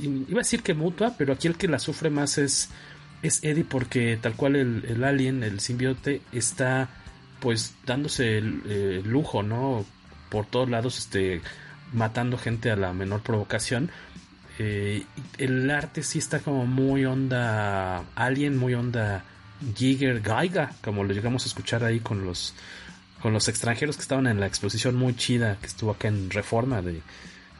iba 0.00 0.40
a 0.40 0.44
decir 0.44 0.62
que 0.62 0.74
mutua, 0.74 1.14
pero 1.18 1.32
aquí 1.32 1.48
el 1.48 1.56
que 1.56 1.68
la 1.68 1.78
sufre 1.78 2.10
más 2.10 2.38
es, 2.38 2.70
es 3.22 3.42
Eddie 3.42 3.64
porque 3.64 4.18
tal 4.20 4.34
cual 4.34 4.56
el, 4.56 5.04
alien, 5.04 5.42
el 5.42 5.60
simbiote, 5.60 6.22
está 6.32 6.88
pues 7.40 7.74
dándose 7.86 8.38
el, 8.38 9.02
lujo, 9.04 9.42
¿no? 9.42 9.84
Por 10.28 10.46
todos 10.46 10.68
lados, 10.68 10.98
este, 10.98 11.40
matando 11.92 12.36
gente 12.36 12.70
a 12.70 12.76
la 12.76 12.92
menor 12.92 13.22
provocación 13.22 13.90
eh, 14.58 15.04
el 15.38 15.70
arte 15.70 16.02
sí 16.02 16.18
está 16.18 16.40
como 16.40 16.66
muy 16.66 17.04
onda 17.04 18.04
Alien, 18.16 18.56
muy 18.56 18.74
onda 18.74 19.24
Giger 19.76 20.20
Gaiga, 20.20 20.72
como 20.82 21.04
lo 21.04 21.12
llegamos 21.14 21.44
a 21.44 21.48
escuchar 21.48 21.84
ahí 21.84 22.00
con 22.00 22.24
los 22.24 22.54
con 23.20 23.32
los 23.32 23.48
extranjeros 23.48 23.96
que 23.96 24.02
estaban 24.02 24.26
en 24.26 24.40
la 24.40 24.46
exposición 24.46 24.94
muy 24.96 25.14
chida 25.16 25.58
que 25.60 25.66
estuvo 25.66 25.90
acá 25.90 26.08
en 26.08 26.30
Reforma 26.30 26.82
de, 26.82 27.02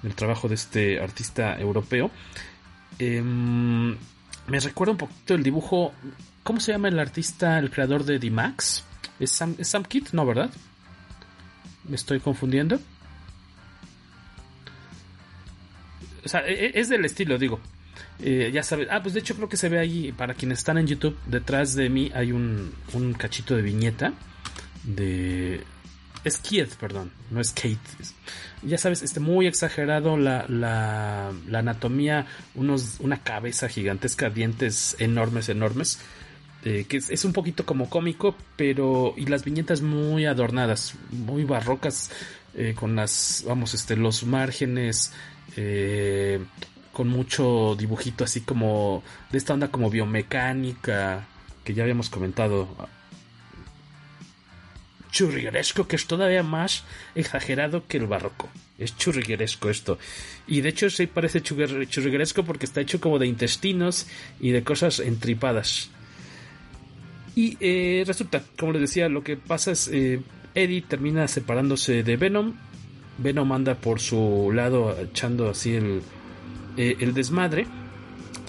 del 0.03 0.15
trabajo 0.15 0.49
de 0.49 0.55
este 0.55 1.01
artista 1.01 1.59
europeo. 1.59 2.11
Em, 2.99 3.97
me 4.47 4.61
recuerda 4.61 4.93
un 4.93 4.99
poquito 4.99 5.35
el 5.35 5.43
dibujo. 5.43 5.93
¿Cómo 6.43 6.61
se 6.61 6.73
llama 6.73 6.89
el 6.89 6.99
artista, 6.99 7.59
el 7.59 7.71
creador 7.71 8.05
de 8.05 8.19
D-Max? 8.19 8.85
¿Es 9.19 9.33
Sam, 9.33 9.57
¿Es 9.59 9.69
Sam 9.69 9.85
Kidd? 9.85 10.09
No, 10.13 10.25
¿verdad? 10.25 10.51
¿Me 11.85 11.97
estoy 11.97 12.21
confundiendo? 12.21 12.79
O 16.25 16.29
sea, 16.29 16.47
e, 16.47 16.67
e, 16.67 16.81
es 16.81 16.89
del 16.89 17.05
estilo, 17.05 17.37
digo. 17.39 17.61
Eh, 18.21 18.51
ya 18.53 18.63
sabes. 18.63 18.89
Ah, 18.91 19.03
pues 19.03 19.15
de 19.15 19.21
hecho 19.21 19.35
creo 19.35 19.49
que 19.49 19.57
se 19.57 19.69
ve 19.69 19.79
ahí, 19.79 20.13
para 20.13 20.35
quienes 20.35 20.59
están 20.59 20.79
en 20.79 20.87
YouTube, 20.87 21.19
detrás 21.27 21.75
de 21.75 21.89
mí 21.89 22.11
hay 22.15 22.33
un, 22.33 22.73
un 22.93 23.13
cachito 23.15 23.55
de 23.57 23.63
viñeta 23.63 24.13
de... 24.89 25.63
Es 26.25 26.39
Kate, 26.39 26.71
perdón, 26.81 27.13
no 27.31 27.41
es 27.41 27.53
Kate. 27.53 27.79
Ya 28.63 28.77
sabes, 28.77 29.03
este 29.03 29.21
muy 29.21 29.47
exagerado 29.47 30.17
la, 30.17 30.47
la, 30.49 31.33
la 31.47 31.59
anatomía, 31.61 32.27
unos, 32.57 32.97
una 32.99 33.23
cabeza 33.23 33.69
gigantesca, 33.69 34.29
dientes 34.29 34.97
enormes, 34.99 35.49
enormes. 35.49 36.01
Eh, 36.65 36.87
que 36.89 36.97
es, 36.97 37.09
es, 37.09 37.25
un 37.25 37.33
poquito 37.33 37.65
como 37.65 37.89
cómico, 37.89 38.35
pero 38.57 39.15
y 39.17 39.27
las 39.27 39.45
viñetas 39.45 39.81
muy 39.81 40.27
adornadas, 40.27 40.97
muy 41.13 41.45
barrocas, 41.45 42.11
eh, 42.55 42.75
con 42.75 42.97
las, 42.97 43.45
vamos, 43.47 43.75
este, 43.75 43.95
los 43.95 44.25
márgenes 44.25 45.13
eh, 45.57 46.41
con 46.93 47.09
mucho 47.09 47.77
dibujito 47.77 48.25
así 48.25 48.41
como 48.41 49.05
de 49.31 49.39
esta 49.39 49.55
onda 49.55 49.69
como 49.69 49.91
biomecánica 49.91 51.27
que 51.63 51.75
ya 51.75 51.85
habíamos 51.85 52.11
comentado. 52.11 52.69
Churrigueresco, 55.11 55.87
que 55.89 55.97
es 55.97 56.07
todavía 56.07 56.43
más 56.43 56.85
exagerado 57.15 57.87
que 57.87 57.97
el 57.97 58.07
barroco. 58.07 58.49
Es 58.79 58.97
churrigueresco 58.97 59.71
esto. 59.71 59.99
Y 60.47 60.61
de 60.61 60.69
hecho 60.69 60.91
se 60.91 61.07
parece 61.09 61.43
churrigueresco 61.43 62.45
porque 62.45 62.67
está 62.67 62.81
hecho 62.81 63.01
como 63.01 63.19
de 63.19 63.27
intestinos 63.27 64.07
y 64.41 64.51
de 64.51 64.63
cosas 64.63 65.01
entripadas. 65.01 65.91
Y 67.35 67.57
eh, 67.61 68.05
resulta, 68.07 68.43
como 68.59 68.73
les 68.73 68.83
decía, 68.83 69.09
lo 69.09 69.23
que 69.23 69.37
pasa 69.37 69.73
es 69.73 69.89
eh, 69.89 70.21
Eddie 70.55 70.83
termina 70.83 71.29
separándose 71.29 72.03
de 72.03 72.17
Venom 72.17 72.55
Venom 73.19 73.53
anda 73.53 73.75
por 73.75 74.01
su 74.01 74.51
lado 74.55 74.97
echando 74.99 75.51
así 75.51 75.75
el, 75.75 76.03
eh, 76.77 76.97
el 77.01 77.13
desmadre. 77.13 77.67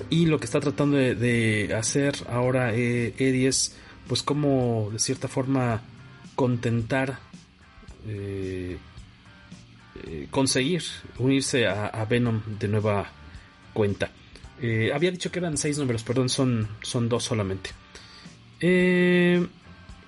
Y 0.10 0.28
lo 0.28 0.39
que 0.39 0.45
está 0.45 0.60
tratando 0.60 0.95
de, 0.95 1.76
hacer 1.78 2.16
ahora 2.30 2.74
eh, 2.74 3.14
Eddie 3.18 3.47
es, 3.47 3.76
pues, 4.07 4.24
como 4.24 4.89
de 4.93 4.99
cierta 4.99 5.28
forma 5.28 5.82
contentar, 6.40 7.20
eh, 8.08 8.78
conseguir 10.32 10.82
unirse 11.18 11.68
a, 11.68 12.06
Venom 12.06 12.40
de 12.58 12.70
nueva 12.70 13.12
cuenta. 13.74 14.10
había 14.96 15.12
dicho 15.12 15.30
que 15.34 15.40
eran 15.40 15.58
seis 15.58 15.78
números, 15.78 16.04
perdón, 16.04 16.30
son, 16.30 16.66
son 16.82 17.10
dos 17.10 17.26
solamente. 17.26 17.72
Eh, 18.62 19.46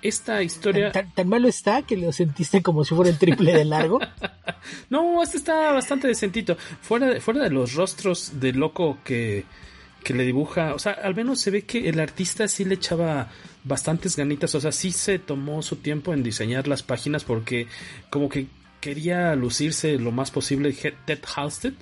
esta 0.02 0.42
historia. 0.42 0.94
¿Tan, 0.94 1.28
malo 1.28 1.50
está 1.50 1.82
que 1.82 1.98
lo 1.98 2.14
sentiste 2.14 2.62
como 2.62 2.86
si 2.86 2.96
fuera 2.96 3.12
el 3.12 3.18
triple 3.18 3.52
de 3.52 3.66
largo? 3.66 4.00
no, 4.90 5.22
este 5.22 5.36
está 5.36 5.74
bastante 5.74 6.08
decentito. 6.08 6.56
Fuera 6.56 7.08
de, 7.08 7.20
fuera 7.20 7.44
de 7.44 7.50
los 7.50 7.74
rostros 7.74 8.40
de 8.40 8.54
loco 8.54 9.00
que, 9.04 9.44
que 10.04 10.14
le 10.14 10.24
dibuja, 10.24 10.74
o 10.74 10.80
sea, 10.80 10.94
al 10.94 11.16
menos 11.16 11.40
se 11.40 11.52
ve 11.52 11.64
que 11.64 11.88
el 11.90 12.00
artista 12.00 12.48
sí 12.48 12.66
le 12.66 12.76
echaba 12.76 13.30
bastantes 13.64 14.16
ganitas, 14.16 14.56
o 14.56 14.60
sea, 14.60 14.72
sí 14.72 14.92
se 14.92 15.20
tomó 15.20 15.62
su 15.62 15.78
tiempo 15.78 16.14
en 16.14 16.24
diseñar 16.24 16.68
las 16.68 16.82
páginas 16.82 17.24
porque 17.24 17.68
como 18.10 18.28
que 18.28 18.48
quería 18.80 19.36
lucirse 19.36 19.98
lo 19.98 20.12
más 20.12 20.32
posible 20.32 20.74
Ted 20.74 21.20
Halstead. 21.36 21.74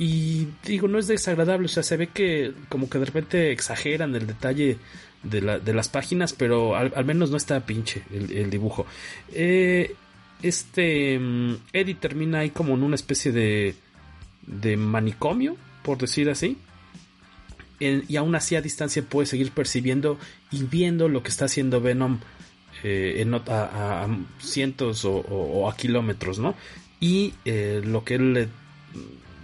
Y 0.00 0.48
digo, 0.64 0.86
no 0.86 0.98
es 0.98 1.08
desagradable, 1.08 1.66
o 1.66 1.68
sea, 1.68 1.82
se 1.82 1.96
ve 1.96 2.08
que 2.08 2.52
como 2.68 2.88
que 2.88 2.98
de 2.98 3.04
repente 3.04 3.50
exageran 3.50 4.14
el 4.14 4.28
detalle 4.28 4.78
de, 5.24 5.40
la, 5.40 5.58
de 5.58 5.74
las 5.74 5.88
páginas, 5.88 6.32
pero 6.32 6.76
al, 6.76 7.04
menos 7.04 7.30
no 7.30 7.36
está 7.36 7.64
pinche 7.66 8.02
el, 8.12 8.48
dibujo. 8.48 8.86
Eh, 9.32 9.94
este 10.40 11.18
mm, 11.18 11.54
Eddie 11.72 11.96
termina 11.96 12.40
ahí 12.40 12.50
como 12.50 12.74
en 12.74 12.84
una 12.84 12.94
especie 12.94 13.32
de, 13.32 13.74
de 14.46 14.76
manicomio, 14.76 15.56
por 15.82 15.98
decir 15.98 16.30
así. 16.30 16.56
Y 17.80 18.16
aún 18.16 18.34
así 18.34 18.56
a 18.56 18.62
distancia 18.62 19.02
puede 19.02 19.26
seguir 19.26 19.52
percibiendo 19.52 20.18
y 20.50 20.64
viendo 20.64 21.08
lo 21.08 21.22
que 21.22 21.28
está 21.28 21.44
haciendo 21.44 21.80
Venom 21.80 22.18
eh, 22.82 23.16
en, 23.18 23.34
a, 23.34 24.08
cientos 24.40 25.04
o, 25.04 25.68
a 25.68 25.76
kilómetros, 25.76 26.38
¿no? 26.38 26.54
Y 27.00 27.34
eh, 27.44 27.80
lo 27.84 28.04
que 28.04 28.16
él 28.16 28.48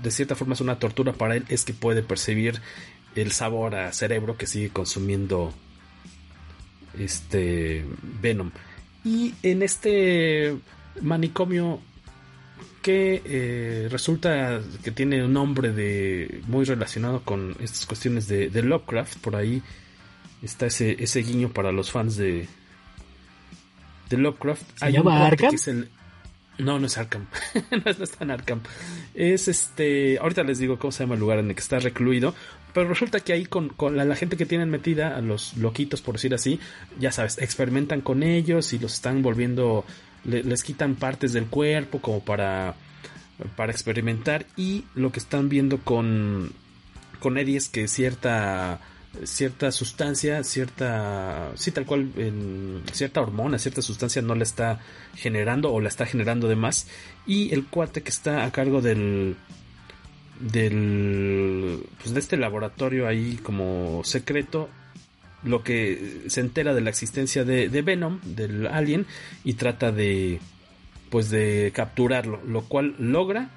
de 0.03 0.11
cierta 0.11 0.35
forma 0.35 0.55
es 0.55 0.61
una 0.61 0.79
tortura 0.79 1.13
para 1.13 1.37
él 1.37 1.45
es 1.49 1.65
que 1.65 1.73
puede 1.73 2.03
percibir 2.03 2.61
el 3.15 3.33
sabor 3.33 3.75
a 3.75 3.93
cerebro 3.93 4.37
que 4.37 4.47
sigue 4.47 4.69
consumiendo 4.69 5.55
este 6.99 7.85
Venom. 8.21 8.51
Y 9.05 9.35
en 9.43 9.63
este 9.63 10.57
manicomio 11.01 11.81
que 12.85 13.23
eh, 13.25 13.89
resulta 13.91 14.61
que 14.83 14.91
tiene 14.91 15.25
un 15.25 15.33
nombre 15.33 15.73
de 15.73 16.43
muy 16.49 16.67
relacionado 16.67 17.23
con 17.23 17.57
estas 17.59 17.87
cuestiones 17.87 18.29
de, 18.29 18.63
Lovecraft, 18.63 19.21
por 19.21 19.37
ahí 19.37 19.63
está 20.43 20.67
ese, 20.67 21.03
ese 21.03 21.21
guiño 21.23 21.49
para 21.49 21.73
los 21.73 21.91
fans 21.91 22.19
de, 22.19 22.47
de 24.11 24.17
Lovecraft. 24.19 24.63
¿Se 24.77 24.93
llama 24.93 25.27
Arkham? 25.27 25.57
No, 26.59 26.79
no 26.79 26.87
es 26.87 26.99
Arkham. 26.99 27.27
no, 27.71 27.91
está 27.91 28.23
en 28.23 28.31
Arkham. 28.31 28.61
Es 29.15 29.49
este. 29.49 30.19
Ahorita 30.19 30.43
les 30.43 30.59
digo 30.59 30.79
cómo 30.79 30.93
se 30.93 31.05
llama 31.05 31.15
el 31.15 31.21
lugar 31.21 31.39
en 31.39 31.49
el 31.49 31.55
que 31.55 31.63
está 31.63 31.79
recluido. 31.79 32.35
Pero 32.75 32.89
resulta 32.89 33.21
que 33.21 33.33
ahí 33.33 33.47
con, 33.47 33.73
la, 33.97 34.15
gente 34.15 34.37
que 34.37 34.45
tienen 34.45 34.69
metida, 34.69 35.17
a 35.17 35.23
los 35.23 35.57
loquitos 35.57 36.03
por 36.03 36.17
decir 36.17 36.35
así, 36.35 36.61
ya 36.99 37.13
sabes, 37.13 37.39
experimentan 37.39 38.03
con 38.03 38.23
ellos 38.23 38.75
y 38.75 38.79
los 38.79 38.93
están 38.93 39.23
volviendo. 39.23 39.87
Les 40.25 40.63
quitan 40.63 40.95
partes 40.95 41.33
del 41.33 41.47
cuerpo 41.47 42.01
como 42.01 42.21
para. 42.21 42.75
para 43.57 43.73
experimentar. 43.73 44.47
Y 44.57 44.85
lo 44.95 45.13
que 45.13 45.21
están 45.21 45.49
viendo 45.49 45.79
con. 45.79 46.53
con 47.21 47.39
Eddie 47.39 47.57
es 47.57 47.69
que 47.69 47.89
cierta 47.89 48.81
cierta 49.23 49.71
sustancia, 49.71 50.43
cierta, 50.45 51.53
sí, 51.55 51.71
tal 51.71 51.87
cual, 51.87 52.11
en 52.17 52.83
cierta 52.93 53.21
hormona, 53.21 53.59
cierta 53.59 53.83
sustancia 53.83 54.23
no 54.23 54.35
la 54.35 54.43
está 54.43 54.81
generando 55.15 55.73
o 55.73 55.81
la 55.81 55.89
está 55.89 56.07
generando 56.07 56.49
de 56.49 56.57
más. 56.57 56.89
Y 57.27 57.53
el 57.55 57.67
cuate 57.67 58.03
que 58.03 58.11
está 58.11 58.45
a 58.45 58.51
cargo 58.51 58.81
del, 58.81 59.37
del, 60.41 61.87
pues 62.03 62.15
de 62.15 62.21
este 62.21 62.37
laboratorio 62.37 63.07
ahí 63.07 63.39
como 63.43 64.03
secreto, 64.05 64.69
lo 65.45 65.63
que 65.63 66.23
se 66.29 66.41
entera 66.41 66.75
de 66.75 66.81
la 66.81 66.91
existencia 66.91 67.45
de, 67.45 67.69
Venom, 67.83 68.21
del 68.25 68.67
alien, 68.67 69.07
y 69.45 69.55
trata 69.55 69.93
de, 69.93 70.41
pues 71.11 71.31
de 71.31 71.73
capturarlo, 71.75 72.41
lo 72.47 72.63
cual 72.63 72.95
logra. 72.99 73.51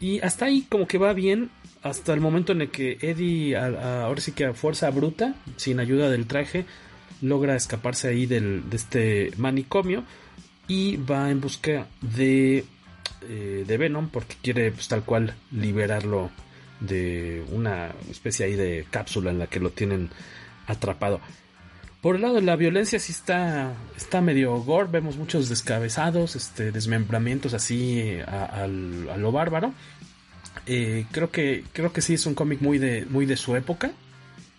Y 0.00 0.20
hasta 0.20 0.46
ahí 0.46 0.66
como 0.68 0.86
que 0.86 0.98
va 0.98 1.12
bien 1.12 1.50
hasta 1.82 2.12
el 2.12 2.20
momento 2.20 2.52
en 2.52 2.62
el 2.62 2.70
que 2.70 2.98
Eddie, 3.00 3.56
ahora 3.56 4.20
sí 4.20 4.32
que 4.32 4.46
a 4.46 4.54
fuerza 4.54 4.90
bruta, 4.90 5.34
sin 5.56 5.80
ayuda 5.80 6.10
del 6.10 6.26
traje, 6.26 6.64
logra 7.20 7.56
escaparse 7.56 8.08
ahí 8.08 8.26
del, 8.26 8.68
de 8.68 8.76
este 8.76 9.30
manicomio 9.36 10.04
y 10.68 10.96
va 10.96 11.30
en 11.30 11.40
busca 11.40 11.86
de, 12.00 12.64
eh, 13.28 13.64
de 13.66 13.76
Venom 13.76 14.08
porque 14.08 14.36
quiere 14.42 14.70
pues, 14.72 14.88
tal 14.88 15.04
cual 15.04 15.34
liberarlo 15.50 16.30
de 16.80 17.44
una 17.52 17.92
especie 18.10 18.46
ahí 18.46 18.54
de 18.54 18.86
cápsula 18.90 19.30
en 19.30 19.38
la 19.38 19.46
que 19.46 19.60
lo 19.60 19.70
tienen 19.70 20.10
atrapado. 20.66 21.20
Por 22.02 22.16
el 22.16 22.22
lado 22.22 22.34
de 22.34 22.42
la 22.42 22.56
violencia 22.56 22.98
sí 22.98 23.12
está, 23.12 23.74
está 23.96 24.20
medio 24.20 24.56
gore, 24.56 24.88
vemos 24.90 25.16
muchos 25.16 25.48
descabezados, 25.48 26.34
este, 26.34 26.72
desmembramientos 26.72 27.54
así 27.54 28.18
a, 28.26 28.66
lo 28.66 29.30
bárbaro. 29.30 29.72
Eh, 30.66 31.06
creo 31.12 31.30
que 31.30 31.64
creo 31.72 31.92
que 31.92 32.02
sí 32.02 32.14
es 32.14 32.26
un 32.26 32.34
cómic 32.34 32.60
muy 32.60 32.78
de 32.78 33.06
muy 33.06 33.24
de 33.24 33.36
su 33.36 33.54
época. 33.54 33.92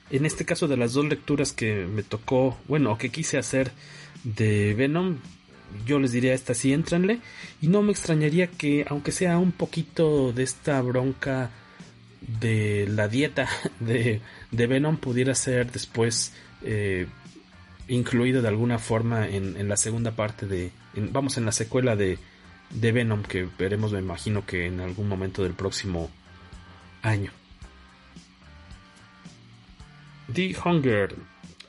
En 0.09 0.25
este 0.25 0.45
caso 0.45 0.69
de 0.69 0.77
las 0.77 0.93
dos 0.93 1.05
lecturas 1.05 1.51
que 1.51 1.85
me 1.85 2.03
tocó, 2.03 2.57
bueno, 2.67 2.97
que 2.97 3.09
quise 3.09 3.37
hacer 3.37 3.71
de 4.23 4.73
Venom, 4.73 5.17
yo 5.85 5.99
les 5.99 6.13
diría 6.13 6.33
esta 6.33 6.53
sí 6.53 6.71
entrenle 6.71 7.19
y 7.61 7.67
no 7.67 7.81
me 7.81 7.91
extrañaría 7.91 8.47
que 8.47 8.85
aunque 8.87 9.11
sea 9.11 9.37
un 9.37 9.51
poquito 9.51 10.31
de 10.31 10.43
esta 10.43 10.81
bronca 10.81 11.51
de 12.21 12.87
la 12.89 13.07
dieta 13.07 13.49
de, 13.79 14.21
de 14.53 14.67
Venom 14.67 14.97
pudiera 14.97 15.35
ser 15.35 15.71
después 15.71 16.31
eh, 16.61 17.07
incluido 17.87 18.41
de 18.41 18.47
alguna 18.47 18.79
forma 18.79 19.27
en, 19.27 19.57
en 19.57 19.67
la 19.67 19.75
segunda 19.75 20.11
parte 20.11 20.45
de, 20.45 20.71
vamos, 20.95 21.37
en 21.37 21.45
la 21.45 21.51
secuela 21.51 21.95
de, 21.95 22.17
de 22.69 22.91
Venom 22.91 23.23
que 23.23 23.47
veremos, 23.57 23.91
me 23.91 23.99
imagino 23.99 24.45
que 24.45 24.67
en 24.67 24.79
algún 24.79 25.09
momento 25.09 25.43
del 25.43 25.53
próximo 25.53 26.09
año. 27.01 27.31
The 30.31 30.55
Hunger. 30.63 31.15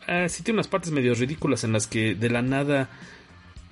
Eh, 0.07 0.29
sí 0.29 0.43
tiene 0.43 0.59
unas 0.59 0.69
partes 0.69 0.93
medio 0.93 1.15
ridículas 1.15 1.65
en 1.65 1.73
las 1.73 1.87
que 1.87 2.15
de 2.15 2.31
la 2.31 2.43
nada 2.43 2.91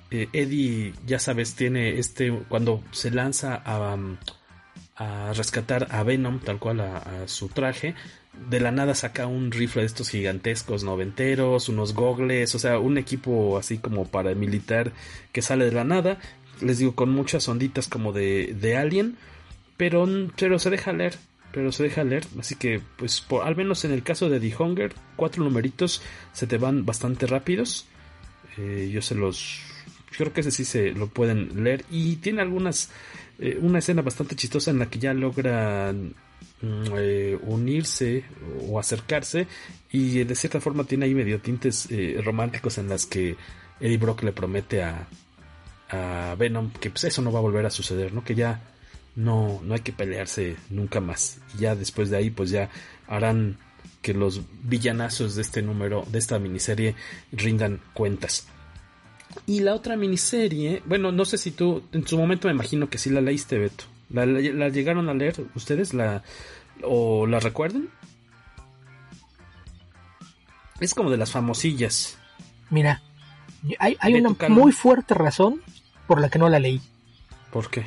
eh, 0.09 0.29
Eddie, 0.33 0.93
ya 1.05 1.19
sabes, 1.19 1.55
tiene 1.55 1.99
este, 1.99 2.31
cuando 2.49 2.83
se 2.91 3.11
lanza 3.11 3.61
a, 3.63 3.95
a 4.95 5.33
rescatar 5.33 5.87
a 5.89 6.03
Venom, 6.03 6.39
tal 6.39 6.59
cual 6.59 6.81
a, 6.81 7.27
su 7.27 7.49
traje, 7.49 7.95
de 8.49 8.59
la 8.59 8.71
nada 8.71 8.95
saca 8.95 9.27
un 9.27 9.51
rifle 9.51 9.81
de 9.81 9.87
estos 9.87 10.09
gigantescos 10.09 10.83
noventeros, 10.83 11.69
unos 11.69 11.93
gogles, 11.93 12.53
o 12.55 12.59
sea, 12.59 12.79
un 12.79 12.97
equipo 12.97 13.57
así 13.57 13.77
como 13.77 14.07
paramilitar 14.07 14.91
que 15.31 15.41
sale 15.41 15.65
de 15.65 15.71
la 15.71 15.83
nada, 15.83 16.19
les 16.61 16.79
digo, 16.79 16.95
con 16.95 17.09
muchas 17.09 17.47
onditas 17.47 17.87
como 17.87 18.11
de, 18.11 18.55
de 18.59 18.77
Alien, 18.77 19.17
pero, 19.77 20.07
pero 20.37 20.59
se 20.59 20.69
deja 20.69 20.93
leer, 20.93 21.15
pero 21.51 21.71
se 21.71 21.83
deja 21.83 22.03
leer, 22.03 22.25
así 22.39 22.55
que 22.55 22.81
pues 22.97 23.21
por, 23.21 23.45
al 23.45 23.55
menos 23.55 23.85
en 23.85 23.91
el 23.91 24.03
caso 24.03 24.29
de 24.29 24.39
The 24.39 24.55
Hunger, 24.57 24.93
cuatro 25.15 25.43
numeritos 25.43 26.01
se 26.31 26.47
te 26.47 26.57
van 26.57 26.85
bastante 26.85 27.27
rápidos, 27.27 27.85
eh, 28.57 28.89
yo 28.91 29.01
se 29.01 29.15
los, 29.15 29.59
creo 30.15 30.33
que 30.33 30.41
ese 30.41 30.51
sí 30.51 30.65
se 30.65 30.91
lo 30.91 31.07
pueden 31.07 31.63
leer 31.63 31.85
y 31.91 32.17
tiene 32.17 32.41
algunas, 32.41 32.89
eh, 33.39 33.57
una 33.61 33.79
escena 33.79 34.01
bastante 34.01 34.35
chistosa 34.35 34.71
en 34.71 34.79
la 34.79 34.89
que 34.89 34.99
ya 34.99 35.13
logran 35.13 36.15
eh, 36.61 37.37
unirse 37.43 38.23
o 38.67 38.79
acercarse 38.79 39.47
y 39.91 40.23
de 40.23 40.35
cierta 40.35 40.59
forma 40.59 40.83
tiene 40.83 41.05
ahí 41.05 41.13
medio 41.13 41.39
tintes 41.39 41.87
eh, 41.91 42.19
románticos 42.23 42.77
en 42.77 42.89
las 42.89 43.05
que 43.05 43.35
Eddie 43.79 43.97
Brock 43.97 44.23
le 44.23 44.31
promete 44.31 44.83
a, 44.83 45.07
a 45.89 46.35
Venom 46.35 46.71
que 46.71 46.89
pues 46.89 47.05
eso 47.05 47.21
no 47.21 47.31
va 47.31 47.39
a 47.39 47.43
volver 47.43 47.65
a 47.65 47.69
suceder, 47.69 48.13
¿no? 48.13 48.23
Que 48.23 48.35
ya 48.35 48.61
no, 49.15 49.61
no 49.63 49.73
hay 49.73 49.81
que 49.81 49.91
pelearse 49.91 50.55
nunca 50.69 50.99
más. 50.99 51.39
Y 51.55 51.61
ya 51.61 51.75
después 51.75 52.09
de 52.09 52.17
ahí 52.17 52.29
pues 52.29 52.49
ya 52.49 52.69
harán 53.07 53.57
que 54.01 54.13
los 54.13 54.41
villanazos 54.63 55.35
de 55.35 55.41
este 55.41 55.61
número, 55.61 56.05
de 56.11 56.19
esta 56.19 56.39
miniserie, 56.39 56.95
rindan 57.31 57.81
cuentas. 57.93 58.47
Y 59.45 59.61
la 59.61 59.73
otra 59.73 59.95
miniserie, 59.95 60.83
bueno, 60.85 61.11
no 61.11 61.25
sé 61.25 61.37
si 61.37 61.51
tú, 61.51 61.83
en 61.91 62.05
su 62.07 62.17
momento 62.17 62.47
me 62.47 62.53
imagino 62.53 62.89
que 62.89 62.97
sí 62.97 63.09
la 63.09 63.21
leíste, 63.21 63.57
Beto. 63.57 63.85
¿La, 64.13 64.69
llegaron 64.69 65.09
a 65.09 65.13
leer 65.15 65.43
ustedes? 65.55 65.93
¿La, 65.95 66.21
¿O 66.83 67.25
la 67.25 67.39
recuerdan? 67.39 67.89
Es 70.79 70.93
como 70.93 71.09
de 71.09 71.17
las 71.17 71.31
famosillas. 71.31 72.19
Mira, 72.69 73.01
hay, 73.79 73.97
hay 73.99 74.13
una 74.13 74.35
muy 74.49 74.71
fuerte 74.71 75.15
razón 75.15 75.61
por 76.07 76.21
la 76.21 76.29
que 76.29 76.37
no 76.37 76.47
la 76.47 76.59
leí. 76.59 76.79
¿Por 77.51 77.71
qué? 77.71 77.85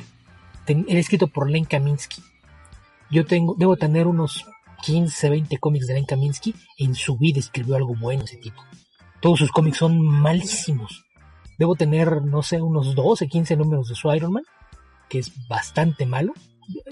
Era 0.67 0.99
escrito 0.99 1.27
por 1.27 1.49
Len 1.49 1.63
Kaminsky. 1.63 2.21
Yo 3.09 3.25
tengo, 3.25 3.55
debo 3.57 3.77
tener 3.77 4.05
unos 4.05 4.45
15, 4.83 5.29
20 5.29 5.57
cómics 5.59 5.87
de 5.87 5.93
Len 5.93 6.05
Kaminsky. 6.05 6.53
En 6.77 6.93
su 6.93 7.17
vida 7.17 7.39
escribió 7.39 7.77
algo 7.77 7.95
bueno 7.95 8.25
ese 8.25 8.35
tipo. 8.35 8.61
Todos 9.21 9.39
sus 9.39 9.51
cómics 9.51 9.77
son 9.77 10.05
malísimos. 10.05 11.05
Debo 11.57 11.75
tener, 11.75 12.21
no 12.21 12.43
sé, 12.43 12.61
unos 12.61 12.95
12, 12.95 13.29
15 13.29 13.55
números 13.55 13.87
de 13.87 13.95
su 13.95 14.13
Iron 14.13 14.33
Man 14.33 14.43
que 15.09 15.19
es 15.19 15.47
bastante 15.47 16.05
malo. 16.05 16.33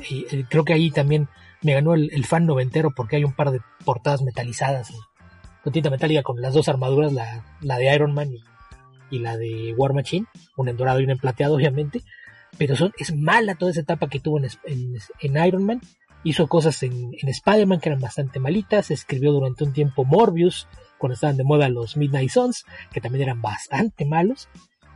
Y, 0.09 0.25
eh, 0.31 0.45
creo 0.49 0.63
que 0.63 0.73
ahí 0.73 0.91
también 0.91 1.27
me 1.61 1.73
ganó 1.73 1.93
el, 1.93 2.25
fan 2.25 2.45
noventero 2.45 2.91
porque 2.95 3.17
hay 3.17 3.23
un 3.23 3.33
par 3.33 3.51
de 3.51 3.61
portadas 3.83 4.21
metalizadas. 4.21 4.93
Con 5.63 5.73
tinta 5.73 5.89
metálica 5.89 6.21
con 6.23 6.41
las 6.41 6.53
dos 6.53 6.69
armaduras, 6.69 7.11
la, 7.11 7.43
la 7.61 7.77
de 7.77 7.93
Iron 7.93 8.13
Man 8.13 8.31
y, 9.09 9.19
la 9.19 9.37
de 9.37 9.73
War 9.75 9.93
Machine, 9.93 10.27
una 10.57 10.71
en 10.71 10.77
dorado 10.77 10.99
y 10.99 11.03
una 11.03 11.13
en 11.13 11.19
plateado 11.19 11.55
obviamente, 11.55 12.03
pero 12.57 12.75
son, 12.75 12.93
es 12.97 13.15
mala 13.15 13.55
toda 13.55 13.71
esa 13.71 13.81
etapa 13.81 14.07
que 14.07 14.19
tuvo 14.19 14.39
en, 14.39 14.47
en, 15.21 15.45
Iron 15.47 15.63
Man, 15.63 15.81
hizo 16.23 16.47
cosas 16.47 16.83
en, 16.83 17.11
en 17.19 17.29
Spider-Man 17.29 17.79
que 17.79 17.89
eran 17.89 18.01
bastante 18.01 18.39
malitas, 18.39 18.91
escribió 18.91 19.31
durante 19.31 19.63
un 19.63 19.73
tiempo 19.73 20.05
Morbius, 20.05 20.67
cuando 20.97 21.15
estaban 21.15 21.37
de 21.37 21.43
moda 21.43 21.69
los 21.69 21.97
Midnight 21.97 22.29
Suns, 22.29 22.65
que 22.93 23.01
también 23.01 23.23
eran 23.23 23.41
bastante 23.41 24.05
malos, 24.05 24.49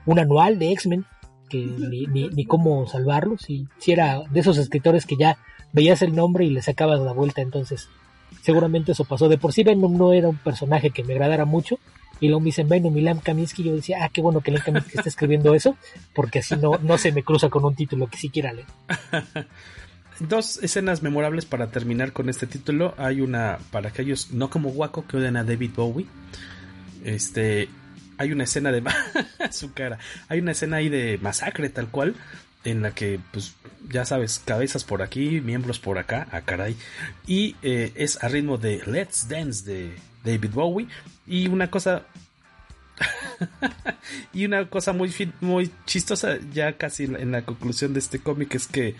un 0.05 0.19
anual 0.19 0.59
de 0.59 0.71
X-Men 0.71 1.05
ni, 1.57 2.45
cómo 2.45 2.87
salvarlos. 2.87 3.49
Y 3.49 3.67
si 3.77 3.91
era 3.91 4.21
de 4.29 4.39
esos 4.39 4.57
escritores 4.57 5.05
que 5.05 5.17
ya 5.17 5.37
veías 5.71 6.01
el 6.01 6.15
nombre 6.15 6.45
y 6.45 6.49
le 6.49 6.61
sacabas 6.61 6.99
la 6.99 7.13
vuelta, 7.13 7.41
entonces 7.41 7.89
seguramente 8.41 8.91
eso 8.91 9.05
pasó. 9.05 9.29
De 9.29 9.37
por 9.37 9.53
sí 9.53 9.63
Venom 9.63 9.97
no 9.97 10.13
era 10.13 10.29
un 10.29 10.37
personaje 10.37 10.91
que 10.91 11.03
me 11.03 11.13
agradara 11.13 11.45
mucho. 11.45 11.79
Y 12.21 12.27
lo 12.27 12.39
dicen 12.39 12.67
Venom 12.67 12.97
y 12.97 13.01
Lam 13.01 13.19
Kaminsky, 13.19 13.63
yo 13.63 13.73
decía, 13.73 13.99
ah, 14.03 14.09
qué 14.11 14.21
bueno 14.21 14.41
que 14.41 14.51
Lam 14.51 14.61
Kaminsky 14.61 14.97
está 14.97 15.07
escribiendo 15.07 15.55
eso, 15.55 15.77
porque 16.13 16.39
así 16.39 16.57
no, 16.57 16.77
no 16.79 16.97
se 16.97 17.13
me 17.13 17.23
cruza 17.23 17.49
con 17.49 17.63
un 17.63 17.75
título 17.75 18.07
que 18.07 18.17
siquiera 18.17 18.51
leer. 18.51 18.67
Dos 20.19 20.61
escenas 20.61 21.01
memorables 21.01 21.45
para 21.45 21.67
terminar 21.67 22.11
con 22.11 22.27
este 22.27 22.45
título. 22.45 22.93
Hay 22.97 23.21
una 23.21 23.59
para 23.71 23.87
aquellos 23.87 24.31
no 24.31 24.49
como 24.49 24.69
Waco 24.69 25.07
que 25.07 25.15
odian 25.15 25.37
a 25.37 25.45
David 25.45 25.71
Bowie. 25.77 26.07
Este, 27.05 27.69
hay 28.19 28.31
una 28.31 28.43
escena 28.43 28.71
de 28.71 28.83
su 29.49 29.73
cara, 29.73 29.97
hay 30.27 30.39
una 30.39 30.51
escena 30.51 30.77
ahí 30.77 30.89
de 30.89 31.17
masacre 31.21 31.69
tal 31.69 31.87
cual 31.87 32.15
en 32.65 32.81
la 32.81 32.91
que 32.91 33.19
pues 33.31 33.55
ya 33.89 34.05
sabes 34.05 34.41
cabezas 34.43 34.83
por 34.83 35.01
aquí, 35.01 35.41
miembros 35.41 35.79
por 35.79 35.97
acá, 35.97 36.27
a 36.31 36.37
ah, 36.37 36.41
caray. 36.41 36.75
Y 37.25 37.55
eh, 37.61 37.93
es 37.95 38.21
a 38.21 38.27
ritmo 38.27 38.57
de 38.57 38.83
Let's 38.85 39.27
Dance 39.29 39.65
de 39.65 39.95
David 40.23 40.51
Bowie. 40.51 40.87
Y 41.25 41.47
una 41.47 41.71
cosa 41.71 42.03
y 44.33 44.45
una 44.45 44.69
cosa 44.69 44.91
muy 44.91 45.13
muy 45.39 45.71
chistosa 45.85 46.37
ya 46.53 46.73
casi 46.73 47.05
en 47.05 47.31
la 47.31 47.43
conclusión 47.43 47.93
de 47.93 47.99
este 47.99 48.19
cómic 48.19 48.55
es 48.55 48.67
que 48.67 48.95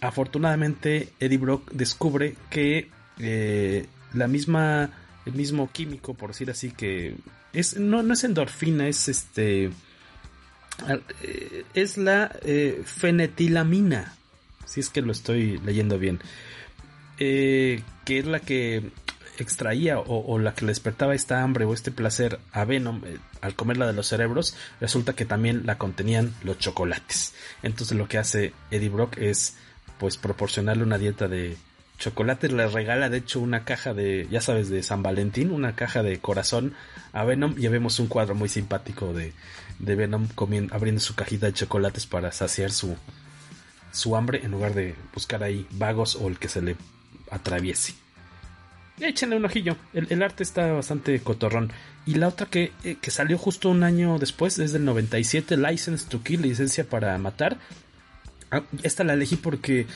afortunadamente 0.00 1.08
Eddie 1.18 1.38
Brock 1.38 1.72
descubre 1.72 2.36
que 2.48 2.88
eh, 3.18 3.86
la 4.14 4.28
misma 4.28 4.90
el 5.26 5.32
mismo 5.32 5.68
químico 5.72 6.14
por 6.14 6.30
decir 6.30 6.50
así 6.50 6.70
que 6.70 7.16
es, 7.52 7.76
no, 7.76 8.02
no 8.02 8.14
es 8.14 8.24
endorfina, 8.24 8.88
es 8.88 9.08
este. 9.08 9.70
Eh, 11.22 11.64
es 11.74 11.96
la 11.96 12.34
eh, 12.42 12.82
fenetilamina. 12.84 14.14
Si 14.66 14.80
es 14.80 14.88
que 14.88 15.02
lo 15.02 15.12
estoy 15.12 15.58
leyendo 15.58 15.98
bien. 15.98 16.20
Eh, 17.18 17.82
que 18.04 18.18
es 18.18 18.26
la 18.26 18.40
que 18.40 18.90
extraía 19.38 19.98
o, 19.98 20.38
la 20.38 20.54
que 20.54 20.66
le 20.66 20.70
despertaba 20.70 21.14
esta 21.14 21.42
hambre 21.42 21.64
o 21.64 21.72
este 21.72 21.90
placer 21.90 22.38
a 22.52 22.64
Venom 22.64 23.00
al 23.40 23.54
comerla 23.54 23.86
de 23.86 23.94
los 23.94 24.06
cerebros, 24.06 24.54
resulta 24.80 25.14
que 25.14 25.24
también 25.24 25.62
la 25.64 25.78
contenían 25.78 26.34
los 26.44 26.58
chocolates. 26.58 27.34
Entonces 27.62 27.96
lo 27.96 28.06
que 28.06 28.18
hace 28.18 28.52
Eddie 28.70 28.90
Brock 28.90 29.16
es 29.16 29.56
pues 29.98 30.16
proporcionarle 30.16 30.82
una 30.82 30.98
dieta 30.98 31.26
de 31.28 31.56
Chocolate 32.00 32.48
le 32.48 32.66
regala 32.66 33.10
de 33.10 33.18
hecho 33.18 33.40
una 33.40 33.64
caja 33.64 33.92
de, 33.92 34.26
ya 34.30 34.40
sabes, 34.40 34.70
de 34.70 34.82
San 34.82 35.02
Valentín, 35.02 35.50
una 35.50 35.76
caja 35.76 36.02
de 36.02 36.18
corazón 36.18 36.74
a 37.12 37.24
Venom 37.24 37.54
y 37.58 37.68
vemos 37.68 38.00
un 38.00 38.08
cuadro 38.08 38.34
muy 38.34 38.48
simpático 38.48 39.12
de, 39.12 39.34
de 39.78 39.94
Venom 39.94 40.26
comiendo, 40.34 40.74
abriendo 40.74 41.00
su 41.00 41.14
cajita 41.14 41.46
de 41.46 41.52
chocolates 41.52 42.06
para 42.06 42.32
saciar 42.32 42.70
su, 42.70 42.96
su 43.92 44.16
hambre 44.16 44.40
en 44.42 44.50
lugar 44.50 44.74
de 44.74 44.94
buscar 45.12 45.42
ahí 45.42 45.66
vagos 45.72 46.16
o 46.16 46.28
el 46.28 46.38
que 46.38 46.48
se 46.48 46.62
le 46.62 46.76
atraviese. 47.30 47.94
Échenle 48.98 49.36
un 49.36 49.44
ojillo, 49.44 49.76
el, 49.92 50.22
arte 50.22 50.42
está 50.42 50.72
bastante 50.72 51.20
cotorrón. 51.20 51.70
Y 52.06 52.14
la 52.14 52.28
otra 52.28 52.46
que, 52.46 52.72
eh, 52.82 52.96
que 53.00 53.10
salió 53.10 53.38
justo 53.38 53.70
un 53.70 53.82
año 53.82 54.18
después, 54.18 54.56
desde 54.56 54.78
el 54.78 54.84
97, 54.84 55.56
License 55.56 56.06
to 56.08 56.22
Kill, 56.22 56.42
licencia 56.42 56.84
para 56.84 57.16
matar. 57.18 57.58
Ah, 58.50 58.62
esta 58.82 59.04
la 59.04 59.14
elegí 59.14 59.36
porque 59.36 59.86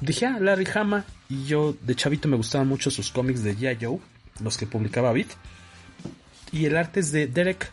dije, 0.00 0.26
ah, 0.26 0.38
Larry 0.40 0.66
Hama. 0.74 1.04
Y 1.28 1.44
yo 1.44 1.76
de 1.80 1.94
chavito 1.94 2.28
me 2.28 2.36
gustaban 2.36 2.68
mucho 2.68 2.90
sus 2.90 3.10
cómics 3.10 3.42
de 3.42 3.56
G.I. 3.56 3.84
Joe, 3.84 3.98
los 4.42 4.56
que 4.56 4.66
publicaba 4.66 5.12
Beat. 5.12 5.28
Y 6.52 6.66
el 6.66 6.76
arte 6.76 7.00
es 7.00 7.12
de 7.12 7.26
Derek. 7.26 7.70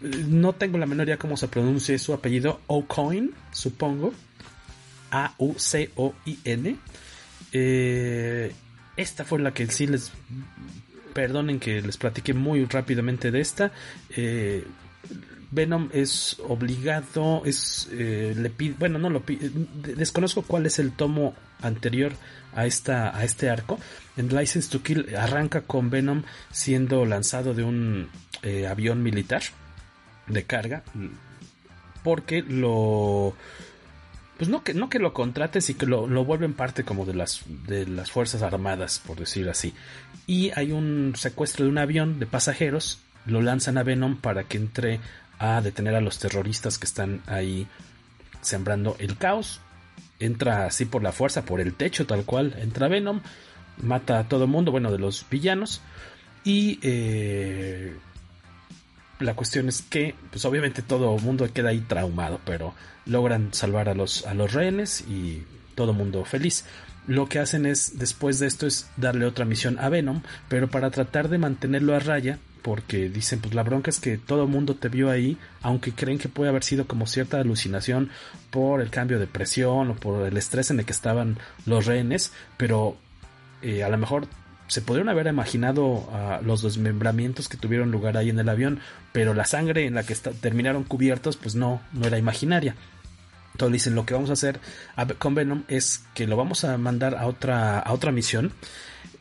No 0.00 0.54
tengo 0.54 0.78
la 0.78 0.86
menor 0.86 1.06
idea 1.06 1.18
cómo 1.18 1.36
se 1.36 1.48
pronuncia 1.48 1.98
su 1.98 2.14
apellido. 2.14 2.60
O'Coin, 2.66 3.32
supongo. 3.50 4.14
A-U-C-O-I-N. 5.10 6.76
Eh, 7.52 8.52
esta 8.96 9.24
fue 9.24 9.40
la 9.40 9.52
que 9.52 9.66
sí 9.66 9.86
les. 9.86 10.12
Perdonen 11.12 11.58
que 11.58 11.80
les 11.80 11.96
platiqué 11.96 12.34
muy 12.34 12.64
rápidamente 12.66 13.30
de 13.30 13.40
esta. 13.40 13.72
Eh, 14.10 14.64
Venom 15.56 15.88
es 15.92 16.36
obligado, 16.46 17.42
es 17.44 17.88
eh, 17.90 18.34
le 18.36 18.50
pide, 18.50 18.76
bueno, 18.78 19.00
no 19.00 19.10
lo 19.10 19.22
pide, 19.22 19.50
desconozco 19.96 20.42
cuál 20.42 20.66
es 20.66 20.78
el 20.78 20.92
tomo 20.92 21.34
anterior 21.60 22.12
a 22.54 22.66
esta 22.66 23.16
a 23.16 23.24
este 23.24 23.50
arco. 23.50 23.80
En 24.16 24.28
License 24.28 24.70
to 24.70 24.82
Kill 24.82 25.16
arranca 25.16 25.62
con 25.62 25.90
Venom 25.90 26.22
siendo 26.52 27.04
lanzado 27.04 27.54
de 27.54 27.64
un 27.64 28.08
eh, 28.42 28.68
avión 28.68 29.02
militar 29.02 29.42
de 30.28 30.44
carga 30.44 30.84
porque 32.02 32.42
lo 32.42 33.34
pues 34.36 34.50
no 34.50 34.62
que 34.62 34.74
no 34.74 34.88
que 34.88 34.98
lo 34.98 35.12
contrates 35.12 35.70
y 35.70 35.74
que 35.74 35.86
lo, 35.86 36.06
lo 36.06 36.24
vuelven 36.24 36.54
parte 36.54 36.84
como 36.84 37.06
de 37.06 37.14
las 37.14 37.42
de 37.66 37.86
las 37.86 38.10
fuerzas 38.10 38.42
armadas 38.42 39.00
por 39.06 39.18
decir 39.18 39.48
así 39.48 39.72
y 40.26 40.50
hay 40.54 40.72
un 40.72 41.14
secuestro 41.16 41.64
de 41.64 41.70
un 41.70 41.78
avión 41.78 42.18
de 42.18 42.26
pasajeros 42.26 43.00
lo 43.26 43.42
lanzan 43.42 43.78
a 43.78 43.82
Venom 43.82 44.16
para 44.16 44.44
que 44.44 44.56
entre 44.56 45.00
a 45.38 45.60
detener 45.60 45.94
a 45.94 46.00
los 46.00 46.18
terroristas 46.18 46.78
que 46.78 46.86
están 46.86 47.22
ahí 47.26 47.66
sembrando 48.40 48.96
el 48.98 49.16
caos. 49.16 49.60
Entra 50.18 50.66
así 50.66 50.84
por 50.86 51.02
la 51.02 51.12
fuerza, 51.12 51.44
por 51.44 51.60
el 51.60 51.74
techo 51.74 52.06
tal 52.06 52.24
cual. 52.24 52.54
Entra 52.58 52.88
Venom, 52.88 53.20
mata 53.82 54.18
a 54.18 54.28
todo 54.28 54.46
mundo, 54.46 54.72
bueno, 54.72 54.90
de 54.90 54.98
los 54.98 55.26
villanos. 55.30 55.82
Y 56.44 56.78
eh, 56.82 57.96
la 59.18 59.34
cuestión 59.34 59.68
es 59.68 59.82
que, 59.82 60.14
pues 60.30 60.44
obviamente 60.44 60.82
todo 60.82 61.16
mundo 61.18 61.52
queda 61.52 61.70
ahí 61.70 61.80
traumado, 61.80 62.40
pero 62.44 62.74
logran 63.04 63.52
salvar 63.52 63.88
a 63.88 63.94
los, 63.94 64.26
a 64.26 64.34
los 64.34 64.52
rehenes 64.52 65.02
y 65.02 65.44
todo 65.74 65.92
mundo 65.92 66.24
feliz. 66.24 66.64
Lo 67.06 67.28
que 67.28 67.38
hacen 67.38 67.66
es, 67.66 67.98
después 67.98 68.38
de 68.38 68.46
esto, 68.46 68.66
es 68.66 68.88
darle 68.96 69.26
otra 69.26 69.44
misión 69.44 69.78
a 69.78 69.88
Venom, 69.88 70.22
pero 70.48 70.68
para 70.68 70.90
tratar 70.90 71.28
de 71.28 71.38
mantenerlo 71.38 71.94
a 71.94 72.00
raya, 72.00 72.38
porque 72.66 73.08
dicen, 73.08 73.38
pues 73.38 73.54
la 73.54 73.62
bronca 73.62 73.90
es 73.90 74.00
que 74.00 74.18
todo 74.18 74.42
el 74.42 74.48
mundo 74.48 74.74
te 74.74 74.88
vio 74.88 75.08
ahí, 75.08 75.38
aunque 75.62 75.92
creen 75.92 76.18
que 76.18 76.28
puede 76.28 76.50
haber 76.50 76.64
sido 76.64 76.88
como 76.88 77.06
cierta 77.06 77.38
alucinación 77.38 78.10
por 78.50 78.80
el 78.80 78.90
cambio 78.90 79.20
de 79.20 79.28
presión 79.28 79.90
o 79.92 79.94
por 79.94 80.26
el 80.26 80.36
estrés 80.36 80.72
en 80.72 80.80
el 80.80 80.84
que 80.84 80.90
estaban 80.90 81.38
los 81.64 81.86
rehenes, 81.86 82.32
pero 82.56 82.96
eh, 83.62 83.84
a 83.84 83.88
lo 83.88 83.96
mejor 83.98 84.26
se 84.66 84.82
podrían 84.82 85.08
haber 85.08 85.28
imaginado 85.28 86.08
los 86.42 86.60
desmembramientos 86.62 87.48
que 87.48 87.56
tuvieron 87.56 87.92
lugar 87.92 88.16
ahí 88.16 88.30
en 88.30 88.40
el 88.40 88.48
avión, 88.48 88.80
pero 89.12 89.32
la 89.32 89.44
sangre 89.44 89.86
en 89.86 89.94
la 89.94 90.02
que 90.02 90.16
terminaron 90.16 90.82
cubiertos, 90.82 91.36
pues 91.36 91.54
no, 91.54 91.80
no 91.92 92.04
era 92.08 92.18
imaginaria. 92.18 92.74
Entonces 93.52 93.74
dicen, 93.74 93.94
lo 93.94 94.04
que 94.04 94.14
vamos 94.14 94.30
a 94.30 94.32
hacer 94.32 94.58
con 95.18 95.36
Venom 95.36 95.62
es 95.68 96.02
que 96.14 96.26
lo 96.26 96.36
vamos 96.36 96.64
a 96.64 96.76
mandar 96.78 97.14
a 97.14 97.28
otra, 97.28 97.78
a 97.78 97.92
otra 97.92 98.10
misión, 98.10 98.50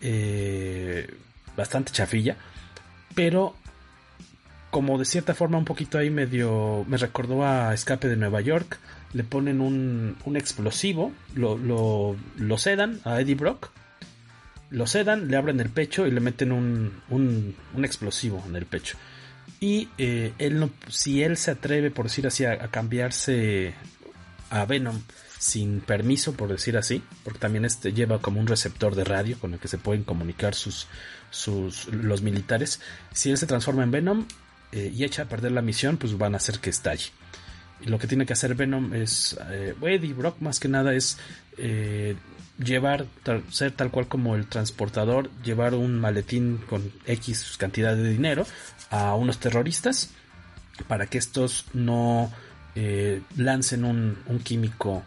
eh, 0.02 1.14
bastante 1.56 1.92
chafilla, 1.92 2.38
pero 3.16 3.56
como 4.70 5.00
de 5.00 5.06
cierta 5.06 5.34
forma 5.34 5.58
un 5.58 5.66
poquito 5.66 5.98
ahí 5.98 6.10
medio 6.10 6.84
me 6.88 6.98
recordó 6.98 7.46
a 7.46 7.74
Escape 7.74 8.10
de 8.10 8.18
Nueva 8.18 8.42
York, 8.42 8.78
le 9.14 9.24
ponen 9.24 9.62
un, 9.62 10.18
un 10.26 10.36
explosivo, 10.36 11.14
lo, 11.34 11.58
lo, 11.58 12.18
lo, 12.38 12.58
sedan 12.58 13.00
a 13.06 13.22
Eddie 13.22 13.36
Brock, 13.36 13.72
lo 14.70 14.86
sedan, 14.86 15.30
le 15.30 15.38
abren 15.38 15.62
el 15.62 15.70
pecho 15.70 16.06
y 16.06 16.12
le 16.12 16.20
meten 16.20 16.52
un, 16.52 17.02
un, 17.10 17.56
un 17.74 17.86
explosivo 17.86 18.44
en 18.46 18.58
el 18.58 18.66
pecho. 18.66 18.98
Y 19.62 19.88
eh, 19.98 20.34
él 20.38 20.60
no, 20.60 20.70
si 20.90 21.24
él 21.24 21.38
se 21.38 21.52
atreve, 21.52 21.92
por 21.92 22.08
decir 22.08 22.28
así, 22.28 22.44
a, 22.44 22.52
a 22.52 22.68
cambiarse 22.68 23.74
a 24.50 24.66
Venom 24.66 25.00
sin 25.40 25.80
permiso, 25.80 26.34
por 26.34 26.50
decir 26.50 26.76
así, 26.76 27.02
porque 27.24 27.40
también 27.40 27.64
este 27.64 27.94
lleva 27.94 28.20
como 28.20 28.42
un 28.42 28.48
receptor 28.48 28.96
de 28.96 29.06
radio 29.06 29.40
con 29.40 29.54
el 29.54 29.60
que 29.60 29.68
se 29.70 29.78
pueden 29.78 30.04
comunicar 30.04 30.56
sus, 30.56 30.88
sus 31.36 31.88
los 31.88 32.22
militares. 32.22 32.80
Si 33.14 33.30
él 33.30 33.38
se 33.38 33.46
transforma 33.46 33.84
en 33.84 33.92
Venom 33.92 34.26
eh, 34.72 34.92
y 34.96 35.04
echa 35.04 35.24
a 35.24 35.26
perder 35.26 35.52
la 35.52 35.62
misión, 35.62 35.98
pues 35.98 36.18
van 36.18 36.34
a 36.34 36.38
hacer 36.38 36.60
que 36.60 36.70
estalle. 36.70 37.12
Y 37.82 37.90
lo 37.90 38.00
que 38.00 38.08
tiene 38.08 38.26
que 38.26 38.34
hacer 38.34 38.56
Venom 38.56 38.94
es, 38.94 39.38
eh, 39.52 39.76
Eddie 39.82 40.14
Brock 40.14 40.40
más 40.40 40.62
que 40.62 40.70
nada 40.70 40.94
es 40.94 41.18
eh, 41.58 42.16
llevar, 42.58 43.06
ser 43.52 43.74
tal 43.74 43.92
cual 43.92 44.08
como 44.08 44.36
el 44.36 44.48
transportador, 44.48 45.30
llevar 45.44 45.74
un 45.74 46.00
maletín 46.00 46.62
con 46.70 46.94
X 47.06 47.58
cantidad 47.58 47.96
de 47.96 48.10
dinero 48.10 48.46
a 48.90 49.14
unos 49.16 49.40
terroristas 49.40 50.12
para 50.88 51.08
que 51.08 51.18
estos 51.18 51.66
no 51.74 52.32
eh, 52.76 53.22
lancen 53.36 53.84
un, 53.84 54.18
un 54.28 54.40
químico, 54.40 55.04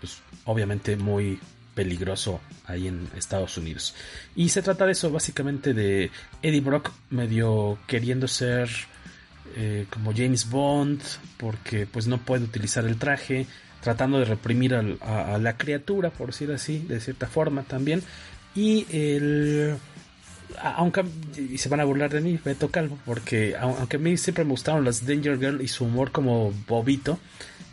pues 0.00 0.22
obviamente 0.44 0.96
muy 0.96 1.38
peligroso 1.80 2.42
ahí 2.66 2.88
en 2.88 3.08
Estados 3.16 3.56
Unidos. 3.56 3.94
Y 4.36 4.50
se 4.50 4.60
trata 4.60 4.84
de 4.84 4.92
eso, 4.92 5.10
básicamente 5.10 5.72
de 5.72 6.10
Eddie 6.42 6.60
Brock 6.60 6.92
medio 7.08 7.78
queriendo 7.86 8.28
ser 8.28 8.68
eh, 9.56 9.86
como 9.88 10.12
James 10.14 10.50
Bond, 10.50 11.00
porque 11.38 11.86
pues 11.86 12.06
no 12.06 12.18
puede 12.18 12.44
utilizar 12.44 12.84
el 12.84 12.98
traje, 12.98 13.46
tratando 13.80 14.18
de 14.18 14.26
reprimir 14.26 14.74
a, 14.74 15.38
la 15.38 15.56
criatura, 15.56 16.10
por 16.10 16.26
decir 16.26 16.52
así, 16.52 16.80
de 16.80 17.00
cierta 17.00 17.26
forma 17.26 17.62
también. 17.62 18.02
Y 18.54 18.86
el... 18.90 19.76
Aunque 20.62 21.02
y 21.38 21.56
se 21.56 21.70
van 21.70 21.80
a 21.80 21.84
burlar 21.84 22.10
de 22.10 22.20
mí, 22.20 22.38
Beto 22.44 22.70
Calvo, 22.70 22.98
porque 23.06 23.56
aunque 23.58 23.96
a 23.96 24.00
mí 24.00 24.18
siempre 24.18 24.44
me 24.44 24.50
gustaron 24.50 24.84
las 24.84 25.06
Danger 25.06 25.38
Girl 25.38 25.62
y 25.62 25.68
su 25.68 25.86
humor 25.86 26.12
como 26.12 26.52
bobito, 26.68 27.18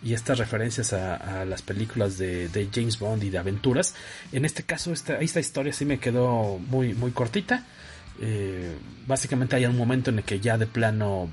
y 0.04 0.14
estas 0.14 0.38
referencias 0.38 0.94
a, 0.94 1.46
las 1.46 1.62
películas 1.62 2.18
de, 2.18 2.70
James 2.74 3.00
Bond 3.00 3.24
y 3.24 3.30
de 3.30 3.38
aventuras. 3.38 3.96
En 4.32 4.46
este 4.46 4.64
caso, 4.64 4.94
esta, 4.94 5.20
esta 5.20 5.40
historia 5.40 5.74
sí 5.74 5.86
me 5.86 6.00
quedó 6.00 6.60
muy, 6.60 6.94
muy 6.94 7.12
cortita. 7.12 7.66
Eh, 8.22 8.76
básicamente 9.06 9.56
hay 9.56 9.66
un 9.66 9.78
momento 9.78 10.10
en 10.10 10.20
el 10.20 10.24
que 10.24 10.40
ya 10.40 10.58
de 10.58 10.66
plano 10.68 11.30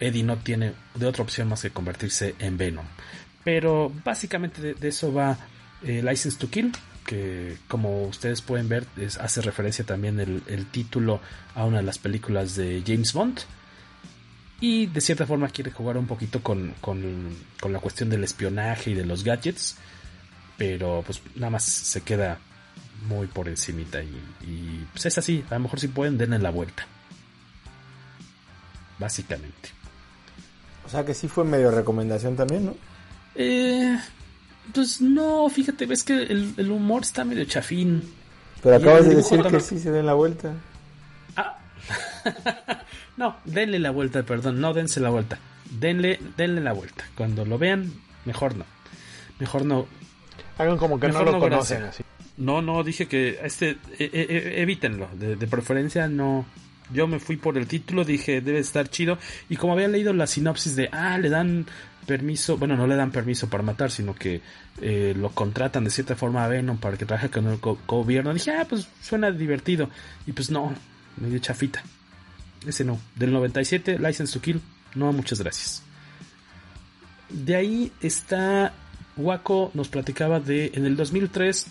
Eddie 0.00 0.22
no 0.22 0.36
tiene 0.38 0.72
de 0.94 1.06
otra 1.06 1.22
opción 1.22 1.48
más 1.48 1.62
que 1.62 1.70
convertirse 1.70 2.34
en 2.38 2.56
Venom. 2.56 2.86
Pero 3.44 3.92
básicamente 4.04 4.74
de, 4.74 4.88
eso 4.88 5.12
va 5.12 5.38
eh, 5.82 6.02
License 6.02 6.38
to 6.38 6.50
Kill, 6.50 6.72
que 7.06 7.58
como 7.68 8.04
ustedes 8.04 8.40
pueden 8.42 8.68
ver 8.68 8.86
hace 9.20 9.40
referencia 9.42 9.84
también 9.84 10.18
el 10.20 10.66
título 10.66 11.20
a 11.54 11.64
una 11.64 11.78
de 11.78 11.82
las 11.82 11.98
películas 11.98 12.56
de 12.56 12.82
James 12.86 13.12
Bond 13.12 13.40
y 14.64 14.86
de 14.86 15.02
cierta 15.02 15.26
forma 15.26 15.50
quiere 15.50 15.70
jugar 15.70 15.98
un 15.98 16.06
poquito 16.06 16.42
con, 16.42 16.72
con, 16.80 17.36
con, 17.60 17.70
la 17.70 17.80
cuestión 17.80 18.08
del 18.08 18.24
espionaje 18.24 18.92
y 18.92 18.94
de 18.94 19.04
los 19.04 19.22
gadgets, 19.22 19.76
pero 20.56 21.02
pues 21.04 21.20
nada 21.34 21.50
más 21.50 21.64
se 21.64 22.00
queda 22.00 22.38
muy 23.06 23.26
por 23.26 23.46
encimita 23.46 24.02
y, 24.02 24.18
y 24.40 24.86
pues 24.90 25.04
es 25.04 25.18
así, 25.18 25.44
a 25.50 25.54
lo 25.56 25.60
mejor 25.60 25.80
si 25.80 25.88
pueden 25.88 26.16
denle 26.16 26.38
la 26.38 26.48
vuelta. 26.48 26.86
Básicamente. 28.98 29.68
O 30.86 30.88
sea 30.88 31.04
que 31.04 31.12
sí 31.12 31.28
fue 31.28 31.44
medio 31.44 31.70
recomendación 31.70 32.34
también, 32.34 32.64
¿no? 32.64 32.74
Eh, 33.34 33.98
pues 34.72 35.02
no, 35.02 35.46
fíjate, 35.50 35.84
ves 35.84 36.04
que 36.04 36.22
el, 36.22 36.54
el 36.56 36.70
humor 36.70 37.02
está 37.02 37.22
medio 37.26 37.44
chafín. 37.44 38.02
Pero 38.62 38.76
acabas 38.76 39.06
de 39.06 39.16
decir 39.16 39.42
que 39.42 39.60
sí 39.60 39.78
se 39.78 39.90
den 39.90 40.06
la 40.06 40.14
vuelta. 40.14 40.54
Ah. 41.36 41.58
no, 43.16 43.36
denle 43.44 43.78
la 43.78 43.90
vuelta, 43.90 44.22
perdón, 44.22 44.60
no 44.60 44.72
dense 44.72 45.00
la 45.00 45.10
vuelta. 45.10 45.38
Denle, 45.70 46.20
denle 46.36 46.60
la 46.60 46.72
vuelta. 46.72 47.04
Cuando 47.16 47.44
lo 47.44 47.58
vean, 47.58 47.92
mejor 48.24 48.56
no. 48.56 48.64
Mejor 49.38 49.64
no. 49.64 49.86
Hagan 50.58 50.76
como 50.76 51.00
que 51.00 51.08
no 51.08 51.24
lo 51.24 51.32
no 51.32 51.40
conocen 51.40 51.82
así. 51.84 52.04
No, 52.36 52.62
no, 52.62 52.82
dije 52.82 53.06
que 53.06 53.38
este 53.42 53.70
eh, 53.98 54.10
eh, 54.12 54.54
evítenlo. 54.58 55.08
De, 55.14 55.36
de, 55.36 55.46
preferencia 55.46 56.08
no. 56.08 56.46
Yo 56.92 57.06
me 57.06 57.18
fui 57.18 57.36
por 57.36 57.56
el 57.56 57.66
título, 57.66 58.04
dije 58.04 58.40
debe 58.40 58.58
estar 58.58 58.88
chido. 58.88 59.18
Y 59.48 59.56
como 59.56 59.72
había 59.72 59.88
leído 59.88 60.12
la 60.12 60.26
sinopsis 60.26 60.76
de, 60.76 60.88
ah, 60.92 61.16
le 61.18 61.30
dan 61.30 61.66
permiso, 62.04 62.56
bueno, 62.58 62.76
no 62.76 62.86
le 62.86 62.96
dan 62.96 63.10
permiso 63.10 63.48
para 63.48 63.62
matar, 63.62 63.90
sino 63.90 64.14
que 64.14 64.40
eh, 64.80 65.14
lo 65.16 65.30
contratan 65.30 65.84
de 65.84 65.90
cierta 65.90 66.14
forma 66.14 66.44
a 66.44 66.48
Venom 66.48 66.78
para 66.78 66.96
que 66.96 67.06
trabaje 67.06 67.30
con 67.30 67.46
el 67.46 67.58
go 67.58 67.78
gobierno. 67.86 68.34
Dije, 68.34 68.52
ah, 68.52 68.66
pues 68.68 68.88
suena 69.00 69.30
divertido. 69.30 69.88
Y 70.26 70.32
pues 70.32 70.50
no, 70.50 70.74
medio 71.16 71.38
chafita. 71.38 71.82
Ese 72.66 72.84
no. 72.84 72.98
Del 73.16 73.32
97, 73.32 73.98
License 73.98 74.32
to 74.32 74.40
Kill. 74.40 74.60
No, 74.94 75.12
muchas 75.12 75.40
gracias. 75.40 75.82
De 77.28 77.56
ahí 77.56 77.92
está. 78.00 78.72
Waco 79.16 79.70
nos 79.74 79.88
platicaba 79.88 80.40
de. 80.40 80.72
En 80.74 80.86
el 80.86 80.96
2003. 80.96 81.66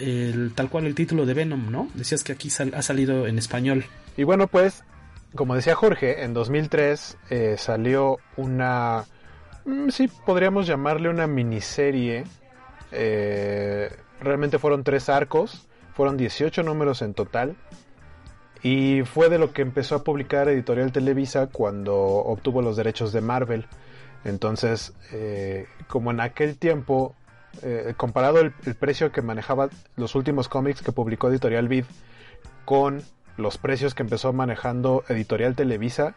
El, 0.00 0.52
tal 0.54 0.70
cual 0.70 0.86
el 0.86 0.94
título 0.94 1.24
de 1.24 1.34
Venom, 1.34 1.70
¿no? 1.70 1.88
Decías 1.94 2.24
que 2.24 2.32
aquí 2.32 2.48
ha 2.48 2.82
salido 2.82 3.26
en 3.26 3.38
español. 3.38 3.84
Y 4.16 4.24
bueno, 4.24 4.46
pues. 4.48 4.84
Como 5.34 5.56
decía 5.56 5.74
Jorge, 5.74 6.22
en 6.22 6.32
2003 6.32 7.16
eh, 7.30 7.56
salió 7.58 8.18
una. 8.36 9.04
Sí, 9.88 10.08
podríamos 10.26 10.66
llamarle 10.66 11.08
una 11.08 11.26
miniserie 11.26 12.24
Eh, 12.92 13.90
realmente 14.20 14.58
fueron 14.60 14.84
tres 14.84 15.08
arcos, 15.08 15.66
fueron 15.94 16.16
18 16.16 16.62
números 16.62 17.02
en 17.02 17.14
total. 17.14 17.56
Y 18.64 19.02
fue 19.02 19.28
de 19.28 19.38
lo 19.38 19.52
que 19.52 19.60
empezó 19.60 19.94
a 19.94 20.04
publicar 20.04 20.48
Editorial 20.48 20.90
Televisa 20.90 21.48
cuando 21.48 21.94
obtuvo 21.94 22.62
los 22.62 22.76
derechos 22.76 23.12
de 23.12 23.20
Marvel. 23.20 23.66
Entonces, 24.24 24.94
eh, 25.12 25.66
como 25.86 26.10
en 26.10 26.20
aquel 26.20 26.56
tiempo, 26.56 27.14
eh, 27.62 27.92
comparado 27.94 28.40
el, 28.40 28.54
el, 28.64 28.74
precio 28.74 29.12
que 29.12 29.20
manejaba 29.20 29.68
los 29.96 30.14
últimos 30.14 30.48
cómics 30.48 30.80
que 30.80 30.92
publicó 30.92 31.28
Editorial 31.28 31.68
Vid 31.68 31.84
con 32.64 33.02
los 33.36 33.58
precios 33.58 33.94
que 33.94 34.02
empezó 34.02 34.32
manejando 34.32 35.04
Editorial 35.10 35.54
Televisa, 35.54 36.14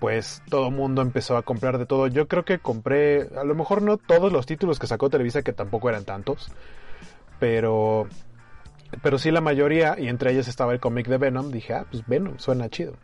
pues 0.00 0.42
todo 0.48 0.70
mundo 0.70 1.02
empezó 1.02 1.36
a 1.36 1.42
comprar 1.42 1.76
de 1.76 1.84
todo. 1.84 2.06
Yo 2.06 2.26
creo 2.26 2.46
que 2.46 2.58
compré, 2.58 3.28
a 3.36 3.44
lo 3.44 3.54
mejor 3.54 3.82
no 3.82 3.98
todos 3.98 4.32
los 4.32 4.46
títulos 4.46 4.78
que 4.78 4.86
sacó 4.86 5.10
Televisa, 5.10 5.42
que 5.42 5.52
tampoco 5.52 5.90
eran 5.90 6.06
tantos, 6.06 6.50
pero, 7.38 8.08
pero 9.02 9.18
sí 9.18 9.30
la 9.30 9.40
mayoría, 9.40 9.96
y 9.98 10.08
entre 10.08 10.32
ellos 10.32 10.48
estaba 10.48 10.72
el 10.72 10.80
cómic 10.80 11.06
de 11.08 11.18
Venom. 11.18 11.50
Dije, 11.50 11.74
ah, 11.74 11.86
pues 11.90 12.06
Venom, 12.06 12.38
suena 12.38 12.68
chido. 12.68 12.94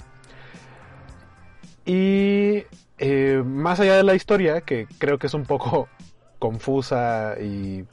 Y 1.84 2.64
eh, 2.99 3.43
más 3.45 3.80
allá 3.80 3.97
de 3.97 4.05
la 4.05 4.14
historia, 4.14 4.61
que 4.61 4.86
creo 4.99 5.18
que 5.18 5.26
es 5.26 5.34
un 5.34 5.45
poco 5.45 5.88
confusa 6.38 7.36
y 7.40 7.84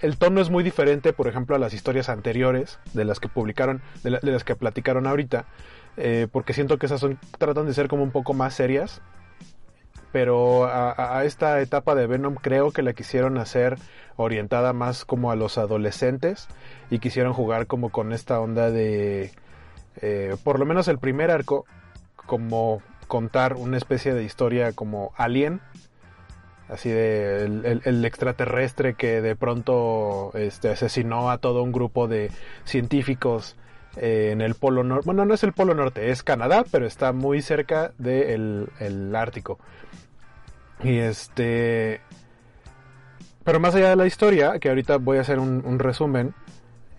el 0.00 0.18
tono 0.18 0.40
es 0.40 0.50
muy 0.50 0.62
diferente, 0.62 1.14
por 1.14 1.28
ejemplo, 1.28 1.56
a 1.56 1.58
las 1.58 1.72
historias 1.72 2.10
anteriores 2.10 2.78
de 2.92 3.06
las 3.06 3.20
que 3.20 3.28
publicaron, 3.28 3.80
de, 4.02 4.10
la, 4.10 4.18
de 4.18 4.32
las 4.32 4.44
que 4.44 4.54
platicaron 4.54 5.06
ahorita, 5.06 5.46
eh, 5.96 6.28
porque 6.30 6.52
siento 6.52 6.78
que 6.78 6.86
esas 6.86 7.00
son, 7.00 7.18
tratan 7.38 7.66
de 7.66 7.72
ser 7.72 7.88
como 7.88 8.02
un 8.02 8.10
poco 8.10 8.34
más 8.34 8.52
serias. 8.54 9.00
Pero 10.14 10.66
a, 10.66 11.24
esta 11.24 11.60
etapa 11.60 11.96
de 11.96 12.06
Venom 12.06 12.36
creo 12.36 12.70
que 12.70 12.82
la 12.82 12.92
quisieron 12.92 13.36
hacer 13.36 13.78
orientada 14.14 14.72
más 14.72 15.04
como 15.04 15.32
a 15.32 15.34
los 15.34 15.58
adolescentes 15.58 16.46
y 16.88 17.00
quisieron 17.00 17.32
jugar 17.32 17.66
como 17.66 17.88
con 17.88 18.12
esta 18.12 18.38
onda 18.38 18.70
de, 18.70 19.32
eh, 20.00 20.36
por 20.44 20.60
lo 20.60 20.66
menos 20.66 20.86
el 20.86 21.00
primer 21.00 21.32
arco, 21.32 21.64
como 22.26 22.80
contar 23.08 23.54
una 23.54 23.76
especie 23.76 24.14
de 24.14 24.22
historia 24.22 24.70
como 24.70 25.10
Alien, 25.16 25.60
así 26.68 26.90
de 26.90 27.46
el, 27.84 28.04
extraterrestre 28.04 28.94
que 28.94 29.20
de 29.20 29.34
pronto 29.34 30.30
este, 30.34 30.68
asesinó 30.68 31.28
a 31.28 31.38
todo 31.38 31.60
un 31.60 31.72
grupo 31.72 32.06
de 32.06 32.30
científicos 32.62 33.56
eh, 33.96 34.30
en 34.30 34.42
el 34.42 34.54
polo 34.54 34.84
norte. 34.84 35.06
Bueno, 35.06 35.24
no 35.24 35.34
es 35.34 35.42
el 35.42 35.52
polo 35.52 35.74
norte, 35.74 36.10
es 36.10 36.22
Canadá, 36.22 36.64
pero 36.70 36.86
está 36.86 37.12
muy 37.12 37.42
cerca 37.42 37.90
del 37.98 38.68
de 38.78 38.86
el 38.86 39.16
Ártico. 39.16 39.58
Y 40.82 40.98
este... 40.98 42.00
Pero 43.44 43.60
más 43.60 43.74
allá 43.74 43.90
de 43.90 43.96
la 43.96 44.06
historia, 44.06 44.58
que 44.58 44.70
ahorita 44.70 44.96
voy 44.96 45.18
a 45.18 45.20
hacer 45.20 45.38
un, 45.38 45.78
resumen, 45.78 46.34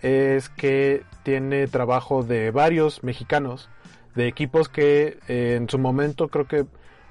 es 0.02 0.50
que 0.50 1.04
tiene 1.24 1.68
trabajo 1.68 2.24
de 2.24 2.52
varios 2.52 3.04
mexicanos, 3.04 3.70
de 4.14 4.28
equipos 4.28 4.70
que 4.70 5.18
eh, 5.28 5.56
en 5.58 5.68
su 5.68 5.80
momento 5.80 6.28
creo 6.28 6.48
que 6.48 6.66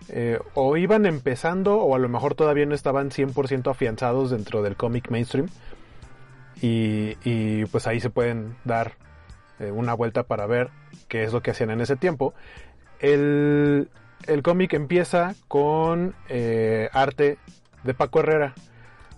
eh, 0.09 0.39
o 0.55 0.77
iban 0.77 1.07
empezando 1.07 1.79
o 1.79 1.95
a 1.95 1.99
lo 1.99 2.09
mejor 2.09 2.35
todavía 2.35 2.67
no 2.67 2.75
estaban 2.75 3.11
100% 3.11 3.71
afianzados 3.71 4.31
dentro 4.31 4.63
del 4.63 4.77
cómic 4.77 5.11
mainstream. 5.11 5.49
Y, 6.61 7.17
y, 7.25 7.65
pues 7.67 7.87
ahí 7.87 8.01
se 8.01 8.11
pueden 8.11 8.57
dar 8.65 8.93
eh, 9.59 9.71
una 9.71 9.95
vuelta 9.95 10.23
para 10.23 10.47
ver 10.47 10.71
qué 11.09 11.25
es 11.25 11.33
lo 11.33 11.43
que 11.43 11.51
hacían 11.51 11.71
en 11.71 11.81
ese 11.81 11.97
tiempo. 11.97 12.35
El, 13.01 13.89
el 14.27 14.43
cómic 14.43 14.73
empieza 14.75 15.35
con 15.49 16.15
eh, 16.29 16.89
arte 16.93 17.39
de 17.83 17.95
Paco 17.95 18.21
Herrera. 18.21 18.55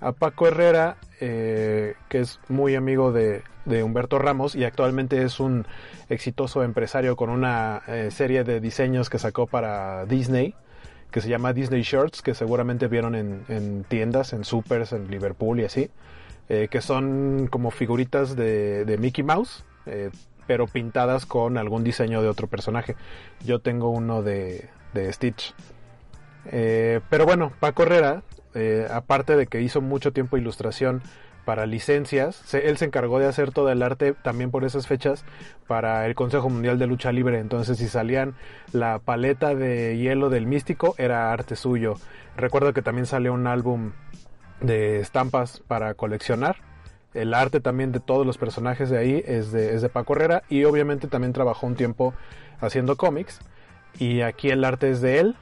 A 0.00 0.12
Paco 0.12 0.46
Herrera, 0.46 0.98
eh, 1.20 1.94
que 2.08 2.20
es 2.20 2.38
muy 2.48 2.74
amigo 2.74 3.12
de, 3.12 3.42
de, 3.64 3.82
Humberto 3.82 4.18
Ramos 4.18 4.54
y 4.54 4.64
actualmente 4.64 5.22
es 5.22 5.40
un 5.40 5.66
exitoso 6.10 6.62
empresario 6.62 7.16
con 7.16 7.30
una 7.30 7.82
serie 8.10 8.44
de 8.44 8.60
diseños 8.60 9.08
que 9.08 9.18
sacó 9.18 9.46
para 9.46 10.04
Disney 10.04 10.54
que 11.10 11.22
se 11.22 11.30
llama 11.30 11.54
Disney 11.54 11.80
Shirts, 11.80 12.20
que 12.20 12.34
seguramente 12.34 12.88
vieron 12.88 13.14
en, 13.14 13.44
en 13.48 13.84
tiendas, 13.84 14.34
en 14.34 14.44
supers, 14.44 14.92
en 14.92 15.10
Liverpool 15.10 15.60
y 15.60 15.64
así, 15.64 15.90
eh, 16.48 16.68
que 16.70 16.80
son 16.80 17.48
como 17.50 17.70
figuritas 17.70 18.36
de, 18.36 18.84
de 18.84 18.98
Mickey 18.98 19.24
Mouse, 19.24 19.64
eh, 19.86 20.10
pero 20.46 20.66
pintadas 20.66 21.26
con 21.26 21.58
algún 21.58 21.84
diseño 21.84 22.22
de 22.22 22.28
otro 22.28 22.46
personaje. 22.46 22.96
Yo 23.44 23.60
tengo 23.60 23.90
uno 23.90 24.22
de, 24.22 24.68
de 24.96 25.12
Stitch. 25.12 25.54
Eh, 26.46 27.00
pero 27.08 27.24
bueno, 27.26 27.52
Paco 27.60 27.84
Herrera, 27.84 28.22
aparte 28.90 29.36
de 29.36 29.46
que 29.46 29.60
hizo 29.60 29.82
mucho 29.82 30.12
tiempo 30.12 30.38
ilustración 30.38 31.02
para 31.46 31.64
licencias. 31.64 32.34
Se, 32.44 32.68
él 32.68 32.76
se 32.76 32.84
encargó 32.84 33.18
de 33.18 33.26
hacer 33.26 33.52
todo 33.52 33.70
el 33.70 33.82
arte 33.82 34.12
también 34.12 34.50
por 34.50 34.64
esas 34.64 34.86
fechas 34.86 35.24
para 35.66 36.04
el 36.04 36.14
Consejo 36.14 36.50
Mundial 36.50 36.78
de 36.78 36.86
Lucha 36.86 37.12
Libre. 37.12 37.38
Entonces, 37.38 37.78
si 37.78 37.88
salían 37.88 38.34
la 38.72 38.98
paleta 38.98 39.54
de 39.54 39.96
hielo 39.96 40.28
del 40.28 40.46
místico, 40.46 40.94
era 40.98 41.32
arte 41.32 41.56
suyo. 41.56 41.94
Recuerdo 42.36 42.74
que 42.74 42.82
también 42.82 43.06
salió 43.06 43.32
un 43.32 43.46
álbum 43.46 43.92
de 44.60 45.00
estampas 45.00 45.62
para 45.66 45.94
coleccionar. 45.94 46.56
El 47.14 47.32
arte 47.32 47.60
también 47.60 47.92
de 47.92 48.00
todos 48.00 48.26
los 48.26 48.36
personajes 48.36 48.90
de 48.90 48.98
ahí 48.98 49.22
es 49.24 49.52
de, 49.52 49.74
es 49.74 49.80
de 49.80 49.88
Paco 49.88 50.14
Herrera 50.14 50.42
y 50.50 50.64
obviamente 50.64 51.06
también 51.06 51.32
trabajó 51.32 51.66
un 51.66 51.76
tiempo 51.76 52.12
haciendo 52.60 52.96
cómics. 52.96 53.40
Y 53.98 54.20
aquí 54.20 54.50
el 54.50 54.64
arte 54.64 54.90
es 54.90 55.00
de 55.00 55.20
él. 55.20 55.36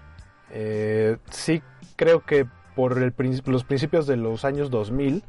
Eh, 0.51 1.17
sí 1.31 1.63
creo 1.97 2.21
que 2.25 2.47
por 2.75 2.99
el, 3.03 3.15
los 3.47 3.65
principios 3.65 4.07
de 4.07 4.17
los 4.17 4.45
años 4.45 4.71
2000 4.71 5.23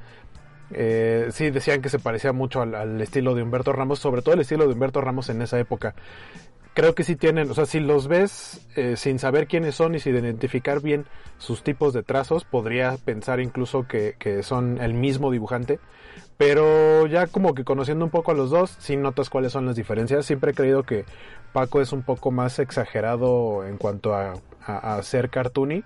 eh, 0.72 1.30
sí, 1.32 1.52
decían 1.52 1.82
que 1.82 1.90
se 1.90 2.00
parecía 2.00 2.34
mucho 2.34 2.62
al, 2.62 3.00
estilo 3.02 3.36
de 3.36 3.44
Humberto 3.44 3.72
Ramos, 3.72 4.00
sobre 4.00 4.22
todo 4.22 4.34
el 4.34 4.42
estilo 4.42 4.66
de 4.66 4.74
Humberto 4.74 5.02
Ramos 5.02 5.30
en 5.30 5.42
esa 5.42 5.60
época. 5.60 5.96
Creo 6.74 6.94
que 6.94 7.04
sí 7.04 7.16
tienen, 7.16 7.50
o 7.50 7.54
sea, 7.54 7.66
si 7.66 7.80
los 7.80 8.08
ves 8.08 8.68
eh, 8.76 8.98
sin 8.98 9.18
saber 9.18 9.48
quiénes 9.48 9.76
son 9.76 9.96
y 9.96 10.00
sin 10.00 10.16
identificar 10.16 10.82
bien 10.82 11.06
sus 11.38 11.64
tipos 11.64 11.94
de 11.94 12.04
trazos, 12.04 12.44
podría 12.44 12.98
pensar 12.98 13.40
incluso 13.40 13.88
que 13.88 14.44
son 14.44 14.82
el 14.82 14.94
mismo 14.94 15.32
dibujante. 15.32 15.80
Pero 16.38 17.08
ya 17.08 17.28
como 17.28 17.54
que 17.54 17.64
conociendo 17.64 18.04
un 18.04 18.12
poco 18.12 18.32
a 18.32 18.36
los 18.36 18.50
dos, 18.50 18.76
sí 18.80 18.98
notas 18.98 19.30
cuáles 19.30 19.54
son 19.54 19.66
las 19.66 19.76
diferencias. 19.76 20.26
Siempre 20.26 20.52
he 20.52 20.54
creído 20.54 20.84
que 20.84 21.06
Paco 21.54 21.82
es 21.82 21.94
un 21.94 22.04
poco 22.04 22.32
más 22.32 22.60
exagerado 22.60 23.66
en 23.66 23.78
cuanto 23.78 24.14
a, 24.14 24.34
a, 24.66 25.02
ser 25.04 25.30
cartoony. 25.30 25.84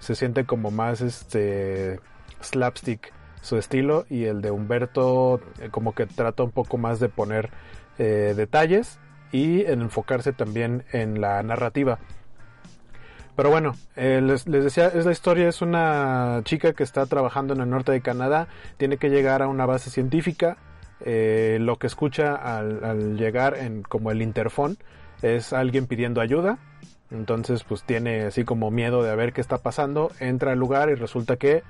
Se 0.00 0.16
siente 0.16 0.44
como 0.44 0.70
más 0.72 1.00
este 1.00 2.00
slapstick 2.40 3.12
su 3.40 3.58
estilo 3.58 4.06
y 4.08 4.24
el 4.24 4.40
de 4.40 4.50
Humberto 4.50 5.40
eh, 5.60 5.68
como 5.70 5.94
que 5.94 6.06
trata 6.06 6.42
un 6.42 6.50
poco 6.50 6.78
más 6.78 6.98
de 6.98 7.10
poner 7.10 7.50
eh, 7.98 8.32
detalles 8.36 8.98
y 9.32 9.66
en 9.66 9.82
enfocarse 9.82 10.32
también 10.32 10.84
en 10.92 11.20
la 11.20 11.42
narrativa. 11.42 11.98
Pero 13.36 13.50
bueno, 13.50 13.74
eh, 13.96 14.20
les, 14.22 14.46
les, 14.46 14.62
decía, 14.62 14.88
es 14.88 15.04
la 15.04 15.12
historia 15.12 15.48
es 15.48 15.60
una 15.60 16.40
chica 16.44 16.72
que 16.72 16.84
está 16.84 17.04
trabajando 17.06 17.54
en 17.54 17.60
el 17.60 17.68
norte 17.68 17.90
de 17.90 18.00
Canadá, 18.00 18.46
tiene 18.76 18.96
que 18.96 19.10
llegar 19.10 19.42
a 19.42 19.48
una 19.48 19.66
base 19.66 19.90
científica, 19.90 20.56
eh, 21.00 21.58
lo 21.60 21.76
que 21.76 21.86
escucha 21.86 22.34
al, 22.34 23.16
llegar 23.16 23.58
en 23.58 23.82
como 23.82 24.10
el 24.10 24.22
interfón 24.22 24.78
es 25.20 25.52
alguien 25.52 25.86
pidiendo 25.86 26.20
ayuda, 26.20 26.58
entonces 27.10 27.64
pues 27.64 27.82
tiene 27.82 28.22
así 28.22 28.44
como 28.44 28.70
miedo 28.70 29.02
de 29.02 29.14
ver 29.16 29.32
qué 29.32 29.40
está 29.40 29.58
pasando, 29.58 30.12
entra 30.20 30.52
al 30.52 30.58
lugar 30.58 30.88
y 30.90 30.94
resulta 30.94 31.36
que 31.36 31.62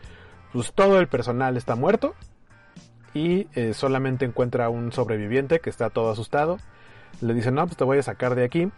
pues 0.53 0.73
todo 0.73 1.01
el 1.01 1.09
personal 1.09 1.57
está 1.57 1.75
muerto 1.77 2.15
y 3.15 3.49
eh, 3.55 3.73
solamente 3.75 4.25
encuentra 4.25 4.69
un 4.69 4.93
sobreviviente 4.93 5.61
que 5.61 5.71
está 5.71 5.91
todo 5.91 6.11
asustado. 6.11 6.59
Le 7.21 7.33
dice, 7.33 7.51
no, 7.53 7.65
pues 7.65 7.77
te 7.77 7.85
voy 7.85 7.99
a 7.99 8.03
sacar 8.03 8.35
de 8.35 8.45
aquí. 8.45 8.71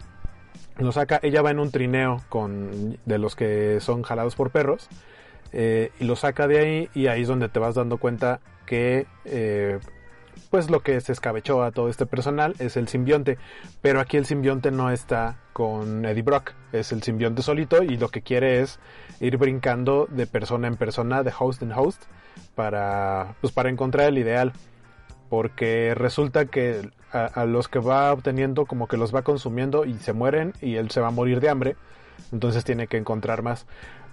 Lo 0.77 0.91
saca, 0.91 1.19
ella 1.23 1.41
va 1.41 1.51
en 1.51 1.59
un 1.59 1.71
trineo 1.71 2.21
con 2.29 2.97
de 3.05 3.17
los 3.17 3.35
que 3.35 3.79
son 3.79 4.03
jalados 4.03 4.35
por 4.35 4.51
perros 4.51 4.89
eh, 5.51 5.91
y 5.99 6.03
lo 6.03 6.15
saca 6.15 6.47
de 6.47 6.59
ahí 6.59 6.89
y 6.93 7.07
ahí 7.07 7.21
es 7.21 7.27
donde 7.27 7.49
te 7.49 7.59
vas 7.59 7.75
dando 7.75 7.97
cuenta 7.97 8.39
que 8.65 9.07
eh, 9.25 9.79
pues 10.49 10.69
lo 10.69 10.81
que 10.81 10.99
se 11.01 11.11
escabechó 11.11 11.63
a 11.63 11.71
todo 11.71 11.89
este 11.89 12.05
personal 12.05 12.55
es 12.59 12.77
el 12.77 12.87
simbionte, 12.87 13.37
pero 13.81 13.99
aquí 13.99 14.17
el 14.17 14.25
simbionte 14.25 14.71
no 14.71 14.91
está 14.91 15.37
con 15.53 16.05
Eddie 16.05 16.21
Brock, 16.21 16.51
es 16.71 16.91
el 16.91 17.01
simbionte 17.03 17.41
solito 17.41 17.83
y 17.83 17.97
lo 17.97 18.09
que 18.09 18.21
quiere 18.21 18.61
es 18.61 18.79
ir 19.19 19.37
brincando 19.37 20.07
de 20.09 20.27
persona 20.27 20.67
en 20.67 20.75
persona, 20.75 21.23
de 21.23 21.33
host 21.37 21.63
en 21.63 21.71
host, 21.71 22.03
para, 22.55 23.35
pues 23.41 23.53
para 23.53 23.69
encontrar 23.69 24.07
el 24.07 24.17
ideal. 24.17 24.53
Porque 25.29 25.93
resulta 25.93 26.45
que 26.45 26.89
a, 27.25 27.45
los 27.45 27.67
que 27.67 27.79
va 27.79 28.11
obteniendo 28.13 28.65
como 28.65 28.87
que 28.87 28.97
los 28.97 29.13
va 29.13 29.23
consumiendo 29.23 29.85
y 29.85 29.95
se 29.95 30.13
mueren 30.13 30.53
y 30.61 30.75
él 30.75 30.91
se 30.91 31.01
va 31.01 31.07
a 31.07 31.11
morir 31.11 31.39
de 31.39 31.49
hambre. 31.49 31.75
Entonces 32.31 32.63
tiene 32.63 32.87
que 32.87 32.97
encontrar 32.97 33.41
más. 33.41 33.65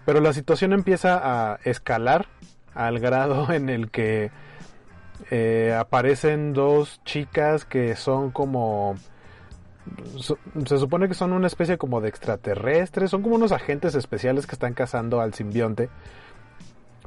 Pero 0.05 0.21
la 0.21 0.33
situación 0.33 0.73
empieza 0.73 1.21
a 1.23 1.59
escalar 1.65 2.27
al 2.75 2.99
grado 2.99 3.53
en 3.53 3.69
el 3.69 3.91
que 3.91 4.31
eh, 5.31 5.75
aparecen 5.79 6.53
dos 6.53 7.01
chicas 7.05 7.65
que 7.65 7.97
son 7.97 8.31
como 8.31 8.97
se 10.67 10.79
supone 10.79 11.09
que 11.09 11.15
son 11.15 11.33
una 11.33 11.47
especie 11.47 11.77
como 11.77 12.01
de 12.01 12.09
extraterrestres, 12.09 13.11
son 13.11 13.23
como 13.23 13.35
unos 13.35 13.53
agentes 13.53 13.95
especiales 13.95 14.47
que 14.47 14.55
están 14.55 14.73
cazando 14.73 15.21
al 15.21 15.35
simbionte. 15.35 15.91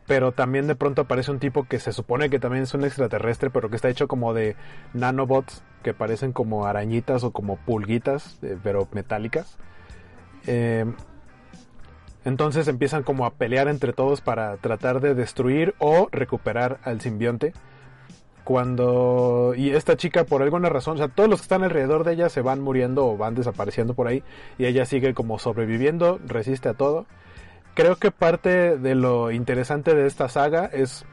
Pero 0.07 0.31
también 0.31 0.67
de 0.67 0.75
pronto 0.75 1.01
aparece 1.01 1.31
un 1.31 1.39
tipo 1.39 1.65
que 1.65 1.79
se 1.79 1.91
supone 1.91 2.29
que 2.29 2.39
también 2.39 2.63
es 2.63 2.73
un 2.73 2.85
extraterrestre, 2.85 3.49
pero 3.49 3.69
que 3.69 3.75
está 3.75 3.89
hecho 3.89 4.07
como 4.07 4.33
de 4.33 4.55
nanobots 4.93 5.63
que 5.83 5.93
parecen 5.93 6.31
como 6.31 6.65
arañitas 6.65 7.25
o 7.25 7.31
como 7.31 7.57
pulguitas, 7.57 8.39
eh, 8.41 8.57
pero 8.63 8.87
metálicas. 8.93 9.57
Eh, 10.47 10.85
entonces 12.23 12.67
empiezan 12.69 13.03
como 13.03 13.25
a 13.25 13.31
pelear 13.31 13.67
entre 13.67 13.91
todos 13.91 14.21
para 14.21 14.55
tratar 14.57 15.01
de 15.01 15.13
destruir 15.13 15.75
o 15.77 16.07
recuperar 16.11 16.79
al 16.83 17.01
simbionte. 17.01 17.53
Cuando... 18.45 19.53
Y 19.57 19.71
esta 19.71 19.97
chica 19.97 20.23
por 20.23 20.41
alguna 20.41 20.69
razón, 20.69 20.95
o 20.95 20.97
sea, 20.97 21.09
todos 21.09 21.29
los 21.29 21.41
que 21.41 21.45
están 21.45 21.63
alrededor 21.63 22.05
de 22.05 22.13
ella 22.13 22.29
se 22.29 22.41
van 22.41 22.61
muriendo 22.61 23.05
o 23.05 23.17
van 23.17 23.35
desapareciendo 23.35 23.93
por 23.93 24.07
ahí 24.07 24.23
y 24.57 24.65
ella 24.65 24.85
sigue 24.85 25.13
como 25.13 25.37
sobreviviendo, 25.37 26.17
resiste 26.25 26.69
a 26.69 26.73
todo 26.73 27.07
creo 27.77 27.95
que 27.97 28.09
parte 28.09 28.79
de 28.79 28.95
lo 28.95 29.29
interesante 29.29 29.93
de 29.93 30.07
esta 30.07 30.29
saga 30.29 30.65
es 30.65 31.05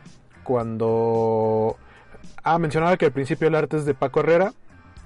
cuando... 0.44 1.76
Ah, 2.42 2.58
mencionaba 2.58 2.96
que 2.96 3.04
al 3.04 3.12
principio 3.12 3.48
el 3.48 3.54
arte 3.54 3.76
es 3.76 3.84
de 3.84 3.92
Paco 3.92 4.20
Herrera, 4.20 4.54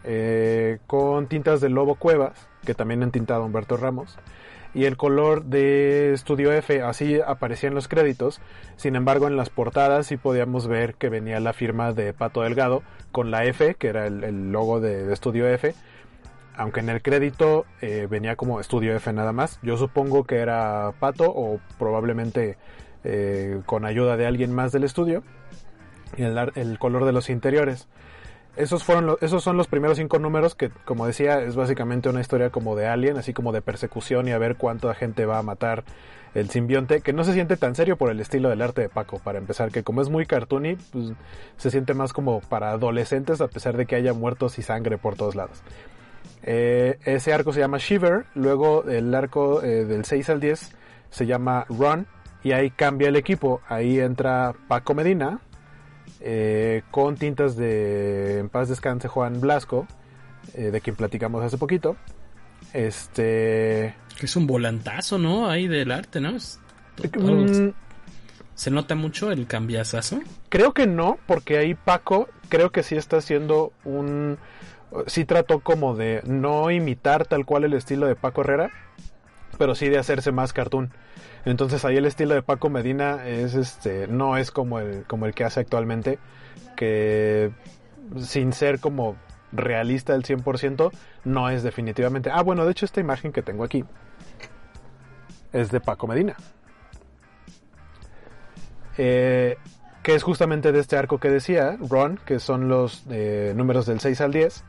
eh, 0.05 0.79
con 0.87 1.27
tintas 1.27 1.61
de 1.61 1.69
Lobo 1.69 1.97
Cuevas, 1.97 2.49
que 2.65 2.75
también 2.75 3.03
han 3.03 3.11
tintado 3.11 3.45
Humberto 3.45 3.77
Ramos, 3.77 4.21
y 4.73 4.85
el 4.85 4.97
color 4.97 5.47
de 5.47 6.13
Estudio 6.13 6.53
F, 6.53 6.81
así 6.81 7.21
aparecía 7.21 7.69
en 7.69 7.75
los 7.75 7.89
créditos, 7.89 8.41
sin 8.77 8.95
embargo 8.95 9.27
en 9.27 9.37
las 9.37 9.51
portadas 9.51 10.07
sí 10.07 10.17
podíamos 10.17 10.69
ver 10.69 10.95
que 10.95 11.09
venía 11.09 11.41
la 11.41 11.55
firma 11.55 11.93
de 11.93 12.13
Pato 12.13 12.43
Delgado 12.43 12.85
con 13.11 13.33
la 13.33 13.45
F, 13.47 13.75
que 13.75 13.89
era 13.89 14.07
el, 14.07 14.53
logo 14.53 14.79
de 14.79 15.13
Estudio 15.13 15.49
F, 15.49 15.75
aunque 16.59 16.81
en 16.81 16.89
el 16.89 17.01
crédito 17.01 17.67
eh, 17.81 18.09
venía 18.11 18.35
como 18.35 18.61
estudio 18.61 18.95
F 18.97 19.13
nada 19.13 19.33
más. 19.33 19.61
Yo 19.63 19.77
supongo 19.77 20.25
que 20.25 20.39
era 20.39 20.93
Pato 20.99 21.31
o 21.31 21.61
probablemente 21.79 22.59
eh, 23.05 23.63
con 23.65 23.85
ayuda 23.85 24.17
de 24.17 24.27
alguien 24.27 24.53
más 24.53 24.73
del 24.73 24.83
estudio. 24.83 25.23
Y 26.17 26.23
el, 26.23 26.79
color 26.79 27.05
de 27.05 27.13
los 27.13 27.31
interiores. 27.31 27.87
Esos, 28.57 28.83
fueron 28.83 29.17
esos 29.21 29.45
son 29.45 29.57
los 29.57 29.69
primeros 29.69 29.99
cinco 29.99 30.19
números 30.19 30.57
que, 30.57 30.71
como 30.85 31.07
decía, 31.07 31.41
es 31.43 31.55
básicamente 31.55 32.09
una 32.09 32.21
historia 32.21 32.51
como 32.51 32.75
de 32.75 32.89
Alien, 32.89 33.17
así 33.19 33.33
como 33.33 33.53
de 33.53 33.63
persecución 33.63 34.27
y 34.27 34.33
a 34.33 34.39
ver 34.39 34.57
cuánta 34.57 34.93
gente 34.95 35.27
va 35.27 35.39
a 35.39 35.43
matar 35.43 35.85
el 36.35 36.51
simbionte, 36.51 37.03
que 37.03 37.13
no 37.13 37.23
se 37.23 37.35
siente 37.35 37.57
tan 37.57 37.77
serio 37.77 37.97
por 37.97 38.11
el 38.11 38.19
estilo 38.19 38.49
del 38.49 38.63
arte 38.63 38.83
de 38.83 38.89
Paco, 38.89 39.21
para 39.21 39.39
empezar, 39.39 39.71
que 39.71 39.85
como 39.85 40.03
es 40.03 40.09
muy 40.09 40.27
cartoony, 40.27 40.77
pues, 40.91 41.13
se 41.57 41.71
siente 41.71 41.95
más 41.95 42.13
como 42.13 42.41
para 42.41 42.71
adolescentes 42.71 43.41
a 43.41 43.49
pesar 43.49 43.77
de 43.77 43.87
que 43.87 43.95
haya 43.95 44.13
muertos 44.13 44.59
y 44.59 44.63
sangre 44.63 44.99
por 44.99 45.15
todos 45.15 45.37
lados. 45.37 45.63
Eh, 46.43 46.99
ese 47.05 47.33
arco 47.33 47.53
se 47.53 47.61
llama 47.61 47.79
Shiver, 47.79 48.27
luego 48.35 48.85
el 48.85 49.15
arco 49.15 49.63
eh, 49.63 49.85
del 49.85 50.05
6 50.05 50.31
al 50.31 50.41
10 50.41 50.73
se 51.11 51.27
llama 51.27 51.67
Run 51.69 52.07
y 52.45 52.53
ahí 52.53 52.71
cambia 52.71 53.09
el 53.09 53.17
equipo, 53.17 53.61
ahí 53.69 53.99
entra 53.99 54.55
Paco 54.69 54.95
Medina 54.95 55.41
eh, 56.21 56.83
con 56.91 57.17
tintas 57.17 57.57
de 57.57 58.39
En 58.39 58.49
paz 58.49 58.69
descanse 58.69 59.09
Juan 59.09 59.41
Blasco, 59.41 59.87
de 60.55 60.81
quien 60.81 60.97
platicamos 60.97 61.45
hace 61.45 61.59
poquito. 61.59 61.97
Este... 62.73 63.95
Es 64.21 64.35
un 64.35 64.47
volantazo, 64.47 65.19
¿no? 65.19 65.49
Ahí 65.49 65.69
del 65.69 65.93
arte, 65.93 66.21
¿no? 66.21 66.33
Mm. 66.33 67.73
¿Se 68.55 68.71
nota 68.71 68.97
mucho 68.97 69.31
el 69.31 69.47
cambiazazo? 69.47 70.21
Creo 70.49 70.73
que 70.73 70.87
no, 70.87 71.19
porque 71.27 71.59
ahí 71.59 71.75
Paco 71.75 72.29
creo 72.49 72.71
que 72.73 72.83
sí 72.83 72.97
está 72.97 73.19
haciendo 73.19 73.73
un 73.85 74.39
sí 75.07 75.25
trató 75.25 75.61
como 75.61 75.95
de 75.95 76.23
no 76.25 76.71
imitar 76.71 77.27
tal 77.27 77.45
cual 77.45 77.65
el 77.65 77.75
estilo 77.75 78.07
de 78.07 78.17
Paco 78.17 78.43
Herrera, 78.43 78.71
pero 79.59 79.75
sí 79.75 79.89
de 79.89 79.99
hacerse 79.99 80.33
más 80.33 80.53
cartoon. 80.53 80.91
Entonces 81.45 81.85
ahí 81.85 81.97
el 81.97 82.07
estilo 82.07 82.35
de 82.35 82.43
Paco 82.43 82.69
Medina 82.69 83.27
es 83.27 83.55
este 83.55 84.07
no 84.09 84.37
es 84.37 84.51
como 84.51 84.81
el 84.81 85.05
como 85.05 85.27
el 85.27 85.35
que 85.35 85.45
hace 85.45 85.61
actualmente 85.61 86.19
que 86.77 87.51
sin 88.19 88.53
ser 88.53 88.81
como 88.81 89.17
realista 89.53 90.15
al 90.15 90.25
100% 90.25 90.91
no 91.25 91.51
es 91.51 91.63
definitivamente. 91.63 92.31
Ah, 92.33 92.43
bueno, 92.43 92.65
de 92.65 92.73
hecho 92.73 92.85
esta 92.85 93.01
imagen 93.01 93.33
que 93.33 93.43
tengo 93.43 93.65
aquí 93.65 93.85
es 95.53 95.71
de 95.71 95.81
Paco 95.81 96.07
Medina. 96.07 96.37
Eh, 98.97 99.57
que 100.09 100.15
es 100.15 100.23
justamente 100.23 100.73
de 100.73 100.79
este 100.79 100.97
arco 100.97 101.19
que 101.19 101.29
decía, 101.29 101.77
Ron, 101.87 102.19
que 102.25 102.41
son 102.41 102.67
los 102.67 103.05
eh, 103.11 103.53
números 103.55 103.85
del 103.85 104.01
6 104.01 104.23
al 104.23 104.33
10 104.33 104.65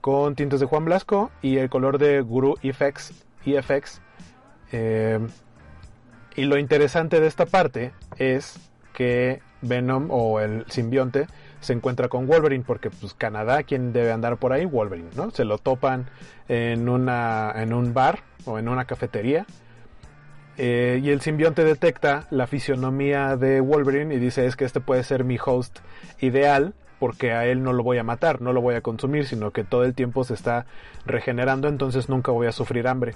con 0.00 0.34
tintes 0.34 0.58
de 0.58 0.64
Juan 0.64 0.86
Blasco 0.86 1.30
y 1.42 1.58
el 1.58 1.68
color 1.68 1.98
de 1.98 2.22
Guru 2.22 2.54
EFX. 2.62 3.12
EFX. 3.44 4.00
Eh, 4.72 5.18
y 6.34 6.44
lo 6.44 6.56
interesante 6.56 7.20
de 7.20 7.26
esta 7.26 7.44
parte 7.44 7.92
es 8.16 8.58
que 8.94 9.42
Venom 9.60 10.06
o 10.10 10.40
el 10.40 10.64
simbionte 10.70 11.26
se 11.60 11.74
encuentra 11.74 12.08
con 12.08 12.26
Wolverine 12.26 12.64
porque 12.66 12.88
pues 12.88 13.12
Canadá 13.12 13.64
quien 13.64 13.92
debe 13.92 14.12
andar 14.12 14.38
por 14.38 14.54
ahí 14.54 14.64
Wolverine 14.64 15.10
no 15.14 15.30
se 15.30 15.44
lo 15.44 15.58
topan 15.58 16.06
en 16.48 16.88
una 16.88 17.52
en 17.54 17.74
un 17.74 17.92
bar 17.92 18.20
o 18.46 18.58
en 18.58 18.66
una 18.66 18.86
cafetería 18.86 19.44
eh, 20.62 21.00
y 21.02 21.08
el 21.08 21.22
simbionte 21.22 21.64
detecta 21.64 22.26
la 22.28 22.46
fisionomía 22.46 23.38
de 23.38 23.62
Wolverine 23.62 24.14
y 24.14 24.18
dice 24.18 24.44
es 24.44 24.56
que 24.56 24.66
este 24.66 24.78
puede 24.78 25.02
ser 25.04 25.24
mi 25.24 25.38
host 25.42 25.78
ideal 26.20 26.74
porque 26.98 27.32
a 27.32 27.46
él 27.46 27.62
no 27.62 27.72
lo 27.72 27.82
voy 27.82 27.96
a 27.96 28.02
matar, 28.02 28.42
no 28.42 28.52
lo 28.52 28.60
voy 28.60 28.74
a 28.74 28.82
consumir, 28.82 29.26
sino 29.26 29.52
que 29.52 29.64
todo 29.64 29.84
el 29.84 29.94
tiempo 29.94 30.22
se 30.22 30.34
está 30.34 30.66
regenerando, 31.06 31.66
entonces 31.66 32.10
nunca 32.10 32.30
voy 32.30 32.46
a 32.46 32.52
sufrir 32.52 32.88
hambre. 32.88 33.14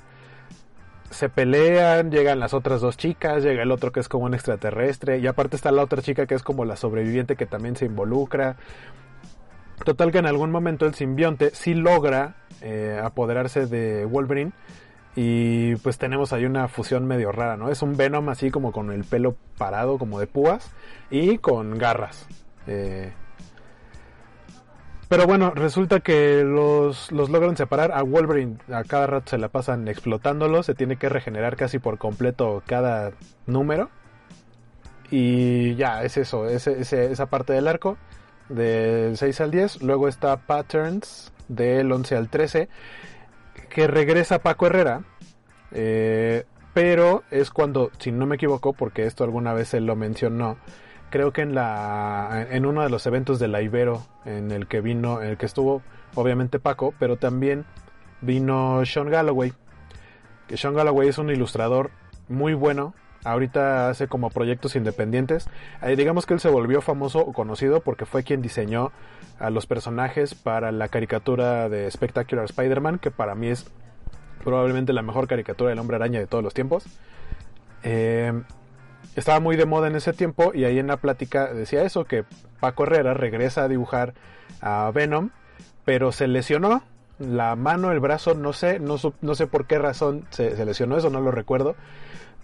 Se 1.11 1.29
pelean, 1.29 2.11
llegan 2.11 2.41
las 2.41 2.55
otras 2.55 2.81
dos 2.81 2.97
chicas, 2.97 3.43
llega 3.43 3.63
el 3.63 3.73
otro 3.73 3.93
que 3.93 4.01
es 4.01 4.09
como 4.09 4.25
un 4.25 4.33
extraterrestre, 4.33 5.19
y 5.19 5.27
aparte 5.27 5.57
está 5.57 5.71
la 5.71 5.83
otra 5.83 6.01
chica 6.01 6.25
que 6.25 6.35
es 6.35 6.43
como 6.43 6.65
la 6.65 6.77
sobreviviente 6.77 7.37
que 7.37 7.45
también 7.45 7.77
se 7.77 7.85
involucra. 7.85 8.57
Total 9.85 10.11
que 10.13 10.19
en 10.19 10.27
algún 10.27 10.51
momento 10.51 10.87
el 10.87 10.95
simbionte 10.95 11.51
sí 11.51 11.75
logra 11.75 12.37
eh, 12.63 12.99
apoderarse 13.05 13.67
de 13.67 14.07
Wolverine 14.07 14.53
y 15.17 15.77
pues 15.77 15.99
tenemos 15.99 16.33
ahí 16.33 16.45
una 16.45 16.69
fusión 16.69 17.07
medio 17.07 17.31
rara, 17.33 17.57
¿no? 17.57 17.71
Es 17.71 17.83
un 17.83 17.97
Venom 17.97 18.29
así 18.29 18.51
como 18.51 18.73
con 18.73 18.91
el 18.91 19.05
pelo 19.05 19.37
parado 19.59 19.99
como 19.99 20.19
de 20.19 20.27
púas 20.27 20.71
y 21.11 21.39
con 21.39 21.79
garras. 21.79 22.27
Eh, 22.67 23.13
pero 25.09 25.27
bueno, 25.27 25.53
resulta 25.55 26.01
que 26.01 26.43
los, 26.45 27.13
logran 27.13 27.57
separar. 27.57 27.93
A 27.93 28.03
Wolverine 28.03 28.57
a 28.73 28.83
cada 28.85 29.07
rato 29.07 29.31
se 29.31 29.39
la 29.39 29.49
pasan 29.49 29.87
explotándolo. 29.87 30.63
Se 30.63 30.75
tiene 30.75 30.97
que 30.97 31.09
regenerar 31.09 31.57
casi 31.57 31.79
por 31.79 31.99
completo 31.99 32.63
cada 32.67 33.13
número. 33.47 33.91
Y 35.11 35.75
ya, 35.77 36.03
es 36.03 36.17
eso, 36.17 36.49
esa 36.49 37.27
parte 37.27 37.53
del 37.53 37.69
arco. 37.69 37.97
Del 38.49 39.17
6 39.17 39.41
al 39.41 39.51
10. 39.51 39.83
Luego 39.83 40.09
está 40.09 40.37
Patterns 40.37 41.33
del 41.49 41.93
11 41.93 42.17
al 42.17 42.29
13. 42.29 42.69
Que 43.69 43.87
regresa 43.87 44.41
Paco 44.41 44.67
Herrera. 44.67 45.03
Eh, 45.75 46.45
pero 46.73 47.23
es 47.31 47.51
cuando, 47.51 47.91
si 47.99 48.11
no 48.11 48.27
me 48.27 48.37
equivoco, 48.37 48.73
porque 48.73 49.07
esto 49.07 49.25
alguna 49.25 49.53
vez 49.53 49.75
él 49.75 49.87
lo 49.87 49.97
mencionó 49.97 50.57
creo 51.15 51.33
que 51.33 51.43
en 51.43 51.55
la 51.55 52.49
en 52.51 52.67
uno 52.67 52.83
de 52.83 52.91
los 52.91 53.07
eventos 53.07 53.39
de 53.39 53.47
la 53.47 53.63
Ibero 53.63 54.03
en 54.25 54.51
el 54.51 54.67
que 54.67 54.81
vino, 54.81 55.23
en 55.23 55.29
el 55.29 55.37
que 55.37 55.47
estuvo 55.47 55.81
obviamente 56.17 56.59
Paco, 56.59 56.93
pero 56.99 57.19
también 57.19 57.65
vino 58.21 58.85
Sean 58.85 59.09
Galloway. 59.09 59.53
Que 60.49 60.57
Sean 60.57 60.75
Galloway 60.75 61.09
es 61.09 61.19
un 61.19 61.31
ilustrador 61.31 61.93
muy 62.29 62.55
bueno. 62.55 62.95
Ahorita 63.23 63.91
hace 63.91 64.09
como 64.09 64.29
proyectos 64.29 64.75
independientes. 64.75 65.49
Eh, 65.83 65.95
digamos 65.95 66.27
que 66.27 66.35
él 66.35 66.41
se 66.41 66.51
volvió 66.51 66.83
famoso 66.83 67.21
o 67.21 67.33
conocido 67.33 67.81
porque 67.81 68.07
fue 68.07 68.25
quien 68.25 68.43
diseñó 68.43 68.91
a 69.39 69.51
los 69.51 69.67
personajes 69.69 70.35
para 70.35 70.73
la 70.73 70.89
caricatura 70.89 71.69
de 71.69 71.89
Spectacular 71.93 72.47
Spider-Man, 72.47 72.99
que 72.99 73.13
para 73.13 73.37
mí 73.37 73.51
es 73.51 73.71
probablemente 74.43 74.93
la 74.93 75.03
mejor 75.03 75.27
caricatura 75.27 75.71
del 75.71 75.79
hombre 75.79 75.97
araña 75.97 76.21
de 76.21 76.27
todos 76.27 76.43
los 76.43 76.55
tiempos. 76.55 76.85
Eh, 77.83 78.33
estaba 79.17 79.41
muy 79.41 79.57
de 79.57 79.67
moda 79.67 79.89
en 79.89 79.97
ese 79.97 80.13
tiempo 80.13 80.53
y 80.55 80.65
ahí 80.65 80.79
en 80.79 80.89
la 80.89 80.97
plática 80.97 81.53
decía 81.53 81.83
eso, 81.85 82.05
que 82.05 82.25
Paco 82.61 82.85
Herrera 82.85 83.15
regresa 83.15 83.65
a 83.65 83.69
dibujar 83.69 84.15
a 84.61 84.91
Venom, 84.93 85.31
pero 85.85 86.13
se 86.13 86.27
lesionó 86.27 86.83
la 87.19 87.55
mano, 87.57 87.93
el 87.93 88.01
brazo, 88.01 88.35
no 88.35 88.53
sé, 88.53 88.81
no, 88.81 88.97
no 89.21 89.35
sé 89.35 89.47
por 89.47 89.67
qué 89.67 89.79
razón 89.79 90.27
se, 90.31 90.65
lesionó 90.65 90.97
eso, 90.97 91.11
no 91.11 91.21
lo 91.21 91.31
recuerdo. 91.31 91.77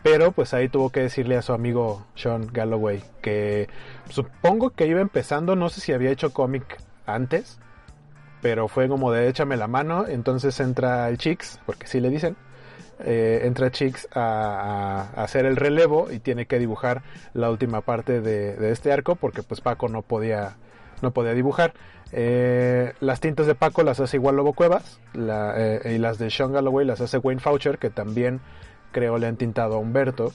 Pero 0.03 0.33
pues 0.33 0.55
ahí 0.55 0.69
tuvo 0.69 0.91
que 0.91 1.01
decirle 1.01 1.37
a 1.37 1.43
su 1.43 1.53
amigo 1.53 2.07
Sean 2.15 2.49
Galloway 2.51 3.03
que 3.21 3.69
supongo 4.09 4.71
que 4.71 4.87
iba 4.87 5.01
empezando, 5.01 5.57
no 5.57 5.69
sé 5.69 5.83
si 5.83 5.93
había 5.93 6.11
hecho 6.11 6.33
cómic 6.33 6.81
antes, 7.05 7.59
pero 8.43 8.69
fue 8.69 8.89
como 8.89 9.13
de 9.13 9.29
échame 9.29 9.57
la 9.57 9.69
mano, 9.69 10.07
entonces 10.09 10.59
entra 10.61 11.09
el 11.09 11.19
Chicks, 11.19 11.61
porque 11.67 11.87
sí 11.87 12.01
le 12.01 12.11
dicen, 12.11 12.37
eh, 13.03 13.41
entra 13.45 13.71
Chicks 13.71 14.09
a, 14.15 15.11
hacer 15.17 15.47
el 15.47 15.57
relevo 15.57 16.11
y 16.11 16.19
tiene 16.19 16.47
que 16.47 16.59
dibujar 16.59 17.03
la 17.33 17.51
última 17.51 17.81
parte 17.81 18.21
de, 18.21 18.71
este 18.71 18.93
arco 18.93 19.17
porque 19.17 19.43
pues 19.43 19.61
Paco 19.61 19.89
no 19.89 20.03
podía 20.03 20.57
no 21.03 21.13
podía 21.13 21.33
dibujar. 21.33 21.73
Eh, 22.13 22.93
las 23.01 23.21
tintas 23.21 23.47
de 23.47 23.55
Paco 23.55 23.83
las 23.83 24.01
hace 24.01 24.19
igual 24.19 24.37
Lobo 24.37 24.53
Cuevas 24.53 25.01
eh, 25.15 25.93
y 25.95 25.99
las 25.99 26.19
de 26.19 26.29
Sean 26.31 26.53
Galloway 26.53 26.85
las 26.85 27.01
hace 27.01 27.19
Wayne 27.19 27.41
Foucher 27.41 27.79
que 27.79 27.89
también 27.89 28.41
creo 28.93 29.17
le 29.17 29.27
han 29.27 29.37
tintado 29.37 29.77
a 29.77 29.79
Humberto. 29.79 30.33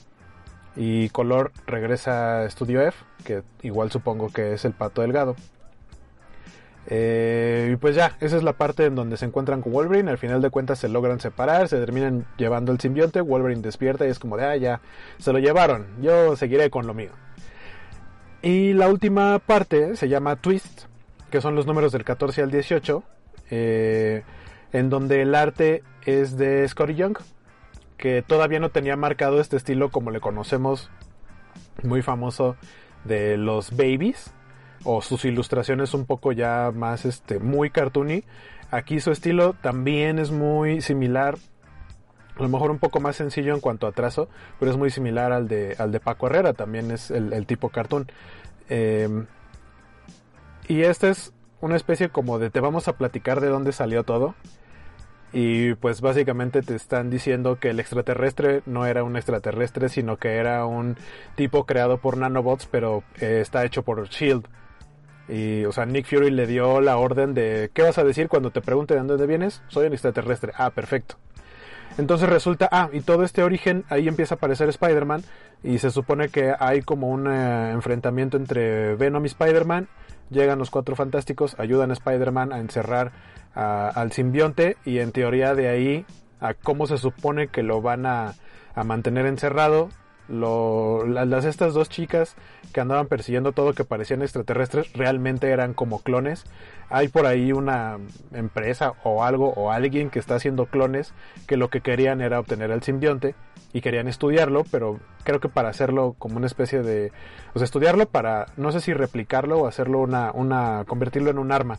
Y 0.78 1.08
color 1.08 1.52
regresa 1.66 2.42
a 2.42 2.50
Studio 2.50 2.82
F, 2.82 3.02
que 3.24 3.42
igual 3.62 3.90
supongo 3.90 4.28
que 4.28 4.52
es 4.52 4.64
el 4.66 4.74
pato 4.74 5.00
delgado. 5.00 5.34
Eh, 6.88 7.70
y 7.72 7.76
pues 7.76 7.96
ya, 7.96 8.16
esa 8.20 8.36
es 8.36 8.42
la 8.42 8.52
parte 8.52 8.84
en 8.84 8.94
donde 8.94 9.16
se 9.16 9.24
encuentran 9.24 9.60
con 9.60 9.72
Wolverine. 9.72 10.10
Al 10.10 10.18
final 10.18 10.40
de 10.40 10.50
cuentas 10.50 10.78
se 10.78 10.88
logran 10.88 11.20
separar, 11.20 11.68
se 11.68 11.78
terminan 11.78 12.26
llevando 12.36 12.72
el 12.72 12.80
simbionte. 12.80 13.20
Wolverine 13.20 13.62
despierta 13.62 14.06
y 14.06 14.10
es 14.10 14.18
como 14.18 14.36
de, 14.36 14.44
ah, 14.44 14.56
ya, 14.56 14.80
se 15.18 15.32
lo 15.32 15.38
llevaron. 15.38 15.86
Yo 16.00 16.36
seguiré 16.36 16.70
con 16.70 16.86
lo 16.86 16.94
mío. 16.94 17.10
Y 18.42 18.72
la 18.74 18.88
última 18.88 19.38
parte 19.40 19.96
se 19.96 20.08
llama 20.08 20.36
Twist, 20.36 20.84
que 21.30 21.40
son 21.40 21.54
los 21.54 21.66
números 21.66 21.92
del 21.92 22.04
14 22.04 22.42
al 22.42 22.50
18, 22.50 23.02
eh, 23.50 24.22
en 24.72 24.90
donde 24.90 25.22
el 25.22 25.34
arte 25.34 25.82
es 26.04 26.36
de 26.36 26.68
Scotty 26.68 26.94
Young, 26.94 27.18
que 27.96 28.22
todavía 28.22 28.60
no 28.60 28.68
tenía 28.68 28.96
marcado 28.96 29.40
este 29.40 29.56
estilo 29.56 29.90
como 29.90 30.10
le 30.10 30.20
conocemos, 30.20 30.90
muy 31.82 32.02
famoso 32.02 32.56
de 33.04 33.36
los 33.36 33.76
babies 33.76 34.32
o 34.84 35.02
sus 35.02 35.24
ilustraciones 35.24 35.94
un 35.94 36.06
poco 36.06 36.32
ya 36.32 36.72
más 36.74 37.04
este 37.04 37.38
muy 37.38 37.70
cartoony. 37.70 38.24
Aquí 38.70 39.00
su 39.00 39.10
estilo 39.10 39.54
también 39.54 40.18
es 40.18 40.30
muy 40.30 40.80
similar, 40.80 41.36
a 42.36 42.42
lo 42.42 42.48
mejor 42.48 42.70
un 42.70 42.78
poco 42.78 43.00
más 43.00 43.16
sencillo 43.16 43.54
en 43.54 43.60
cuanto 43.60 43.86
a 43.86 43.92
trazo, 43.92 44.28
pero 44.58 44.70
es 44.70 44.76
muy 44.76 44.90
similar 44.90 45.32
al 45.32 45.48
de, 45.48 45.76
al 45.78 45.92
de 45.92 46.00
Paco 46.00 46.26
Herrera, 46.26 46.52
también 46.52 46.90
es 46.90 47.10
el, 47.10 47.46
tipo 47.46 47.68
cartoon. 47.68 48.06
Em, 48.68 49.26
y 50.68 50.82
esta 50.82 51.08
es 51.08 51.32
una 51.60 51.76
especie 51.76 52.08
como 52.08 52.38
de 52.38 52.50
te 52.50 52.60
vamos 52.60 52.88
a 52.88 52.96
platicar 52.96 53.40
de 53.40 53.48
dónde 53.48 53.72
salió 53.72 54.02
todo. 54.04 54.34
Y 55.32 55.74
pues 55.74 56.00
básicamente 56.00 56.62
te 56.62 56.74
están 56.74 57.10
diciendo 57.10 57.58
que 57.58 57.70
el 57.70 57.80
extraterrestre 57.80 58.62
no 58.64 58.86
era 58.86 59.04
un 59.04 59.16
extraterrestre, 59.16 59.88
sino 59.88 60.16
que 60.16 60.36
era 60.36 60.64
un 60.64 60.96
tipo 61.34 61.66
creado 61.66 61.98
por 61.98 62.16
nanobots, 62.16 62.66
pero 62.66 63.02
eh, 63.20 63.40
está 63.42 63.64
hecho 63.64 63.82
por 63.82 64.08
Shield. 64.08 64.46
Y, 65.28 65.64
o 65.64 65.72
sea, 65.72 65.86
Nick 65.86 66.06
Fury 66.06 66.30
le 66.30 66.46
dio 66.46 66.80
la 66.80 66.96
orden 66.98 67.34
de, 67.34 67.70
¿qué 67.74 67.82
vas 67.82 67.98
a 67.98 68.04
decir 68.04 68.28
cuando 68.28 68.50
te 68.50 68.60
pregunten 68.60 68.98
de 68.98 69.04
dónde 69.04 69.26
vienes? 69.26 69.62
Soy 69.68 69.86
un 69.86 69.92
extraterrestre. 69.92 70.52
Ah, 70.56 70.70
perfecto. 70.70 71.16
Entonces 71.98 72.28
resulta, 72.28 72.68
ah, 72.70 72.90
y 72.92 73.00
todo 73.00 73.24
este 73.24 73.42
origen, 73.42 73.84
ahí 73.88 74.06
empieza 74.06 74.34
a 74.34 74.36
aparecer 74.36 74.68
Spider-Man, 74.68 75.22
y 75.62 75.78
se 75.78 75.90
supone 75.90 76.28
que 76.28 76.54
hay 76.58 76.82
como 76.82 77.08
un 77.08 77.26
eh, 77.26 77.70
enfrentamiento 77.72 78.36
entre 78.36 78.94
Venom 78.96 79.24
y 79.24 79.28
Spider-Man, 79.28 79.88
llegan 80.30 80.58
los 80.58 80.70
cuatro 80.70 80.94
fantásticos, 80.94 81.58
ayudan 81.58 81.90
a 81.90 81.94
Spider-Man 81.94 82.52
a 82.52 82.58
encerrar 82.58 83.12
al 83.54 84.12
simbionte, 84.12 84.76
y 84.84 84.98
en 84.98 85.12
teoría 85.12 85.54
de 85.54 85.68
ahí 85.68 86.04
a 86.40 86.52
cómo 86.52 86.86
se 86.86 86.98
supone 86.98 87.48
que 87.48 87.62
lo 87.62 87.80
van 87.80 88.04
a, 88.04 88.34
a 88.74 88.84
mantener 88.84 89.24
encerrado, 89.24 89.88
lo, 90.28 91.06
las 91.06 91.44
estas 91.44 91.74
dos 91.74 91.88
chicas 91.88 92.36
que 92.72 92.80
andaban 92.80 93.06
persiguiendo 93.06 93.52
todo 93.52 93.74
que 93.74 93.84
parecían 93.84 94.22
extraterrestres 94.22 94.92
realmente 94.92 95.50
eran 95.50 95.72
como 95.72 96.00
clones. 96.00 96.44
Hay 96.90 97.08
por 97.08 97.26
ahí 97.26 97.52
una 97.52 97.98
empresa 98.32 98.94
o 99.04 99.24
algo 99.24 99.50
o 99.50 99.70
alguien 99.70 100.10
que 100.10 100.18
está 100.18 100.36
haciendo 100.36 100.66
clones 100.66 101.14
que 101.46 101.56
lo 101.56 101.70
que 101.70 101.80
querían 101.80 102.20
era 102.20 102.40
obtener 102.40 102.70
el 102.70 102.82
simbionte 102.82 103.34
y 103.72 103.80
querían 103.80 104.08
estudiarlo, 104.08 104.64
pero 104.70 105.00
creo 105.24 105.40
que 105.40 105.48
para 105.48 105.68
hacerlo 105.68 106.14
como 106.18 106.36
una 106.36 106.46
especie 106.46 106.82
de, 106.82 107.12
o 107.54 107.58
sea, 107.58 107.64
estudiarlo 107.64 108.06
para 108.06 108.46
no 108.56 108.72
sé 108.72 108.80
si 108.80 108.94
replicarlo 108.94 109.60
o 109.60 109.66
hacerlo 109.66 110.00
una 110.00 110.32
una 110.32 110.84
convertirlo 110.86 111.30
en 111.30 111.38
un 111.38 111.52
arma. 111.52 111.78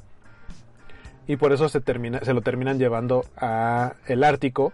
Y 1.27 1.35
por 1.35 1.51
eso 1.51 1.67
se 1.67 1.81
termina 1.81 2.21
se 2.21 2.33
lo 2.33 2.41
terminan 2.41 2.79
llevando 2.79 3.25
a 3.35 3.93
el 4.07 4.23
Ártico 4.23 4.73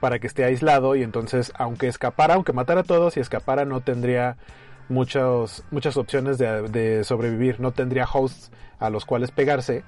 para 0.00 0.18
que 0.18 0.26
esté 0.26 0.44
aislado 0.44 0.96
y 0.96 1.02
entonces 1.02 1.52
aunque 1.56 1.88
escapara, 1.88 2.34
aunque 2.34 2.52
matara 2.52 2.82
a 2.82 2.84
todos 2.84 3.16
y 3.16 3.20
escapara 3.20 3.64
no 3.64 3.80
tendría 3.80 4.36
muchos, 4.88 5.64
muchas 5.70 5.96
opciones 5.96 6.38
de, 6.38 7.04
sobrevivir, 7.04 7.60
no 7.60 7.72
tendría 7.72 8.06
hosts 8.06 8.50
a 8.78 8.90
los 8.90 9.04
cuales 9.04 9.30
pegarse 9.30 9.84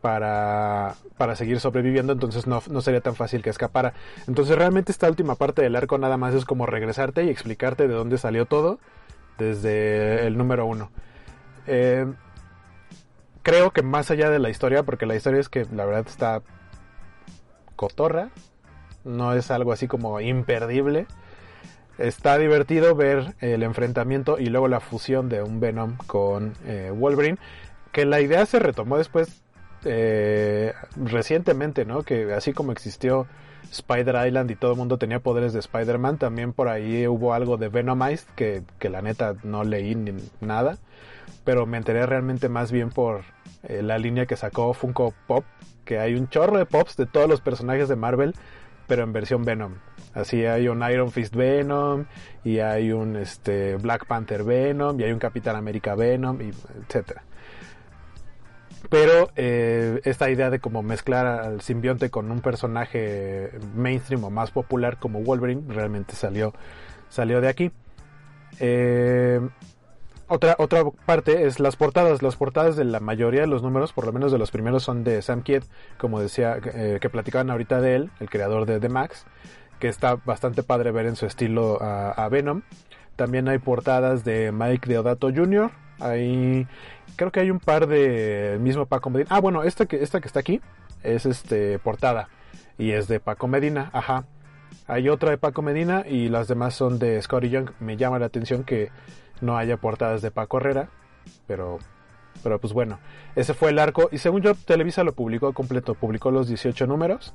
para, 0.00 0.94
para 1.16 1.36
seguir 1.36 1.60
sobreviviendo, 1.60 2.12
entonces 2.12 2.46
no, 2.46 2.62
no, 2.70 2.80
sería 2.80 3.00
tan 3.00 3.14
fácil 3.14 3.42
que 3.42 3.50
escapara. 3.50 3.92
Entonces 4.26 4.56
realmente 4.56 4.92
esta 4.92 5.08
última 5.08 5.34
parte 5.34 5.62
del 5.62 5.76
arco 5.76 5.98
nada 5.98 6.16
más 6.16 6.34
es 6.34 6.44
como 6.44 6.66
regresarte 6.66 7.24
y 7.24 7.28
explicarte 7.28 7.88
de 7.88 7.94
dónde 7.94 8.18
salió 8.18 8.46
todo 8.46 8.78
desde 9.38 10.26
el 10.26 10.36
número 10.36 10.66
uno. 10.66 10.90
Eh, 11.66 12.06
creo 13.42 13.70
que 13.72 13.82
más 13.82 14.10
allá 14.10 14.30
de 14.30 14.38
la 14.38 14.50
historia, 14.50 14.82
porque 14.82 15.06
la 15.06 15.16
historia 15.16 15.40
es 15.40 15.48
que 15.48 15.66
la 15.72 15.84
verdad 15.84 16.06
está 16.06 16.42
cotorra, 17.76 18.30
no 19.04 19.32
es 19.34 19.50
algo 19.50 19.72
así 19.72 19.86
como 19.86 20.20
imperdible. 20.20 21.06
Está 21.98 22.38
divertido 22.38 22.94
ver 22.94 23.34
el 23.40 23.62
enfrentamiento 23.62 24.38
y 24.38 24.46
luego 24.46 24.68
la 24.68 24.80
fusión 24.80 25.28
de 25.28 25.42
un 25.42 25.60
Venom 25.60 25.96
con 26.06 26.54
eh, 26.64 26.92
Wolverine, 26.94 27.38
que 27.92 28.06
la 28.06 28.20
idea 28.20 28.46
se 28.46 28.58
retomó 28.58 28.96
después 28.96 29.42
eh, 29.84 30.72
recientemente, 30.96 31.84
¿no? 31.84 32.02
Que 32.02 32.32
así 32.32 32.52
como 32.52 32.72
existió 32.72 33.26
Spider 33.70 34.26
Island 34.26 34.50
y 34.50 34.56
todo 34.56 34.72
el 34.72 34.78
mundo 34.78 34.98
tenía 34.98 35.20
poderes 35.20 35.52
de 35.52 35.60
Spider-Man, 35.60 36.18
también 36.18 36.52
por 36.52 36.68
ahí 36.68 37.06
hubo 37.06 37.34
algo 37.34 37.56
de 37.56 37.68
Venomized 37.68 38.28
que, 38.34 38.62
que 38.78 38.88
la 38.88 39.02
neta 39.02 39.34
no 39.42 39.64
leí 39.64 39.94
ni 39.94 40.14
nada, 40.40 40.78
pero 41.44 41.66
me 41.66 41.76
enteré 41.76 42.06
realmente 42.06 42.48
más 42.48 42.72
bien 42.72 42.90
por 42.90 43.22
eh, 43.62 43.82
la 43.82 43.98
línea 43.98 44.26
que 44.26 44.36
sacó 44.36 44.72
Funko 44.72 45.14
Pop, 45.26 45.44
que 45.84 45.98
hay 45.98 46.14
un 46.14 46.28
chorro 46.28 46.56
de 46.56 46.66
pops 46.66 46.96
de 46.96 47.06
todos 47.06 47.28
los 47.28 47.40
personajes 47.40 47.88
de 47.88 47.96
Marvel 47.96 48.34
pero 48.90 49.04
en 49.04 49.12
versión 49.12 49.44
Venom. 49.44 49.74
Así 50.14 50.44
hay 50.44 50.66
un 50.66 50.82
Iron 50.90 51.12
Fist 51.12 51.36
Venom 51.36 52.06
y 52.42 52.58
hay 52.58 52.90
un 52.90 53.14
este, 53.14 53.76
Black 53.76 54.04
Panther 54.04 54.42
Venom 54.42 54.98
y 54.98 55.04
hay 55.04 55.12
un 55.12 55.20
Capitán 55.20 55.54
América 55.54 55.94
Venom 55.94 56.40
y 56.42 56.48
etcétera. 56.48 57.22
Pero 58.88 59.30
eh, 59.36 60.00
esta 60.02 60.28
idea 60.28 60.50
de 60.50 60.58
como 60.58 60.82
mezclar 60.82 61.24
al 61.24 61.60
simbionte 61.60 62.10
con 62.10 62.32
un 62.32 62.40
personaje 62.40 63.52
mainstream 63.76 64.24
o 64.24 64.30
más 64.30 64.50
popular 64.50 64.98
como 64.98 65.22
Wolverine 65.22 65.62
realmente 65.72 66.16
salió, 66.16 66.52
salió 67.08 67.40
de 67.40 67.48
aquí. 67.48 67.70
Eh, 68.58 69.40
otra, 70.30 70.54
otra 70.58 70.84
parte 71.06 71.46
es 71.46 71.60
las 71.60 71.76
portadas. 71.76 72.22
Las 72.22 72.36
portadas 72.36 72.76
de 72.76 72.84
la 72.84 73.00
mayoría 73.00 73.42
de 73.42 73.46
los 73.46 73.62
números, 73.62 73.92
por 73.92 74.06
lo 74.06 74.12
menos 74.12 74.32
de 74.32 74.38
los 74.38 74.50
primeros, 74.50 74.82
son 74.82 75.04
de 75.04 75.20
Sam 75.22 75.42
Kidd, 75.42 75.64
como 75.98 76.20
decía, 76.20 76.58
eh, 76.74 76.98
que 77.00 77.10
platicaban 77.10 77.50
ahorita 77.50 77.80
de 77.80 77.96
él, 77.96 78.10
el 78.20 78.30
creador 78.30 78.66
de 78.66 78.80
The 78.80 78.88
Max, 78.88 79.26
que 79.78 79.88
está 79.88 80.14
bastante 80.14 80.62
padre 80.62 80.92
ver 80.92 81.06
en 81.06 81.16
su 81.16 81.26
estilo 81.26 81.78
a, 81.82 82.28
Venom. 82.28 82.62
También 83.16 83.48
hay 83.48 83.58
portadas 83.58 84.24
de 84.24 84.52
Mike 84.52 84.88
Deodato 84.88 85.30
Jr. 85.34 85.70
Hay, 85.98 86.66
creo 87.16 87.30
que 87.30 87.40
hay 87.40 87.50
un 87.50 87.60
par 87.60 87.86
de 87.86 88.58
mismo 88.60 88.86
Paco 88.86 89.10
Medina. 89.10 89.28
Ah, 89.30 89.40
bueno, 89.40 89.64
esta 89.64 89.86
que, 89.86 90.02
esta 90.02 90.20
que 90.20 90.28
está 90.28 90.40
aquí 90.40 90.60
es 91.02 91.26
este 91.26 91.78
portada 91.78 92.28
y 92.78 92.92
es 92.92 93.08
de 93.08 93.20
Paco 93.20 93.48
Medina, 93.48 93.90
ajá. 93.92 94.24
Hay 94.86 95.08
otra 95.08 95.30
de 95.30 95.38
Paco 95.38 95.62
Medina 95.62 96.04
y 96.08 96.28
las 96.28 96.48
demás 96.48 96.74
son 96.74 96.98
de 96.98 97.20
Scotty 97.20 97.48
Young. 97.48 97.70
Me 97.78 97.96
llama 97.96 98.18
la 98.18 98.26
atención 98.26 98.64
que 98.64 98.90
no 99.40 99.56
haya 99.56 99.76
portadas 99.76 100.22
de 100.22 100.30
Paco 100.30 100.58
Herrera, 100.58 100.88
pero, 101.46 101.78
pero 102.42 102.60
pues 102.60 102.72
bueno, 102.72 102.98
ese 103.36 103.54
fue 103.54 103.70
el 103.70 103.78
arco 103.78 104.08
y 104.12 104.18
según 104.18 104.42
yo 104.42 104.54
Televisa 104.54 105.04
lo 105.04 105.12
publicó 105.12 105.52
completo, 105.52 105.94
publicó 105.94 106.30
los 106.30 106.48
18 106.48 106.86
números, 106.86 107.34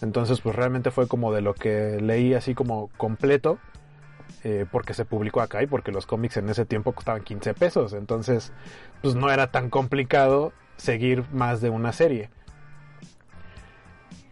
entonces 0.00 0.40
pues 0.40 0.56
realmente 0.56 0.90
fue 0.90 1.08
como 1.08 1.32
de 1.32 1.40
lo 1.40 1.54
que 1.54 2.00
leí 2.00 2.34
así 2.34 2.54
como 2.54 2.88
completo, 2.96 3.58
eh, 4.44 4.66
porque 4.70 4.94
se 4.94 5.04
publicó 5.04 5.40
acá 5.40 5.62
y 5.62 5.66
porque 5.66 5.92
los 5.92 6.06
cómics 6.06 6.36
en 6.36 6.48
ese 6.48 6.64
tiempo 6.64 6.92
costaban 6.92 7.22
15 7.22 7.54
pesos, 7.54 7.92
entonces 7.92 8.52
pues 9.00 9.14
no 9.14 9.30
era 9.30 9.50
tan 9.50 9.70
complicado 9.70 10.52
seguir 10.76 11.24
más 11.32 11.60
de 11.60 11.70
una 11.70 11.92
serie. 11.92 12.30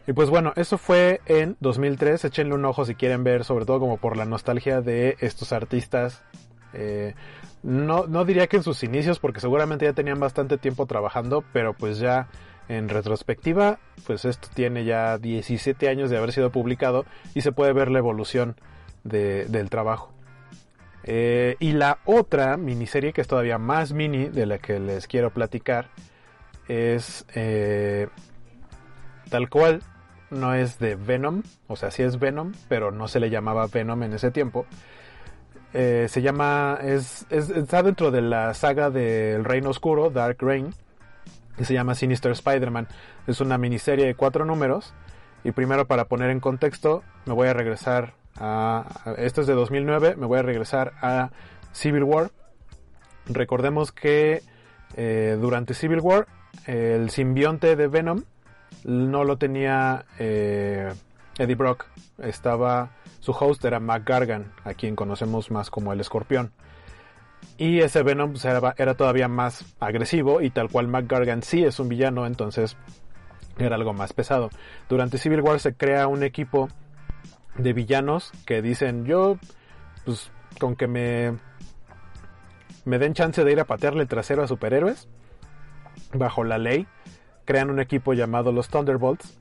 Y 0.06 0.12
pues 0.12 0.28
bueno, 0.28 0.52
eso 0.56 0.76
fue 0.76 1.20
en 1.26 1.56
2003. 1.60 2.24
Échenle 2.24 2.54
un 2.54 2.64
ojo 2.64 2.84
si 2.84 2.96
quieren 2.96 3.22
ver, 3.22 3.44
sobre 3.44 3.64
todo 3.64 3.78
como 3.78 3.98
por 3.98 4.16
la 4.16 4.24
nostalgia 4.24 4.80
de 4.80 5.16
estos 5.20 5.52
artistas 5.52 6.24
eh, 6.72 7.14
no, 7.62 8.06
no 8.06 8.24
diría 8.24 8.46
que 8.46 8.58
en 8.58 8.62
sus 8.62 8.82
inicios, 8.82 9.18
porque 9.18 9.40
seguramente 9.40 9.84
ya 9.84 9.92
tenían 9.92 10.20
bastante 10.20 10.58
tiempo 10.58 10.86
trabajando, 10.86 11.44
pero 11.52 11.74
pues 11.74 11.98
ya 11.98 12.28
en 12.68 12.88
retrospectiva, 12.88 13.80
pues 14.06 14.24
esto 14.24 14.48
tiene 14.54 14.84
ya 14.84 15.18
17 15.18 15.88
años 15.88 16.08
de 16.08 16.16
haber 16.16 16.32
sido 16.32 16.50
publicado 16.50 17.04
y 17.34 17.40
se 17.40 17.50
puede 17.50 17.72
ver 17.72 17.90
la 17.90 17.98
evolución 17.98 18.56
del 19.02 19.70
trabajo. 19.70 20.12
Eh, 21.02 21.56
y 21.58 21.72
la 21.72 21.98
otra 22.04 22.56
miniserie 22.56 23.12
que 23.12 23.22
es 23.22 23.26
todavía 23.26 23.58
más 23.58 23.92
mini 23.92 24.28
de 24.28 24.46
la 24.46 24.58
que 24.58 24.78
les 24.78 25.06
quiero 25.06 25.30
platicar 25.30 25.88
es 26.68 27.26
eh, 27.34 28.06
tal 29.30 29.48
cual 29.48 29.82
no 30.30 30.54
es 30.54 30.78
de 30.78 30.94
Venom, 30.94 31.42
o 31.66 31.74
sea, 31.74 31.90
sí 31.90 32.04
es 32.04 32.20
Venom, 32.20 32.52
pero 32.68 32.92
no 32.92 33.08
se 33.08 33.18
le 33.18 33.30
llamaba 33.30 33.66
Venom 33.66 34.02
en 34.04 34.12
ese 34.12 34.30
tiempo. 34.30 34.66
Eh, 35.72 36.06
se 36.08 36.22
llama, 36.22 36.78
es, 36.82 37.26
está 37.30 37.82
dentro 37.82 38.10
de 38.10 38.22
la 38.22 38.54
saga 38.54 38.90
del 38.90 39.44
Reino 39.44 39.70
Oscuro, 39.70 40.10
Dark 40.10 40.38
Reign, 40.40 40.74
y 41.58 41.64
se 41.64 41.74
llama 41.74 41.94
Sinister 41.94 42.32
Spider-Man. 42.32 42.88
Es 43.26 43.40
una 43.40 43.58
miniserie 43.58 44.06
de 44.06 44.14
cuatro 44.14 44.44
números. 44.44 44.92
Y 45.42 45.52
primero 45.52 45.86
para 45.86 46.04
poner 46.04 46.30
en 46.30 46.40
contexto, 46.40 47.02
me 47.24 47.32
voy 47.32 47.48
a 47.48 47.54
regresar 47.54 48.14
a, 48.36 49.14
esto 49.16 49.40
es 49.40 49.46
de 49.46 49.54
2009, 49.54 50.16
me 50.16 50.26
voy 50.26 50.38
a 50.38 50.42
regresar 50.42 50.92
a 51.00 51.30
Civil 51.72 52.04
War. 52.04 52.30
Recordemos 53.26 53.92
que 53.92 54.42
eh, 54.96 55.38
durante 55.40 55.74
Civil 55.74 56.00
War 56.00 56.26
el 56.66 57.10
simbionte 57.10 57.76
de 57.76 57.88
Venom 57.88 58.24
no 58.84 59.24
lo 59.24 59.38
tenía 59.38 60.04
eh, 60.18 60.92
Eddie 61.38 61.54
Brock, 61.54 61.86
estaba 62.18 62.90
su 63.20 63.32
host 63.32 63.64
era 63.64 63.80
Mac 63.80 64.02
Gargan, 64.04 64.52
a 64.64 64.74
quien 64.74 64.96
conocemos 64.96 65.50
más 65.50 65.70
como 65.70 65.92
el 65.92 66.00
Escorpión. 66.00 66.52
Y 67.56 67.80
ese 67.80 68.02
Venom 68.02 68.32
pues, 68.32 68.44
era, 68.44 68.94
todavía 68.94 69.28
más 69.28 69.64
agresivo 69.78 70.40
y 70.40 70.50
tal 70.50 70.70
cual 70.70 70.88
Mac 70.88 71.06
Gargan 71.06 71.42
sí 71.42 71.62
es 71.62 71.78
un 71.78 71.88
villano, 71.88 72.26
entonces 72.26 72.76
era 73.58 73.76
algo 73.76 73.92
más 73.92 74.12
pesado. 74.12 74.50
Durante 74.88 75.18
Civil 75.18 75.42
War 75.42 75.60
se 75.60 75.74
crea 75.74 76.06
un 76.06 76.22
equipo 76.22 76.68
de 77.56 77.72
villanos 77.72 78.32
que 78.46 78.62
dicen 78.62 79.04
yo, 79.04 79.38
pues 80.04 80.30
con 80.58 80.76
que 80.76 80.86
me, 80.86 81.36
me 82.84 82.98
den 82.98 83.14
chance 83.14 83.44
de 83.44 83.52
ir 83.52 83.60
a 83.60 83.66
patearle 83.66 84.02
el 84.02 84.08
trasero 84.08 84.42
a 84.42 84.48
superhéroes, 84.48 85.08
bajo 86.14 86.44
la 86.44 86.58
ley, 86.58 86.86
crean 87.44 87.70
un 87.70 87.80
equipo 87.80 88.14
llamado 88.14 88.52
los 88.52 88.68
Thunderbolts, 88.68 89.39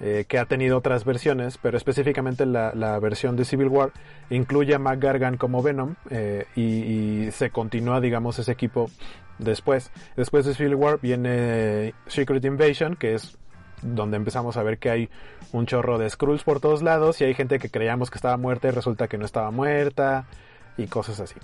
eh, 0.00 0.24
que 0.26 0.38
ha 0.38 0.46
tenido 0.46 0.78
otras 0.78 1.04
versiones, 1.04 1.58
pero 1.58 1.76
específicamente 1.76 2.46
la, 2.46 2.72
la, 2.74 2.98
versión 2.98 3.36
de 3.36 3.44
Civil 3.44 3.68
War 3.68 3.92
incluye 4.30 4.74
a 4.74 4.78
Mac 4.78 4.98
Gargan 4.98 5.36
como 5.36 5.62
Venom 5.62 5.94
eh, 6.08 6.46
y, 6.56 6.62
y, 6.62 7.30
se 7.32 7.50
continúa, 7.50 8.00
digamos, 8.00 8.38
ese 8.38 8.50
equipo 8.50 8.90
después. 9.38 9.90
Después 10.16 10.46
de 10.46 10.54
Civil 10.54 10.74
War 10.74 11.00
viene 11.00 11.94
Secret 12.06 12.44
Invasion, 12.44 12.96
que 12.96 13.14
es 13.14 13.36
donde 13.82 14.16
empezamos 14.16 14.56
a 14.56 14.62
ver 14.62 14.78
que 14.78 14.90
hay 14.90 15.10
un 15.52 15.66
chorro 15.66 15.98
de 15.98 16.08
Skrulls 16.08 16.44
por 16.44 16.60
todos 16.60 16.82
lados 16.82 17.20
y 17.20 17.24
hay 17.24 17.34
gente 17.34 17.58
que 17.58 17.70
creíamos 17.70 18.10
que 18.10 18.16
estaba 18.16 18.36
muerta 18.36 18.68
y 18.68 18.70
resulta 18.70 19.08
que 19.08 19.18
no 19.18 19.24
estaba 19.24 19.50
muerta 19.50 20.26
y 20.76 20.86
cosas 20.86 21.20
así. 21.20 21.36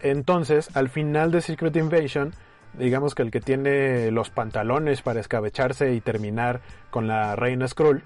Entonces, 0.00 0.74
al 0.76 0.90
final 0.90 1.30
de 1.30 1.40
Secret 1.40 1.74
Invasion, 1.76 2.34
digamos 2.78 3.14
que 3.14 3.22
el 3.22 3.30
que 3.30 3.40
tiene 3.40 4.10
los 4.10 4.30
pantalones 4.30 5.02
para 5.02 5.20
escabecharse 5.20 5.94
y 5.94 6.00
terminar 6.00 6.60
con 6.90 7.06
la 7.06 7.36
reina 7.36 7.68
Skrull 7.68 8.02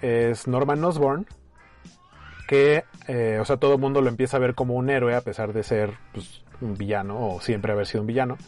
es 0.00 0.46
Norman 0.46 0.82
Osborn, 0.84 1.26
que, 2.46 2.84
eh, 3.06 3.38
o 3.40 3.44
sea, 3.44 3.58
todo 3.58 3.74
el 3.74 3.80
mundo 3.80 4.00
lo 4.00 4.08
empieza 4.08 4.38
a 4.38 4.40
ver 4.40 4.54
como 4.54 4.74
un 4.74 4.88
héroe 4.90 5.14
a 5.14 5.20
pesar 5.20 5.52
de 5.52 5.62
ser 5.62 5.92
pues, 6.12 6.42
un 6.60 6.74
villano 6.76 7.34
o 7.34 7.40
siempre 7.40 7.72
haber 7.72 7.86
sido 7.86 8.00
un 8.00 8.06
villano. 8.06 8.38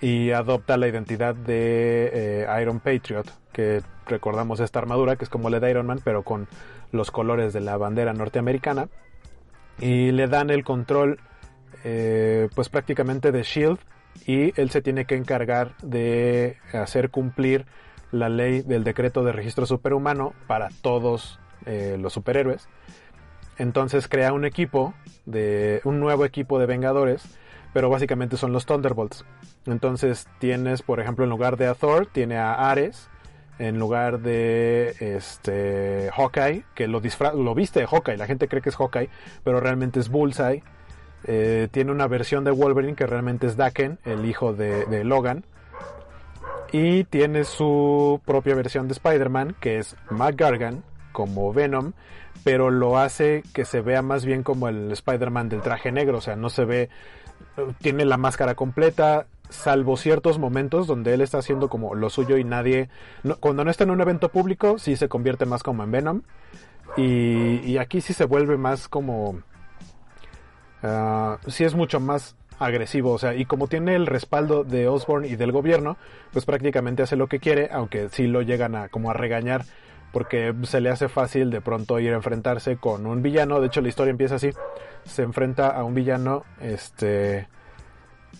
Y 0.00 0.32
adopta 0.32 0.76
la 0.76 0.88
identidad 0.88 1.34
de 1.34 2.10
eh, 2.12 2.60
Iron 2.60 2.80
Patriot, 2.80 3.26
que 3.52 3.82
recordamos 4.06 4.60
esta 4.60 4.80
armadura, 4.80 5.16
que 5.16 5.24
es 5.24 5.30
como 5.30 5.48
la 5.48 5.60
de 5.60 5.70
Iron 5.70 5.86
Man, 5.86 6.00
pero 6.02 6.22
con 6.22 6.48
los 6.90 7.10
colores 7.10 7.52
de 7.52 7.60
la 7.60 7.76
bandera 7.76 8.12
norteamericana. 8.12 8.88
Y 9.78 10.10
le 10.12 10.28
dan 10.28 10.50
el 10.50 10.64
control, 10.64 11.20
eh, 11.84 12.48
pues 12.54 12.68
prácticamente 12.68 13.32
de 13.32 13.42
Shield, 13.42 13.78
y 14.26 14.58
él 14.60 14.70
se 14.70 14.82
tiene 14.82 15.04
que 15.04 15.16
encargar 15.16 15.76
de 15.82 16.56
hacer 16.72 17.10
cumplir 17.10 17.66
la 18.10 18.28
ley 18.28 18.62
del 18.62 18.84
decreto 18.84 19.24
de 19.24 19.32
registro 19.32 19.66
superhumano 19.66 20.34
para 20.46 20.68
todos 20.82 21.40
eh, 21.66 21.96
los 21.98 22.12
superhéroes. 22.12 22.68
Entonces 23.58 24.08
crea 24.08 24.32
un 24.32 24.44
equipo 24.44 24.94
de 25.26 25.80
un 25.84 26.00
nuevo 26.00 26.24
equipo 26.24 26.58
de 26.58 26.66
Vengadores, 26.66 27.22
pero 27.72 27.88
básicamente 27.88 28.36
son 28.36 28.52
los 28.52 28.66
Thunderbolts. 28.66 29.24
Entonces 29.66 30.28
tienes, 30.38 30.82
por 30.82 31.00
ejemplo, 31.00 31.24
en 31.24 31.30
lugar 31.30 31.56
de 31.56 31.66
a 31.66 31.74
Thor, 31.74 32.06
tiene 32.06 32.36
a 32.36 32.70
Ares, 32.70 33.08
en 33.58 33.78
lugar 33.78 34.20
de 34.20 34.94
este 34.98 36.10
Hawkeye, 36.16 36.64
que 36.74 36.88
lo, 36.88 37.00
lo 37.34 37.54
viste 37.54 37.80
de 37.80 37.86
Hawkeye, 37.86 38.16
la 38.16 38.26
gente 38.26 38.48
cree 38.48 38.62
que 38.62 38.70
es 38.70 38.76
Hawkeye, 38.76 39.08
pero 39.44 39.60
realmente 39.60 40.00
es 40.00 40.08
Bullseye. 40.08 40.62
Eh, 41.24 41.68
tiene 41.70 41.92
una 41.92 42.06
versión 42.08 42.44
de 42.44 42.50
Wolverine 42.50 42.94
que 42.94 43.06
realmente 43.06 43.46
es 43.46 43.56
Daken, 43.56 43.98
el 44.04 44.24
hijo 44.24 44.52
de, 44.52 45.04
Logan. 45.04 45.44
Y 46.72 47.04
tiene 47.04 47.44
su 47.44 48.20
propia 48.24 48.54
versión 48.54 48.88
de 48.88 48.92
Spider-Man, 48.92 49.56
que 49.60 49.78
es 49.78 49.94
Mac 50.10 50.34
Gargan, 50.36 50.82
como 51.12 51.52
Venom, 51.52 51.92
pero 52.44 52.70
lo 52.70 52.98
hace 52.98 53.42
que 53.52 53.64
se 53.66 53.82
vea 53.82 54.00
más 54.00 54.24
bien 54.24 54.42
como 54.42 54.68
el 54.68 54.90
Spider-Man 54.90 55.50
del 55.50 55.60
traje 55.60 55.92
negro, 55.92 56.18
o 56.18 56.20
sea, 56.22 56.34
no 56.34 56.48
se 56.48 56.64
ve, 56.64 56.88
tiene 57.82 58.06
la 58.06 58.16
máscara 58.16 58.54
completa, 58.54 59.26
salvo 59.50 59.98
ciertos 59.98 60.38
momentos 60.38 60.86
donde 60.86 61.12
él 61.12 61.20
está 61.20 61.38
haciendo 61.38 61.68
como 61.68 61.94
lo 61.94 62.08
suyo 62.08 62.38
y 62.38 62.44
nadie, 62.44 62.88
cuando 63.38 63.64
no 63.64 63.70
está 63.70 63.84
en 63.84 63.90
un 63.90 64.00
evento 64.00 64.30
público, 64.30 64.78
sí 64.78 64.96
se 64.96 65.10
convierte 65.10 65.44
más 65.44 65.62
como 65.62 65.84
en 65.84 65.90
Venom, 65.90 66.22
y, 66.96 67.60
y 67.70 67.76
aquí 67.76 68.00
sí 68.00 68.14
se 68.14 68.24
vuelve 68.24 68.56
más 68.56 68.88
como, 68.88 69.42
uh, 70.82 71.50
sí 71.50 71.64
es 71.64 71.74
mucho 71.74 72.00
más 72.00 72.36
agresivo, 72.58 73.12
o 73.12 73.18
sea, 73.18 73.34
y 73.34 73.44
como 73.44 73.66
tiene 73.66 73.94
el 73.94 74.06
respaldo 74.06 74.62
de 74.62 74.86
Osborne 74.86 75.26
y 75.26 75.36
del 75.36 75.52
gobierno, 75.52 75.96
pues 76.32 76.44
prácticamente 76.44 77.02
hace 77.02 77.16
lo 77.16 77.26
que 77.26 77.40
quiere, 77.40 77.70
aunque 77.72 78.08
sí 78.10 78.26
lo 78.26 78.42
llegan 78.42 78.76
a 78.76 78.88
como 78.88 79.10
a 79.10 79.14
regañar 79.14 79.64
porque 80.12 80.54
se 80.64 80.80
le 80.80 80.90
hace 80.90 81.08
fácil 81.08 81.50
de 81.50 81.60
pronto 81.60 81.98
ir 81.98 82.12
a 82.12 82.16
enfrentarse 82.16 82.76
con 82.76 83.06
un 83.06 83.22
villano. 83.22 83.60
De 83.60 83.66
hecho, 83.66 83.80
la 83.80 83.88
historia 83.88 84.10
empieza 84.10 84.36
así. 84.36 84.50
Se 85.04 85.22
enfrenta 85.22 85.68
a 85.68 85.82
un 85.84 85.94
villano, 85.94 86.44
este, 86.60 87.48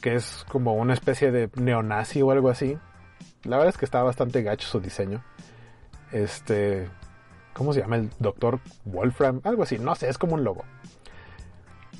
que 0.02 0.14
es 0.14 0.44
como 0.48 0.74
una 0.74 0.92
especie 0.92 1.32
de 1.32 1.50
neonazi 1.56 2.20
o 2.22 2.30
algo 2.30 2.50
así. 2.50 2.78
La 3.44 3.56
verdad 3.56 3.70
es 3.70 3.78
que 3.78 3.86
está 3.86 4.02
bastante 4.02 4.42
gacho 4.42 4.68
su 4.68 4.80
diseño. 4.80 5.24
Este, 6.12 6.88
¿cómo 7.54 7.72
se 7.72 7.80
llama? 7.80 7.96
El 7.96 8.10
doctor 8.18 8.60
Wolfram, 8.84 9.40
algo 9.42 9.62
así. 9.62 9.78
No 9.78 9.94
sé, 9.94 10.10
es 10.10 10.18
como 10.18 10.34
un 10.34 10.44
lobo. 10.44 10.64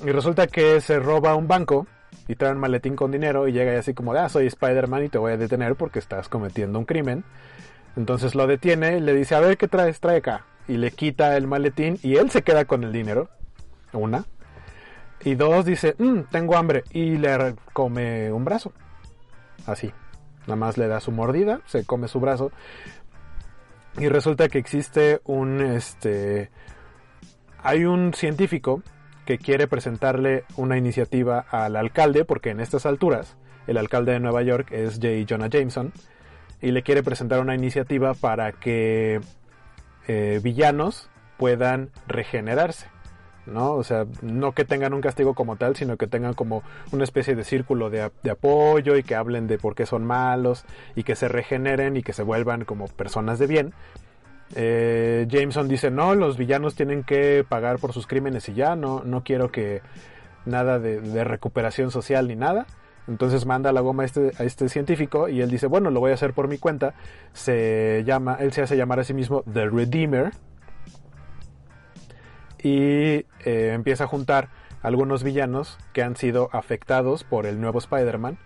Y 0.01 0.11
resulta 0.11 0.47
que 0.47 0.81
se 0.81 0.99
roba 0.99 1.35
un 1.35 1.47
banco 1.47 1.87
y 2.27 2.35
trae 2.35 2.51
un 2.51 2.59
maletín 2.59 2.95
con 2.95 3.11
dinero 3.11 3.47
y 3.47 3.51
llega 3.51 3.73
y 3.73 3.77
así 3.77 3.93
como, 3.93 4.13
ah, 4.13 4.29
soy 4.29 4.47
Spider-Man 4.47 5.05
y 5.05 5.09
te 5.09 5.17
voy 5.17 5.33
a 5.33 5.37
detener 5.37 5.75
porque 5.75 5.99
estás 5.99 6.29
cometiendo 6.29 6.79
un 6.79 6.85
crimen. 6.85 7.23
Entonces 7.95 8.35
lo 8.35 8.47
detiene 8.47 8.99
le 8.99 9.13
dice, 9.13 9.35
a 9.35 9.39
ver 9.39 9.57
qué 9.57 9.67
traes, 9.67 9.99
trae 9.99 10.17
acá. 10.17 10.45
Y 10.67 10.77
le 10.77 10.91
quita 10.91 11.35
el 11.37 11.47
maletín 11.47 11.99
y 12.01 12.15
él 12.15 12.31
se 12.31 12.41
queda 12.41 12.65
con 12.65 12.83
el 12.83 12.91
dinero. 12.91 13.29
Una. 13.91 14.25
Y 15.23 15.35
dos, 15.35 15.65
dice, 15.65 15.95
mmm, 15.97 16.21
tengo 16.31 16.55
hambre. 16.55 16.83
Y 16.91 17.17
le 17.17 17.55
come 17.73 18.31
un 18.31 18.45
brazo. 18.45 18.73
Así. 19.65 19.91
Nada 20.41 20.55
más 20.55 20.77
le 20.77 20.87
da 20.87 20.99
su 20.99 21.11
mordida, 21.11 21.61
se 21.65 21.85
come 21.85 22.07
su 22.07 22.19
brazo. 22.19 22.51
Y 23.97 24.07
resulta 24.09 24.49
que 24.49 24.57
existe 24.57 25.21
un, 25.25 25.61
este, 25.61 26.49
hay 27.61 27.85
un 27.85 28.13
científico 28.13 28.81
que 29.25 29.37
quiere 29.37 29.67
presentarle 29.67 30.43
una 30.55 30.77
iniciativa 30.77 31.39
al 31.39 31.75
alcalde, 31.75 32.25
porque 32.25 32.49
en 32.49 32.59
estas 32.59 32.85
alturas 32.85 33.35
el 33.67 33.77
alcalde 33.77 34.13
de 34.13 34.19
Nueva 34.19 34.41
York 34.41 34.71
es 34.71 34.95
J. 34.95 35.25
Jonah 35.27 35.49
Jameson 35.49 35.93
y 36.61 36.71
le 36.71 36.83
quiere 36.83 37.03
presentar 37.03 37.39
una 37.39 37.55
iniciativa 37.55 38.13
para 38.13 38.51
que 38.53 39.21
eh, 40.07 40.39
villanos 40.43 41.09
puedan 41.37 41.89
regenerarse. 42.07 42.87
¿no? 43.45 43.73
O 43.73 43.83
sea, 43.83 44.05
no 44.21 44.53
que 44.53 44.63
tengan 44.63 44.93
un 44.93 45.01
castigo 45.01 45.33
como 45.33 45.57
tal, 45.57 45.75
sino 45.75 45.97
que 45.97 46.07
tengan 46.07 46.33
como 46.33 46.63
una 46.91 47.03
especie 47.03 47.35
de 47.35 47.43
círculo 47.43 47.89
de, 47.89 48.09
de, 48.23 48.31
apoyo 48.31 48.95
y 48.95 49.03
que 49.03 49.15
hablen 49.15 49.47
de 49.47 49.57
por 49.57 49.75
qué 49.75 49.85
son 49.85 50.05
malos 50.05 50.63
y 50.95 51.03
que 51.03 51.15
se 51.15 51.27
regeneren 51.27 51.97
y 51.97 52.03
que 52.03 52.13
se 52.13 52.23
vuelvan 52.23 52.63
como 52.63 52.87
personas 52.87 53.39
de 53.39 53.47
bien. 53.47 53.73
Eh, 54.55 55.25
Jameson 55.29 55.67
dice, 55.67 55.89
no, 55.89 56.13
los 56.15 56.37
villanos 56.37 56.75
tienen 56.75 57.03
que 57.03 57.45
pagar 57.47 57.79
por 57.79 57.93
sus 57.93 58.07
crímenes 58.07 58.47
y 58.49 58.53
ya, 58.53 58.75
no, 58.75 59.03
no 59.03 59.23
quiero 59.23 59.51
que 59.51 59.81
nada 60.45 60.79
de, 60.79 61.23
recuperación 61.23 61.91
social 61.91 62.27
ni 62.27 62.35
nada. 62.35 62.65
Entonces 63.07 63.45
manda 63.45 63.73
la 63.73 63.81
goma 63.81 64.03
a 64.03 64.05
este, 64.05 64.31
este 64.39 64.69
científico 64.69 65.27
y 65.27 65.41
él 65.41 65.49
dice, 65.49 65.67
bueno, 65.67 65.89
lo 65.89 65.99
voy 65.99 66.11
a 66.11 66.13
hacer 66.13 66.33
por 66.33 66.47
mi 66.47 66.57
cuenta. 66.57 66.93
Se 67.33 68.03
llama, 68.05 68.37
él 68.39 68.53
se 68.53 68.61
hace 68.61 68.77
llamar 68.77 68.99
a 68.99 69.03
sí 69.03 69.13
mismo 69.13 69.43
The 69.51 69.69
Redeemer. 69.69 70.31
Y 72.61 73.25
eh, 73.43 73.71
empieza 73.73 74.05
a 74.05 74.07
juntar 74.07 74.49
algunos 74.81 75.23
villanos 75.23 75.77
que 75.91 76.01
han 76.01 76.15
sido 76.15 76.49
afectados 76.53 77.25
por 77.25 77.45
el 77.45 77.59
nuevo 77.59 77.79
Spider-Man. 77.79 78.37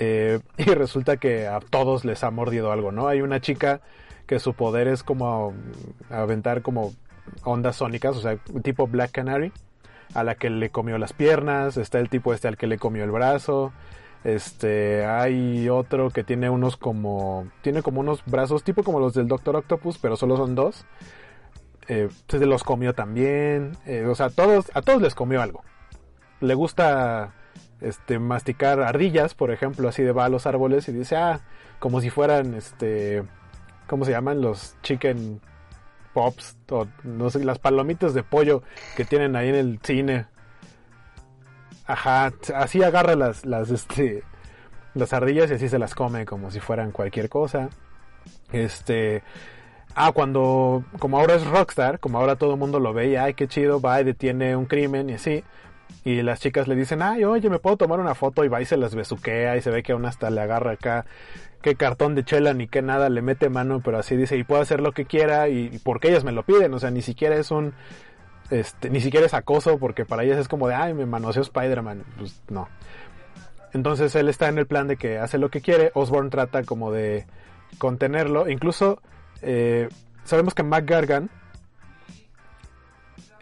Eh, 0.00 0.40
y 0.56 0.64
resulta 0.64 1.18
que 1.18 1.46
a 1.46 1.60
todos 1.60 2.04
les 2.04 2.24
ha 2.24 2.30
mordido 2.32 2.72
algo, 2.72 2.90
¿no? 2.90 3.06
Hay 3.06 3.20
una 3.20 3.40
chica 3.40 3.82
que 4.30 4.38
su 4.38 4.54
poder 4.54 4.86
es 4.86 5.02
como 5.02 5.52
aventar 6.08 6.62
como 6.62 6.92
ondas 7.42 7.74
sónicas, 7.74 8.16
o 8.16 8.20
sea, 8.20 8.36
tipo 8.62 8.86
Black 8.86 9.10
Canary 9.10 9.52
a 10.14 10.22
la 10.22 10.36
que 10.36 10.50
le 10.50 10.70
comió 10.70 10.98
las 10.98 11.12
piernas, 11.12 11.76
está 11.76 11.98
el 11.98 12.08
tipo 12.08 12.32
este 12.32 12.46
al 12.46 12.56
que 12.56 12.68
le 12.68 12.78
comió 12.78 13.02
el 13.02 13.10
brazo, 13.10 13.72
este, 14.22 15.04
hay 15.04 15.68
otro 15.68 16.10
que 16.10 16.22
tiene 16.22 16.48
unos 16.48 16.76
como, 16.76 17.48
tiene 17.60 17.82
como 17.82 17.98
unos 17.98 18.24
brazos 18.24 18.62
tipo 18.62 18.84
como 18.84 19.00
los 19.00 19.14
del 19.14 19.26
Doctor 19.26 19.56
Octopus, 19.56 19.98
pero 19.98 20.16
solo 20.16 20.36
son 20.36 20.54
dos. 20.54 20.86
Eh, 21.88 22.08
se 22.28 22.46
los 22.46 22.62
comió 22.62 22.94
también, 22.94 23.72
eh, 23.84 24.06
o 24.06 24.14
sea, 24.14 24.30
todos, 24.30 24.70
a 24.74 24.82
todos 24.82 25.02
les 25.02 25.16
comió 25.16 25.42
algo. 25.42 25.64
Le 26.38 26.54
gusta, 26.54 27.34
este, 27.80 28.20
masticar 28.20 28.80
ardillas, 28.80 29.34
por 29.34 29.50
ejemplo, 29.50 29.88
así 29.88 30.04
de 30.04 30.12
va 30.12 30.26
a 30.26 30.28
los 30.28 30.46
árboles 30.46 30.88
y 30.88 30.92
dice, 30.92 31.16
ah, 31.16 31.40
como 31.80 32.00
si 32.00 32.10
fueran, 32.10 32.54
este, 32.54 33.24
¿cómo 33.90 34.04
se 34.04 34.12
llaman? 34.12 34.40
Los 34.40 34.76
chicken 34.82 35.40
pops, 36.14 36.56
no 37.02 37.28
sé, 37.28 37.44
las 37.44 37.58
palomitas 37.58 38.14
de 38.14 38.22
pollo 38.22 38.62
que 38.96 39.04
tienen 39.04 39.34
ahí 39.34 39.48
en 39.48 39.56
el 39.56 39.80
cine. 39.82 40.26
Ajá, 41.86 42.32
así 42.54 42.84
agarra 42.84 43.16
las, 43.16 43.44
las, 43.44 43.68
este, 43.70 44.22
las 44.94 45.12
ardillas 45.12 45.50
y 45.50 45.54
así 45.54 45.68
se 45.68 45.80
las 45.80 45.96
come 45.96 46.24
como 46.24 46.52
si 46.52 46.60
fueran 46.60 46.92
cualquier 46.92 47.28
cosa. 47.28 47.68
Este, 48.52 49.24
ah, 49.96 50.12
cuando, 50.12 50.84
como 51.00 51.18
ahora 51.18 51.34
es 51.34 51.44
Rockstar, 51.44 51.98
como 51.98 52.18
ahora 52.18 52.36
todo 52.36 52.52
el 52.52 52.60
mundo 52.60 52.78
lo 52.78 52.92
ve 52.92 53.08
y, 53.08 53.16
ay, 53.16 53.34
qué 53.34 53.48
chido, 53.48 53.80
va 53.80 54.00
y 54.00 54.04
detiene 54.04 54.54
un 54.54 54.66
crimen 54.66 55.10
y 55.10 55.14
así. 55.14 55.42
Y 56.04 56.22
las 56.22 56.40
chicas 56.40 56.66
le 56.66 56.76
dicen, 56.76 57.02
ay, 57.02 57.24
oye, 57.24 57.50
¿me 57.50 57.58
puedo 57.58 57.76
tomar 57.76 58.00
una 58.00 58.14
foto? 58.14 58.44
Y 58.44 58.48
va 58.48 58.60
y 58.62 58.64
se 58.64 58.76
las 58.76 58.94
besuquea 58.94 59.56
y 59.56 59.62
se 59.62 59.70
ve 59.70 59.82
que 59.82 59.92
aún 59.92 60.06
hasta 60.06 60.30
le 60.30 60.40
agarra 60.40 60.72
acá 60.72 61.04
qué 61.62 61.74
cartón 61.74 62.14
de 62.14 62.24
chela 62.24 62.54
ni 62.54 62.68
qué 62.68 62.82
nada, 62.82 63.08
le 63.08 63.22
mete 63.22 63.48
mano, 63.48 63.80
pero 63.84 63.98
así 63.98 64.16
dice, 64.16 64.36
y 64.36 64.44
puedo 64.44 64.62
hacer 64.62 64.80
lo 64.80 64.92
que 64.92 65.04
quiera 65.04 65.48
y, 65.48 65.78
porque 65.84 66.08
ellas 66.08 66.24
me 66.24 66.32
lo 66.32 66.42
piden, 66.42 66.72
o 66.72 66.78
sea, 66.78 66.90
ni 66.90 67.02
siquiera 67.02 67.36
es 67.36 67.50
un, 67.50 67.74
este, 68.50 68.90
ni 68.90 69.00
siquiera 69.00 69.26
es 69.26 69.34
acoso 69.34 69.78
porque 69.78 70.04
para 70.04 70.24
ellas 70.24 70.38
es 70.38 70.48
como 70.48 70.68
de, 70.68 70.74
ay, 70.74 70.94
me 70.94 71.06
manoseó 71.06 71.42
Spider-Man, 71.42 72.04
pues 72.16 72.40
no. 72.48 72.68
Entonces 73.72 74.14
él 74.14 74.28
está 74.28 74.48
en 74.48 74.58
el 74.58 74.66
plan 74.66 74.88
de 74.88 74.96
que 74.96 75.18
hace 75.18 75.38
lo 75.38 75.50
que 75.50 75.60
quiere, 75.60 75.90
Osborn 75.94 76.30
trata 76.30 76.64
como 76.64 76.90
de 76.90 77.26
contenerlo, 77.78 78.48
incluso 78.48 79.00
eh, 79.42 79.88
sabemos 80.24 80.54
que 80.54 80.62
McGargan 80.62 81.30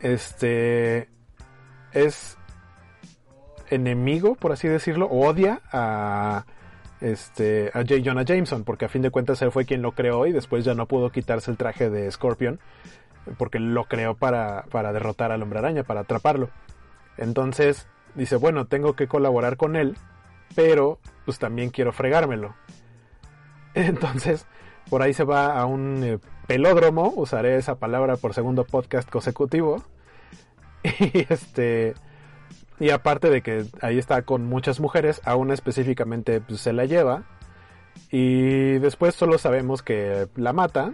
este 0.01 1.09
es 1.93 2.38
enemigo, 3.70 4.35
por 4.35 4.53
así 4.53 4.69
decirlo, 4.69 5.07
odia 5.07 5.61
a 5.73 6.45
este 7.01 7.70
a 7.74 7.81
J. 7.81 7.97
Jonah 8.05 8.24
Jameson, 8.24 8.65
porque 8.65 8.86
a 8.86 8.89
fin 8.89 9.03
de 9.03 9.11
cuentas 9.11 9.40
él 9.43 9.53
fue 9.53 9.65
quien 9.65 9.82
lo 9.82 9.93
creó 9.93 10.27
y 10.27 10.32
después 10.32 10.65
ya 10.65 10.74
no 10.74 10.86
pudo 10.86 11.11
quitarse 11.11 11.51
el 11.51 11.57
traje 11.57 11.90
de 11.90 12.11
Scorpion, 12.11 12.59
porque 13.36 13.59
lo 13.59 13.85
creó 13.85 14.15
para, 14.15 14.65
para 14.70 14.93
derrotar 14.93 15.32
al 15.32 15.43
hombre 15.43 15.61
araña, 15.61 15.85
para 15.85 16.01
atraparlo. 16.01 16.51
Entonces 17.16 17.86
dice, 18.15 18.36
bueno, 18.36 18.66
tengo 18.66 18.95
que 18.95 19.07
colaborar 19.07 19.57
con 19.57 19.77
él, 19.77 19.97
pero 20.55 20.99
pues 21.24 21.39
también 21.39 21.70
quiero 21.70 21.93
fregármelo. 21.93 22.55
Entonces, 23.74 24.47
por 24.89 25.03
ahí 25.03 25.12
se 25.12 25.24
va 25.24 25.59
a 25.59 25.66
un 25.66 26.03
eh, 26.03 26.19
pelódromo, 26.47 27.12
usaré 27.15 27.57
esa 27.57 27.77
palabra 27.77 28.16
por 28.16 28.35
segundo 28.35 28.65
podcast 28.65 29.09
consecutivo. 29.09 29.82
Y 31.01 31.27
este 31.28 31.95
y 32.81 32.91
aparte 32.91 33.31
de 33.31 33.43
que 33.43 33.65
ahí 33.81 33.99
está 33.99 34.23
con 34.23 34.45
muchas 34.45 34.81
mujeres, 34.81 35.21
a 35.25 35.37
una 35.37 35.55
específicamente 35.55 36.41
pues, 36.41 36.61
se 36.61 36.73
la 36.73 36.85
lleva. 36.85 37.25
Y 38.11 38.79
después 38.79 39.15
solo 39.15 39.39
sabemos 39.39 39.83
que 39.83 40.29
la 40.37 40.53
mata. 40.53 40.93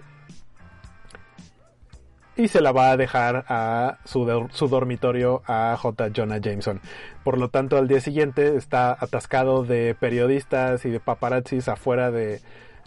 Y 2.37 2.49
se 2.49 2.61
la 2.61 2.73
va 2.73 2.91
a 2.91 2.97
dejar 2.97 3.45
a 3.49 3.99
su, 4.05 4.49
su 4.51 4.69
dormitorio 4.69 5.43
a 5.47 5.77
J. 5.81 6.11
Jonah 6.15 6.39
Jameson. 6.39 6.81
Por 7.23 7.39
lo 7.39 7.49
tanto, 7.49 7.77
al 7.77 7.87
día 7.87 8.01
siguiente 8.01 8.57
está 8.57 8.97
atascado 8.99 9.63
de 9.63 9.95
periodistas 9.95 10.85
y 10.85 10.91
de 10.91 10.99
paparazzis 10.99 11.69
afuera 11.69 12.11
de, 12.11 12.41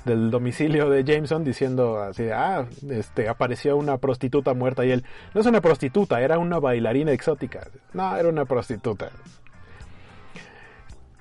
del 0.08 0.32
domicilio 0.32 0.90
de 0.90 1.04
Jameson 1.04 1.44
diciendo 1.44 2.02
así, 2.02 2.30
ah, 2.34 2.66
este, 2.90 3.30
apareció 3.30 3.78
una 3.78 3.98
prostituta 3.98 4.56
muerta 4.56 4.86
y 4.86 4.92
él, 4.92 5.06
no 5.36 5.42
es 5.42 5.48
una 5.48 5.62
prostituta, 5.62 6.22
era 6.22 6.40
una 6.40 6.60
bailarina 6.60 7.12
exótica. 7.12 7.68
No, 7.94 8.16
era 8.16 8.30
una 8.30 8.46
prostituta. 8.46 9.12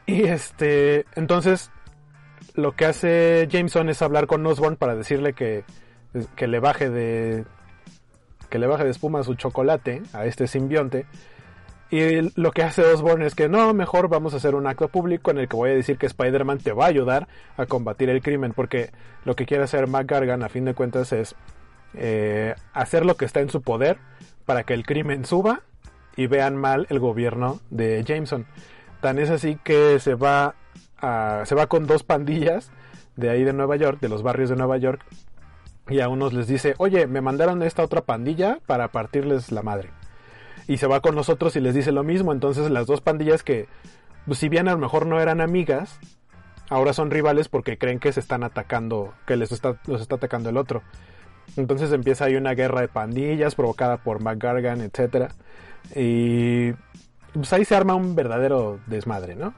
Y 0.06 0.24
este, 0.24 1.04
entonces, 1.16 1.70
lo 2.54 2.74
que 2.76 2.86
hace 2.86 3.48
Jameson 3.50 3.88
es 3.90 4.00
hablar 4.00 4.26
con 4.26 4.46
Osborn 4.46 4.76
para 4.76 4.94
decirle 4.94 5.34
que, 5.34 5.64
que 6.36 6.46
le 6.46 6.60
baje 6.60 6.88
de, 6.88 7.44
que 8.48 8.58
le 8.58 8.66
baje 8.66 8.84
de 8.84 8.90
espuma 8.90 9.22
su 9.24 9.34
chocolate 9.34 10.02
a 10.12 10.24
este 10.26 10.46
simbionte. 10.46 11.06
Y 11.90 12.32
lo 12.40 12.50
que 12.50 12.64
hace 12.64 12.82
Osborn 12.82 13.22
es 13.22 13.34
que 13.36 13.48
no, 13.48 13.72
mejor 13.72 14.08
vamos 14.08 14.34
a 14.34 14.38
hacer 14.38 14.56
un 14.56 14.66
acto 14.66 14.88
público 14.88 15.30
en 15.30 15.38
el 15.38 15.48
que 15.48 15.56
voy 15.56 15.70
a 15.70 15.74
decir 15.74 15.98
que 15.98 16.06
Spider-Man 16.06 16.58
te 16.58 16.72
va 16.72 16.86
a 16.86 16.88
ayudar 16.88 17.28
a 17.56 17.66
combatir 17.66 18.10
el 18.10 18.22
crimen, 18.22 18.52
porque 18.52 18.90
lo 19.24 19.36
que 19.36 19.46
quiere 19.46 19.64
hacer 19.64 19.86
McGargan 19.86 20.42
a 20.42 20.48
fin 20.48 20.64
de 20.64 20.74
cuentas 20.74 21.12
es 21.12 21.36
eh, 21.94 22.54
hacer 22.72 23.06
lo 23.06 23.16
que 23.16 23.24
está 23.24 23.40
en 23.40 23.50
su 23.50 23.62
poder 23.62 23.98
para 24.46 24.64
que 24.64 24.74
el 24.74 24.84
crimen 24.84 25.24
suba 25.24 25.62
y 26.16 26.26
vean 26.26 26.56
mal 26.56 26.86
el 26.90 26.98
gobierno 26.98 27.60
de 27.70 28.02
Jameson. 28.02 28.46
Tan 29.00 29.20
es 29.20 29.30
así 29.30 29.56
que 29.62 30.00
se 30.00 30.14
va, 30.14 30.56
a, 30.98 31.42
se 31.44 31.54
va 31.54 31.68
con 31.68 31.86
dos 31.86 32.02
pandillas 32.02 32.72
de 33.14 33.30
ahí 33.30 33.44
de 33.44 33.52
Nueva 33.52 33.76
York, 33.76 34.00
de 34.00 34.08
los 34.08 34.24
barrios 34.24 34.50
de 34.50 34.56
Nueva 34.56 34.76
York, 34.78 35.04
y 35.88 36.00
a 36.00 36.08
unos 36.08 36.32
les 36.32 36.48
dice, 36.48 36.74
oye, 36.78 37.06
me 37.06 37.20
mandaron 37.20 37.62
esta 37.62 37.84
otra 37.84 38.00
pandilla 38.00 38.58
para 38.66 38.88
partirles 38.88 39.52
la 39.52 39.62
madre 39.62 39.90
y 40.66 40.78
se 40.78 40.86
va 40.86 41.00
con 41.00 41.14
nosotros 41.14 41.56
y 41.56 41.60
les 41.60 41.74
dice 41.74 41.92
lo 41.92 42.02
mismo. 42.02 42.32
Entonces 42.32 42.70
las 42.70 42.86
dos 42.86 43.00
pandillas 43.00 43.42
que, 43.42 43.68
pues, 44.26 44.38
si 44.38 44.48
bien 44.48 44.68
a 44.68 44.72
lo 44.72 44.78
mejor 44.78 45.06
no 45.06 45.20
eran 45.20 45.40
amigas, 45.40 45.98
ahora 46.68 46.92
son 46.92 47.10
rivales 47.10 47.48
porque 47.48 47.78
creen 47.78 47.98
que 47.98 48.12
se 48.12 48.20
están 48.20 48.42
atacando, 48.42 49.14
que 49.26 49.36
les 49.36 49.52
está, 49.52 49.76
los 49.86 50.00
está 50.00 50.16
atacando 50.16 50.50
el 50.50 50.56
otro. 50.56 50.82
Entonces 51.56 51.92
empieza 51.92 52.24
ahí 52.24 52.36
una 52.36 52.54
guerra 52.54 52.80
de 52.80 52.88
pandillas 52.88 53.54
provocada 53.54 53.98
por 53.98 54.20
McGargan, 54.20 54.80
etc. 54.80 55.30
Y 55.94 56.72
pues 57.32 57.52
ahí 57.52 57.64
se 57.64 57.76
arma 57.76 57.94
un 57.94 58.16
verdadero 58.16 58.80
desmadre, 58.86 59.36
¿no? 59.36 59.54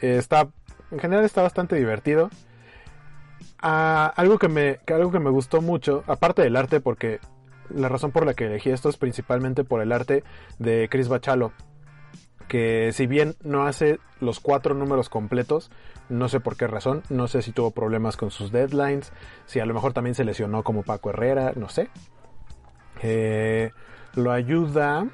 Está, 0.00 0.48
en 0.90 0.98
general 0.98 1.24
está 1.24 1.42
bastante 1.42 1.76
divertido. 1.76 2.30
Ah, 3.60 4.12
algo, 4.16 4.38
que 4.38 4.48
me, 4.48 4.78
algo 4.86 5.10
que 5.10 5.18
me 5.18 5.30
gustó 5.30 5.60
mucho, 5.60 6.04
aparte 6.06 6.42
del 6.42 6.56
arte, 6.56 6.80
porque 6.80 7.20
la 7.70 7.88
razón 7.88 8.12
por 8.12 8.26
la 8.26 8.34
que 8.34 8.46
elegí 8.46 8.70
esto 8.70 8.88
es 8.88 8.96
principalmente 8.96 9.64
por 9.64 9.80
el 9.80 9.92
arte 9.92 10.24
de 10.58 10.88
Chris 10.90 11.08
Bachalo, 11.08 11.52
que 12.48 12.90
si 12.92 13.06
bien 13.06 13.34
no 13.42 13.66
hace 13.66 13.98
los 14.20 14.40
cuatro 14.40 14.74
números 14.74 15.08
completos, 15.08 15.70
no 16.08 16.28
sé 16.28 16.40
por 16.40 16.56
qué 16.56 16.66
razón, 16.66 17.02
no 17.10 17.28
sé 17.28 17.42
si 17.42 17.52
tuvo 17.52 17.70
problemas 17.70 18.16
con 18.16 18.30
sus 18.30 18.50
deadlines, 18.50 19.12
si 19.46 19.60
a 19.60 19.66
lo 19.66 19.74
mejor 19.74 19.92
también 19.92 20.14
se 20.14 20.24
lesionó 20.24 20.62
como 20.62 20.82
Paco 20.82 21.10
Herrera, 21.10 21.52
no 21.56 21.68
sé. 21.68 21.88
Eh, 23.02 23.70
lo 24.14 24.32
ayuda 24.32 25.06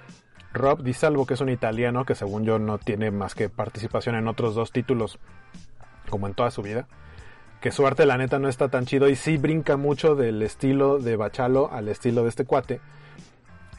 Rob 0.52 0.82
Di 0.82 0.94
Salvo, 0.94 1.26
que 1.26 1.34
es 1.34 1.40
un 1.40 1.48
italiano 1.48 2.04
que 2.04 2.14
según 2.14 2.44
yo 2.44 2.58
no 2.58 2.78
tiene 2.78 3.10
más 3.10 3.34
que 3.34 3.48
participación 3.48 4.14
en 4.14 4.28
otros 4.28 4.54
dos 4.54 4.70
títulos, 4.70 5.18
como 6.08 6.28
en 6.28 6.34
toda 6.34 6.50
su 6.50 6.62
vida 6.62 6.86
que 7.64 7.72
su 7.72 7.86
arte 7.86 8.04
la 8.04 8.18
neta 8.18 8.38
no 8.38 8.50
está 8.50 8.68
tan 8.68 8.84
chido 8.84 9.08
y 9.08 9.16
sí 9.16 9.38
brinca 9.38 9.78
mucho 9.78 10.16
del 10.16 10.42
estilo 10.42 10.98
de 10.98 11.16
Bachalo 11.16 11.72
al 11.72 11.88
estilo 11.88 12.22
de 12.22 12.28
este 12.28 12.44
cuate. 12.44 12.82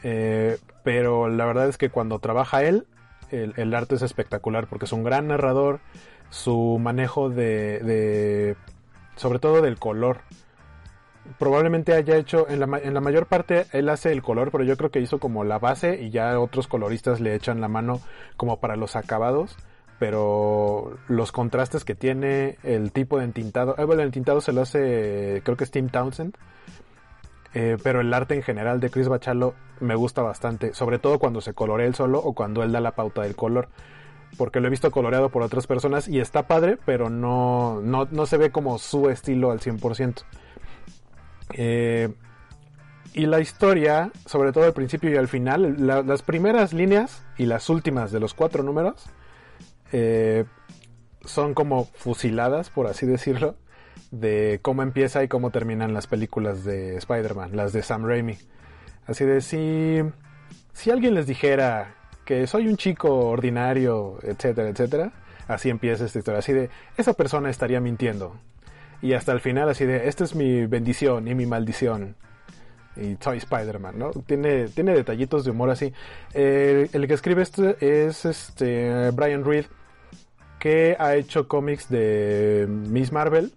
Eh, 0.02 0.58
pero 0.82 1.28
la 1.28 1.46
verdad 1.46 1.68
es 1.68 1.78
que 1.78 1.88
cuando 1.88 2.18
trabaja 2.18 2.64
él, 2.64 2.88
el, 3.30 3.72
arte 3.74 3.94
es 3.94 4.02
espectacular 4.02 4.66
porque 4.66 4.86
es 4.86 4.92
un 4.92 5.04
gran 5.04 5.28
narrador, 5.28 5.78
su 6.30 6.80
manejo 6.82 7.30
de, 7.30 7.78
de 7.78 8.56
sobre 9.14 9.38
todo 9.38 9.62
del 9.62 9.78
color. 9.78 10.22
Probablemente 11.38 11.94
haya 11.94 12.16
hecho, 12.16 12.48
en 12.48 12.58
la, 12.58 12.80
en 12.82 12.92
la 12.92 13.00
mayor 13.00 13.26
parte 13.26 13.66
él 13.70 13.88
hace 13.88 14.10
el 14.10 14.20
color, 14.20 14.50
pero 14.50 14.64
yo 14.64 14.76
creo 14.76 14.90
que 14.90 14.98
hizo 14.98 15.20
como 15.20 15.44
la 15.44 15.60
base 15.60 16.02
y 16.02 16.10
ya 16.10 16.40
otros 16.40 16.66
coloristas 16.66 17.20
le 17.20 17.36
echan 17.36 17.60
la 17.60 17.68
mano 17.68 18.00
como 18.36 18.58
para 18.58 18.74
los 18.74 18.96
acabados 18.96 19.56
pero 19.98 20.98
los 21.08 21.32
contrastes 21.32 21.84
que 21.84 21.94
tiene, 21.94 22.58
el 22.62 22.92
tipo 22.92 23.18
de 23.18 23.24
entintado, 23.24 23.74
eh, 23.78 23.84
bueno, 23.84 24.02
el 24.02 24.08
entintado 24.08 24.40
se 24.40 24.52
lo 24.52 24.62
hace, 24.62 25.40
creo 25.44 25.56
que 25.56 25.64
es 25.64 25.70
Tim 25.70 25.88
Townsend, 25.88 26.34
eh, 27.54 27.78
pero 27.82 28.00
el 28.00 28.12
arte 28.12 28.34
en 28.34 28.42
general 28.42 28.80
de 28.80 28.90
Chris 28.90 29.08
Bachalo 29.08 29.54
me 29.80 29.94
gusta 29.94 30.22
bastante, 30.22 30.74
sobre 30.74 30.98
todo 30.98 31.18
cuando 31.18 31.40
se 31.40 31.54
colorea 31.54 31.86
él 31.86 31.94
solo 31.94 32.18
o 32.18 32.34
cuando 32.34 32.62
él 32.62 32.72
da 32.72 32.80
la 32.80 32.94
pauta 32.94 33.22
del 33.22 33.34
color, 33.34 33.68
porque 34.36 34.60
lo 34.60 34.66
he 34.66 34.70
visto 34.70 34.90
coloreado 34.90 35.30
por 35.30 35.42
otras 35.42 35.66
personas 35.66 36.08
y 36.08 36.20
está 36.20 36.46
padre, 36.46 36.78
pero 36.84 37.08
no, 37.08 37.80
no, 37.80 38.06
no 38.10 38.26
se 38.26 38.36
ve 38.36 38.50
como 38.50 38.78
su 38.78 39.08
estilo 39.08 39.50
al 39.50 39.60
100%. 39.60 40.24
Eh, 41.54 42.12
y 43.14 43.24
la 43.24 43.40
historia, 43.40 44.10
sobre 44.26 44.52
todo 44.52 44.64
al 44.64 44.74
principio 44.74 45.10
y 45.10 45.16
al 45.16 45.28
final, 45.28 45.76
las 45.78 46.20
primeras 46.20 46.74
líneas 46.74 47.24
y 47.38 47.46
las 47.46 47.70
últimas 47.70 48.12
de 48.12 48.20
los 48.20 48.34
cuatro 48.34 48.62
números, 48.62 49.06
eh, 49.92 50.44
son 51.24 51.54
como 51.54 51.84
fusiladas, 51.84 52.70
por 52.70 52.86
así 52.86 53.06
decirlo, 53.06 53.56
de 54.10 54.60
cómo 54.62 54.82
empieza 54.82 55.22
y 55.22 55.28
cómo 55.28 55.50
terminan 55.50 55.94
las 55.94 56.06
películas 56.06 56.64
de 56.64 56.96
Spider-Man, 56.96 57.56
las 57.56 57.72
de 57.72 57.82
Sam 57.82 58.06
Raimi. 58.06 58.38
Así 59.06 59.24
de 59.24 59.40
si, 59.40 60.02
si 60.72 60.90
alguien 60.90 61.14
les 61.14 61.26
dijera 61.26 61.94
que 62.24 62.46
soy 62.46 62.66
un 62.68 62.76
chico 62.76 63.28
ordinario, 63.28 64.18
etcétera, 64.22 64.68
etcétera, 64.68 65.12
así 65.48 65.70
empieza 65.70 66.04
esta 66.04 66.18
historia. 66.18 66.38
Así 66.38 66.52
de, 66.52 66.70
esa 66.96 67.14
persona 67.14 67.50
estaría 67.50 67.80
mintiendo. 67.80 68.36
Y 69.02 69.12
hasta 69.12 69.32
el 69.32 69.40
final, 69.40 69.68
así 69.68 69.84
de, 69.84 70.08
esta 70.08 70.24
es 70.24 70.34
mi 70.34 70.66
bendición 70.66 71.28
y 71.28 71.34
mi 71.34 71.46
maldición. 71.46 72.16
Y 72.96 73.16
soy 73.20 73.38
Spider-Man, 73.38 73.98
¿no? 73.98 74.10
Tiene, 74.10 74.68
tiene 74.68 74.94
detallitos 74.94 75.44
de 75.44 75.50
humor 75.50 75.70
así. 75.70 75.92
Eh, 76.32 76.88
el 76.92 77.06
que 77.06 77.14
escribe 77.14 77.42
esto 77.42 77.76
es 77.80 78.24
este 78.24 79.10
Brian 79.10 79.44
Reed, 79.44 79.66
que 80.58 80.96
ha 80.98 81.14
hecho 81.14 81.46
cómics 81.48 81.88
de 81.88 82.66
Miss 82.68 83.12
Marvel, 83.12 83.52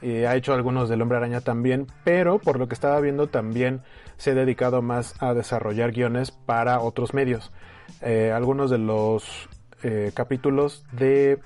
y 0.00 0.24
ha 0.24 0.34
hecho 0.34 0.52
algunos 0.52 0.88
del 0.88 1.00
Hombre 1.00 1.18
Araña 1.18 1.40
también, 1.40 1.86
pero 2.02 2.38
por 2.38 2.58
lo 2.58 2.66
que 2.66 2.74
estaba 2.74 2.98
viendo 3.00 3.28
también 3.28 3.82
se 4.16 4.32
ha 4.32 4.34
dedicado 4.34 4.82
más 4.82 5.14
a 5.20 5.32
desarrollar 5.32 5.92
guiones 5.92 6.30
para 6.32 6.80
otros 6.80 7.14
medios. 7.14 7.52
Eh, 8.00 8.32
algunos 8.34 8.70
de 8.70 8.78
los 8.78 9.48
eh, 9.82 10.10
capítulos 10.14 10.84
de 10.92 11.38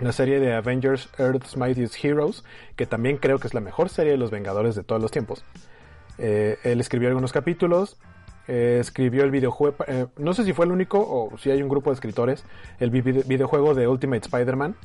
la 0.00 0.12
serie 0.12 0.40
de 0.40 0.54
Avengers 0.54 1.08
Earth's 1.18 1.56
Mightiest 1.56 2.04
Heroes, 2.04 2.44
que 2.74 2.86
también 2.86 3.16
creo 3.18 3.38
que 3.38 3.46
es 3.46 3.54
la 3.54 3.60
mejor 3.60 3.88
serie 3.88 4.12
de 4.12 4.18
los 4.18 4.30
Vengadores 4.30 4.74
de 4.74 4.82
todos 4.82 5.00
los 5.00 5.10
tiempos. 5.10 5.44
Eh, 6.18 6.58
él 6.64 6.80
escribió 6.80 7.08
algunos 7.08 7.32
capítulos, 7.32 7.98
eh, 8.48 8.78
escribió 8.80 9.24
el 9.24 9.30
videojuego, 9.30 9.76
eh, 9.86 10.06
no 10.18 10.34
sé 10.34 10.44
si 10.44 10.52
fue 10.52 10.66
el 10.66 10.72
único 10.72 10.98
o 10.98 11.36
si 11.38 11.50
hay 11.50 11.62
un 11.62 11.68
grupo 11.68 11.90
de 11.90 11.94
escritores, 11.94 12.44
el 12.78 12.90
videojuego 12.90 13.74
de 13.74 13.88
Ultimate 13.88 14.24
Spider-Man, 14.24 14.76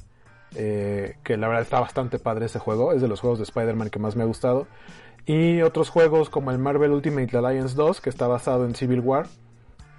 que 0.53 1.37
la 1.37 1.47
verdad 1.47 1.61
está 1.61 1.79
bastante 1.79 2.19
padre 2.19 2.47
ese 2.47 2.59
juego, 2.59 2.91
es 2.91 3.01
de 3.01 3.07
los 3.07 3.21
juegos 3.21 3.39
de 3.39 3.43
Spider-Man 3.43 3.89
que 3.89 3.99
más 3.99 4.15
me 4.15 4.23
ha 4.23 4.25
gustado. 4.25 4.67
Y 5.25 5.61
otros 5.61 5.89
juegos 5.89 6.29
como 6.29 6.51
el 6.51 6.57
Marvel 6.57 6.91
Ultimate 6.91 7.37
Alliance 7.37 7.75
2, 7.75 8.01
que 8.01 8.09
está 8.09 8.27
basado 8.27 8.65
en 8.65 8.75
Civil 8.75 8.99
War. 8.99 9.27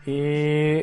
Y 0.04 0.82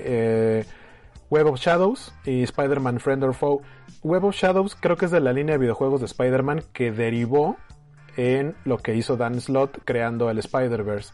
Web 1.30 1.48
of 1.48 1.60
Shadows 1.60 2.12
y 2.26 2.44
Spider-Man 2.44 3.00
Friend 3.00 3.24
or 3.24 3.34
Foe. 3.34 3.62
Web 4.04 4.26
of 4.26 4.36
Shadows 4.36 4.76
creo 4.76 4.98
que 4.98 5.06
es 5.06 5.12
de 5.12 5.20
la 5.20 5.34
línea 5.34 5.54
de 5.54 5.60
videojuegos 5.60 6.00
de 6.00 6.08
Spider-Man 6.08 6.64
que 6.74 6.92
derivó 6.92 7.58
en 8.20 8.56
lo 8.66 8.78
que 8.78 8.96
hizo 8.96 9.18
Dan 9.18 9.40
Slott 9.40 9.80
creando 9.86 10.30
el 10.30 10.40
Spider-Verse. 10.40 11.14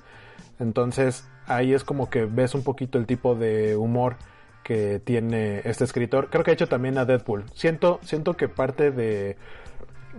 Entonces 0.59 1.27
ahí 1.47 1.73
es 1.73 1.83
como 1.83 2.09
que 2.09 2.25
ves 2.25 2.55
un 2.55 2.63
poquito 2.63 2.97
el 2.97 3.05
tipo 3.05 3.35
de 3.35 3.75
humor 3.75 4.17
que 4.63 4.99
tiene 4.99 5.61
este 5.65 5.83
escritor. 5.83 6.29
Creo 6.29 6.43
que 6.43 6.51
ha 6.51 6.53
hecho 6.53 6.67
también 6.67 6.97
a 6.97 7.05
Deadpool. 7.05 7.45
Siento, 7.53 7.99
siento 8.01 8.35
que 8.35 8.47
parte 8.47 8.89
de, 8.89 9.37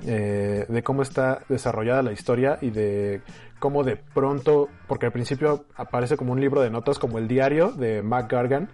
eh, 0.06 0.66
de 0.68 0.82
cómo 0.84 1.02
está 1.02 1.40
desarrollada 1.48 2.02
la 2.02 2.12
historia 2.12 2.58
y 2.60 2.70
de 2.70 3.22
cómo 3.58 3.82
de 3.82 3.96
pronto, 3.96 4.68
porque 4.86 5.06
al 5.06 5.12
principio 5.12 5.64
aparece 5.74 6.16
como 6.16 6.32
un 6.32 6.40
libro 6.40 6.60
de 6.60 6.70
notas 6.70 6.98
como 6.98 7.18
el 7.18 7.26
diario 7.26 7.72
de 7.72 8.02
Mac 8.02 8.30
Gargan 8.30 8.68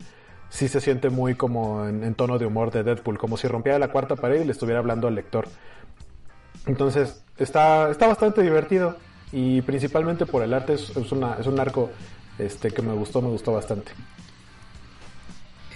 sí 0.52 0.68
se 0.68 0.82
siente 0.82 1.08
muy 1.08 1.34
como 1.34 1.86
en, 1.86 2.14
tono 2.14 2.38
de 2.38 2.44
humor 2.44 2.70
de 2.70 2.82
Deadpool, 2.82 3.16
como 3.16 3.38
si 3.38 3.48
rompiera 3.48 3.78
la 3.78 3.88
cuarta 3.88 4.16
pared 4.16 4.42
y 4.42 4.44
le 4.44 4.52
estuviera 4.52 4.80
hablando 4.80 5.08
al 5.08 5.14
lector. 5.14 5.48
Entonces, 6.66 7.24
está, 7.42 7.90
está 7.90 8.06
bastante 8.06 8.42
divertido 8.42 8.96
y 9.32 9.62
principalmente 9.62 10.26
por 10.26 10.42
el 10.42 10.52
arte 10.52 10.74
es, 10.74 10.90
una, 11.12 11.36
es 11.38 11.46
un 11.46 11.58
arco 11.58 11.90
este, 12.38 12.70
que 12.70 12.82
me 12.82 12.92
gustó, 12.92 13.22
me 13.22 13.28
gustó 13.28 13.52
bastante. 13.52 13.92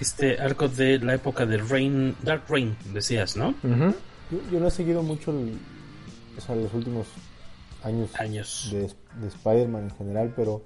Este 0.00 0.38
arco 0.38 0.68
de 0.68 0.98
la 0.98 1.14
época 1.14 1.46
de 1.46 1.56
Rain, 1.56 2.14
Dark 2.22 2.44
Rain, 2.48 2.76
decías, 2.92 3.36
¿no? 3.36 3.54
yo, 3.62 4.60
no 4.60 4.66
he 4.66 4.70
seguido 4.70 5.02
mucho 5.02 5.32
los 5.32 6.74
últimos 6.74 7.06
años, 7.82 8.14
años. 8.16 8.68
de, 8.72 8.80
de 9.20 9.28
Spider-Man 9.28 9.84
en 9.84 9.90
general, 9.96 10.32
pero 10.36 10.62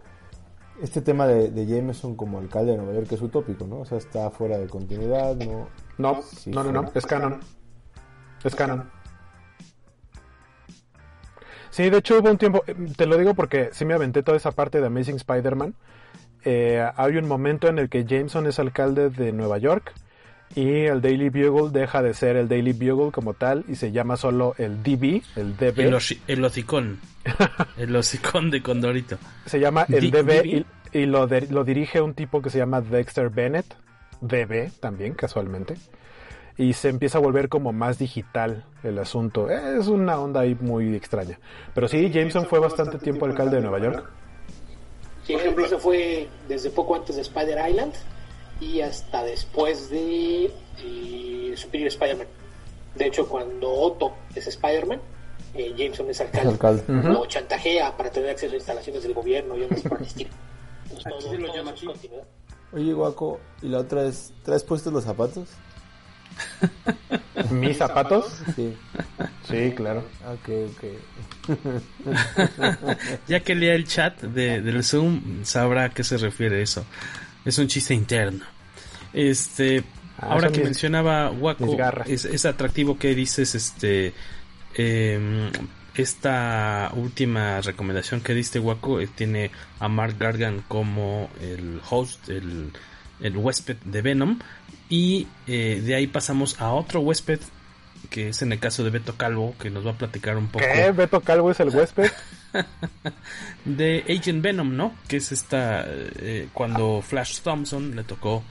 este 0.83 1.01
tema 1.01 1.27
de, 1.27 1.51
de, 1.51 1.67
Jameson 1.67 2.17
como 2.17 2.39
alcalde 2.39 2.73
de 2.73 2.79
Nueva 2.79 2.95
York 2.95 3.13
es 3.13 3.23
utópico, 3.23 3.67
¿no? 3.67 3.81
O 3.81 3.85
sea, 3.85 3.99
está 3.99 4.31
fuera 4.31 4.59
de 4.59 4.67
continuidad, 4.67 5.37
¿no? 5.37 5.69
No, 5.99 6.23
no, 6.47 6.65
no, 6.65 6.73
no, 6.73 6.93
es 6.95 7.07
canon. 7.07 7.41
Es 8.43 8.55
canon. 8.55 8.91
Sí, 11.71 11.89
de 11.89 11.99
hecho 11.99 12.19
hubo 12.19 12.31
un 12.31 12.39
tiempo, 12.39 12.65
eh, 12.67 12.75
te 12.97 13.07
lo 13.07 13.17
digo 13.17 13.35
porque 13.35 13.71
sí 13.73 13.85
me 13.85 13.95
aventé 13.95 14.23
toda 14.23 14.37
esa 14.37 14.51
parte 14.53 14.81
de 14.81 14.87
Amazing 14.87 15.17
Spider-Man. 15.17 15.75
Eh, 16.45 16.85
hay 16.97 17.17
un 17.17 17.29
momento 17.29 17.69
en 17.69 17.79
el 17.79 17.89
que 17.89 18.05
Jameson 18.05 18.47
es 18.47 18.59
alcalde 18.59 19.11
de 19.11 19.33
Nueva 19.33 19.59
York 19.59 19.93
y 20.55 20.69
el 20.87 21.01
Daily 21.01 21.29
Bugle 21.29 21.71
deja 21.71 22.03
de 22.03 22.13
ser 22.13 22.37
el 22.37 22.49
Daily 22.49 22.73
Bugle 22.73 23.13
como 23.13 23.35
tal 23.35 23.65
y 23.69 23.77
se 23.77 23.93
llama 23.93 24.17
solo 24.17 24.55
el 24.59 24.83
DB, 24.83 25.23
el 25.37 25.57
DB. 25.57 25.79
El, 25.79 25.97
el 26.27 26.45
hocicón. 26.45 26.99
el 27.77 27.95
hocicón 27.95 28.51
de 28.51 28.63
Condorito. 28.63 29.19
Se 29.47 29.61
llama 29.61 29.87
el 29.89 30.11
DB 30.11 30.65
y, 30.93 31.07
lo, 31.07 31.29
lo, 31.29 31.65
dirige 31.65 32.01
un 32.01 32.15
tipo 32.15 32.43
que 32.43 32.51
se 32.51 32.59
llama 32.59 32.81
Dexter 32.81 33.31
Bennett, 33.31 33.77
DB 34.21 34.73
también, 34.81 35.15
casualmente. 35.15 35.77
Y 36.61 36.75
se 36.75 36.91
empieza 36.91 37.17
a 37.17 37.23
volver 37.23 37.49
como 37.49 37.73
más 37.73 37.99
digital 37.99 38.67
el 38.83 38.99
asunto. 38.99 39.49
Es 39.49 39.87
una 39.87 40.21
onda 40.21 40.41
ahí 40.41 40.55
muy 40.61 40.95
extraña. 40.95 41.41
Pero 41.75 41.89
sí, 41.89 42.11
Jameson 42.11 42.45
fue 42.45 42.59
bastante 42.59 42.99
tiempo 42.99 43.25
alcalde 43.25 43.57
de 43.57 43.63
Nueva 43.63 43.79
York. 43.79 44.11
Sí, 45.25 45.33
por 45.33 45.41
ejemplo, 45.41 45.65
eso 45.65 45.79
fue 45.79 46.29
desde 46.49 46.69
poco 46.69 46.97
antes 46.97 47.17
de 47.17 47.23
Spider 47.23 47.67
Island 47.67 47.95
y 48.61 48.83
hasta 48.83 49.25
después 49.25 49.89
de 49.89 50.53
eh, 50.85 51.55
Superior 51.57 51.89
Spider-Man. 51.89 52.27
De 52.95 53.07
hecho, 53.07 53.27
cuando 53.27 53.73
Otto 53.73 54.13
es 54.35 54.47
Spider-Man, 54.47 55.01
eh, 55.55 55.73
Jameson 55.75 56.11
es 56.11 56.21
alcalde. 56.21 56.51
alcalde. 56.51 56.85
Lo 56.89 57.25
chantajea 57.25 57.97
para 57.97 58.11
tener 58.11 58.29
acceso 58.29 58.53
a 58.53 58.57
instalaciones 58.57 59.03
del 59.03 59.15
gobierno 59.15 59.57
y 59.57 59.63
otras 59.63 59.81
por 59.81 59.97
el 59.97 60.07
estilo. 60.07 60.31
Pues 60.91 61.05
todo, 61.05 61.39
lo 61.39 61.55
llama 61.55 61.73
Oye, 62.73 62.93
Guaco, 62.93 63.41
¿y 63.63 63.69
la 63.69 63.79
otra 63.79 64.05
es, 64.05 64.35
¿traes 64.45 64.63
puestos 64.63 64.93
los 64.93 65.05
zapatos? 65.05 65.49
¿Mis 67.51 67.77
zapatos? 67.79 68.43
Sí. 68.55 68.75
Sí, 69.49 69.73
claro. 69.75 70.05
Ok, 70.27 70.49
ok. 70.71 70.85
ya 73.29 73.41
que 73.41 73.55
lea 73.55 73.75
el 73.75 73.87
chat 73.87 74.21
de, 74.23 74.61
del 74.61 74.85
Zoom, 74.85 75.45
sabrá 75.45 75.85
a 75.85 75.89
qué 75.91 76.05
se 76.05 76.17
refiere 76.17 76.63
eso. 76.63 76.85
Es 77.45 77.59
un 77.59 77.67
chiste 77.67 77.95
interno. 77.95 78.45
Este, 79.13 79.83
ah, 80.19 80.29
ahora 80.31 80.51
que 80.51 80.63
mencionaba 80.63 81.31
Waco, 81.31 81.77
es, 82.07 82.45
atractivo 82.45 82.99
que 82.99 83.15
dices, 83.15 83.55
este, 83.55 84.13
em, 84.75 85.51
esta 85.95 86.93
última 86.95 87.61
recomendación 87.61 88.21
que 88.21 88.35
diste 88.35 88.59
Waco 88.59 89.01
eh, 89.01 89.09
tiene 89.13 89.51
a 89.81 89.89
Mark 89.89 90.17
Gargan 90.19 90.63
como 90.69 91.31
el 91.41 91.81
host, 91.89 92.29
el, 92.29 92.71
el 93.21 93.37
huésped 93.37 93.77
de 93.85 94.03
Venom 94.03 94.39
y 94.91 95.27
eh, 95.47 95.81
de 95.83 95.95
ahí 95.95 96.07
pasamos 96.07 96.61
a 96.61 96.73
otro 96.73 97.01
huésped 97.01 97.41
que 98.11 98.31
es 98.31 98.43
en 98.43 98.53
el 98.53 98.59
caso 98.59 98.83
de 98.83 98.91
Beto 98.91 99.17
Calvo, 99.17 99.55
que 99.59 99.71
nos 99.71 99.87
va 99.87 99.93
a 99.93 99.99
platicar 99.99 100.37
un 100.37 100.49
poco. 100.49 100.65
¿Qué? 100.65 100.91
¿Beto 100.91 101.21
Calvo 101.21 101.51
es 101.51 101.61
el 101.61 101.69
huésped? 101.69 102.11
de 103.65 104.05
Agent 104.09 104.43
Venom, 104.43 104.77
¿no? 104.77 104.95
Que 105.07 105.19
es 105.19 105.33
esta. 105.33 105.85
Eh, 105.87 106.49
cuando 106.53 107.03
Flash 107.03 107.41
Thompson 107.41 107.95
le 107.95 108.03
tocó 108.05 108.43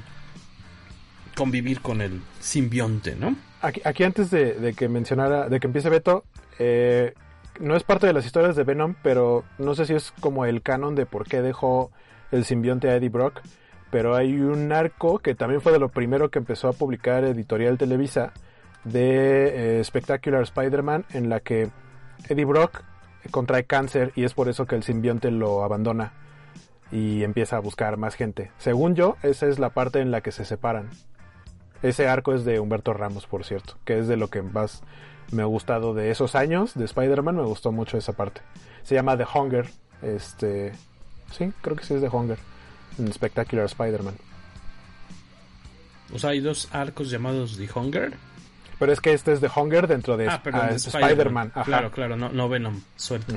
convivir 1.36 1.82
con 1.82 2.02
el 2.02 2.22
simbionte, 2.40 3.16
¿no? 3.16 3.36
Aquí, 3.62 3.82
aquí 3.84 4.04
antes 4.04 4.32
de, 4.32 4.74
que 4.78 4.88
mencionara, 4.88 5.50
de 5.50 5.60
que 5.60 5.68
empiece 5.68 5.90
Beto, 5.90 6.24
eh, 6.58 7.14
no 7.60 7.76
es 7.76 7.84
parte 7.84 8.08
de 8.08 8.14
las 8.14 8.26
historias 8.26 8.56
de 8.56 8.64
Venom, 8.64 8.96
pero 9.04 9.44
no 9.58 9.76
sé 9.76 9.86
si 9.86 9.94
es 9.94 10.14
como 10.22 10.46
el 10.46 10.62
canon 10.62 10.96
de 10.96 11.06
por 11.06 11.28
qué 11.28 11.42
dejó 11.42 11.92
el 12.32 12.46
simbionte 12.46 12.90
a 12.90 12.96
Eddie 12.96 13.10
Brock. 13.10 13.42
Pero 13.92 14.16
hay 14.16 14.40
un 14.40 14.72
arco 14.72 15.20
que 15.20 15.36
también 15.36 15.62
fue 15.62 15.72
de 15.72 15.80
lo 15.80 15.90
primero 15.90 16.30
que 16.30 16.40
empezó 16.40 16.68
a 16.68 16.74
publicar 16.74 17.24
Editorial 17.24 17.78
Televisa 17.78 18.34
de 18.84 19.80
eh, 19.80 19.84
Spectacular 19.84 20.44
Spider-Man 20.44 21.06
en 21.12 21.30
la 21.30 21.40
que 21.40 21.70
Eddie 22.28 22.46
Brock 22.46 22.84
contrae 23.32 23.66
cáncer 23.66 24.12
y 24.16 24.24
es 24.24 24.34
por 24.34 24.50
eso 24.50 24.66
que 24.66 24.76
el 24.76 24.84
simbionte 24.84 25.32
lo 25.32 25.64
abandona 25.64 26.14
y 26.92 27.24
empieza 27.24 27.58
a 27.58 27.60
buscar 27.60 27.98
más 27.98 28.16
gente. 28.16 28.52
Según 28.58 28.96
yo, 28.96 29.18
esa 29.24 29.48
es 29.48 29.60
la 29.60 29.70
parte 29.70 30.00
en 30.00 30.12
la 30.12 30.22
que 30.22 30.32
se 30.32 30.46
separan. 30.46 30.90
Ese 31.82 32.08
arco 32.08 32.34
es 32.34 32.44
de 32.46 32.60
Humberto 32.60 32.94
Ramos, 32.94 33.26
por 33.26 33.46
cierto, 33.46 33.76
que 33.86 34.00
es 34.00 34.08
de 34.08 34.18
lo 34.18 34.30
que 34.30 34.42
más 34.42 34.84
me 35.32 35.44
ha 35.44 35.46
gustado 35.46 35.94
de 35.94 36.12
esos 36.12 36.36
años 36.36 36.74
de 36.74 36.86
Spider-Man, 36.86 37.38
me 37.38 37.44
gustó 37.44 37.72
mucho 37.72 37.98
esa 37.98 38.14
parte. 38.14 38.42
Se 38.84 38.96
llama 38.96 39.18
The 39.18 39.26
Hunger, 39.34 39.70
este, 40.02 40.74
sí, 41.32 41.54
creo 41.62 41.76
que 41.76 41.84
sí 41.84 41.94
es 41.94 42.02
The 42.02 42.10
Hunger, 42.10 42.40
en 42.98 43.12
Spectacular 43.14 43.66
Spider-Man. 43.66 44.16
O 46.14 46.20
sea, 46.20 46.32
hay 46.32 46.40
dos 46.40 46.70
arcos 46.72 47.10
llamados 47.10 47.58
The 47.58 47.70
Hunger. 47.74 48.14
Pero 48.80 48.94
es 48.94 49.02
que 49.02 49.14
este 49.14 49.34
es 49.34 49.42
The 49.42 49.50
Hunger 49.54 49.88
dentro 49.88 50.18
de, 50.18 50.28
ah, 50.28 50.42
ah, 50.54 50.70
Spider-Man. 50.72 51.52
claro, 51.66 51.92
claro, 51.92 52.16
no, 52.16 52.30
no 52.30 52.50
Venom, 52.50 52.82
suelto. 52.96 53.36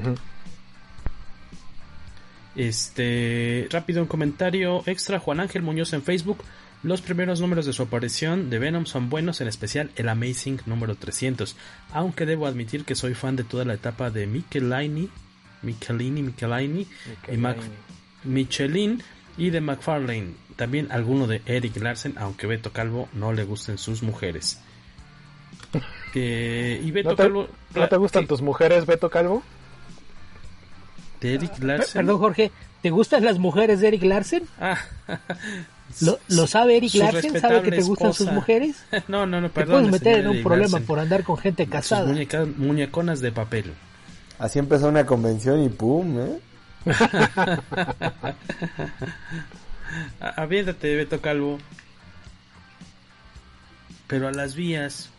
Este, 2.54 3.66
rápido 3.70 4.02
un 4.02 4.08
comentario 4.08 4.82
extra, 4.86 5.18
Juan 5.18 5.40
Ángel 5.40 5.62
Muñoz 5.62 5.92
en 5.92 6.02
Facebook. 6.02 6.38
Los 6.82 7.00
primeros 7.00 7.40
números 7.40 7.64
de 7.64 7.72
su 7.72 7.82
aparición 7.82 8.50
de 8.50 8.58
Venom 8.58 8.86
son 8.86 9.08
buenos, 9.08 9.40
en 9.40 9.48
especial 9.48 9.90
el 9.96 10.08
Amazing 10.08 10.60
número 10.66 10.96
300. 10.96 11.56
Aunque 11.92 12.26
debo 12.26 12.46
admitir 12.46 12.84
que 12.84 12.94
soy 12.94 13.14
fan 13.14 13.36
de 13.36 13.44
toda 13.44 13.64
la 13.64 13.74
etapa 13.74 14.10
de 14.10 14.26
Michelini, 14.26 15.08
Michelini, 15.62 16.22
Michelini, 16.22 16.86
y 17.30 17.36
Mac, 17.36 17.58
Michelin 18.24 19.02
y 19.36 19.50
de 19.50 19.60
McFarlane. 19.60 20.34
También 20.56 20.92
alguno 20.92 21.26
de 21.26 21.42
Eric 21.46 21.76
Larsen, 21.76 22.14
aunque 22.18 22.46
Beto 22.46 22.72
Calvo 22.72 23.08
no 23.12 23.32
le 23.32 23.44
gusten 23.44 23.78
sus 23.78 24.02
mujeres. 24.02 24.60
y 26.14 26.90
Beto 26.90 27.10
¿No 27.10 27.16
te, 27.16 27.22
Calvo. 27.22 27.48
¿No 27.74 27.88
te 27.88 27.96
gustan 27.96 28.26
tus 28.26 28.42
mujeres, 28.42 28.86
Beto 28.86 29.10
Calvo? 29.10 29.42
De 31.20 31.34
Eric 31.34 31.62
Larsen. 31.62 32.00
Perdón, 32.00 32.18
Jorge, 32.18 32.50
¿te 32.82 32.90
gustan 32.90 33.24
las 33.24 33.38
mujeres 33.38 33.80
de 33.80 33.88
Eric 33.88 34.02
Larsen? 34.02 34.42
Ah, 34.60 34.78
¿Lo, 36.00 36.18
lo 36.28 36.46
sabe 36.46 36.76
Eric 36.76 36.94
Larsen? 36.94 37.40
¿Sabe 37.40 37.62
que 37.62 37.70
te 37.70 37.82
gustan 37.82 38.12
sus 38.12 38.30
mujeres? 38.30 38.76
no, 39.08 39.26
no, 39.26 39.40
no, 39.40 39.48
Te 39.48 39.54
perdón. 39.54 39.84
puedes 39.86 39.92
meter 39.92 40.20
en 40.20 40.28
un 40.28 40.42
problema 40.42 40.80
por 40.80 40.98
andar 40.98 41.22
con 41.22 41.36
gente 41.36 41.66
casada. 41.66 42.06
Muñeca, 42.06 42.46
muñeconas 42.56 43.20
de 43.20 43.32
papel. 43.32 43.72
Así 44.38 44.58
empezó 44.58 44.88
una 44.88 45.06
convención 45.06 45.62
y 45.62 45.68
pum, 45.68 46.18
¿eh? 46.18 46.40
Aviéntate, 50.36 50.96
Beto 50.96 51.20
Calvo. 51.20 51.58
Pero 54.06 54.28
a 54.28 54.32
las 54.32 54.54
vías. 54.54 55.10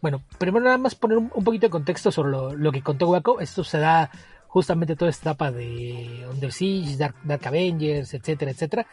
Bueno, 0.00 0.22
primero 0.38 0.64
nada 0.64 0.78
más 0.78 0.94
poner 0.94 1.18
un, 1.18 1.28
poquito 1.28 1.66
de 1.66 1.70
contexto 1.70 2.10
sobre 2.10 2.56
lo, 2.56 2.72
que 2.72 2.82
contó 2.82 3.08
Waco. 3.08 3.40
Esto 3.40 3.62
se 3.62 3.78
da 3.78 4.10
justamente 4.48 4.96
toda 4.96 5.10
esta 5.10 5.30
etapa 5.30 5.52
de 5.52 6.26
Under 6.30 6.52
Siege, 6.52 6.96
Dark, 6.96 7.14
Dark 7.24 7.46
Avengers, 7.46 8.14
etcétera, 8.14 8.50
etcétera. 8.50 8.86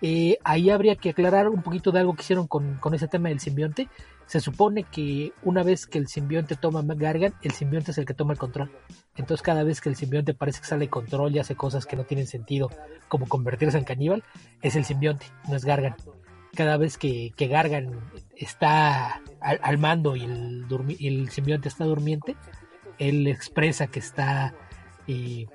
Eh, 0.00 0.38
ahí 0.44 0.70
habría 0.70 0.96
que 0.96 1.10
aclarar 1.10 1.48
un 1.48 1.62
poquito 1.62 1.92
de 1.92 2.00
algo 2.00 2.14
que 2.14 2.22
hicieron 2.22 2.46
con 2.46 2.94
ese 2.94 3.08
tema 3.08 3.28
del 3.28 3.40
simbionte. 3.40 3.88
Se 4.28 4.40
supone 4.40 4.84
que 4.84 5.32
una 5.42 5.62
vez 5.62 5.86
que 5.86 5.96
el 5.96 6.06
simbionte 6.06 6.54
toma 6.54 6.84
Gargan, 6.86 7.32
el 7.42 7.52
simbionte 7.52 7.92
es 7.92 7.98
el 7.98 8.04
que 8.04 8.12
toma 8.12 8.34
el 8.34 8.38
control. 8.38 8.70
Entonces 9.16 9.42
cada 9.42 9.64
vez 9.64 9.80
que 9.80 9.88
el 9.88 9.96
simbionte 9.96 10.34
parece 10.34 10.60
que 10.60 10.66
sale 10.66 10.84
de 10.84 10.90
control 10.90 11.34
y 11.34 11.38
hace 11.38 11.56
cosas 11.56 11.86
que 11.86 11.96
no 11.96 12.04
tienen 12.04 12.26
sentido, 12.26 12.70
como 13.08 13.26
convertirse 13.26 13.78
en 13.78 13.84
caníbal, 13.84 14.22
es 14.60 14.76
el 14.76 14.84
simbionte, 14.84 15.24
no 15.48 15.56
es 15.56 15.64
Gargan. 15.64 15.96
Cada 16.54 16.76
vez 16.76 16.98
que, 16.98 17.32
que 17.36 17.48
Gargan 17.48 18.00
está 18.36 19.22
al, 19.40 19.78
mando 19.78 20.14
y 20.14 20.24
el, 20.24 21.30
simbionte 21.30 21.68
está 21.68 21.86
durmiente, 21.86 22.36
él 22.98 23.26
expresa 23.28 23.86
que 23.86 23.98
está 23.98 24.54
eh, 25.06 25.46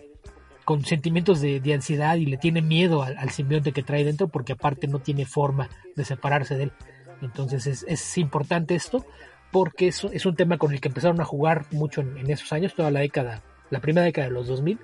con 0.66 0.84
sentimientos 0.84 1.42
de, 1.42 1.60
de, 1.60 1.76
ansiedad 1.76 2.16
y 2.16 2.26
le 2.26 2.38
tiene 2.38 2.64
miedo 2.64 3.04
al, 3.04 3.20
al, 3.20 3.30
simbionte 3.30 3.72
que 3.72 3.84
trae 3.84 4.04
dentro 4.04 4.30
porque 4.30 4.54
aparte 4.54 4.88
no 4.88 4.98
tiene 4.98 5.26
forma 5.26 5.70
de 5.96 6.06
separarse 6.06 6.58
de 6.58 6.64
él. 6.64 6.74
Entonces 7.26 7.68
es, 7.68 7.86
es 7.88 8.18
importante 8.18 8.76
esto 8.76 9.06
porque 9.52 9.88
es, 9.88 10.04
es, 10.04 10.26
un 10.26 10.36
tema 10.36 10.58
con 10.58 10.74
el 10.74 10.82
que 10.82 10.88
empezaron 10.88 11.22
a 11.22 11.26
jugar 11.26 11.66
mucho 11.72 12.02
en, 12.02 12.18
en, 12.18 12.30
esos 12.32 12.52
años, 12.54 12.74
toda 12.74 12.90
la 12.90 13.02
década, 13.02 13.44
la 13.70 13.82
primera 13.82 14.06
década 14.06 14.28
de 14.28 14.34
los 14.34 14.48
2000, 14.48 14.80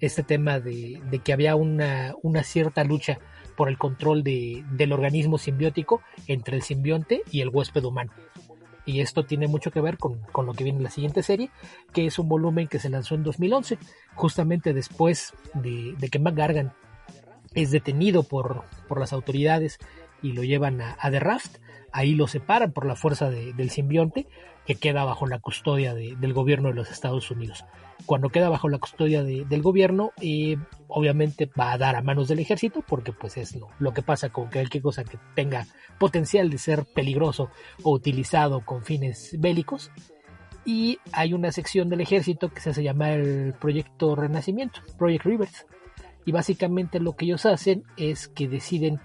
este 0.00 0.22
tema 0.22 0.60
de, 0.60 1.00
de 1.10 1.18
que 1.18 1.32
había 1.32 1.54
una, 1.56 2.14
una, 2.22 2.42
cierta 2.42 2.84
lucha 2.84 3.18
por 3.56 3.68
el 3.68 3.78
control 3.78 4.22
de, 4.22 4.64
del 4.72 4.92
organismo 4.92 5.38
simbiótico 5.38 6.02
entre 6.26 6.56
el 6.56 6.62
simbionte 6.62 7.22
y 7.30 7.40
el 7.40 7.48
huésped 7.48 7.84
humano. 7.84 8.12
Y 8.84 9.00
esto 9.00 9.24
tiene 9.24 9.48
mucho 9.48 9.70
que 9.70 9.80
ver 9.80 9.98
con, 9.98 10.20
con, 10.32 10.46
lo 10.46 10.52
que 10.52 10.64
viene 10.64 10.78
en 10.78 10.84
la 10.84 10.90
siguiente 10.90 11.22
serie, 11.22 11.50
que 11.92 12.06
es 12.06 12.18
un 12.18 12.28
volumen 12.28 12.68
que 12.68 12.78
se 12.78 12.88
lanzó 12.88 13.16
en 13.16 13.24
2011, 13.24 13.78
justamente 14.14 14.72
después 14.72 15.34
de, 15.54 15.94
de 15.98 16.08
que 16.08 16.18
McGargan 16.18 16.72
es 17.54 17.70
detenido 17.70 18.22
por, 18.22 18.64
por 18.86 19.00
las 19.00 19.12
autoridades 19.12 19.78
y 20.22 20.32
lo 20.32 20.44
llevan 20.44 20.80
a, 20.80 20.96
a 21.00 21.10
The 21.10 21.20
Raft. 21.20 21.58
Ahí 21.92 22.14
lo 22.14 22.26
separan 22.26 22.72
por 22.72 22.86
la 22.86 22.96
fuerza 22.96 23.30
de, 23.30 23.52
del 23.54 23.70
simbionte, 23.70 24.26
que 24.66 24.74
queda 24.74 25.04
bajo 25.04 25.26
la 25.26 25.38
custodia 25.38 25.94
de, 25.94 26.16
del 26.16 26.32
gobierno 26.32 26.68
de 26.68 26.74
los 26.74 26.90
Estados 26.90 27.30
Unidos. 27.30 27.64
Cuando 28.04 28.28
queda 28.28 28.48
bajo 28.48 28.68
la 28.68 28.78
custodia 28.78 29.22
de, 29.22 29.44
del 29.46 29.62
gobierno, 29.62 30.12
eh, 30.20 30.58
obviamente 30.88 31.50
va 31.58 31.72
a 31.72 31.78
dar 31.78 31.96
a 31.96 32.02
manos 32.02 32.28
del 32.28 32.40
ejército, 32.40 32.84
porque 32.86 33.12
pues 33.12 33.36
es 33.36 33.56
lo, 33.56 33.68
lo 33.78 33.94
que 33.94 34.02
pasa 34.02 34.28
con 34.28 34.50
cualquier 34.50 34.82
cosa 34.82 35.04
que 35.04 35.18
tenga 35.34 35.66
potencial 35.98 36.50
de 36.50 36.58
ser 36.58 36.84
peligroso 36.84 37.50
o 37.82 37.92
utilizado 37.92 38.60
con 38.64 38.84
fines 38.84 39.36
bélicos. 39.38 39.90
Y 40.64 40.98
hay 41.12 41.32
una 41.32 41.52
sección 41.52 41.88
del 41.88 42.00
ejército 42.00 42.48
que 42.50 42.60
se 42.60 42.70
hace 42.70 42.82
llamar 42.82 43.12
el 43.12 43.54
Proyecto 43.54 44.14
Renacimiento, 44.16 44.80
Project 44.98 45.24
Rivers. 45.24 45.66
Y 46.24 46.32
básicamente 46.32 46.98
lo 46.98 47.14
que 47.14 47.24
ellos 47.24 47.46
hacen 47.46 47.84
es 47.96 48.26
que 48.26 48.48
deciden 48.48 49.00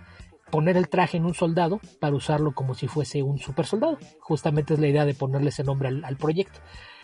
poner 0.51 0.77
el 0.77 0.89
traje 0.89 1.17
en 1.17 1.25
un 1.25 1.33
soldado 1.33 1.79
para 1.99 2.15
usarlo 2.15 2.53
como 2.53 2.75
si 2.75 2.87
fuese 2.87 3.23
un 3.23 3.39
super 3.39 3.65
soldado. 3.65 3.97
Justamente 4.19 4.73
es 4.73 4.79
la 4.79 4.87
idea 4.87 5.05
de 5.05 5.13
ponerle 5.13 5.49
ese 5.49 5.63
nombre 5.63 5.89
al, 5.89 6.17
proyecto. 6.17 6.59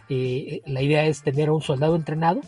Eh, 0.09 0.61
la 0.65 0.81
idea 0.81 1.05
es 1.05 1.23
tener 1.23 1.49
a 1.49 1.53
un 1.53 1.61
soldado 1.61 1.95
entrenado 1.95 2.41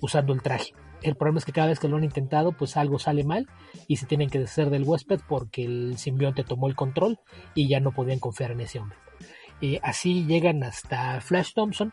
usando 0.00 0.32
el 0.32 0.42
traje. 0.42 0.74
El 1.02 1.16
problema 1.16 1.38
es 1.38 1.44
que 1.44 1.52
cada 1.52 1.68
vez 1.68 1.80
que 1.80 1.88
lo 1.88 1.96
han 1.96 2.04
intentado, 2.04 2.52
pues 2.52 2.76
algo 2.76 2.98
sale 2.98 3.24
mal 3.24 3.48
y 3.88 3.96
se 3.96 4.06
tienen 4.06 4.30
que 4.30 4.38
deshacer 4.38 4.70
del 4.70 4.84
huésped 4.84 5.20
porque 5.26 5.64
el 5.64 5.96
simbionte 5.98 6.44
tomó 6.44 6.68
el 6.68 6.76
control 6.76 7.18
y 7.54 7.68
ya 7.68 7.80
no 7.80 7.92
podían 7.92 8.18
confiar 8.20 8.52
en 8.52 8.60
ese 8.60 8.78
hombre. 8.78 8.98
Eh, 9.60 9.80
así 9.82 10.26
llegan 10.26 10.62
hasta 10.62 11.20
Flash 11.20 11.54
Thompson, 11.54 11.90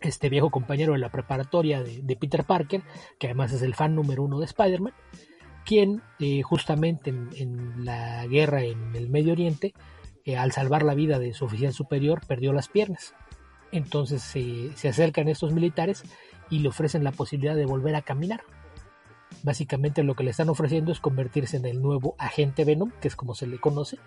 este 0.00 0.28
viejo 0.28 0.50
compañero 0.50 0.92
de 0.92 0.98
la 0.98 1.10
preparatoria 1.10 1.82
de, 1.82 2.00
de 2.02 2.16
Peter 2.16 2.44
Parker, 2.44 2.82
que 3.18 3.28
además 3.28 3.52
es 3.52 3.62
el 3.62 3.74
fan 3.74 3.94
número 3.94 4.22
uno 4.22 4.38
de 4.38 4.46
Spider-Man, 4.46 4.94
quien 5.64 6.02
eh, 6.18 6.42
justamente 6.42 7.10
en, 7.10 7.84
la 7.84 8.26
guerra 8.26 8.62
en 8.62 8.94
el 8.94 9.08
Medio 9.08 9.32
Oriente, 9.32 9.74
eh, 10.24 10.36
al 10.36 10.52
salvar 10.52 10.82
la 10.82 10.94
vida 10.94 11.18
de 11.18 11.32
su 11.34 11.44
oficial 11.44 11.72
superior, 11.72 12.20
perdió 12.26 12.52
las 12.52 12.68
piernas. 12.68 13.14
Entonces 13.70 14.24
eh, 14.36 14.70
se 14.74 14.88
acercan 14.88 15.28
estos 15.28 15.52
militares 15.52 16.04
y 16.50 16.58
le 16.58 16.68
ofrecen 16.68 17.04
la 17.04 17.12
posibilidad 17.12 17.56
de 17.56 17.66
volver 17.66 17.96
a 17.96 18.02
caminar. 18.02 18.42
Básicamente 19.42 20.02
lo 20.02 20.14
que 20.14 20.24
le 20.24 20.30
están 20.30 20.50
ofreciendo 20.50 20.92
es 20.92 21.00
convertirse 21.00 21.56
en 21.56 21.64
el 21.64 21.80
nuevo 21.80 22.14
agente 22.18 22.64
Venom, 22.64 22.90
que 23.00 23.08
es 23.08 23.16
como 23.16 23.34
se 23.34 23.46
le 23.46 23.58
conoce, 23.58 23.98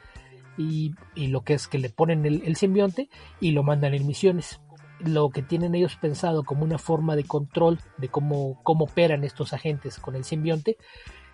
y, 0.57 0.93
y 1.15 1.27
lo 1.27 1.41
que 1.41 1.55
es 1.55 1.67
que 1.67 1.79
le 1.79 1.89
ponen 1.89 2.25
el, 2.25 2.43
el 2.45 2.55
simbionte 2.55 3.09
y 3.41 3.51
lo 3.51 3.63
mandan 3.63 3.93
en 3.93 4.05
misiones 4.05 4.59
lo 4.99 5.29
que 5.29 5.41
tienen 5.41 5.75
ellos 5.75 5.97
pensado 5.97 6.43
como 6.43 6.63
una 6.63 6.77
forma 6.77 7.15
de 7.15 7.25
control 7.25 7.79
de 7.97 8.09
cómo, 8.09 8.61
cómo 8.63 8.85
operan 8.85 9.23
estos 9.23 9.53
agentes 9.53 9.99
con 9.99 10.15
el 10.15 10.23
simbionte 10.23 10.77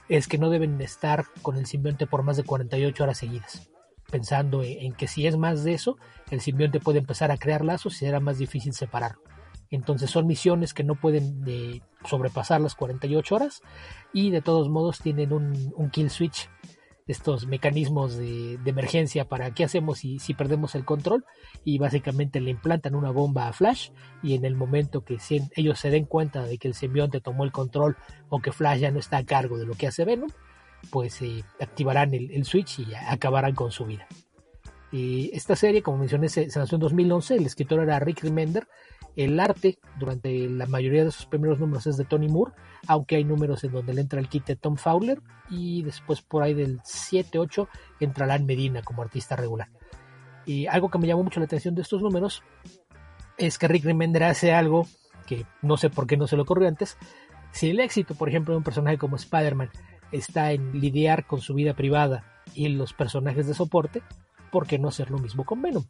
es 0.09 0.27
que 0.27 0.37
no 0.37 0.49
deben 0.49 0.79
estar 0.81 1.25
con 1.41 1.57
el 1.57 1.65
simbionte 1.65 2.07
por 2.07 2.23
más 2.23 2.37
de 2.37 2.43
48 2.43 3.03
horas 3.03 3.17
seguidas, 3.17 3.69
pensando 4.09 4.63
en 4.63 4.93
que 4.93 5.07
si 5.07 5.27
es 5.27 5.37
más 5.37 5.63
de 5.63 5.73
eso, 5.73 5.97
el 6.29 6.41
simbionte 6.41 6.79
puede 6.79 6.99
empezar 6.99 7.31
a 7.31 7.37
crear 7.37 7.63
lazos 7.63 7.95
y 7.95 7.99
será 7.99 8.19
más 8.19 8.37
difícil 8.37 8.73
separarlo. 8.73 9.21
Entonces 9.69 10.09
son 10.11 10.27
misiones 10.27 10.73
que 10.73 10.83
no 10.83 10.95
pueden 10.95 11.43
eh, 11.47 11.81
sobrepasar 12.03 12.59
las 12.59 12.75
48 12.75 13.35
horas 13.35 13.61
y 14.11 14.29
de 14.29 14.41
todos 14.41 14.69
modos 14.69 14.99
tienen 14.99 15.31
un, 15.31 15.73
un 15.75 15.89
kill 15.89 16.09
switch, 16.09 16.49
estos 17.07 17.47
mecanismos 17.47 18.15
de, 18.17 18.57
de, 18.57 18.69
emergencia 18.69 19.25
para 19.25 19.51
qué 19.53 19.63
hacemos 19.63 19.99
si, 19.99 20.19
si, 20.19 20.33
perdemos 20.33 20.75
el 20.75 20.85
control 20.85 21.25
y 21.63 21.77
básicamente 21.77 22.39
le 22.39 22.51
implantan 22.51 22.95
una 22.95 23.11
bomba 23.11 23.47
a 23.47 23.53
Flash 23.53 23.89
y 24.23 24.35
en 24.35 24.45
el 24.45 24.55
momento 24.55 25.03
que 25.03 25.19
si 25.19 25.41
ellos 25.55 25.79
se 25.79 25.89
den 25.89 26.05
cuenta 26.05 26.43
de 26.43 26.57
que 26.57 26.67
el 26.67 26.73
simbionte 26.73 27.21
tomó 27.21 27.43
el 27.43 27.51
control 27.51 27.97
o 28.29 28.39
que 28.39 28.51
Flash 28.51 28.79
ya 28.79 28.91
no 28.91 28.99
está 28.99 29.17
a 29.17 29.25
cargo 29.25 29.57
de 29.57 29.65
lo 29.65 29.73
que 29.73 29.87
hace 29.87 30.05
Venom, 30.05 30.29
pues 30.89 31.21
eh, 31.21 31.43
activarán 31.59 32.13
el, 32.13 32.31
el, 32.31 32.45
switch 32.45 32.79
y 32.79 32.93
acabarán 32.93 33.55
con 33.55 33.71
su 33.71 33.85
vida. 33.85 34.07
Y 34.91 35.31
esta 35.33 35.55
serie, 35.55 35.81
como 35.81 35.99
mencioné, 35.99 36.27
se, 36.27 36.49
se 36.49 36.59
lanzó 36.59 36.75
en 36.75 36.81
2011, 36.81 37.35
el 37.35 37.45
escritor 37.45 37.81
era 37.81 37.99
Rick 37.99 38.23
Remender, 38.23 38.67
el 39.15 39.39
arte 39.39 39.77
durante 39.99 40.47
la 40.47 40.65
mayoría 40.65 41.03
de 41.03 41.11
sus 41.11 41.25
primeros 41.25 41.59
números 41.59 41.87
es 41.87 41.97
de 41.97 42.05
Tony 42.05 42.27
Moore, 42.27 42.53
aunque 42.87 43.17
hay 43.17 43.23
números 43.23 43.63
en 43.63 43.71
donde 43.71 43.93
le 43.93 44.01
entra 44.01 44.19
el 44.19 44.29
kit 44.29 44.45
de 44.45 44.55
Tom 44.55 44.77
Fowler 44.77 45.21
y 45.49 45.83
después 45.83 46.21
por 46.21 46.43
ahí 46.43 46.53
del 46.53 46.79
7-8 46.81 47.67
entra 47.99 48.25
Alan 48.25 48.45
Medina 48.45 48.81
como 48.81 49.01
artista 49.01 49.35
regular. 49.35 49.69
Y 50.45 50.67
algo 50.67 50.89
que 50.89 50.97
me 50.97 51.07
llamó 51.07 51.23
mucho 51.23 51.39
la 51.39 51.45
atención 51.45 51.75
de 51.75 51.81
estos 51.81 52.01
números 52.01 52.43
es 53.37 53.57
que 53.57 53.67
Rick 53.67 53.85
Remender 53.85 54.23
hace 54.23 54.53
algo 54.53 54.87
que 55.27 55.45
no 55.61 55.77
sé 55.77 55.89
por 55.89 56.07
qué 56.07 56.17
no 56.17 56.27
se 56.27 56.35
le 56.35 56.41
ocurrió 56.41 56.67
antes. 56.67 56.97
Si 57.51 57.69
el 57.69 57.79
éxito, 57.79 58.15
por 58.15 58.29
ejemplo, 58.29 58.53
de 58.53 58.57
un 58.57 58.63
personaje 58.63 58.97
como 58.97 59.15
Spider-Man 59.15 59.69
está 60.11 60.51
en 60.51 60.79
lidiar 60.79 61.25
con 61.25 61.41
su 61.41 61.53
vida 61.53 61.73
privada 61.73 62.41
y 62.53 62.67
los 62.69 62.93
personajes 62.93 63.47
de 63.47 63.53
soporte, 63.53 64.01
¿por 64.51 64.67
qué 64.67 64.79
no 64.79 64.87
hacer 64.87 65.11
lo 65.11 65.19
mismo 65.19 65.45
con 65.45 65.61
Venom? 65.61 65.83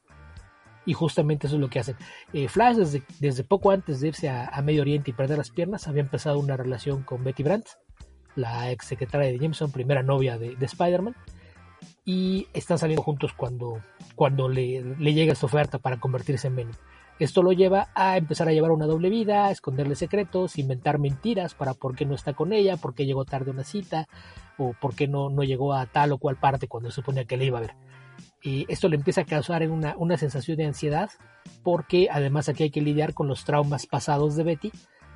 Y 0.86 0.94
justamente 0.94 1.48
eso 1.48 1.56
es 1.56 1.62
lo 1.62 1.70
que 1.70 1.80
hacen. 1.80 1.96
Eh, 2.34 2.48
Flash 2.48 2.78
desde, 2.78 3.04
desde, 3.20 3.44
poco 3.44 3.72
antes 3.72 4.02
de 4.02 4.10
irse 4.10 4.30
a, 4.30 4.48
a, 4.48 4.62
Medio 4.62 4.82
Oriente 4.82 5.12
y 5.12 5.14
perder 5.14 5.38
las 5.38 5.52
piernas 5.52 5.88
había 5.88 6.02
empezado 6.02 6.40
una 6.40 6.58
relación 6.58 7.04
con 7.04 7.24
Betty 7.24 7.44
Brandt, 7.44 7.68
la 8.36 8.72
ex 8.72 8.86
secretaria 8.86 9.30
de 9.32 9.40
Jameson, 9.40 9.72
primera 9.72 10.04
novia 10.04 10.38
de, 10.38 10.56
de 10.56 10.66
Spider-Man, 10.66 11.16
y 12.06 12.48
están 12.54 12.78
saliendo 12.78 13.04
juntos 13.04 13.34
cuando, 13.34 13.82
cuando 14.16 14.50
le, 14.50 14.82
le, 14.98 15.14
llega 15.14 15.34
esta 15.34 15.46
oferta 15.46 15.78
para 15.78 16.00
convertirse 16.00 16.48
en 16.48 16.56
Venom. 16.56 16.76
Esto 17.20 17.44
lo 17.44 17.52
lleva 17.52 17.90
a 17.94 18.18
empezar 18.18 18.48
a 18.48 18.52
llevar 18.52 18.72
una 18.72 18.88
doble 18.88 19.10
vida, 19.10 19.46
a 19.46 19.52
esconderle 19.52 19.94
secretos, 19.94 20.58
inventar 20.58 20.98
mentiras 20.98 21.54
para 21.54 21.76
por 21.76 21.96
qué 21.96 22.04
no 22.04 22.16
está 22.16 22.34
con 22.34 22.52
ella, 22.52 22.78
por 22.78 22.96
qué 22.96 23.06
llegó 23.06 23.26
tarde 23.26 23.52
a 23.52 23.54
una 23.54 23.64
cita, 23.64 24.08
o 24.58 24.74
por 24.74 24.96
qué 24.96 25.08
no, 25.08 25.30
no 25.30 25.44
llegó 25.44 25.76
a 25.76 25.86
tal 25.86 26.14
o 26.14 26.18
cual 26.18 26.38
parte 26.38 26.68
cuando 26.68 26.90
suponía 26.90 27.26
que 27.26 27.38
le 27.38 27.46
iba 27.46 27.60
a 27.60 27.62
ver. 27.62 27.76
Y 28.44 28.66
esto 28.70 28.90
le 28.90 28.96
empieza 28.96 29.22
a 29.22 29.26
causar 29.26 29.68
una, 29.70 29.96
una 29.98 30.18
sensación 30.18 30.58
de 30.58 30.66
ansiedad 30.66 31.12
porque 31.64 32.08
además 32.12 32.50
aquí 32.50 32.64
hay 32.64 32.72
que 32.72 32.82
lidiar 32.82 33.14
con 33.14 33.28
los 33.28 33.46
traumas 33.46 33.86
pasados 33.86 34.36
de 34.36 34.44
Betty, 34.44 34.72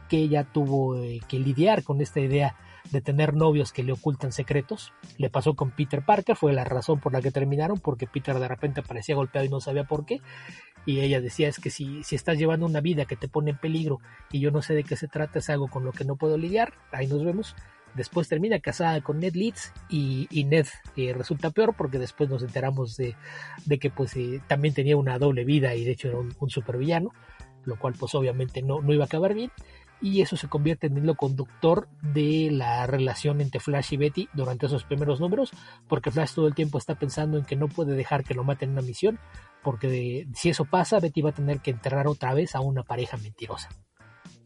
que 0.09 0.17
ella 0.17 0.43
tuvo 0.43 0.97
eh, 0.97 1.19
que 1.27 1.39
lidiar 1.39 1.83
con 1.83 2.01
esta 2.01 2.19
idea 2.19 2.55
de 2.91 3.01
tener 3.01 3.33
novios 3.33 3.71
que 3.71 3.83
le 3.83 3.93
ocultan 3.93 4.31
secretos. 4.31 4.93
Le 5.17 5.29
pasó 5.29 5.55
con 5.55 5.71
Peter 5.71 6.03
Parker, 6.05 6.35
fue 6.35 6.53
la 6.53 6.63
razón 6.63 6.99
por 6.99 7.13
la 7.13 7.21
que 7.21 7.31
terminaron, 7.31 7.79
porque 7.79 8.07
Peter 8.07 8.37
de 8.37 8.47
repente 8.47 8.83
parecía 8.83 9.15
golpeado 9.15 9.45
y 9.45 9.49
no 9.49 9.59
sabía 9.59 9.85
por 9.85 10.05
qué. 10.05 10.21
Y 10.85 10.99
ella 10.99 11.19
decía, 11.19 11.47
es 11.47 11.57
que 11.57 11.71
si, 11.71 12.03
si 12.03 12.15
estás 12.15 12.37
llevando 12.37 12.67
una 12.67 12.81
vida 12.81 13.05
que 13.05 13.15
te 13.15 13.27
pone 13.27 13.51
en 13.51 13.57
peligro 13.57 13.99
y 14.31 14.39
yo 14.39 14.51
no 14.51 14.61
sé 14.61 14.75
de 14.75 14.83
qué 14.83 14.95
se 14.95 15.07
trata, 15.07 15.39
es 15.39 15.49
algo 15.49 15.67
con 15.67 15.83
lo 15.83 15.91
que 15.91 16.05
no 16.05 16.15
puedo 16.15 16.37
lidiar, 16.37 16.73
ahí 16.91 17.07
nos 17.07 17.23
vemos. 17.23 17.55
Después 17.95 18.27
termina 18.27 18.59
casada 18.59 19.01
con 19.01 19.19
Ned 19.19 19.35
Leeds 19.35 19.73
y, 19.89 20.27
Ned 20.45 20.67
eh, 20.95 21.13
resulta 21.13 21.51
peor 21.51 21.75
porque 21.77 21.97
después 21.97 22.29
nos 22.29 22.43
enteramos 22.43 22.97
de, 22.97 23.15
que 23.79 23.89
pues 23.89 24.15
eh, 24.15 24.41
también 24.47 24.73
tenía 24.73 24.97
una 24.97 25.17
doble 25.17 25.45
vida 25.45 25.75
y 25.75 25.85
de 25.85 25.91
hecho 25.91 26.09
era 26.09 26.17
un, 26.17 26.49
supervillano, 26.49 27.11
lo 27.63 27.79
cual 27.79 27.95
pues 27.97 28.13
obviamente 28.15 28.61
no, 28.61 28.81
no 28.81 28.93
iba 28.93 29.03
a 29.03 29.07
acabar 29.07 29.33
bien 29.33 29.51
y 30.01 30.21
eso 30.21 30.35
se 30.37 30.47
convierte 30.47 30.87
en 30.87 30.97
el 30.97 31.15
conductor 31.15 31.87
de 32.01 32.49
la 32.51 32.85
relación 32.85 33.41
entre 33.41 33.59
Flash 33.59 33.93
y 33.93 33.97
Betty 33.97 34.29
durante 34.33 34.65
esos 34.65 34.83
primeros 34.83 35.19
números, 35.19 35.51
porque 35.87 36.11
Flash 36.11 36.33
todo 36.33 36.47
el 36.47 36.55
tiempo 36.55 36.77
está 36.77 36.95
pensando 36.95 37.37
en 37.37 37.45
que 37.45 37.55
no 37.55 37.67
puede 37.67 37.95
dejar 37.95 38.23
que 38.23 38.33
lo 38.33 38.43
maten 38.43 38.69
en 38.69 38.73
una 38.73 38.81
misión, 38.81 39.19
porque 39.63 40.27
si 40.35 40.49
eso 40.49 40.65
pasa, 40.65 40.99
Betty 40.99 41.21
va 41.21 41.29
a 41.29 41.33
tener 41.33 41.59
que 41.59 41.71
enterrar 41.71 42.07
otra 42.07 42.33
vez 42.33 42.55
a 42.55 42.59
una 42.59 42.83
pareja 42.83 43.17
mentirosa. 43.17 43.69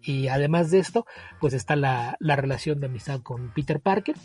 Y 0.01 0.27
además 0.29 0.71
de 0.71 0.79
esto, 0.79 1.05
pues 1.39 1.53
está 1.53 1.75
la, 1.75 2.17
relación 2.21 2.79
de 2.79 2.87
amistad 2.87 3.21
con 3.21 3.51
Peter 3.53 3.79
Parker. 3.81 4.15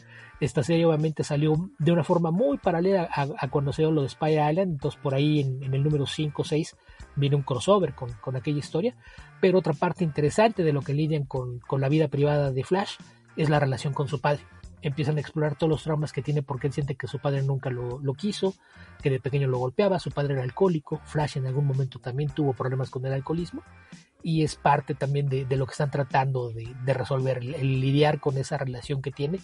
Esta 0.40 0.62
serie 0.62 0.86
obviamente 0.86 1.24
salió 1.24 1.70
de 1.78 1.92
una 1.92 2.04
forma 2.04 2.30
muy 2.30 2.58
paralela 2.58 3.08
a, 3.12 3.48
cuando 3.48 3.72
se 3.72 3.82
dio 3.82 3.90
lo 3.90 4.02
de 4.02 4.08
Spy 4.08 4.32
Island. 4.32 4.72
Entonces 4.72 5.00
por 5.02 5.14
ahí 5.14 5.40
en, 5.40 5.74
el 5.74 5.82
número 5.82 6.06
5 6.06 6.42
o 6.42 6.44
6 6.44 6.76
viene 7.16 7.36
un 7.36 7.42
crossover 7.42 7.94
con, 7.94 8.36
aquella 8.36 8.58
historia. 8.58 8.94
Pero 9.40 9.58
otra 9.58 9.72
parte 9.72 10.04
interesante 10.04 10.62
de 10.62 10.72
lo 10.72 10.82
que 10.82 10.94
lidian 10.94 11.24
con, 11.24 11.60
la 11.78 11.88
vida 11.88 12.08
privada 12.08 12.52
de 12.52 12.64
Flash 12.64 12.96
es 13.36 13.50
la 13.50 13.58
relación 13.58 13.94
con 13.94 14.08
su 14.08 14.20
padre. 14.20 14.42
Empiezan 14.80 15.16
a 15.16 15.20
explorar 15.20 15.56
todos 15.56 15.70
los 15.70 15.82
traumas 15.82 16.12
que 16.12 16.22
tiene 16.22 16.42
porque 16.42 16.66
él 16.66 16.72
siente 16.72 16.94
que 16.94 17.06
su 17.06 17.18
padre 17.18 17.42
nunca 17.42 17.70
lo, 17.70 17.98
lo 18.00 18.12
quiso, 18.12 18.54
que 19.02 19.08
de 19.08 19.18
pequeño 19.18 19.48
lo 19.48 19.58
golpeaba, 19.58 19.98
su 19.98 20.10
padre 20.10 20.34
era 20.34 20.42
alcohólico, 20.42 21.00
Flash 21.06 21.38
en 21.38 21.46
algún 21.46 21.66
momento 21.66 21.98
también 22.00 22.28
tuvo 22.28 22.52
problemas 22.52 22.90
con 22.90 23.04
el 23.06 23.14
alcoholismo 23.14 23.62
y 24.24 24.42
es 24.42 24.56
parte 24.56 24.94
también 24.94 25.28
de, 25.28 25.46
lo 25.56 25.66
que 25.66 25.72
están 25.72 25.90
tratando 25.90 26.50
de, 26.50 26.94
resolver, 26.94 27.38
el, 27.38 27.80
lidiar 27.80 28.20
con 28.20 28.38
esa 28.38 28.56
relación 28.56 29.02
que 29.02 29.12
tiene, 29.12 29.38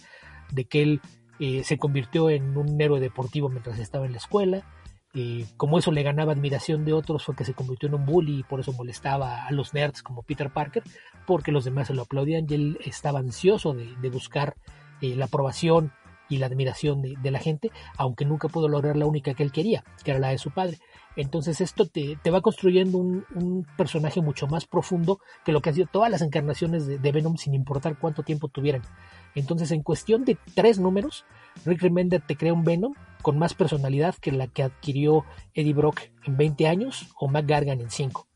de 0.51 0.65
que 0.65 0.81
él 0.81 1.01
eh, 1.39 1.63
se 1.63 1.77
convirtió 1.77 2.31
en 2.31 2.57
un 2.57 2.81
héroe 2.81 2.99
deportivo 2.99 3.47
mientras 3.47 3.77
estaba 3.77 4.07
en 4.07 4.13
la 4.13 4.17
escuela, 4.17 4.65
y 5.13 5.43
como 5.57 5.77
eso 5.77 5.91
le 5.91 6.01
ganaba 6.01 6.33
admiración 6.33 6.83
de 6.83 6.93
otros 6.93 7.25
fue 7.25 7.35
que 7.35 7.45
se 7.45 7.53
convirtió 7.53 7.89
en 7.89 7.95
un 7.95 8.05
bully 8.05 8.39
y 8.39 8.43
por 8.43 8.59
eso 8.59 8.73
molestaba 8.73 9.45
a 9.45 9.51
los 9.51 9.73
nerds 9.73 10.01
como 10.01 10.23
Peter 10.23 10.49
Parker, 10.49 10.83
porque 11.27 11.51
los 11.51 11.63
demás 11.63 11.87
se 11.87 11.93
lo 11.93 12.03
aplaudían 12.03 12.47
y 12.49 12.55
él 12.55 12.79
estaba 12.83 13.19
ansioso 13.19 13.73
de, 13.73 14.09
buscar 14.09 14.55
eh, 15.01 15.15
la 15.15 15.25
aprobación 15.25 15.91
y 16.27 16.37
la 16.37 16.47
admiración 16.47 17.01
de, 17.01 17.31
la 17.31 17.39
gente, 17.39 17.71
aunque 17.97 18.25
nunca 18.25 18.47
pudo 18.47 18.67
lograr 18.69 18.95
la 18.95 19.05
única 19.05 19.33
que 19.33 19.43
él 19.43 19.51
quería, 19.51 19.83
que 20.03 20.11
era 20.11 20.19
la 20.19 20.29
de 20.29 20.37
su 20.37 20.49
padre. 20.49 20.79
Entonces 21.15 21.59
esto 21.61 21.85
te, 21.85 22.17
va 22.29 22.41
construyendo 22.41 22.97
un, 22.97 23.65
personaje 23.77 24.21
mucho 24.21 24.47
más 24.47 24.65
profundo 24.65 25.19
que 25.43 25.51
lo 25.51 25.61
que 25.61 25.69
han 25.69 25.75
sido 25.75 25.87
todas 25.91 26.09
las 26.09 26.21
encarnaciones 26.21 26.87
de, 26.87 27.11
Venom 27.11 27.37
sin 27.37 27.53
importar 27.53 27.97
cuánto 27.99 28.23
tiempo 28.23 28.47
tuvieran. 28.47 28.81
Entonces 29.35 29.71
en 29.71 29.83
cuestión 29.83 30.23
de 30.25 30.37
tres 30.55 30.79
números, 30.79 31.25
Rick 31.65 31.81
Remender 31.81 32.21
te 32.21 32.35
crea 32.35 32.53
un 32.53 32.63
Venom 32.63 32.93
con 33.21 33.37
más 33.37 33.53
personalidad 33.53 34.15
que 34.15 34.31
la 34.31 34.47
que 34.47 34.63
adquirió 34.63 35.25
Eddie 35.53 35.73
Brock 35.73 36.01
en 36.23 36.37
20 36.37 36.67
años 36.67 37.09
o 37.19 37.27
Mac 37.27 37.45
Gargan 37.45 37.81
en 37.81 37.89
5. 37.89 38.27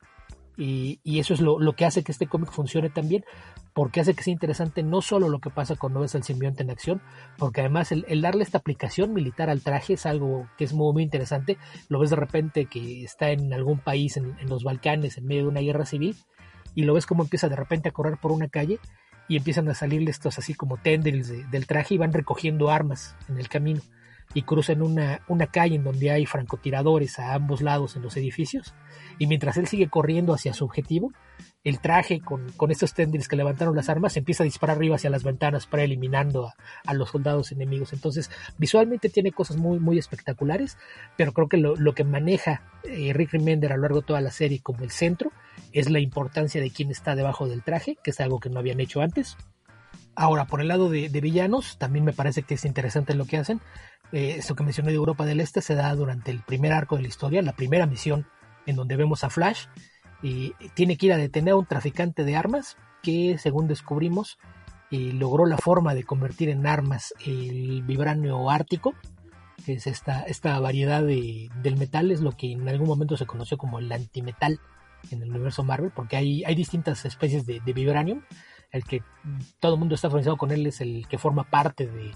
Y, 0.57 0.99
eso 1.19 1.33
es 1.33 1.41
lo, 1.41 1.59
que 1.73 1.85
hace 1.85 2.03
que 2.03 2.11
este 2.11 2.27
cómic 2.27 2.51
funcione 2.51 2.89
tan 2.89 3.09
bien, 3.09 3.25
porque 3.73 3.99
hace 3.99 4.13
que 4.13 4.23
sea 4.23 4.33
interesante 4.33 4.83
no 4.83 5.01
solo 5.01 5.27
lo 5.29 5.39
que 5.39 5.49
pasa 5.49 5.75
cuando 5.75 5.99
ves 5.99 6.15
al 6.15 6.23
simbionte 6.23 6.63
en 6.63 6.69
acción, 6.69 7.01
porque 7.37 7.61
además 7.61 7.91
el, 7.91 8.21
darle 8.21 8.43
esta 8.43 8.59
aplicación 8.59 9.13
militar 9.13 9.49
al 9.49 9.61
traje 9.61 9.93
es 9.93 10.05
algo 10.05 10.47
que 10.57 10.63
es 10.63 10.73
muy, 10.73 10.93
muy 10.93 11.03
interesante. 11.03 11.57
Lo 11.89 11.99
ves 11.99 12.09
de 12.09 12.15
repente 12.15 12.65
que 12.65 13.03
está 13.03 13.31
en 13.31 13.53
algún 13.53 13.79
país, 13.79 14.17
en, 14.17 14.35
los 14.47 14.63
Balcanes, 14.63 15.17
en 15.17 15.25
medio 15.25 15.43
de 15.43 15.49
una 15.49 15.61
guerra 15.61 15.85
civil, 15.85 16.15
y 16.73 16.83
lo 16.83 16.93
ves 16.93 17.05
como 17.05 17.23
empieza 17.23 17.49
de 17.49 17.55
repente 17.55 17.89
a 17.89 17.91
correr 17.91 18.17
por 18.17 18.31
una 18.31 18.47
calle 18.47 18.79
y 19.27 19.37
empiezan 19.37 19.67
a 19.69 19.73
salirle 19.73 20.11
estos 20.11 20.37
así 20.37 20.53
como 20.53 20.77
tendrils 20.77 21.49
del 21.49 21.67
traje 21.67 21.95
y 21.95 21.97
van 21.97 22.13
recogiendo 22.13 22.69
armas 22.69 23.15
en 23.27 23.39
el 23.39 23.49
camino 23.49 23.81
y 24.35 24.43
cruzan 24.43 24.83
una, 24.83 25.21
una 25.27 25.47
calle 25.47 25.75
en 25.75 25.83
donde 25.83 26.11
hay 26.11 26.27
francotiradores 26.27 27.17
a 27.17 27.33
ambos 27.33 27.61
lados 27.61 27.95
en 27.95 28.03
los 28.03 28.15
edificios 28.17 28.75
y 29.17 29.25
mientras 29.25 29.57
él 29.57 29.65
sigue 29.65 29.89
corriendo 29.89 30.33
hacia 30.33 30.53
su 30.53 30.65
objetivo, 30.65 31.11
el 31.63 31.79
traje 31.79 32.21
con, 32.21 32.53
estos 32.69 32.93
tendrils 32.93 33.27
que 33.27 33.35
levantaron 33.35 33.75
las 33.75 33.89
armas 33.89 34.17
empieza 34.17 34.43
a 34.43 34.45
disparar 34.45 34.77
arriba 34.77 34.97
hacia 34.97 35.09
las 35.09 35.23
ventanas 35.23 35.65
para 35.65 35.83
eliminando 35.83 36.51
a, 36.85 36.93
los 36.93 37.09
soldados 37.09 37.51
enemigos. 37.51 37.91
Entonces, 37.91 38.29
visualmente 38.57 39.09
tiene 39.09 39.31
cosas 39.31 39.57
muy, 39.57 39.79
muy 39.79 39.97
espectaculares, 39.97 40.77
pero 41.17 41.33
creo 41.33 41.49
que 41.49 41.57
lo, 41.57 41.93
que 41.95 42.03
maneja 42.03 42.61
eh, 42.83 43.13
Rick 43.13 43.31
Remender 43.31 43.73
a 43.73 43.77
lo 43.77 43.83
largo 43.83 44.01
de 44.01 44.07
toda 44.07 44.21
la 44.21 44.31
serie 44.31 44.61
como 44.61 44.83
el 44.83 44.91
centro 44.91 45.31
es 45.71 45.89
la 45.89 45.99
importancia 45.99 46.61
de 46.61 46.69
quién 46.69 46.91
está 46.91 47.15
debajo 47.15 47.47
del 47.47 47.63
traje, 47.63 47.97
que 48.03 48.11
es 48.11 48.19
algo 48.19 48.39
que 48.39 48.49
no 48.49 48.59
habían 48.59 48.79
hecho 48.79 49.01
antes. 49.01 49.35
Ahora, 50.15 50.45
por 50.45 50.61
el 50.61 50.69
lado 50.69 50.89
de, 50.89 51.09
villanos, 51.09 51.77
también 51.77 52.05
me 52.05 52.13
parece 52.13 52.43
que 52.43 52.53
es 52.53 52.65
interesante 52.65 53.15
lo 53.15 53.25
que 53.25 53.37
hacen. 53.37 53.59
Eh, 54.11 54.39
que 54.55 54.63
mencioné 54.63 54.91
de 54.91 54.95
Europa 54.95 55.25
del 55.25 55.41
Este 55.41 55.61
se 55.61 55.75
da 55.75 55.93
durante 55.95 56.31
el 56.31 56.41
primer 56.41 56.71
arco 56.71 56.95
de 56.95 57.01
la 57.01 57.07
historia, 57.07 57.41
la 57.41 57.55
primera 57.55 57.85
misión 57.85 58.27
en 58.65 58.75
donde 58.75 58.95
vemos 58.95 59.23
a 59.23 59.29
Flash 59.29 59.65
y 60.21 60.53
tiene 60.73 60.97
que 60.97 61.07
ir 61.07 61.13
a 61.13 61.17
detener 61.17 61.53
a 61.53 61.57
un 61.57 61.65
traficante 61.65 62.23
de 62.23 62.35
armas 62.35 62.77
que, 63.03 63.37
según 63.37 63.67
descubrimos, 63.67 64.37
eh, 64.91 65.11
logró 65.13 65.45
la 65.45 65.57
forma 65.57 65.93
de 65.93 66.03
convertir 66.03 66.49
en 66.49 66.65
armas 66.65 67.13
el 67.25 67.83
vibranio 67.83 68.49
ártico, 68.49 68.93
que 69.65 69.73
es 69.73 69.87
esta, 69.87 70.21
esta 70.23 70.59
variedad 70.59 71.03
de, 71.03 71.49
del 71.61 71.77
metal, 71.77 72.11
es 72.11 72.21
lo 72.21 72.31
que 72.31 72.53
en 72.53 72.67
algún 72.69 72.87
momento 72.87 73.17
se 73.17 73.25
conoció 73.25 73.57
como 73.57 73.79
el 73.79 73.91
antimetal 73.91 74.59
en 75.11 75.21
el 75.21 75.29
universo 75.29 75.63
Marvel, 75.63 75.91
porque 75.95 76.17
hay, 76.17 76.43
hay 76.43 76.55
distintas 76.55 77.05
especies 77.05 77.45
de, 77.45 77.59
de 77.59 77.73
vibranium. 77.73 78.21
El 78.75 78.83
que 78.83 79.01
todo 79.61 79.75
el 79.75 79.79
mundo 79.79 79.95
está 79.95 80.09
familiarizado 80.09 80.35
con 80.35 80.51
él 80.51 80.67
es 80.67 80.81
el 80.81 81.07
que 81.07 81.17
forma 81.17 81.49
parte 81.49 81.87
de, 81.87 82.11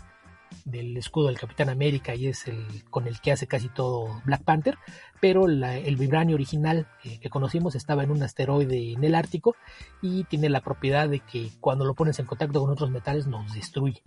del 0.66 0.98
escudo 0.98 1.28
del 1.28 1.40
Capitán 1.40 1.70
América 1.70 2.16
y 2.16 2.28
es 2.28 2.50
el 2.50 2.84
con 2.90 3.08
el 3.08 3.22
que 3.22 3.32
hace 3.32 3.48
casi 3.48 3.70
todo 3.70 4.22
Black 4.26 4.44
Panther, 4.44 4.78
pero 5.22 5.46
el 5.48 5.96
vibranio 5.96 6.36
original 6.36 6.86
eh, 7.06 7.18
que 7.22 7.30
conocimos 7.30 7.76
estaba 7.76 8.04
en 8.04 8.12
un 8.12 8.24
asteroide 8.24 8.92
en 8.92 9.02
el 9.06 9.16
Ártico 9.16 9.56
y 10.02 10.26
tiene 10.26 10.50
la 10.50 10.60
propiedad 10.60 11.08
de 11.08 11.22
que 11.22 11.50
cuando 11.62 11.86
lo 11.86 11.94
pones 11.94 12.20
en 12.20 12.26
contacto 12.26 12.60
con 12.60 12.70
otros 12.70 12.92
metales 12.92 13.26
nos 13.26 13.54
destruye. 13.54 14.04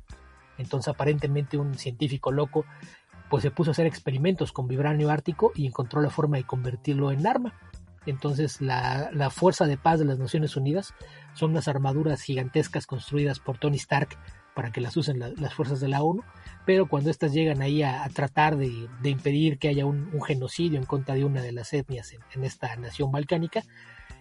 Entonces 0.58 0.88
aparentemente 0.88 1.56
un 1.56 1.74
científico 1.78 2.32
loco 2.32 2.66
pues 3.30 3.42
se 3.42 3.50
puso 3.50 3.70
a 3.70 3.72
hacer 3.72 3.86
experimentos 3.86 4.52
con 4.52 4.68
vibranio 4.68 5.08
ártico 5.08 5.52
y 5.54 5.66
encontró 5.66 6.02
la 6.02 6.10
forma 6.10 6.36
de 6.36 6.44
convertirlo 6.44 7.12
en 7.12 7.26
arma. 7.26 7.54
Entonces 8.06 8.60
la, 8.60 9.10
la 9.12 9.30
Fuerza 9.30 9.66
de 9.66 9.76
Paz 9.76 9.98
de 9.98 10.04
las 10.04 10.18
Naciones 10.18 10.56
Unidas 10.56 10.94
son 11.34 11.52
unas 11.52 11.68
armaduras 11.68 12.22
gigantescas 12.22 12.86
construidas 12.86 13.38
por 13.38 13.58
Tony 13.58 13.76
Stark 13.76 14.18
para 14.54 14.70
que 14.70 14.80
las 14.80 14.96
usen 14.96 15.18
las 15.18 15.54
fuerzas 15.54 15.80
de 15.80 15.88
la 15.88 16.02
ONU, 16.02 16.22
pero 16.66 16.86
cuando 16.86 17.10
éstas 17.10 17.32
llegan 17.32 17.62
ahí 17.62 17.82
a, 17.82 18.06
tratar 18.12 18.56
de, 18.56 18.88
impedir 19.04 19.58
que 19.58 19.68
haya 19.68 19.86
un, 19.86 20.10
genocidio 20.22 20.78
en 20.78 20.84
contra 20.84 21.14
de 21.14 21.24
una 21.24 21.42
de 21.42 21.52
las 21.52 21.72
etnias 21.72 22.12
en, 22.12 22.44
esta 22.44 22.74
nación 22.76 23.10
balcánica, 23.10 23.62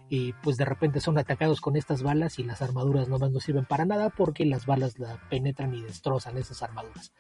y 0.10 0.34
pues 0.44 0.58
de 0.58 0.66
repente 0.66 1.00
son 1.00 1.18
atacados 1.18 1.62
con 1.62 1.78
estas 1.78 2.04
balas 2.04 2.38
y 2.38 2.44
las 2.44 2.62
armaduras 2.62 3.08
nomás 3.08 3.32
no 3.32 3.40
sirven 3.40 3.66
para 3.66 3.86
nada 3.86 4.10
porque 4.10 4.46
las 4.46 4.66
balas 4.66 5.00
la 5.00 5.18
penetran 5.30 5.74
y 5.74 5.82
destrozan 5.82 6.38
esas 6.38 6.62
armaduras. 6.64 7.14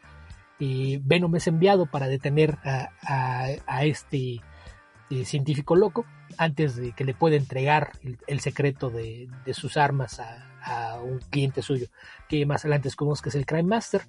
Y 0.59 0.97
Venom 0.97 1.33
es 1.37 1.47
enviado 1.47 1.85
para 1.85 2.07
detener 2.07 2.57
a, 2.63 3.83
este 3.83 4.41
científico 5.25 5.75
loco 5.75 6.05
antes 6.37 6.75
de 6.75 6.93
que 6.93 7.03
le 7.03 7.13
pueda 7.13 7.35
entregar 7.35 7.91
el, 8.27 8.39
secreto 8.39 8.89
de, 8.89 9.29
sus 9.53 9.77
armas 9.77 10.19
a, 10.19 10.47
a 10.63 11.01
un 11.01 11.19
cliente 11.19 11.61
suyo, 11.61 11.87
que 12.29 12.45
más 12.45 12.63
adelante 12.63 12.87
descubrimos 12.87 13.21
que 13.21 13.29
es 13.29 13.35
el 13.35 13.45
Crime 13.45 13.63
Master, 13.63 14.01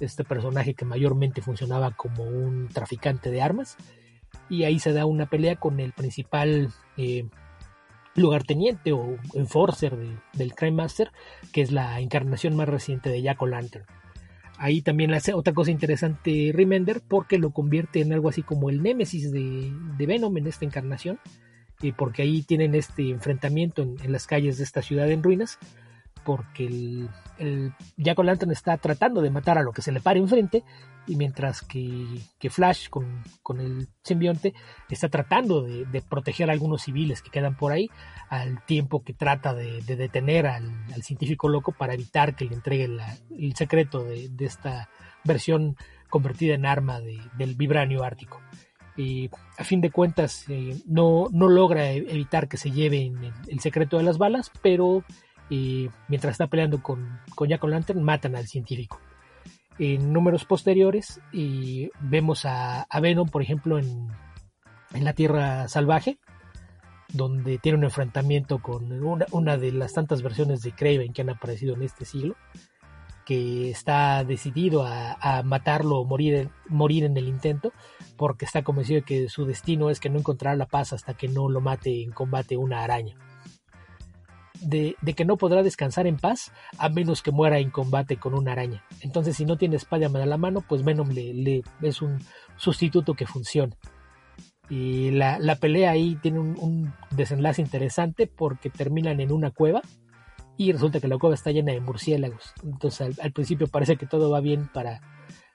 este 0.00 0.24
personaje 0.24 0.74
que 0.74 0.84
mayormente 0.84 1.42
funcionaba 1.42 1.92
como 1.92 2.24
un 2.24 2.68
traficante 2.68 3.30
de 3.30 3.42
armas, 3.42 3.76
y 4.48 4.64
ahí 4.64 4.78
se 4.78 4.92
da 4.92 5.06
una 5.06 5.26
pelea 5.26 5.56
con 5.56 5.80
el 5.80 5.92
principal 5.92 6.70
eh, 6.96 7.26
lugarteniente 8.14 8.92
o 8.92 9.16
enforcer 9.34 9.96
del 10.32 10.54
Crime 10.54 10.76
Master, 10.76 11.12
que 11.52 11.62
es 11.62 11.70
la 11.70 12.00
encarnación 12.00 12.56
más 12.56 12.68
reciente 12.68 13.10
de 13.10 13.22
Jack 13.22 13.40
O'Lantern. 13.42 13.86
Ahí 14.62 14.82
también 14.82 15.14
hace 15.14 15.32
otra 15.32 15.54
cosa 15.54 15.70
interesante 15.70 16.52
Remender 16.54 17.00
porque 17.00 17.38
lo 17.38 17.50
convierte 17.50 18.02
en 18.02 18.12
algo 18.12 18.28
así 18.28 18.42
como 18.42 18.68
el 18.68 18.82
némesis 18.82 19.32
de, 19.32 19.72
Venom 19.98 20.36
en 20.36 20.46
esta 20.46 20.66
encarnación, 20.66 21.18
y 21.80 21.92
porque 21.92 22.20
ahí 22.20 22.42
tienen 22.42 22.74
este 22.74 23.08
enfrentamiento 23.08 23.80
en, 23.80 23.96
en, 24.04 24.12
las 24.12 24.26
calles 24.26 24.58
de 24.58 24.64
esta 24.64 24.82
ciudad 24.82 25.10
en 25.10 25.22
ruinas, 25.22 25.58
porque 26.24 26.66
el, 26.66 27.08
el 27.38 27.72
Jack 27.96 28.18
O'Lantern 28.18 28.52
está 28.52 28.76
tratando 28.76 29.20
de 29.22 29.30
matar 29.30 29.58
a 29.58 29.62
lo 29.62 29.72
que 29.72 29.82
se 29.82 29.92
le 29.92 30.00
pare 30.00 30.20
enfrente 30.20 30.64
y 31.06 31.16
mientras 31.16 31.62
que, 31.62 32.22
Flash 32.50 32.88
con, 32.88 33.22
el 33.58 33.88
simbionte 34.02 34.54
está 34.88 35.08
tratando 35.08 35.62
de, 35.62 36.02
proteger 36.08 36.50
a 36.50 36.52
algunos 36.52 36.82
civiles 36.82 37.22
que 37.22 37.30
quedan 37.30 37.56
por 37.56 37.72
ahí 37.72 37.90
al 38.28 38.64
tiempo 38.64 39.02
que 39.02 39.12
trata 39.12 39.54
de, 39.54 39.82
detener 39.82 40.46
al, 40.46 41.02
científico 41.02 41.48
loco 41.48 41.72
para 41.72 41.94
evitar 41.94 42.36
que 42.36 42.44
le 42.44 42.54
entregue 42.54 42.84
el 42.84 43.56
secreto 43.56 44.04
de, 44.04 44.30
esta 44.40 44.88
versión 45.24 45.76
convertida 46.08 46.54
en 46.54 46.66
arma 46.66 47.00
del 47.00 47.54
vibranio 47.56 48.04
ártico. 48.04 48.40
Y 48.96 49.30
a 49.56 49.64
fin 49.64 49.80
de 49.80 49.90
cuentas 49.90 50.44
eh, 50.48 50.76
no, 50.86 51.28
no 51.32 51.48
logra 51.48 51.90
evitar 51.92 52.48
que 52.48 52.56
se 52.56 52.70
lleven 52.70 53.32
el 53.48 53.60
secreto 53.60 53.96
de 53.96 54.02
las 54.02 54.18
balas, 54.18 54.50
pero 54.62 55.04
y 55.50 55.90
mientras 56.08 56.32
está 56.32 56.46
peleando 56.46 56.80
con, 56.80 57.20
con 57.34 57.48
Jack 57.48 57.64
Lantern, 57.64 58.02
matan 58.02 58.36
al 58.36 58.46
científico. 58.46 59.00
En 59.78 60.12
números 60.12 60.44
posteriores 60.44 61.20
y 61.32 61.90
vemos 62.00 62.46
a, 62.46 62.82
a 62.82 63.00
Venom, 63.00 63.28
por 63.28 63.42
ejemplo, 63.42 63.78
en, 63.78 64.08
en, 64.94 65.04
la 65.04 65.12
Tierra 65.12 65.66
Salvaje, 65.68 66.18
donde 67.12 67.58
tiene 67.58 67.78
un 67.78 67.84
enfrentamiento 67.84 68.60
con 68.60 68.92
una, 69.02 69.26
una, 69.32 69.56
de 69.56 69.72
las 69.72 69.92
tantas 69.92 70.22
versiones 70.22 70.62
de 70.62 70.72
Craven 70.72 71.12
que 71.12 71.22
han 71.22 71.30
aparecido 71.30 71.74
en 71.74 71.82
este 71.82 72.04
siglo, 72.04 72.36
que 73.26 73.70
está 73.70 74.22
decidido 74.22 74.84
a, 74.84 75.14
a 75.14 75.42
matarlo 75.42 75.98
o 75.98 76.04
morir, 76.04 76.50
morir 76.68 77.04
en 77.04 77.16
el 77.16 77.26
intento, 77.26 77.72
porque 78.16 78.44
está 78.44 78.62
convencido 78.62 79.00
de 79.00 79.06
que 79.06 79.28
su 79.28 79.46
destino 79.46 79.90
es 79.90 79.98
que 79.98 80.10
no 80.10 80.18
encontrará 80.18 80.54
la 80.54 80.66
paz 80.66 80.92
hasta 80.92 81.14
que 81.14 81.26
no 81.26 81.48
lo 81.48 81.60
mate 81.60 82.02
en 82.02 82.12
combate 82.12 82.56
una 82.56 82.84
araña 82.84 83.16
de, 84.60 84.96
que 85.16 85.24
no 85.24 85.36
podrá 85.36 85.62
descansar 85.62 86.06
en 86.06 86.16
paz 86.16 86.52
a 86.78 86.88
menos 86.88 87.22
que 87.22 87.30
muera 87.30 87.58
en 87.58 87.70
combate 87.70 88.16
con 88.16 88.34
una 88.34 88.52
araña. 88.52 88.84
Entonces, 89.00 89.36
si 89.36 89.44
no 89.44 89.56
tiene 89.56 89.76
Spider-Man 89.76 90.22
a 90.22 90.26
la 90.26 90.36
mano, 90.36 90.64
pues 90.66 90.84
Venom 90.84 91.10
le, 91.10 91.62
es 91.82 92.02
un 92.02 92.18
sustituto 92.56 93.14
que 93.14 93.26
funciona. 93.26 93.76
Y 94.68 95.10
la, 95.10 95.38
la 95.38 95.56
pelea 95.56 95.90
ahí 95.90 96.16
tiene 96.22 96.38
un, 96.38 96.92
desenlace 97.10 97.60
interesante 97.60 98.26
porque 98.26 98.70
terminan 98.70 99.20
en 99.20 99.32
una 99.32 99.50
cueva 99.50 99.82
y 100.56 100.72
resulta 100.72 101.00
que 101.00 101.08
la 101.08 101.18
cueva 101.18 101.34
está 101.34 101.50
llena 101.50 101.72
de 101.72 101.80
murciélagos. 101.80 102.52
Entonces, 102.62 103.18
al 103.18 103.32
principio 103.32 103.66
parece 103.66 103.96
que 103.96 104.06
todo 104.06 104.30
va 104.30 104.40
bien 104.40 104.68
para, 104.72 105.00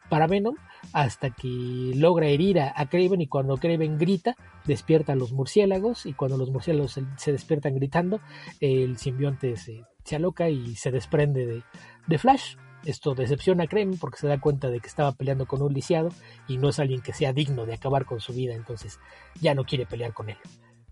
para 0.10 0.28
Venom 0.28 0.56
hasta 0.94 1.32
que 1.32 1.92
logra 1.96 2.28
herir 2.28 2.60
a, 2.60 2.86
Kraven 2.88 3.22
y 3.22 3.28
cuando 3.28 3.58
Kraven 3.58 3.98
grita 3.98 4.36
despierta 4.66 5.14
a 5.14 5.16
los 5.16 5.32
murciélagos 5.32 6.06
y 6.06 6.14
cuando 6.14 6.38
los 6.38 6.52
murciélagos 6.52 7.00
se, 7.18 7.32
despiertan 7.32 7.76
gritando 7.76 8.20
el 8.60 8.98
simbionte 8.98 9.56
se, 9.58 9.84
se 10.04 10.16
aloca 10.16 10.50
y 10.50 10.76
se 10.76 10.92
desprende 10.92 11.46
de, 11.46 11.64
de, 12.08 12.18
Flash. 12.18 12.56
Esto 12.86 13.16
decepciona 13.16 13.64
a 13.64 13.68
Kraven 13.68 13.98
porque 13.98 14.20
se 14.20 14.28
da 14.28 14.40
cuenta 14.40 14.70
de 14.70 14.80
que 14.80 14.88
estaba 14.88 15.12
peleando 15.14 15.48
con 15.48 15.62
un 15.62 15.74
lisiado 15.74 16.10
y 16.48 16.58
no 16.58 16.70
es 16.70 16.80
alguien 16.80 17.02
que 17.02 17.14
sea 17.14 17.34
digno 17.34 17.66
de 17.66 17.74
acabar 17.74 18.06
con 18.06 18.20
su 18.20 18.34
vida, 18.34 18.54
entonces 18.54 19.00
ya 19.42 19.56
no 19.56 19.64
quiere 19.64 19.88
pelear 19.88 20.14
con 20.14 20.30
él. 20.30 20.38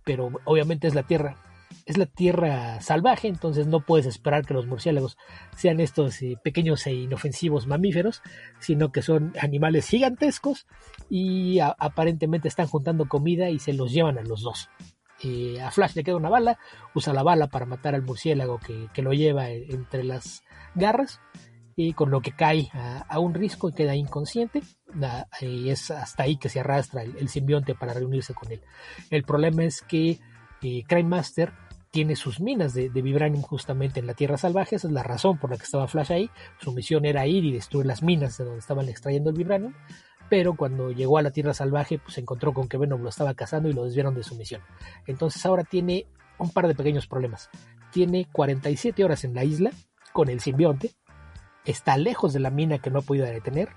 Pero 0.04 0.32
obviamente 0.46 0.88
es 0.88 0.96
la 0.96 1.04
Tierra 1.04 1.53
es 1.86 1.98
la 1.98 2.06
tierra 2.06 2.82
salvaje, 2.82 3.28
entonces 3.28 3.68
no 3.68 3.86
puedes 3.86 4.06
esperar 4.06 4.46
que 4.46 4.54
los 4.54 4.68
murciélagos 4.68 5.18
sean 5.56 5.80
estos 5.80 6.22
eh, 6.22 6.38
pequeños 6.44 6.86
e 6.88 6.94
inofensivos 6.94 7.68
mamíferos, 7.68 8.22
sino 8.60 8.92
que 8.92 9.02
son 9.02 9.34
animales 9.40 9.88
gigantescos 9.88 10.68
y 11.10 11.60
aparentemente 11.60 12.48
están 12.48 12.68
juntando 12.68 13.08
comida 13.08 13.50
y 13.50 13.60
se 13.60 13.74
los 13.74 13.92
llevan 13.92 14.18
a 14.18 14.24
los 14.24 14.42
dos. 14.42 14.70
Eh, 15.24 15.62
a 15.62 15.72
Flash 15.72 15.96
le 15.96 16.04
queda 16.04 16.18
una 16.18 16.30
bala, 16.30 16.60
usa 16.94 17.14
la 17.14 17.24
bala 17.24 17.48
para 17.48 17.66
matar 17.66 17.96
al 17.96 18.02
murciélago 18.02 18.60
que, 18.60 18.88
que 18.94 19.02
lo 19.02 19.14
lleva 19.14 19.50
entre 19.50 20.04
las 20.04 20.44
garras 20.76 21.22
y 21.76 21.94
con 21.94 22.12
lo 22.12 22.22
que 22.22 22.32
cae 22.32 22.70
a, 22.74 23.20
un 23.20 23.34
risco 23.34 23.70
y 23.70 23.74
queda 23.74 23.96
inconsciente. 23.96 24.62
y 25.42 25.70
es 25.70 25.92
hasta 25.92 26.24
ahí 26.24 26.38
que 26.38 26.50
se 26.50 26.60
arrastra 26.60 27.04
el, 27.04 27.30
simbionte 27.30 27.76
para 27.76 27.94
reunirse 27.94 28.34
con 28.34 28.52
él. 28.52 28.62
El 29.10 29.24
problema 29.24 29.64
es 29.64 29.82
que 29.82 30.20
eh, 30.62 30.84
Crime 30.88 31.10
Master 31.10 31.52
tiene 31.94 32.16
sus 32.16 32.40
minas 32.40 32.74
de, 32.74 32.90
de, 32.90 33.02
vibranium 33.04 33.44
justamente 33.44 34.00
en 34.00 34.08
la 34.08 34.16
Tierra 34.16 34.36
Salvaje, 34.36 34.78
esa 34.78 34.88
es 34.88 34.94
la 34.94 35.04
razón 35.04 35.38
por 35.38 35.52
la 35.52 35.58
que 35.58 35.64
estaba 35.64 35.88
Flash 35.88 36.12
ahí, 36.12 36.32
su 36.60 36.72
misión 36.72 37.06
era 37.06 37.28
ir 37.28 37.46
y 37.46 37.52
destruir 37.52 37.86
las 37.86 38.02
minas 38.02 38.36
de 38.36 38.46
donde 38.46 38.62
estaban 38.62 38.90
extrayendo 38.90 39.30
el 39.30 39.36
vibranium, 39.36 39.76
pero 40.28 40.56
cuando 40.56 40.90
llegó 40.90 41.20
a 41.20 41.22
la 41.22 41.30
Tierra 41.30 41.54
Salvaje 41.54 42.00
pues 42.00 42.16
se 42.16 42.22
encontró 42.22 42.52
con 42.52 42.68
que 42.68 42.80
Venom 42.80 43.04
lo 43.04 43.10
estaba 43.10 43.36
cazando 43.36 43.70
y 43.70 43.74
lo 43.74 43.86
desviaron 43.86 44.16
de 44.16 44.24
su 44.24 44.34
misión. 44.34 44.62
Entonces 45.06 45.46
ahora 45.46 45.64
tiene 45.64 46.08
un 46.40 46.50
par 46.50 46.68
de 46.68 46.74
pequeños 46.74 47.06
problemas. 47.06 47.52
Tiene 47.92 48.28
47 48.32 49.04
horas 49.04 49.24
en 49.24 49.36
la 49.36 49.44
isla 49.44 49.70
con 50.14 50.30
el 50.30 50.40
simbionte, 50.40 50.96
está 51.64 51.96
lejos 51.98 52.34
de 52.34 52.40
la 52.40 52.50
mina 52.50 52.80
que 52.80 52.90
no 52.90 53.00
ha 53.00 53.04
podido 53.04 53.28
detener, 53.28 53.70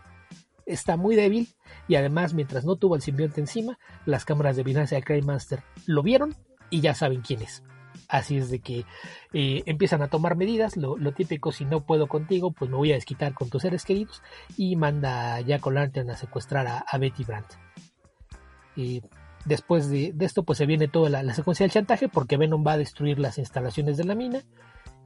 está 0.64 0.97
muy 0.97 1.16
débil 1.16 1.48
y 1.86 1.97
además 1.97 2.32
mientras 2.32 2.64
no 2.64 2.76
tuvo 2.76 2.97
el 2.97 3.02
simbionte 3.02 3.43
encima, 3.43 3.78
las 4.06 4.24
cámaras 4.24 4.56
de 4.56 4.62
vigilancia 4.62 4.97
de 4.97 5.05
Crime 5.05 5.26
Master 5.26 5.62
lo 5.84 6.02
vieron 6.02 6.34
y 6.70 6.80
ya 6.80 6.94
saben 6.94 7.20
quién 7.20 7.43
es. 7.43 7.62
Así 8.08 8.36
es 8.36 8.50
de 8.50 8.60
que 8.60 8.84
eh, 9.32 9.62
empiezan 9.66 10.02
a 10.02 10.08
tomar 10.08 10.36
medidas, 10.36 10.76
lo, 10.76 10.96
típico, 11.12 11.50
si 11.52 11.64
no 11.64 11.80
puedo 11.80 12.06
contigo, 12.06 12.52
pues 12.52 12.70
me 12.70 12.76
voy 12.76 12.92
a 12.92 12.94
desquitar 12.94 13.34
con 13.34 13.50
tus 13.50 13.62
seres 13.62 13.84
queridos 13.84 14.22
y 14.56 14.76
manda 14.76 15.34
a 15.34 15.40
Jack 15.40 15.66
O'Lantern 15.66 16.10
a 16.10 16.16
secuestrar 16.16 16.66
a, 16.66 16.98
Betty 16.98 17.24
Brandt. 17.24 17.54
Y 18.76 19.02
después 19.44 19.88
de, 19.88 20.14
esto, 20.20 20.44
pues 20.44 20.58
se 20.58 20.66
viene 20.66 20.86
toda 20.86 21.10
la, 21.10 21.22
la, 21.22 21.34
secuencia 21.34 21.64
del 21.64 21.72
chantaje 21.72 22.08
porque 22.08 22.36
Venom 22.36 22.64
va 22.64 22.72
a 22.72 22.78
destruir 22.78 23.18
las 23.18 23.38
instalaciones 23.38 23.96
de 23.96 24.04
la 24.04 24.14
mina, 24.14 24.42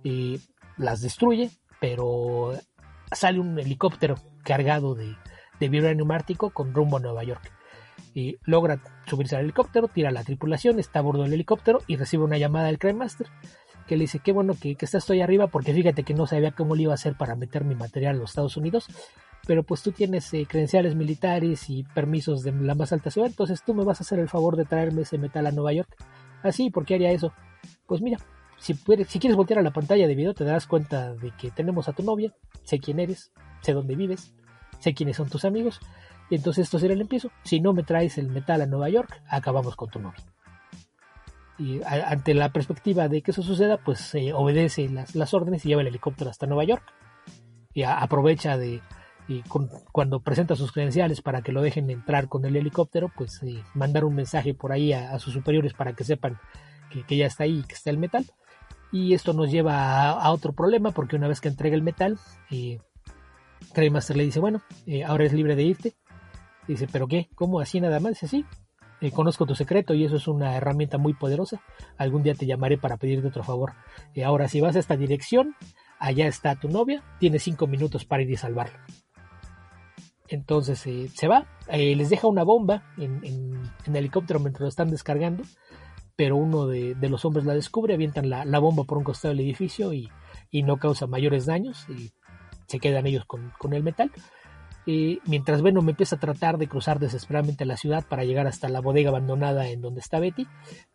y 0.02 0.40
las 0.76 1.00
destruye, 1.00 1.50
pero 1.80 2.52
sale 3.12 3.40
un 3.40 3.58
helicóptero 3.58 4.16
cargado 4.44 4.94
de, 4.94 5.16
de 5.58 5.68
vibranium 5.68 6.10
ártico 6.10 6.50
con 6.50 6.74
rumbo 6.74 6.96
a 6.96 7.00
Nueva 7.00 7.24
York 7.24 7.59
y 8.14 8.36
logra 8.44 8.82
subirse 9.06 9.36
al 9.36 9.44
helicóptero, 9.44 9.88
tira 9.88 10.10
la 10.10 10.24
tripulación, 10.24 10.78
está 10.78 10.98
a 10.98 11.02
bordo 11.02 11.22
del 11.22 11.32
helicóptero 11.34 11.80
y 11.86 11.96
recibe 11.96 12.24
una 12.24 12.38
llamada 12.38 12.66
del 12.66 12.78
Crime 12.78 12.98
Master 12.98 13.28
que 13.86 13.96
le 13.96 14.02
dice, 14.02 14.20
qué 14.20 14.30
bueno 14.30 14.54
que, 14.60 14.76
que 14.76 14.84
estás 14.84 15.10
ahí 15.10 15.20
arriba 15.20 15.48
porque 15.48 15.74
fíjate 15.74 16.04
que 16.04 16.14
no 16.14 16.26
sabía 16.26 16.52
cómo 16.52 16.76
le 16.76 16.84
iba 16.84 16.92
a 16.92 16.94
hacer 16.94 17.16
para 17.16 17.34
meter 17.34 17.64
mi 17.64 17.74
material 17.74 18.14
a 18.14 18.18
los 18.20 18.30
Estados 18.30 18.56
Unidos, 18.56 18.86
pero 19.46 19.64
pues 19.64 19.82
tú 19.82 19.90
tienes 19.90 20.32
eh, 20.32 20.46
credenciales 20.48 20.94
militares 20.94 21.68
y 21.68 21.82
permisos 21.82 22.42
de 22.42 22.52
la 22.52 22.76
más 22.76 22.92
alta 22.92 23.10
ciudad, 23.10 23.28
entonces 23.28 23.62
tú 23.64 23.74
me 23.74 23.82
vas 23.82 24.00
a 24.00 24.04
hacer 24.04 24.20
el 24.20 24.28
favor 24.28 24.56
de 24.56 24.64
traerme 24.64 25.02
ese 25.02 25.18
metal 25.18 25.46
a 25.46 25.50
Nueva 25.50 25.72
York. 25.72 25.88
Así, 26.42 26.68
ah, 26.68 26.70
¿por 26.72 26.84
qué 26.84 26.94
haría 26.94 27.10
eso? 27.10 27.32
Pues 27.86 28.00
mira, 28.00 28.18
si, 28.58 28.74
puedes, 28.74 29.08
si 29.08 29.18
quieres 29.18 29.36
voltear 29.36 29.58
a 29.58 29.62
la 29.62 29.72
pantalla 29.72 30.06
de 30.06 30.14
video 30.14 30.34
te 30.34 30.44
darás 30.44 30.66
cuenta 30.68 31.14
de 31.14 31.32
que 31.36 31.50
tenemos 31.50 31.88
a 31.88 31.92
tu 31.92 32.04
novia, 32.04 32.32
sé 32.62 32.78
quién 32.78 33.00
eres, 33.00 33.32
sé 33.60 33.72
dónde 33.72 33.96
vives, 33.96 34.32
sé 34.78 34.94
quiénes 34.94 35.16
son 35.16 35.28
tus 35.28 35.44
amigos, 35.44 35.80
y 36.30 36.36
entonces 36.36 36.64
esto 36.64 36.78
será 36.78 36.94
el 36.94 37.00
empiezo. 37.00 37.30
Si 37.42 37.60
no 37.60 37.72
me 37.72 37.82
traes 37.82 38.16
el 38.16 38.28
metal 38.28 38.62
a 38.62 38.66
Nueva 38.66 38.88
York, 38.88 39.22
acabamos 39.28 39.76
con 39.76 39.90
tu 39.90 40.00
novia. 40.00 40.24
Y 41.58 41.82
ante 41.84 42.32
la 42.32 42.52
perspectiva 42.52 43.08
de 43.08 43.20
que 43.20 43.32
eso 43.32 43.42
suceda, 43.42 43.76
pues 43.76 44.14
obedece 44.34 44.88
las, 44.88 45.14
las, 45.14 45.34
órdenes 45.34 45.66
y 45.66 45.68
lleva 45.68 45.82
el 45.82 45.88
helicóptero 45.88 46.30
hasta 46.30 46.46
Nueva 46.46 46.64
York. 46.64 46.82
Y 47.74 47.82
aprovecha 47.82 48.56
de, 48.56 48.80
cuando 49.92 50.20
presenta 50.20 50.56
sus 50.56 50.72
credenciales 50.72 51.20
para 51.20 51.42
que 51.42 51.52
lo 51.52 51.62
dejen 51.62 51.90
entrar 51.90 52.28
con 52.28 52.44
el 52.44 52.56
helicóptero, 52.56 53.10
pues 53.14 53.40
mandar 53.74 54.04
un 54.04 54.14
mensaje 54.14 54.54
por 54.54 54.72
ahí 54.72 54.92
a, 54.92 55.18
sus 55.18 55.34
superiores 55.34 55.74
para 55.74 55.92
que 55.92 56.04
sepan 56.04 56.38
que, 56.90 57.04
que 57.04 57.16
ya 57.16 57.26
está 57.26 57.44
ahí 57.44 57.58
y 57.58 57.62
que 57.62 57.74
está 57.74 57.90
el 57.90 57.98
metal. 57.98 58.24
Y 58.92 59.14
esto 59.14 59.32
nos 59.32 59.50
lleva 59.50 60.10
a, 60.10 60.32
otro 60.32 60.52
problema, 60.52 60.90
porque 60.90 61.16
una 61.16 61.28
vez 61.28 61.40
que 61.40 61.48
entrega 61.48 61.76
el 61.76 61.82
metal, 61.82 62.18
eh, 62.50 62.80
Craig 63.72 63.90
Master 63.90 64.16
le 64.16 64.24
dice, 64.24 64.40
bueno, 64.40 64.62
eh, 64.86 65.04
ahora 65.04 65.24
es 65.24 65.32
libre 65.32 65.54
de 65.54 65.62
irte. 65.62 65.94
Dice, 66.70 66.86
¿pero 66.86 67.08
qué? 67.08 67.28
¿Cómo 67.34 67.58
así 67.58 67.80
nada 67.80 67.98
más? 67.98 68.12
Dice, 68.12 68.28
sí, 68.28 68.44
eh, 69.00 69.10
conozco 69.10 69.44
tu 69.44 69.56
secreto 69.56 69.92
y 69.92 70.04
eso 70.04 70.14
es 70.14 70.28
una 70.28 70.56
herramienta 70.56 70.98
muy 70.98 71.14
poderosa. 71.14 71.60
Algún 71.98 72.22
día 72.22 72.34
te 72.34 72.46
llamaré 72.46 72.78
para 72.78 72.96
pedirte 72.96 73.26
otro 73.26 73.42
favor. 73.42 73.72
Eh, 74.14 74.22
ahora, 74.22 74.46
si 74.46 74.60
vas 74.60 74.76
a 74.76 74.78
esta 74.78 74.96
dirección, 74.96 75.56
allá 75.98 76.28
está 76.28 76.54
tu 76.54 76.68
novia, 76.68 77.02
tienes 77.18 77.42
cinco 77.42 77.66
minutos 77.66 78.04
para 78.04 78.22
ir 78.22 78.30
y 78.30 78.36
salvarla. 78.36 78.84
Entonces 80.28 80.86
eh, 80.86 81.08
se 81.12 81.26
va, 81.26 81.48
les 81.72 82.08
deja 82.08 82.28
una 82.28 82.44
bomba 82.44 82.84
en, 82.98 83.20
en, 83.24 83.96
helicóptero 83.96 84.38
mientras 84.38 84.60
lo 84.60 84.68
están 84.68 84.90
descargando, 84.90 85.42
pero 86.14 86.36
uno 86.36 86.68
de, 86.68 86.94
los 87.08 87.24
hombres 87.24 87.46
la 87.46 87.54
descubre, 87.54 87.94
avientan 87.94 88.30
la, 88.30 88.58
bomba 88.60 88.84
por 88.84 88.96
un 88.96 89.02
costado 89.02 89.34
del 89.34 89.44
edificio 89.44 89.92
y, 89.92 90.08
no 90.62 90.76
causa 90.76 91.08
mayores 91.08 91.46
daños 91.46 91.84
y 91.88 92.12
se 92.68 92.78
quedan 92.78 93.08
ellos 93.08 93.24
con 93.24 93.72
el 93.72 93.82
metal. 93.82 94.12
Eh, 94.92 95.20
mientras 95.24 95.62
Venom 95.62 95.88
empieza 95.88 96.16
a 96.16 96.18
tratar 96.18 96.58
de 96.58 96.66
cruzar 96.66 96.98
desesperadamente 96.98 97.64
la 97.64 97.76
ciudad 97.76 98.04
para 98.08 98.24
llegar 98.24 98.48
hasta 98.48 98.68
la 98.68 98.80
bodega 98.80 99.10
abandonada 99.10 99.68
en 99.68 99.82
donde 99.82 100.00
está 100.00 100.18
Betty, 100.18 100.48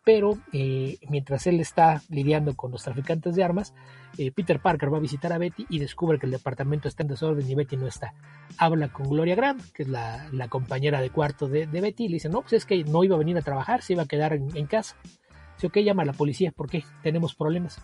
pero 0.04 0.36
eh, 0.52 0.98
mientras 1.08 1.46
él 1.46 1.60
está 1.60 2.02
lidiando 2.10 2.54
con 2.54 2.72
los 2.72 2.82
traficantes 2.82 3.34
de 3.34 3.42
armas, 3.42 3.72
eh, 4.18 4.32
Peter 4.32 4.60
Parker 4.60 4.92
va 4.92 4.98
a 4.98 5.00
visitar 5.00 5.32
a 5.32 5.38
Betty 5.38 5.64
y 5.70 5.78
descubre 5.78 6.18
que 6.18 6.26
el 6.26 6.32
departamento 6.32 6.88
está 6.88 7.04
en 7.04 7.08
desorden 7.08 7.48
y 7.50 7.54
Betty 7.54 7.78
no 7.78 7.86
está. 7.86 8.12
Habla 8.58 8.88
con 8.92 9.08
Gloria 9.08 9.34
Grant, 9.34 9.62
que 9.72 9.84
es 9.84 9.88
la, 9.88 10.28
compañera 10.50 11.00
de 11.00 11.08
cuarto 11.08 11.48
de, 11.48 11.66
de, 11.66 11.80
Betty, 11.80 12.04
y 12.04 12.08
le 12.08 12.14
dice, 12.16 12.28
no, 12.28 12.42
pues 12.42 12.52
es 12.52 12.66
que 12.66 12.84
no 12.84 13.02
iba 13.02 13.14
a 13.14 13.18
venir 13.18 13.38
a 13.38 13.42
trabajar, 13.42 13.80
se 13.80 13.94
iba 13.94 14.02
a 14.02 14.06
quedar 14.06 14.34
en, 14.34 14.54
en 14.54 14.66
casa. 14.66 14.96
Dice, 15.54 15.68
ok, 15.68 15.78
llama 15.78 16.02
a 16.02 16.06
la 16.06 16.12
policía, 16.12 16.52
porque 16.54 16.84
tenemos 17.02 17.34
problemas. 17.34 17.80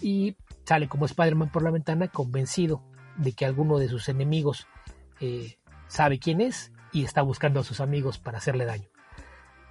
Y 0.00 0.36
sale 0.64 0.88
como 0.88 1.04
Spider-Man 1.04 1.52
por 1.52 1.62
la 1.62 1.70
ventana, 1.70 2.08
convencido 2.08 2.82
de 3.18 3.32
que 3.32 3.44
alguno 3.44 3.76
de 3.76 3.88
sus 3.88 4.08
enemigos 4.08 4.66
eh, 5.20 5.58
sabe 5.88 6.18
quién 6.18 6.40
es 6.40 6.72
y 6.92 7.04
está 7.04 7.22
buscando 7.22 7.60
a 7.60 7.64
sus 7.64 7.80
amigos 7.80 8.18
para 8.18 8.38
hacerle 8.38 8.64
daño. 8.64 8.88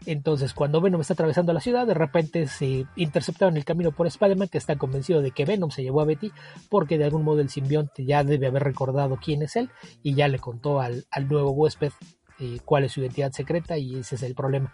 Entonces, 0.06 0.54
cuando 0.54 0.80
Venom 0.80 1.02
está 1.02 1.14
atravesando 1.14 1.52
la 1.52 1.60
ciudad, 1.60 1.86
de 1.86 1.94
repente 1.94 2.48
se 2.48 2.86
interceptaron 2.96 3.58
el 3.58 3.66
camino 3.66 3.92
por 3.92 4.08
Spider-Man, 4.08 4.48
que 4.48 4.58
está 4.58 4.78
convencido 4.78 5.22
de 5.22 5.32
que 5.32 5.44
Venom 5.44 5.72
se 5.72 5.84
llevó 5.84 6.02
a 6.02 6.06
Betty, 6.06 6.32
porque 6.70 6.98
de 6.98 7.04
algún 7.06 7.24
modo 7.24 7.42
el 7.42 7.50
simbionte 7.50 8.06
ya 8.06 8.24
debe 8.24 8.48
haber 8.48 8.64
recordado 8.64 9.18
quién 9.18 9.42
es 9.42 9.56
él 9.58 9.70
y 10.02 10.14
ya 10.16 10.28
le 10.30 10.40
contó 10.40 10.80
al, 10.80 11.06
al 11.12 11.28
nuevo 11.28 11.52
huésped 11.52 11.92
eh, 12.40 12.60
cuál 12.64 12.86
es 12.86 12.94
su 12.94 13.02
identidad 13.02 13.34
secreta 13.34 13.78
y 13.78 13.98
ese 13.98 14.16
es 14.16 14.24
el 14.24 14.34
problema. 14.34 14.72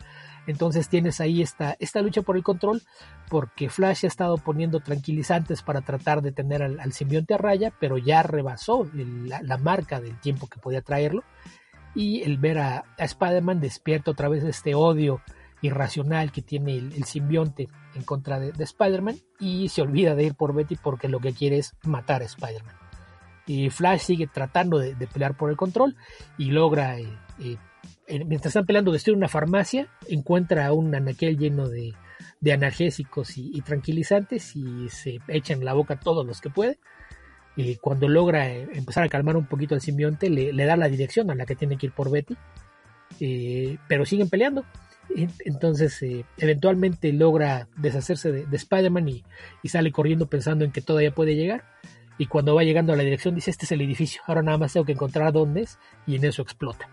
Entonces 0.47 0.89
tienes 0.89 1.19
ahí 1.21 1.41
esta, 1.41 1.75
esta 1.79 2.01
lucha 2.01 2.21
por 2.21 2.35
el 2.35 2.43
control 2.43 2.81
porque 3.29 3.69
Flash 3.69 4.05
ha 4.05 4.07
estado 4.07 4.37
poniendo 4.37 4.79
tranquilizantes 4.79 5.61
para 5.61 5.81
tratar 5.81 6.21
de 6.21 6.31
tener 6.31 6.61
al, 6.61 6.93
simbionte 6.93 7.33
a 7.33 7.37
raya, 7.37 7.73
pero 7.79 7.97
ya 7.97 8.23
rebasó 8.23 8.87
la, 8.93 9.57
marca 9.57 9.99
del 9.99 10.19
tiempo 10.19 10.47
que 10.47 10.59
podía 10.59 10.81
traerlo. 10.81 11.23
Y 11.95 12.21
el 12.23 12.37
ver 12.37 12.59
a, 12.59 12.83
Spider-Man 12.97 13.59
despierta 13.59 14.11
otra 14.11 14.29
vez 14.29 14.43
este 14.43 14.75
odio 14.75 15.21
irracional 15.61 16.31
que 16.31 16.41
tiene 16.41 16.77
el, 16.77 17.03
simbionte 17.05 17.67
en 17.95 18.03
contra 18.03 18.39
de, 18.39 18.51
Spider-Man 18.57 19.15
y 19.39 19.69
se 19.69 19.81
olvida 19.81 20.13
de 20.13 20.25
ir 20.25 20.35
por 20.35 20.53
Betty 20.53 20.75
porque 20.75 21.09
lo 21.09 21.19
que 21.19 21.33
quiere 21.33 21.57
es 21.57 21.73
matar 21.83 22.21
a 22.21 22.25
Spider-Man. 22.25 22.75
Y 23.47 23.69
Flash 23.69 24.01
sigue 24.01 24.27
tratando 24.27 24.77
de, 24.77 24.95
pelear 25.07 25.35
por 25.35 25.49
el 25.49 25.57
control 25.57 25.95
y 26.37 26.51
logra 26.51 26.99
eh, 26.99 27.07
eh, 27.39 27.57
mientras 28.07 28.47
están 28.47 28.65
peleando, 28.65 28.91
destruye 28.91 29.17
una 29.17 29.27
farmacia, 29.27 29.87
encuentra 30.07 30.71
un 30.73 30.93
anaquel 30.93 31.37
lleno 31.37 31.67
de, 31.69 31.93
analgésicos 32.51 33.37
y, 33.37 33.61
tranquilizantes 33.61 34.55
y 34.55 34.87
se 34.89 35.19
echa 35.27 35.53
en 35.53 35.65
la 35.65 35.73
boca 35.73 35.99
todos 35.99 36.25
los 36.25 36.41
que 36.41 36.49
puede. 36.49 36.79
Y 37.55 37.77
cuando 37.77 38.07
logra 38.09 38.51
eh, 38.51 38.67
empezar 38.73 39.03
a 39.03 39.09
calmar 39.09 39.37
un 39.37 39.47
poquito 39.47 39.75
al 39.75 39.81
simbionte, 39.81 40.29
le, 40.29 40.65
da 40.65 40.75
la 40.75 40.89
dirección 40.89 41.31
a 41.31 41.35
la 41.35 41.45
que 41.45 41.55
tiene 41.55 41.77
que 41.77 41.87
ir 41.87 41.93
por 41.93 42.11
Betty. 42.11 42.35
Eh, 43.19 43.77
pero 43.87 44.05
siguen 44.05 44.29
peleando. 44.29 44.65
Entonces, 45.45 46.01
eh, 46.03 46.25
eventualmente 46.37 47.13
logra 47.13 47.67
deshacerse 47.77 48.31
de, 48.31 48.55
Spider-Man 48.55 49.07
y, 49.07 49.23
y, 49.63 49.69
sale 49.69 49.91
corriendo 49.91 50.27
pensando 50.27 50.65
en 50.65 50.71
que 50.71 50.81
todavía 50.81 51.11
puede 51.11 51.35
llegar. 51.35 51.63
Y 52.17 52.27
cuando 52.27 52.55
va 52.55 52.63
llegando 52.63 52.91
a 52.91 52.97
la 52.97 53.03
dirección, 53.03 53.35
dice: 53.35 53.51
Este 53.51 53.65
es 53.65 53.71
el 53.71 53.81
edificio. 53.81 54.21
Ahora 54.27 54.41
nada 54.41 54.57
más 54.57 54.73
tengo 54.73 54.85
que 54.85 54.91
encontrar 54.91 55.31
dónde 55.31 55.61
es. 55.61 55.79
Y 56.05 56.17
en 56.17 56.25
eso 56.25 56.41
explota 56.41 56.89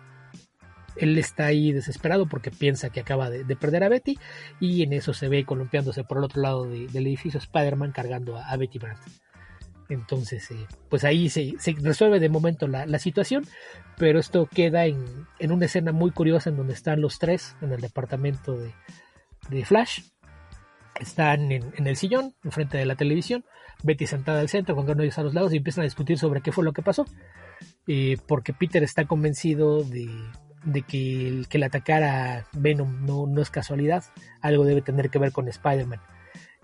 él 0.97 1.19
está 1.19 1.47
ahí 1.47 1.73
desesperado 1.73 2.27
porque 2.27 2.51
piensa 2.51 2.91
que 2.91 3.01
acaba 3.01 3.31
de, 3.31 3.57
perder 3.57 3.85
a 3.85 3.89
Betty 3.89 4.19
y 4.61 4.83
en 4.83 4.93
eso 4.93 5.15
se 5.15 5.29
ve 5.29 5.45
columpiándose 5.45 6.05
por 6.05 6.19
el 6.19 6.25
otro 6.25 6.43
lado 6.43 6.65
del 6.65 7.07
edificio 7.07 7.39
Spider-Man 7.39 7.93
cargando 7.93 8.37
a, 8.37 8.57
Betty 8.57 8.79
Brant. 8.79 9.01
Entonces, 9.89 10.51
eh, 10.51 10.67
pues 10.89 11.05
ahí 11.05 11.29
se, 11.29 11.55
resuelve 11.81 12.19
de 12.19 12.29
momento 12.29 12.67
la, 12.67 12.99
situación, 12.99 13.45
pero 13.99 14.19
esto 14.19 14.47
queda 14.47 14.87
en, 14.87 15.27
una 15.41 15.67
escena 15.67 15.93
muy 15.93 16.11
curiosa 16.11 16.51
en 16.51 16.57
donde 16.57 16.73
están 16.73 17.01
los 17.01 17.19
tres 17.19 17.57
en 17.61 17.73
el 17.73 17.81
departamento 17.81 18.57
de, 18.57 19.65
Flash. 19.65 20.03
Están 20.99 21.53
en, 21.53 21.87
el 21.87 21.97
sillón, 21.97 22.35
enfrente 22.45 22.79
de 22.79 22.87
la 22.87 22.97
televisión, 22.97 23.45
Betty 23.83 24.07
sentada 24.07 24.41
al 24.41 24.49
centro, 24.49 24.77
con 24.77 25.01
ellos 25.01 25.19
a 25.19 25.23
los 25.23 25.35
lados 25.35 25.53
y 25.53 25.57
empiezan 25.57 25.83
a 25.83 25.85
discutir 25.85 26.19
sobre 26.19 26.41
qué 26.41 26.53
fue 26.53 26.65
lo 26.65 26.73
que 26.73 26.83
pasó. 26.83 27.05
Eh, 27.87 28.17
porque 28.29 28.53
Peter 28.53 28.83
está 28.83 29.05
convencido 29.07 29.83
de, 29.83 30.09
de 30.65 30.83
que 30.83 31.29
el 31.29 31.49
que 31.49 31.59
le 31.59 31.67
atacara 31.67 32.47
Venom 32.53 33.05
no, 33.05 33.27
no 33.27 33.43
es 33.43 33.51
casualidad, 33.51 34.05
algo 34.41 34.65
debe 34.65 34.83
tener 34.83 35.11
que 35.11 35.19
ver 35.19 35.33
con 35.33 35.49
Spider-Man. 35.49 36.01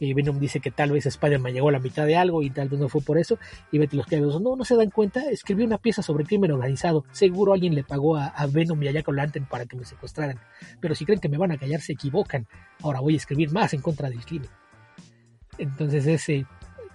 Y 0.00 0.14
Venom 0.14 0.38
dice 0.38 0.60
que 0.60 0.70
tal 0.70 0.92
vez 0.92 1.06
Spider-Man 1.06 1.52
llegó 1.52 1.70
a 1.70 1.72
la 1.72 1.80
mitad 1.80 2.06
de 2.06 2.16
algo 2.16 2.42
y 2.42 2.50
tal 2.50 2.68
vez 2.68 2.78
no 2.78 2.88
fue 2.88 3.00
por 3.00 3.18
eso. 3.18 3.38
Y 3.72 3.78
Betty 3.78 3.96
los 3.96 4.06
creadores, 4.06 4.40
no, 4.40 4.54
no 4.54 4.64
se 4.64 4.76
dan 4.76 4.90
cuenta, 4.90 5.28
escribió 5.28 5.66
una 5.66 5.78
pieza 5.78 6.02
sobre 6.02 6.24
crimen 6.24 6.52
organizado. 6.52 7.04
Seguro 7.10 7.52
alguien 7.52 7.74
le 7.74 7.82
pagó 7.82 8.16
a, 8.16 8.32
Venom 8.46 8.80
y 8.82 8.88
a 8.88 8.92
Jack 8.92 9.08
Lantern 9.08 9.46
para 9.46 9.66
que 9.66 9.76
me 9.76 9.84
secuestraran. 9.84 10.38
Pero 10.80 10.94
si 10.94 11.04
creen 11.04 11.20
que 11.20 11.28
me 11.28 11.36
van 11.36 11.50
a 11.50 11.58
callar, 11.58 11.80
se 11.80 11.94
equivocan. 11.94 12.46
Ahora 12.80 13.00
voy 13.00 13.14
a 13.14 13.16
escribir 13.16 13.50
más 13.50 13.74
en 13.74 13.82
contra 13.82 14.08
del 14.08 14.24
crimen. 14.24 14.48
Entonces 15.58 16.06
ese 16.06 16.46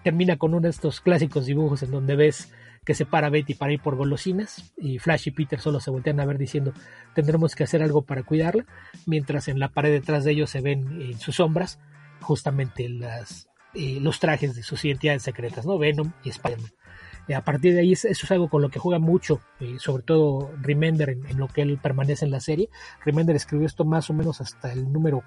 termina 0.04 0.38
con 0.38 0.54
uno 0.54 0.62
de 0.62 0.70
estos 0.70 1.02
clásicos 1.02 1.46
dibujos 1.46 1.84
en 1.84 1.92
donde 1.92 2.16
ves 2.16 2.54
que 2.86 2.94
se 2.94 3.06
para 3.06 3.30
Betty 3.30 3.54
para 3.54 3.74
ir 3.74 3.82
por 3.82 3.96
golosinas 3.96 4.74
y 4.78 5.00
Flash 5.00 5.28
y 5.28 5.32
Peter 5.32 5.60
solo 5.60 5.80
se 5.80 5.92
voltean 5.92 6.20
a 6.20 6.26
ver 6.26 6.38
diciendo 6.38 6.74
tendremos 7.14 7.56
que 7.56 7.64
hacer 7.64 7.82
algo 7.82 8.04
para 8.04 8.24
cuidarla, 8.24 8.66
mientras 9.06 9.48
en 9.48 9.60
la 9.60 9.70
pared 9.70 9.92
detrás 9.92 10.24
de 10.24 10.32
ellos 10.32 10.50
se 10.50 10.62
ven 10.62 11.02
en 11.02 11.20
sus 11.20 11.36
sombras 11.36 11.80
justamente 12.22 12.90
las, 12.90 13.50
eh, 13.74 14.00
los 14.02 14.20
trajes 14.20 14.56
de 14.56 14.64
sus 14.64 14.84
identidades 14.86 15.24
secretas, 15.24 15.66
¿no? 15.66 15.78
Venom 15.78 16.12
y 16.24 16.30
Spider-Man. 16.30 16.72
Eh, 17.28 17.36
a 17.36 17.44
partir 17.44 17.74
de 17.74 17.82
ahí 17.82 17.94
eso 17.94 18.08
es 18.10 18.32
algo 18.32 18.50
con 18.50 18.62
lo 18.62 18.70
que 18.70 18.80
juega 18.80 19.00
mucho, 19.00 19.40
eh, 19.60 19.76
sobre 19.80 20.04
todo 20.04 20.52
Remender 20.62 21.10
en, 21.10 21.26
en, 21.26 21.38
lo 21.38 21.48
que 21.48 21.62
él 21.62 21.80
permanece 21.82 22.26
en 22.26 22.32
la 22.32 22.40
serie. 22.40 22.70
Remender 23.06 23.36
escribió 23.36 23.66
esto 23.66 23.86
más 23.86 24.10
o 24.10 24.14
menos 24.14 24.42
hasta 24.42 24.74
el 24.74 24.92
número 24.92 25.24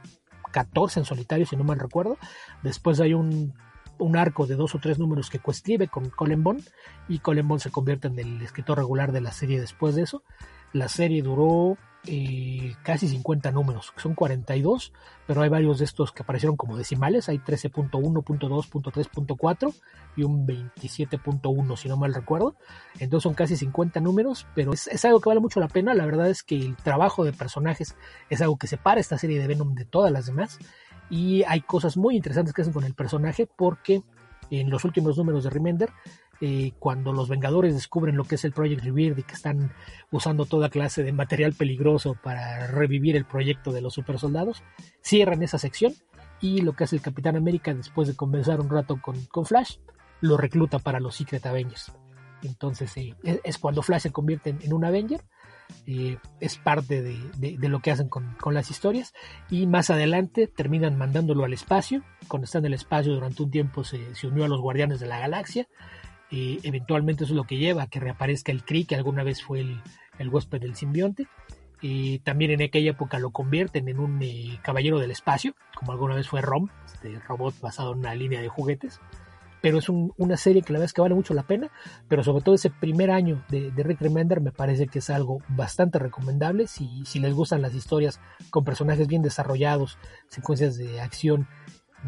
14 0.52 1.00
en 1.00 1.06
solitario, 1.06 1.46
si 1.46 1.56
no 1.56 1.64
mal 1.64 1.78
recuerdo. 1.78 2.18
Después 2.62 3.00
hay 3.00 3.14
un 3.14 3.54
un 3.98 4.16
arco 4.16 4.46
de 4.46 4.56
dos 4.56 4.74
o 4.74 4.78
tres 4.78 4.98
números 4.98 5.30
que 5.30 5.38
coescribe 5.38 5.88
con 5.88 6.10
Colin 6.10 6.42
Bond 6.42 6.62
y 7.08 7.18
Colin 7.18 7.48
Bond 7.48 7.60
se 7.60 7.70
convierte 7.70 8.08
en 8.08 8.18
el 8.18 8.42
escritor 8.42 8.78
regular 8.78 9.12
de 9.12 9.20
la 9.20 9.32
serie 9.32 9.60
después 9.60 9.94
de 9.94 10.02
eso. 10.02 10.22
La 10.72 10.88
serie 10.88 11.22
duró 11.22 11.78
eh, 12.08 12.76
casi 12.84 13.08
50 13.08 13.50
números, 13.50 13.90
que 13.90 14.00
son 14.00 14.14
42, 14.14 14.92
pero 15.26 15.42
hay 15.42 15.48
varios 15.48 15.80
de 15.80 15.84
estos 15.84 16.12
que 16.12 16.22
aparecieron 16.22 16.56
como 16.56 16.76
decimales, 16.76 17.28
hay 17.28 17.38
13.1.2.3.4 17.38 19.74
y 20.16 20.22
un 20.22 20.46
27.1 20.46 21.76
si 21.76 21.88
no 21.88 21.96
mal 21.96 22.14
recuerdo, 22.14 22.54
entonces 23.00 23.24
son 23.24 23.34
casi 23.34 23.56
50 23.56 23.98
números, 24.00 24.46
pero 24.54 24.72
es, 24.72 24.86
es, 24.86 25.04
algo 25.04 25.20
que 25.20 25.30
vale 25.30 25.40
mucho 25.40 25.58
la 25.58 25.66
pena, 25.66 25.94
la 25.94 26.06
verdad 26.06 26.30
es 26.30 26.44
que 26.44 26.54
el 26.54 26.76
trabajo 26.76 27.24
de 27.24 27.32
personajes 27.32 27.96
es 28.30 28.40
algo 28.40 28.56
que 28.56 28.68
separa 28.68 29.00
esta 29.00 29.18
serie 29.18 29.40
de 29.40 29.48
Venom 29.48 29.74
de 29.74 29.84
todas 29.84 30.12
las 30.12 30.26
demás 30.26 30.60
y 31.10 31.42
hay 31.44 31.60
cosas 31.60 31.96
muy 31.96 32.16
interesantes 32.16 32.54
que 32.54 32.62
hacen 32.62 32.74
con 32.74 32.84
el 32.84 32.94
personaje 32.94 33.46
porque 33.46 34.02
en 34.50 34.70
los 34.70 34.84
últimos 34.84 35.16
números 35.16 35.44
de 35.44 35.50
Remender, 35.50 35.90
eh, 36.40 36.72
cuando 36.78 37.12
los 37.12 37.28
Vengadores 37.28 37.74
descubren 37.74 38.16
lo 38.16 38.24
que 38.24 38.34
es 38.34 38.44
el 38.44 38.52
Project 38.52 38.84
Rebirth 38.84 39.18
y 39.18 39.22
que 39.22 39.34
están 39.34 39.72
usando 40.10 40.44
toda 40.44 40.68
clase 40.68 41.02
de 41.02 41.12
material 41.12 41.54
peligroso 41.54 42.16
para 42.22 42.66
revivir 42.66 43.16
el 43.16 43.24
proyecto 43.24 43.72
de 43.72 43.80
los 43.80 43.94
supersoldados, 43.94 44.62
cierran 45.00 45.42
esa 45.42 45.58
sección 45.58 45.94
y 46.40 46.60
lo 46.60 46.74
que 46.74 46.84
hace 46.84 46.96
el 46.96 47.02
Capitán 47.02 47.36
América 47.36 47.72
después 47.72 48.08
de 48.08 48.16
conversar 48.16 48.60
un 48.60 48.68
rato 48.68 49.00
con, 49.00 49.24
con 49.26 49.46
Flash, 49.46 49.78
lo 50.20 50.36
recluta 50.36 50.78
para 50.78 51.00
los 51.00 51.16
Secret 51.16 51.44
Avengers. 51.46 51.92
Entonces 52.42 52.92
es 53.22 53.58
cuando 53.58 53.82
Flash 53.82 54.02
se 54.02 54.12
convierte 54.12 54.54
en 54.60 54.72
un 54.72 54.84
Avenger 54.84 55.24
eh, 55.86 56.18
es 56.40 56.58
parte 56.58 57.02
de, 57.02 57.68
lo 57.68 57.80
que 57.80 57.90
hacen 57.90 58.08
con, 58.08 58.36
las 58.52 58.70
historias. 58.70 59.14
Y 59.50 59.66
más 59.66 59.90
adelante 59.90 60.46
terminan 60.46 60.96
mandándolo 60.96 61.44
al 61.44 61.52
espacio, 61.52 62.02
cuando 62.28 62.44
está 62.44 62.58
en 62.58 62.66
el 62.66 62.74
espacio 62.74 63.14
durante 63.14 63.42
un 63.42 63.50
tiempo 63.50 63.84
se, 63.84 64.00
unió 64.26 64.44
a 64.44 64.48
los 64.48 64.60
Guardianes 64.60 65.00
de 65.00 65.06
la 65.06 65.18
Galaxia, 65.18 65.68
eh, 66.30 66.58
eventualmente 66.64 67.24
eso 67.24 67.34
es 67.34 67.36
lo 67.36 67.44
que 67.44 67.58
lleva 67.58 67.84
a 67.84 67.86
que 67.86 68.00
reaparezca 68.00 68.50
el 68.50 68.64
Kree, 68.64 68.84
que 68.84 68.96
alguna 68.96 69.22
vez 69.22 69.42
fue 69.42 69.60
el, 69.60 70.28
huésped 70.28 70.60
del 70.60 70.74
simbionte, 70.74 71.28
y 71.80 72.18
también 72.20 72.50
en 72.50 72.62
aquella 72.62 72.92
época 72.92 73.18
lo 73.18 73.30
convierten 73.30 73.88
en 73.88 74.00
un 74.00 74.20
eh, 74.22 74.58
caballero 74.62 74.98
del 74.98 75.10
espacio, 75.10 75.54
como 75.74 75.92
alguna 75.92 76.14
vez 76.14 76.26
fue 76.26 76.40
Rom, 76.40 76.68
este 76.86 77.18
robot 77.20 77.60
basado 77.60 77.92
en 77.92 78.00
una 78.00 78.14
línea 78.14 78.40
de 78.40 78.48
juguetes 78.48 79.00
pero 79.60 79.78
es 79.78 79.88
una 79.88 80.36
serie 80.36 80.62
que 80.62 80.72
la 80.72 80.78
verdad 80.78 80.86
es 80.86 80.92
que 80.92 81.00
vale 81.00 81.14
mucho 81.14 81.34
la 81.34 81.46
pena, 81.46 81.70
pero 82.08 82.22
sobre 82.22 82.42
todo 82.42 82.54
ese 82.54 82.70
primer 82.70 83.10
año 83.10 83.44
de, 83.48 83.72
Rick 83.76 84.00
Remender 84.00 84.40
me 84.40 84.52
parece 84.52 84.86
que 84.86 85.00
es 85.00 85.10
algo 85.10 85.38
bastante 85.48 85.98
recomendable 85.98 86.66
si, 86.66 87.04
si 87.04 87.18
les 87.20 87.34
gustan 87.34 87.62
las 87.62 87.74
historias 87.74 88.20
con 88.50 88.64
personajes 88.64 89.08
bien 89.08 89.22
desarrollados, 89.22 89.98
secuencias 90.28 90.76
de 90.76 91.00
acción 91.00 91.46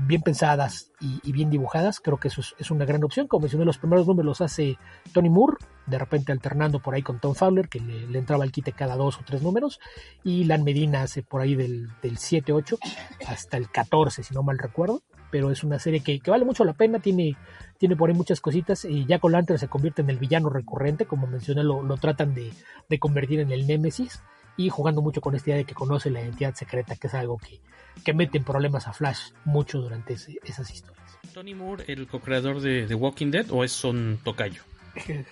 bien 0.06 0.22
pensadas 0.22 0.92
y, 1.00 1.32
bien 1.32 1.50
dibujadas, 1.50 2.00
creo 2.00 2.18
que 2.18 2.28
eso 2.28 2.40
es, 2.40 2.70
una 2.70 2.84
gran 2.84 3.02
opción. 3.04 3.26
Como 3.26 3.42
mencioné, 3.42 3.64
los 3.64 3.78
primeros 3.78 4.06
números 4.06 4.26
los 4.26 4.40
hace 4.40 4.78
Tony 5.12 5.30
Moore, 5.30 5.56
de 5.86 5.98
repente 5.98 6.32
alternando 6.32 6.80
por 6.80 6.94
ahí 6.94 7.02
con 7.02 7.20
Tom 7.20 7.34
Fowler, 7.34 7.68
que 7.68 7.80
le, 7.80 8.18
entraba 8.18 8.44
el 8.44 8.52
quite 8.52 8.72
cada 8.72 8.96
dos 8.96 9.18
o 9.18 9.22
tres 9.24 9.42
números, 9.42 9.80
y 10.24 10.44
Lan 10.44 10.64
Medina 10.64 11.02
hace 11.02 11.22
por 11.22 11.40
ahí 11.40 11.54
del, 11.54 11.88
del 12.02 12.18
7-8 12.18 12.78
hasta 13.26 13.56
el 13.56 13.70
14, 13.70 14.22
si 14.22 14.34
no 14.34 14.42
mal 14.42 14.58
recuerdo 14.58 15.02
pero 15.30 15.50
es 15.50 15.64
una 15.64 15.78
serie 15.78 16.00
que, 16.00 16.20
vale 16.26 16.44
mucho 16.44 16.64
la 16.64 16.72
pena, 16.72 16.98
tiene, 16.98 17.36
tiene 17.78 17.96
por 17.96 18.10
ahí 18.10 18.16
muchas 18.16 18.40
cositas 18.40 18.84
y 18.84 19.06
Jack 19.06 19.24
O'Lantern 19.24 19.58
se 19.58 19.68
convierte 19.68 20.02
en 20.02 20.10
el 20.10 20.18
villano 20.18 20.50
recurrente, 20.50 21.06
como 21.06 21.26
mencioné, 21.26 21.64
lo, 21.64 21.96
tratan 21.96 22.34
de, 22.34 22.52
convertir 22.98 23.40
en 23.40 23.50
el 23.50 23.66
Némesis 23.66 24.20
y 24.56 24.70
jugando 24.70 25.02
mucho 25.02 25.20
con 25.20 25.34
esta 25.34 25.50
idea 25.50 25.58
de 25.58 25.64
que 25.64 25.74
conoce 25.74 26.10
la 26.10 26.20
identidad 26.20 26.54
secreta, 26.54 26.96
que 26.96 27.06
es 27.06 27.14
algo 27.14 27.38
que, 27.38 27.60
que 28.04 28.14
mete 28.14 28.38
en 28.38 28.44
problemas 28.44 28.88
a 28.88 28.92
Flash 28.92 29.30
mucho 29.44 29.80
durante 29.80 30.14
esas 30.14 30.70
historias. 30.70 31.18
¿Tony 31.32 31.54
Moore 31.54 31.84
el 31.88 32.06
co-creador 32.06 32.60
de 32.60 32.86
The 32.86 32.94
Walking 32.94 33.30
Dead 33.30 33.46
o 33.50 33.64
es 33.64 33.84
un 33.84 34.18
tocayo? 34.24 34.62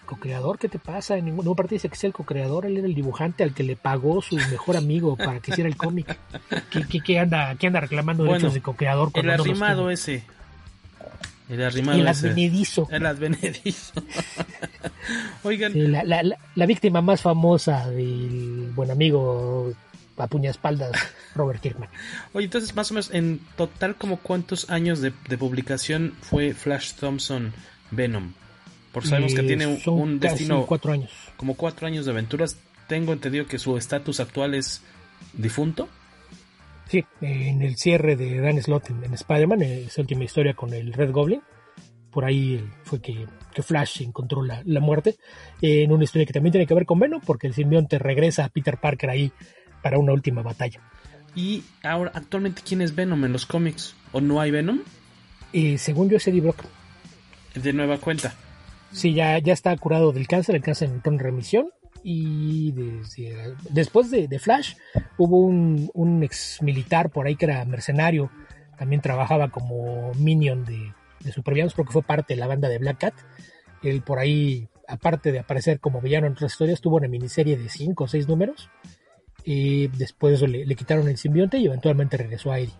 Co-creador, 0.04 0.58
¿qué 0.58 0.68
te 0.68 0.78
pasa? 0.78 1.16
En 1.16 1.26
ninguna 1.26 1.54
parte 1.54 1.74
dice 1.76 1.88
que 1.88 1.94
es 1.94 2.04
el 2.04 2.12
co-creador, 2.12 2.66
él 2.66 2.76
era 2.78 2.86
el 2.86 2.94
dibujante 2.94 3.42
al 3.42 3.54
que 3.54 3.62
le 3.62 3.76
pagó 3.76 4.22
su 4.22 4.36
mejor 4.36 4.76
amigo 4.76 5.16
para 5.16 5.40
que 5.40 5.50
hiciera 5.50 5.68
el 5.68 5.76
cómic. 5.76 6.16
¿Qué, 7.04 7.18
anda, 7.18 7.54
qué 7.56 7.66
anda 7.66 7.80
reclamando 7.80 8.24
derechos 8.24 8.54
de 8.54 8.62
co-creador? 8.62 9.10
El 9.14 9.30
arrimado 9.30 9.90
ese. 9.90 10.24
El 11.48 11.62
arrimado 11.62 11.98
el 11.98 12.08
advenedizo. 12.08 12.88
El 12.90 13.06
advenedizo. 13.06 13.92
Oigan. 15.44 15.72
la, 15.74 16.66
víctima 16.66 17.00
más 17.00 17.22
famosa 17.22 17.88
del 17.90 18.72
buen 18.74 18.90
amigo 18.90 19.72
a 20.18 20.28
espaldas 20.48 20.92
Robert 21.34 21.60
Kirkman. 21.60 21.88
Oye, 22.32 22.46
entonces 22.46 22.74
más 22.74 22.90
o 22.90 22.94
menos 22.94 23.10
en 23.12 23.40
total 23.56 23.96
como 23.96 24.16
cuántos 24.16 24.70
años 24.70 25.00
de, 25.00 25.12
de 25.28 25.38
publicación 25.38 26.14
fue 26.20 26.54
Flash 26.54 26.94
Thompson 26.94 27.52
Venom? 27.90 28.32
Porque 28.96 29.10
sabemos 29.10 29.34
que 29.34 29.42
tiene 29.42 29.66
un, 29.66 30.18
destino. 30.18 30.64
Cuatro 30.64 30.90
años. 30.90 31.10
Como 31.36 31.52
cuatro 31.52 31.86
años 31.86 32.06
de 32.06 32.12
aventuras. 32.12 32.56
tengo 32.88 33.12
entendido 33.12 33.44
que 33.44 33.58
su 33.58 33.76
estatus 33.76 34.20
actual 34.20 34.54
es 34.54 34.80
difunto. 35.34 35.86
Sí, 36.88 37.04
en 37.20 37.60
el 37.60 37.76
cierre 37.76 38.16
de 38.16 38.40
Dan 38.40 38.58
Slott 38.62 38.88
en, 38.88 39.12
Spider-Man, 39.12 39.60
esa 39.60 40.00
última 40.00 40.24
historia 40.24 40.54
con 40.54 40.72
el 40.72 40.94
Red 40.94 41.12
Goblin, 41.12 41.42
por 42.10 42.24
ahí 42.24 42.66
fue 42.84 43.02
que, 43.02 43.26
Flash 43.60 44.00
encontró 44.00 44.42
la, 44.42 44.80
muerte, 44.80 45.16
en 45.60 45.92
una 45.92 46.04
historia 46.04 46.24
que 46.24 46.32
también 46.32 46.52
tiene 46.52 46.66
que 46.66 46.72
ver 46.72 46.86
con 46.86 46.98
Venom, 46.98 47.20
porque 47.20 47.48
el 47.48 47.52
simbionte 47.52 47.98
regresa 47.98 48.46
a 48.46 48.48
Peter 48.48 48.78
Parker 48.78 49.10
ahí 49.10 49.30
para 49.82 49.98
una 49.98 50.14
última 50.14 50.40
batalla. 50.40 50.80
¿Y 51.34 51.64
ahora 51.82 52.12
actualmente 52.14 52.62
quién 52.66 52.80
es 52.80 52.94
Venom 52.94 53.26
en 53.26 53.32
los 53.34 53.44
cómics? 53.44 53.94
¿O 54.12 54.22
no 54.22 54.40
hay 54.40 54.52
Venom? 54.52 54.80
Eh, 55.52 55.76
según 55.76 56.08
yo 56.08 56.16
es 56.16 56.26
Eddie 56.26 56.40
Brock. 56.40 56.64
De 57.54 57.74
nueva 57.74 57.98
cuenta. 57.98 58.34
Sí, 58.96 59.12
ya, 59.12 59.38
ya 59.40 59.52
está 59.52 59.76
curado 59.76 60.10
del 60.10 60.26
cáncer, 60.26 60.54
el 60.54 60.62
cáncer 60.62 60.88
entró 60.88 61.12
en 61.12 61.18
remisión 61.18 61.68
y 62.02 62.72
después 63.68 64.10
de, 64.10 64.38
Flash 64.38 64.76
hubo 65.18 65.40
un, 65.40 66.22
ex 66.22 66.62
militar 66.62 67.10
por 67.10 67.26
ahí 67.26 67.36
que 67.36 67.44
era 67.44 67.62
mercenario, 67.66 68.30
también 68.78 69.02
trabajaba 69.02 69.50
como 69.50 70.14
minion 70.14 70.64
de, 70.64 70.94
de 71.20 71.30
supervillanos, 71.30 71.74
creo 71.74 71.86
fue 71.88 72.00
parte 72.00 72.32
de 72.32 72.40
la 72.40 72.46
banda 72.46 72.70
de 72.70 72.78
Black 72.78 72.98
Cat. 72.98 73.14
Él 73.82 74.00
por 74.00 74.18
ahí, 74.18 74.66
aparte 74.88 75.30
de 75.30 75.40
aparecer 75.40 75.78
como 75.78 76.00
villano 76.00 76.26
en 76.26 76.32
otras 76.32 76.52
historias, 76.52 76.80
tuvo 76.80 76.96
una 76.96 77.06
miniserie 77.06 77.58
de 77.58 77.68
5 77.68 78.02
o 78.02 78.08
6 78.08 78.26
números. 78.26 78.70
Y 79.44 79.88
después 79.88 80.40
le, 80.40 80.64
le, 80.64 80.74
quitaron 80.74 81.06
el 81.06 81.18
simbionte 81.18 81.58
y 81.58 81.66
eventualmente 81.66 82.16
regresó 82.16 82.50
a 82.50 82.60
Eddie 82.60 82.72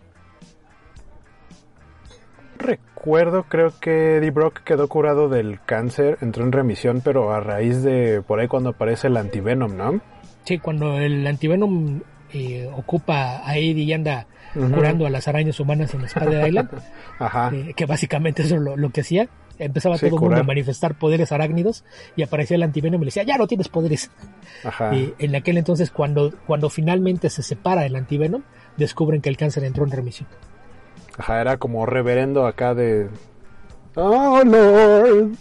recuerdo, 2.57 3.43
creo 3.43 3.73
que 3.79 4.17
Eddie 4.17 4.31
Brock 4.31 4.61
quedó 4.63 4.87
curado 4.87 5.29
del 5.29 5.59
cáncer, 5.65 6.17
entró 6.21 6.43
en 6.43 6.51
remisión, 6.51 7.01
pero 7.03 7.31
a 7.31 7.39
raíz 7.39 7.83
de 7.83 8.21
por 8.21 8.39
ahí 8.39 8.47
cuando 8.47 8.69
aparece 8.71 9.07
el 9.07 9.17
antivenom, 9.17 9.75
¿no? 9.75 10.01
Sí, 10.43 10.59
cuando 10.59 10.97
el 10.99 11.25
antivenom 11.25 12.01
eh, 12.33 12.69
ocupa 12.75 13.47
a 13.47 13.57
Eddie 13.57 13.83
y 13.83 13.93
anda 13.93 14.27
curando 14.53 15.05
a 15.05 15.09
las 15.09 15.27
arañas 15.27 15.59
humanas 15.59 15.93
en 15.93 16.03
Spider 16.03 16.47
Island, 16.47 16.69
Ajá. 17.19 17.51
Eh, 17.53 17.73
que 17.75 17.85
básicamente 17.85 18.41
eso 18.41 18.55
es 18.55 18.61
lo, 18.61 18.89
que 18.89 19.01
hacía. 19.01 19.29
Empezaba 19.59 19.97
todo 19.97 20.15
el 20.15 20.21
mundo 20.21 20.37
a 20.37 20.43
manifestar 20.43 20.95
poderes 20.95 21.31
arácnidos 21.31 21.83
y 22.15 22.23
aparecía 22.23 22.55
el 22.55 22.63
antivenom 22.63 23.01
y 23.01 23.05
le 23.05 23.07
decía, 23.07 23.23
ya 23.23 23.37
no 23.37 23.47
tienes 23.47 23.69
poderes. 23.69 24.11
Ajá. 24.63 24.91
En 24.93 25.35
aquel 25.35 25.57
entonces, 25.57 25.89
cuando, 25.89 26.33
cuando 26.45 26.69
finalmente 26.69 27.29
se 27.29 27.41
separa 27.41 27.85
el 27.85 27.95
antivenom, 27.95 28.43
descubren 28.77 29.21
que 29.21 29.29
el 29.29 29.37
cáncer 29.37 29.63
entró 29.63 29.83
en 29.83 29.91
remisión. 29.91 30.27
Ajá, 31.17 31.41
era 31.41 31.57
como 31.57 31.85
reverendo 31.85 32.45
acá 32.45 32.75
de... 32.75 33.09
Oh 33.95 34.41
Lord, 34.43 35.31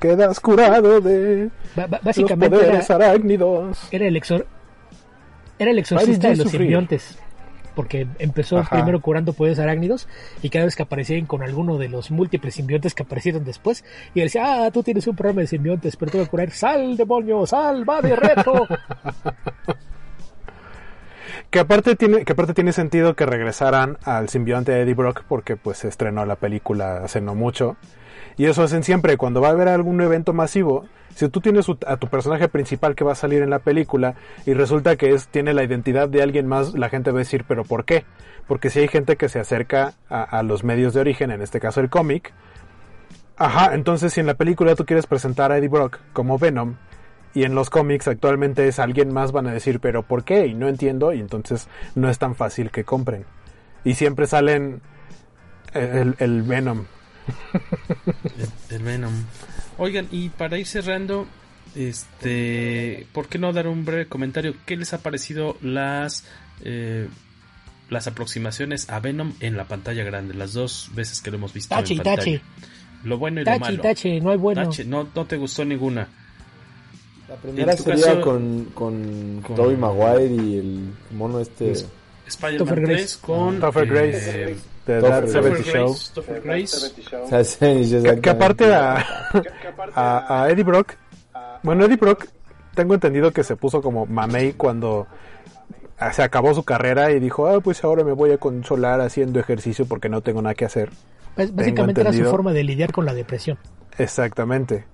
quedas 0.00 0.40
curado 0.40 1.00
de 1.00 1.50
básicamente 2.02 2.56
los 2.56 2.64
poderes 2.64 2.90
era, 2.90 3.06
arácnidos. 3.06 3.88
Era 3.92 4.08
el, 4.08 4.16
exor 4.16 4.46
era 5.58 5.70
el 5.70 5.78
exorcista 5.78 6.30
de 6.30 6.36
los 6.36 6.50
simbiontes. 6.50 7.18
Porque 7.76 8.08
empezó 8.18 8.64
primero 8.68 9.00
curando 9.00 9.32
poderes 9.32 9.60
arácnidos 9.60 10.08
y 10.42 10.50
cada 10.50 10.64
vez 10.64 10.74
que 10.74 10.82
aparecían 10.82 11.26
con 11.26 11.42
alguno 11.42 11.78
de 11.78 11.88
los 11.88 12.10
múltiples 12.10 12.54
simbiontes 12.54 12.96
que 12.96 13.04
aparecieron 13.04 13.44
después, 13.44 13.84
y 14.12 14.20
él 14.20 14.26
decía, 14.26 14.64
ah, 14.64 14.70
tú 14.72 14.82
tienes 14.82 15.06
un 15.06 15.14
problema 15.14 15.42
de 15.42 15.46
simbiontes, 15.46 15.96
pero 15.96 16.10
te 16.10 16.18
voy 16.18 16.26
a 16.26 16.30
curar, 16.30 16.50
sal 16.50 16.96
demonio, 16.96 17.46
sal, 17.46 17.88
va 17.88 18.02
de 18.02 18.16
reto. 18.16 18.66
Que 21.50 21.58
aparte 21.58 21.96
tiene, 21.96 22.24
que 22.24 22.32
aparte 22.32 22.54
tiene 22.54 22.72
sentido 22.72 23.16
que 23.16 23.26
regresaran 23.26 23.98
al 24.04 24.28
simbionte 24.28 24.70
de 24.70 24.82
Eddie 24.82 24.94
Brock 24.94 25.24
porque 25.28 25.56
pues 25.56 25.78
se 25.78 25.88
estrenó 25.88 26.24
la 26.24 26.36
película 26.36 26.98
hace 27.02 27.20
no 27.20 27.34
mucho. 27.34 27.76
Y 28.36 28.46
eso 28.46 28.62
hacen 28.62 28.84
siempre, 28.84 29.16
cuando 29.16 29.40
va 29.40 29.48
a 29.48 29.50
haber 29.50 29.68
algún 29.68 30.00
evento 30.00 30.32
masivo, 30.32 30.86
si 31.14 31.28
tú 31.28 31.40
tienes 31.40 31.66
a 31.86 31.96
tu 31.96 32.06
personaje 32.06 32.48
principal 32.48 32.94
que 32.94 33.04
va 33.04 33.12
a 33.12 33.16
salir 33.16 33.42
en 33.42 33.50
la 33.50 33.58
película 33.58 34.14
y 34.46 34.54
resulta 34.54 34.94
que 34.96 35.12
es, 35.12 35.26
tiene 35.26 35.52
la 35.52 35.64
identidad 35.64 36.08
de 36.08 36.22
alguien 36.22 36.46
más, 36.46 36.74
la 36.74 36.88
gente 36.88 37.10
va 37.10 37.18
a 37.18 37.26
decir, 37.26 37.44
pero 37.46 37.64
¿por 37.64 37.84
qué? 37.84 38.04
Porque 38.46 38.70
si 38.70 38.78
hay 38.78 38.88
gente 38.88 39.16
que 39.16 39.28
se 39.28 39.40
acerca 39.40 39.94
a, 40.08 40.22
a 40.22 40.42
los 40.44 40.62
medios 40.62 40.94
de 40.94 41.00
origen, 41.00 41.32
en 41.32 41.42
este 41.42 41.58
caso 41.58 41.80
el 41.80 41.90
cómic, 41.90 42.32
ajá, 43.36 43.74
entonces 43.74 44.12
si 44.12 44.20
en 44.20 44.26
la 44.26 44.34
película 44.34 44.76
tú 44.76 44.86
quieres 44.86 45.06
presentar 45.06 45.50
a 45.50 45.58
Eddie 45.58 45.68
Brock 45.68 45.98
como 46.12 46.38
Venom, 46.38 46.76
y 47.34 47.44
en 47.44 47.54
los 47.54 47.70
cómics 47.70 48.08
actualmente 48.08 48.66
es 48.66 48.78
alguien 48.78 49.12
más 49.12 49.32
van 49.32 49.46
a 49.46 49.52
decir, 49.52 49.80
pero 49.80 50.02
¿por 50.02 50.24
qué? 50.24 50.46
Y 50.46 50.54
no 50.54 50.68
entiendo, 50.68 51.12
y 51.12 51.20
entonces 51.20 51.68
no 51.94 52.10
es 52.10 52.18
tan 52.18 52.34
fácil 52.34 52.70
que 52.70 52.84
compren. 52.84 53.24
Y 53.84 53.94
siempre 53.94 54.26
salen 54.26 54.82
el, 55.72 56.16
el 56.18 56.42
Venom. 56.42 56.84
El, 58.70 58.82
Venom. 58.82 59.12
Oigan, 59.78 60.08
y 60.10 60.30
para 60.30 60.58
ir 60.58 60.66
cerrando, 60.66 61.26
este, 61.76 63.06
¿por 63.12 63.28
qué 63.28 63.38
no 63.38 63.52
dar 63.52 63.68
un 63.68 63.84
breve 63.84 64.06
comentario? 64.06 64.54
¿Qué 64.66 64.76
les 64.76 64.92
ha 64.92 64.98
parecido 64.98 65.56
las 65.62 66.24
eh, 66.64 67.08
las 67.88 68.06
aproximaciones 68.06 68.90
a 68.90 68.98
Venom 69.00 69.34
en 69.40 69.56
la 69.56 69.64
pantalla 69.64 70.02
grande? 70.02 70.34
Las 70.34 70.52
dos 70.52 70.90
veces 70.94 71.20
que 71.20 71.30
lo 71.30 71.36
hemos 71.36 71.52
visto 71.52 71.74
en 71.74 71.98
pantalla. 71.98 72.40
Lo 73.04 73.18
bueno 73.18 73.40
y 73.40 73.44
lo 73.44 73.58
malo. 73.58 73.82
no 74.22 74.30
hay 74.30 74.36
bueno. 74.36 74.70
no, 74.86 75.08
no 75.14 75.24
te 75.26 75.36
gustó 75.36 75.64
ninguna. 75.64 76.08
La 77.30 77.36
primera 77.36 77.76
sería 77.76 78.20
con, 78.20 78.64
con, 78.74 79.40
con 79.46 79.54
Tobey 79.54 79.76
Maguire 79.76 80.26
y 80.26 80.58
el 80.58 80.92
mono 81.12 81.38
este... 81.38 81.74
Spider-Man 82.26 82.82
3 82.84 83.16
con... 83.18 83.60
Topher 83.60 83.86
Grace. 83.86 84.56
The 84.84 85.00
That 85.00 85.26
70 85.28 85.62
Show. 85.62 85.96
Topher 86.12 86.40
Grace. 86.40 88.20
Que, 88.20 88.30
aparte 88.30 88.74
a, 88.74 89.06
a, 89.94 90.42
a 90.42 90.50
Eddie 90.50 90.64
Brock... 90.64 90.94
Bueno, 91.62 91.84
Eddie 91.84 91.98
Brock 91.98 92.26
tengo 92.74 92.94
entendido 92.94 93.30
que 93.30 93.44
se 93.44 93.54
puso 93.54 93.80
como 93.80 94.06
mamey 94.06 94.54
cuando 94.54 95.06
se 96.12 96.22
acabó 96.24 96.52
su 96.52 96.64
carrera 96.64 97.12
y 97.12 97.20
dijo, 97.20 97.46
ah, 97.46 97.60
pues 97.60 97.84
ahora 97.84 98.02
me 98.02 98.12
voy 98.12 98.32
a 98.32 98.38
consolar 98.38 99.00
haciendo 99.00 99.38
ejercicio 99.38 99.86
porque 99.86 100.08
no 100.08 100.20
tengo 100.20 100.42
nada 100.42 100.56
que 100.56 100.64
hacer. 100.64 100.90
básicamente 101.36 102.00
era 102.00 102.12
su 102.12 102.24
forma 102.24 102.52
de 102.52 102.64
lidiar 102.64 102.90
con 102.92 103.04
la 103.04 103.14
depresión. 103.14 103.56
Exactamente. 103.98 104.84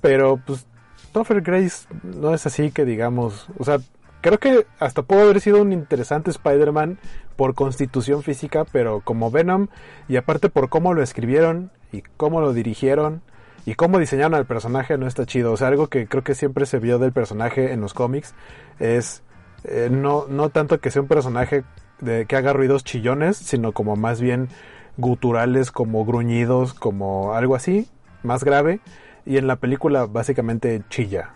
Pero 0.00 0.40
pues 0.44 0.66
Topher 1.12 1.42
Grace 1.42 1.86
no 2.02 2.34
es 2.34 2.46
así 2.46 2.70
que 2.70 2.84
digamos, 2.84 3.48
o 3.58 3.64
sea, 3.64 3.78
creo 4.22 4.38
que 4.38 4.66
hasta 4.78 5.02
pudo 5.02 5.20
haber 5.20 5.40
sido 5.40 5.60
un 5.60 5.72
interesante 5.72 6.30
Spider-Man 6.30 6.98
por 7.36 7.54
constitución 7.54 8.22
física, 8.22 8.64
pero 8.70 9.00
como 9.00 9.30
Venom 9.30 9.68
y 10.08 10.16
aparte 10.16 10.48
por 10.48 10.68
cómo 10.68 10.94
lo 10.94 11.02
escribieron 11.02 11.70
y 11.92 12.02
cómo 12.16 12.40
lo 12.40 12.52
dirigieron 12.52 13.22
y 13.66 13.74
cómo 13.74 13.98
diseñaron 13.98 14.34
al 14.34 14.46
personaje 14.46 14.96
no 14.96 15.06
está 15.06 15.26
chido. 15.26 15.52
O 15.52 15.56
sea, 15.56 15.68
algo 15.68 15.88
que 15.88 16.06
creo 16.06 16.24
que 16.24 16.34
siempre 16.34 16.66
se 16.66 16.78
vio 16.78 16.98
del 16.98 17.12
personaje 17.12 17.72
en 17.72 17.80
los 17.80 17.94
cómics 17.94 18.34
es 18.80 19.22
eh, 19.64 19.88
no, 19.90 20.26
no 20.28 20.48
tanto 20.48 20.80
que 20.80 20.90
sea 20.90 21.02
un 21.02 21.08
personaje 21.08 21.64
de, 22.00 22.26
que 22.26 22.36
haga 22.36 22.52
ruidos 22.52 22.84
chillones, 22.84 23.36
sino 23.36 23.72
como 23.72 23.96
más 23.96 24.20
bien 24.20 24.48
guturales, 24.96 25.70
como 25.70 26.04
gruñidos, 26.04 26.74
como 26.74 27.34
algo 27.34 27.54
así, 27.54 27.88
más 28.22 28.44
grave 28.44 28.80
y 29.24 29.36
en 29.36 29.46
la 29.46 29.56
película 29.56 30.06
básicamente 30.06 30.82
chilla. 30.88 31.30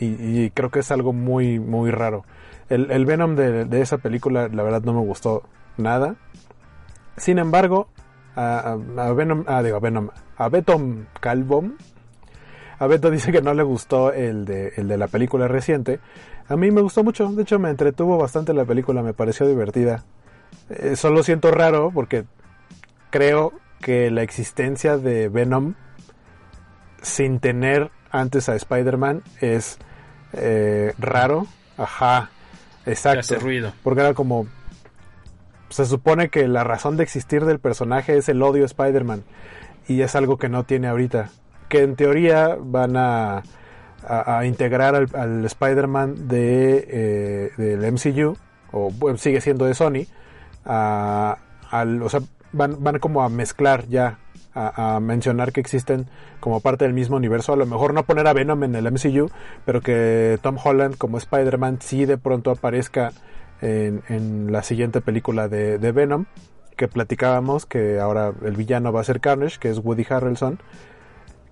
Y, 0.00 0.50
creo 0.50 0.70
que 0.70 0.78
es 0.78 0.90
algo 0.90 1.12
muy, 1.12 1.58
muy 1.58 1.90
raro. 1.90 2.24
El, 2.70 2.90
el 2.90 3.04
Venom 3.04 3.36
de, 3.36 3.80
esa 3.80 3.98
película, 3.98 4.48
la 4.48 4.62
verdad, 4.62 4.82
no 4.82 4.94
me 4.94 5.00
gustó 5.00 5.42
nada. 5.76 6.16
Sin 7.18 7.38
embargo, 7.38 7.88
a, 8.34 8.76
Venom, 9.14 9.44
ah, 9.46 9.62
digo, 9.62 9.76
a 9.76 9.80
Venom, 9.80 10.08
a 10.36 10.48
Betom 10.48 11.06
Calvom, 11.20 11.74
a 12.78 12.86
Beto 12.86 13.10
dice 13.10 13.32
que 13.32 13.42
no 13.42 13.52
le 13.54 13.62
gustó 13.62 14.12
el 14.12 14.44
de, 14.44 14.72
el 14.76 14.88
de 14.88 14.96
la 14.96 15.08
película 15.08 15.48
reciente. 15.48 16.00
A 16.48 16.56
mí 16.56 16.70
me 16.70 16.80
gustó 16.80 17.04
mucho, 17.04 17.28
de 17.28 17.42
hecho 17.42 17.58
me 17.58 17.68
entretuvo 17.68 18.16
bastante 18.16 18.54
la 18.54 18.64
película, 18.64 19.02
me 19.02 19.12
pareció 19.12 19.46
divertida. 19.46 20.04
Eh, 20.70 20.96
solo 20.96 21.22
siento 21.22 21.50
raro 21.50 21.90
porque 21.92 22.24
creo 23.10 23.52
que 23.80 24.10
la 24.10 24.22
existencia 24.22 24.96
de 24.96 25.28
Venom 25.28 25.74
sin 27.02 27.40
tener 27.40 27.90
antes 28.10 28.48
a 28.48 28.56
Spider-Man 28.56 29.22
es 29.40 29.78
eh, 30.32 30.92
raro. 30.98 31.46
Ajá, 31.76 32.30
exacto. 32.86 33.20
Hace 33.20 33.38
ruido. 33.38 33.72
Porque 33.82 34.00
era 34.00 34.14
como. 34.14 34.46
Se 35.70 35.84
supone 35.84 36.30
que 36.30 36.48
la 36.48 36.64
razón 36.64 36.96
de 36.96 37.02
existir 37.02 37.44
del 37.44 37.58
personaje 37.58 38.16
es 38.16 38.28
el 38.28 38.42
odio 38.42 38.64
a 38.64 38.66
Spider-Man. 38.66 39.24
Y 39.86 40.00
es 40.02 40.14
algo 40.16 40.38
que 40.38 40.48
no 40.48 40.64
tiene 40.64 40.88
ahorita. 40.88 41.30
Que 41.68 41.82
en 41.82 41.96
teoría 41.96 42.56
van 42.58 42.96
a, 42.96 43.42
a, 44.06 44.44
integrar 44.46 44.94
al, 44.94 45.44
Spider-Man 45.44 46.28
de, 46.28 46.86
eh, 46.88 47.50
del 47.56 47.92
MCU, 47.92 48.36
o 48.72 48.90
sigue 49.16 49.40
siendo 49.40 49.66
de 49.66 49.74
Sony, 49.74 50.06
al, 50.64 52.02
o 52.02 52.08
sea, 52.08 52.20
van, 52.52 52.82
van 52.82 52.98
como 52.98 53.22
a 53.22 53.28
mezclar 53.28 53.86
ya 53.88 54.18
a, 54.58 55.00
mencionar 55.00 55.52
que 55.52 55.60
existen 55.60 56.06
como 56.40 56.60
parte 56.60 56.84
del 56.84 56.94
mismo 56.94 57.16
universo. 57.16 57.52
A 57.52 57.56
lo 57.56 57.66
mejor 57.66 57.94
no 57.94 58.04
poner 58.04 58.26
a 58.26 58.32
Venom 58.32 58.64
en 58.64 58.74
el 58.74 58.90
MCU, 58.90 59.30
pero 59.64 59.80
que 59.80 60.38
Tom 60.42 60.56
Holland 60.62 60.96
como 60.96 61.18
Spider-Man 61.18 61.78
sí 61.80 62.04
de 62.04 62.18
pronto 62.18 62.50
aparezca 62.50 63.12
en, 63.60 64.52
la 64.52 64.62
siguiente 64.62 65.00
película 65.00 65.48
de, 65.48 65.92
Venom 65.92 66.26
que 66.76 66.86
platicábamos, 66.86 67.66
que 67.66 67.98
ahora 67.98 68.32
el 68.44 68.54
villano 68.54 68.92
va 68.92 69.00
a 69.00 69.04
ser 69.04 69.20
Carnage, 69.20 69.58
que 69.58 69.68
es 69.68 69.78
Woody 69.78 70.06
Harrelson. 70.08 70.60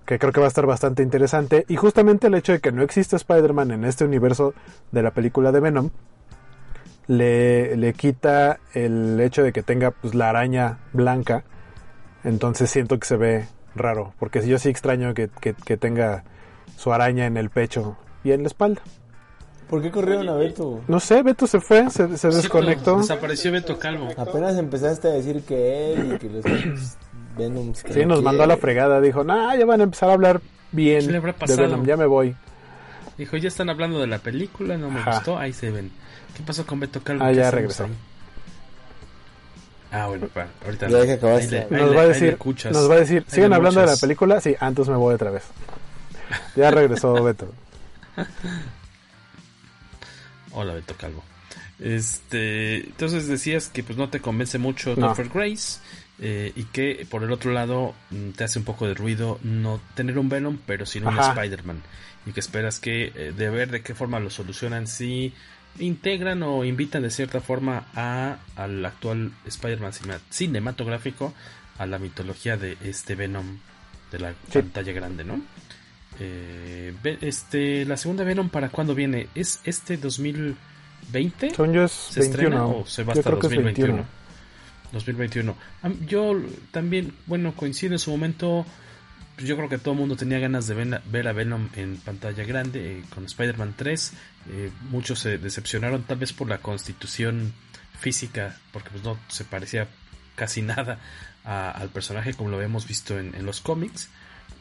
que 0.05 0.19
creo 0.19 0.31
que 0.31 0.39
va 0.39 0.45
a 0.45 0.47
estar 0.47 0.65
bastante 0.65 1.03
interesante. 1.03 1.65
Y 1.67 1.75
justamente 1.75 2.27
el 2.27 2.35
hecho 2.35 2.53
de 2.53 2.61
que 2.61 2.71
no 2.71 2.81
exista 2.81 3.17
Spider-Man 3.17 3.71
en 3.71 3.83
este 3.83 4.05
universo 4.05 4.53
de 4.93 5.03
la 5.03 5.11
película 5.11 5.51
de 5.51 5.59
Venom, 5.59 5.89
le, 7.07 7.75
le 7.75 7.93
quita 7.93 8.59
el 8.73 9.19
hecho 9.19 9.43
de 9.43 9.51
que 9.51 9.63
tenga 9.63 9.91
pues, 9.91 10.15
la 10.15 10.29
araña 10.29 10.79
blanca. 10.93 11.43
Entonces 12.27 12.69
siento 12.69 12.99
que 12.99 13.07
se 13.07 13.15
ve 13.17 13.47
raro, 13.75 14.13
porque 14.19 14.45
yo 14.47 14.59
sí 14.59 14.69
extraño 14.69 15.13
que, 15.13 15.29
que, 15.39 15.53
que 15.53 15.77
tenga 15.77 16.23
su 16.75 16.91
araña 16.91 17.25
en 17.25 17.37
el 17.37 17.49
pecho 17.49 17.97
y 18.23 18.31
en 18.31 18.41
la 18.41 18.47
espalda. 18.47 18.81
¿Por 19.69 19.81
qué 19.81 19.91
corrieron 19.91 20.27
a 20.29 20.33
Beto? 20.35 20.81
No 20.87 20.99
sé, 20.99 21.23
Beto 21.23 21.45
se 21.47 21.59
fue, 21.59 21.89
se, 21.89 22.17
se 22.17 22.27
desconectó. 22.29 22.97
desapareció 22.97 23.51
Beto 23.51 23.77
Calvo. 23.79 24.09
Apenas 24.17 24.57
empezaste 24.57 25.07
a 25.09 25.11
decir 25.11 25.43
que 25.43 25.93
él 25.93 26.13
y 26.13 26.17
que 26.17 26.29
los 26.29 26.45
Venoms 27.37 27.83
que 27.83 27.93
Sí, 27.93 27.99
no 28.01 28.07
nos 28.07 28.23
mandó 28.23 28.43
a 28.43 28.45
quiere. 28.45 28.55
la 28.55 28.61
fregada. 28.61 29.01
Dijo, 29.01 29.23
nah, 29.23 29.55
ya 29.55 29.65
van 29.65 29.81
a 29.81 29.83
empezar 29.83 30.09
a 30.09 30.13
hablar 30.13 30.41
bien 30.71 31.05
¿Qué 31.05 31.11
le 31.11 31.17
habrá 31.17 31.33
de 31.33 31.37
pasado? 31.39 31.61
Venom, 31.63 31.85
ya 31.85 31.97
me 31.97 32.05
voy. 32.05 32.35
Dijo, 33.17 33.35
ya 33.37 33.47
están 33.47 33.69
hablando 33.69 33.99
de 33.99 34.07
la 34.07 34.19
película, 34.19 34.77
no 34.77 34.89
me 34.89 34.99
Ajá. 34.99 35.15
gustó, 35.15 35.37
ahí 35.37 35.51
se 35.53 35.69
ven. 35.71 35.91
¿Qué 36.35 36.43
pasó 36.43 36.65
con 36.65 36.79
Beto 36.79 37.01
Calvo? 37.03 37.23
Ah, 37.25 37.29
¿Qué 37.29 37.35
ya 37.35 37.51
regresó. 37.51 37.85
ahí? 37.85 37.91
Ah, 39.91 40.07
bueno, 40.07 40.27
para, 40.27 40.49
ahorita. 40.65 40.87
Ya 40.89 41.05
que 41.05 41.13
acabaste. 41.13 41.59
ahí 41.59 41.67
le- 41.69 41.75
ahí 41.77 41.81
Nos 41.81 41.91
le- 41.91 41.95
va 41.97 42.01
a 42.03 42.07
decir, 42.07 42.37
nos 42.71 42.89
va 42.89 42.95
a 42.95 42.99
decir, 42.99 43.23
¿siguen 43.27 43.53
hablando 43.53 43.79
de 43.81 43.87
la 43.87 43.95
película? 43.97 44.41
Sí, 44.41 44.55
antes 44.59 44.87
me 44.89 44.95
voy 44.95 45.15
otra 45.15 45.31
vez. 45.31 45.43
Ya 46.55 46.71
regresó 46.71 47.13
Beto. 47.23 47.51
Hola, 50.51 50.73
Beto 50.73 50.95
Calvo. 50.97 51.23
Este, 51.79 52.77
entonces 52.77 53.27
decías 53.27 53.69
que 53.69 53.83
pues 53.83 53.97
no 53.97 54.09
te 54.09 54.19
convence 54.19 54.57
mucho 54.57 54.95
No. 54.97 55.09
Topher 55.09 55.29
Grace 55.29 55.79
eh, 56.19 56.51
y 56.55 56.63
que 56.65 57.05
por 57.09 57.23
el 57.23 57.31
otro 57.31 57.51
lado 57.51 57.93
mm, 58.09 58.31
te 58.31 58.43
hace 58.43 58.57
un 58.57 58.65
poco 58.65 58.87
de 58.87 58.95
ruido 58.95 59.39
no 59.43 59.79
tener 59.93 60.17
un 60.17 60.27
Venom, 60.29 60.57
pero 60.65 60.85
sino 60.87 61.09
un. 61.09 61.19
Spider-Man 61.19 61.81
y 62.25 62.31
que 62.31 62.39
esperas 62.39 62.79
que 62.79 63.11
eh, 63.15 63.33
de 63.37 63.49
ver 63.49 63.69
de 63.69 63.81
qué 63.83 63.93
forma 63.93 64.19
lo 64.19 64.29
solucionan 64.31 64.87
si 64.87 65.33
integran 65.79 66.43
o 66.43 66.63
invitan 66.65 67.03
de 67.03 67.09
cierta 67.11 67.39
forma 67.41 67.87
a 67.95 68.37
al 68.55 68.85
actual 68.85 69.31
Spider-Man 69.45 69.91
cine- 69.93 70.19
cinematográfico 70.29 71.33
a 71.77 71.85
la 71.85 71.99
mitología 71.99 72.57
de 72.57 72.77
este 72.83 73.15
Venom 73.15 73.57
de 74.11 74.19
la 74.19 74.31
Sí. 74.51 74.59
pantalla 74.59 74.91
grande, 74.93 75.23
¿no? 75.23 75.41
Eh, 76.19 76.93
este, 77.21 77.85
la 77.85 77.97
segunda 77.97 78.23
Venom 78.23 78.49
para 78.49 78.69
cuándo 78.69 78.95
viene? 78.95 79.27
¿Es 79.35 79.59
este 79.65 79.97
2020? 79.97 81.51
Según 81.51 81.73
yo 81.73 81.83
es 81.83 81.91
¿Se 81.91 82.21
estrena 82.21 82.61
21. 82.63 82.79
o 82.79 82.85
se 82.87 83.03
va 83.03 83.13
Yo 83.13 83.19
hasta 83.19 83.29
creo 83.29 83.39
que 83.39 83.47
es 83.47 83.53
2021? 83.53 83.93
21. 83.93 84.17
2021. 84.93 85.55
Am- 85.83 86.05
Yo 86.07 86.33
también, 86.71 87.13
bueno, 87.25 87.53
coincido 87.55 87.93
en 87.93 87.99
su 87.99 88.09
momento. 88.11 88.65
Yo 89.37 89.55
creo 89.55 89.69
que 89.69 89.77
todo 89.77 89.93
el 89.93 89.99
mundo 89.99 90.15
tenía 90.15 90.39
ganas 90.39 90.67
de 90.67 90.73
ven- 90.73 90.99
ver 91.11 91.27
a 91.27 91.33
Venom 91.33 91.69
en 91.75 91.97
pantalla 91.97 92.43
grande 92.43 92.99
eh, 92.99 93.03
con 93.13 93.25
Spider-Man 93.25 93.75
3. 93.77 94.13
Eh, 94.49 94.71
muchos 94.89 95.19
se 95.19 95.37
decepcionaron 95.37 96.03
tal 96.03 96.17
vez 96.17 96.33
por 96.33 96.47
la 96.49 96.57
constitución 96.57 97.53
física, 97.99 98.57
porque 98.71 98.89
pues 98.89 99.03
no 99.03 99.17
se 99.27 99.43
parecía 99.45 99.87
casi 100.35 100.61
nada 100.63 100.99
a- 101.43 101.71
al 101.71 101.89
personaje 101.89 102.33
como 102.33 102.49
lo 102.49 102.55
habíamos 102.57 102.87
visto 102.87 103.19
en, 103.19 103.35
en 103.35 103.45
los 103.45 103.61
cómics. 103.61 104.09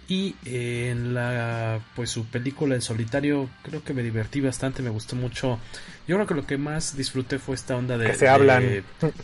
Y 0.09 0.37
eh, 0.45 0.91
en 0.93 1.15
la 1.15 1.81
pues 1.97 2.11
su 2.11 2.27
película 2.27 2.75
en 2.77 2.83
solitario 2.83 3.49
creo 3.65 3.83
que 3.83 3.93
me 3.95 4.03
divertí 4.05 4.41
bastante, 4.41 4.83
me 4.83 4.91
gustó 4.91 5.17
mucho. 5.17 5.59
Yo 6.07 6.17
creo 6.17 6.27
que 6.29 6.35
lo 6.35 6.47
que 6.47 6.59
más 6.59 6.97
disfruté 6.97 7.39
fue 7.41 7.57
esta 7.57 7.77
onda 7.77 7.99
de, 7.99 8.07
Que 8.09 8.15
se 8.15 8.27
de- 8.27 8.31
hablan. 8.31 8.63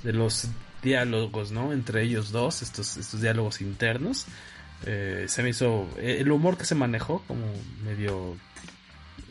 de 0.02 0.12
los 0.12 0.48
diálogos, 0.82 1.52
¿no? 1.52 1.72
Entre 1.72 2.02
ellos 2.02 2.32
dos, 2.32 2.62
estos, 2.62 2.96
estos 2.96 3.20
diálogos 3.20 3.60
internos. 3.60 4.26
Eh, 4.86 5.26
se 5.28 5.42
me 5.42 5.50
hizo 5.50 5.88
eh, 5.98 6.16
el 6.20 6.30
humor 6.32 6.56
que 6.56 6.64
se 6.64 6.74
manejó 6.74 7.22
como 7.28 7.46
medio 7.84 8.36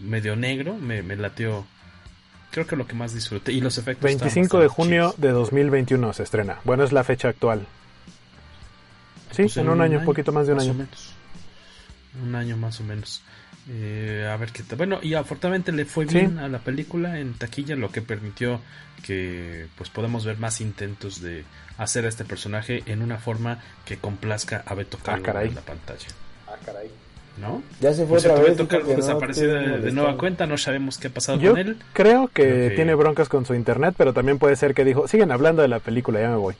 medio 0.01 0.35
negro, 0.35 0.75
me, 0.77 1.03
me 1.03 1.15
latió. 1.15 1.65
Creo 2.51 2.65
que 2.67 2.75
lo 2.75 2.85
que 2.87 2.95
más 2.95 3.13
disfruté 3.13 3.53
y 3.53 3.61
los 3.61 3.77
efectos. 3.77 4.09
estaban 4.09 4.33
25 4.33 4.59
de 4.59 4.67
junio 4.67 5.09
chidos. 5.11 5.21
de 5.21 5.29
2021 5.29 6.13
se 6.13 6.23
estrena. 6.23 6.59
Bueno, 6.63 6.83
es 6.83 6.91
la 6.91 7.03
fecha 7.03 7.29
actual. 7.29 7.67
Sí, 9.31 9.43
Pues 9.43 9.57
en 9.57 9.69
un 9.69 9.79
año, 9.81 10.03
poquito 10.03 10.31
más 10.31 10.47
de 10.47 10.53
un 10.53 10.59
año. 10.59 10.73
menos. 10.73 11.13
Un 12.21 12.35
año 12.35 12.57
más 12.57 12.79
o 12.81 12.83
menos. 12.83 13.21
Eh, 13.69 14.27
a 14.29 14.35
ver 14.37 14.51
qué 14.51 14.63
tal. 14.63 14.77
Bueno, 14.77 14.99
y 15.01 15.13
afortunadamente 15.13 15.71
le 15.71 15.85
fue 15.85 16.05
Sí. 16.07 16.15
bien 16.15 16.39
a 16.39 16.49
la 16.49 16.59
película 16.59 17.19
en 17.19 17.33
taquilla, 17.35 17.75
lo 17.75 17.91
que 17.91 18.01
permitió 18.01 18.59
que 19.03 19.67
pues 19.77 19.89
podamos 19.89 20.25
ver 20.25 20.37
más 20.37 20.59
intentos 20.61 21.21
de 21.21 21.43
hacer 21.83 22.05
a 22.05 22.09
este 22.09 22.25
personaje 22.25 22.83
en 22.85 23.01
una 23.01 23.17
forma 23.17 23.59
que 23.85 23.97
complazca 23.97 24.63
a 24.65 24.73
Beto 24.75 24.97
Calvo 25.03 25.23
caray. 25.23 25.49
en 25.49 25.55
la 25.55 25.61
pantalla. 25.61 26.07
Ah, 26.47 26.55
caray. 26.65 26.89
¿no? 27.39 27.63
Ya 27.79 27.93
se 27.93 28.05
fue 28.05 28.17
otra 28.17 28.31
cierto, 28.35 28.41
vez. 28.41 28.57
Beto 28.57 28.67
Calvo 28.67 28.91
no 28.91 28.97
desapareció 28.97 29.47
de, 29.53 29.91
nueva 29.91 30.17
cuenta, 30.17 30.45
no 30.45 30.57
sabemos 30.57 30.97
qué 30.97 31.07
ha 31.07 31.11
pasado 31.11 31.39
Yo 31.39 31.51
con 31.51 31.59
él. 31.59 31.77
creo 31.93 32.27
que 32.27 32.43
Creo 32.43 32.69
que- 32.69 32.75
tiene 32.75 32.93
broncas 32.93 33.29
con 33.29 33.45
su 33.45 33.53
internet, 33.55 33.95
pero 33.97 34.13
también 34.13 34.37
puede 34.37 34.55
ser 34.57 34.73
que 34.73 34.83
dijo, 34.83 35.07
siguen 35.07 35.31
hablando 35.31 35.61
de 35.61 35.67
la 35.69 35.79
película, 35.79 36.19
ya 36.19 36.29
me 36.29 36.35
voy. 36.35 36.55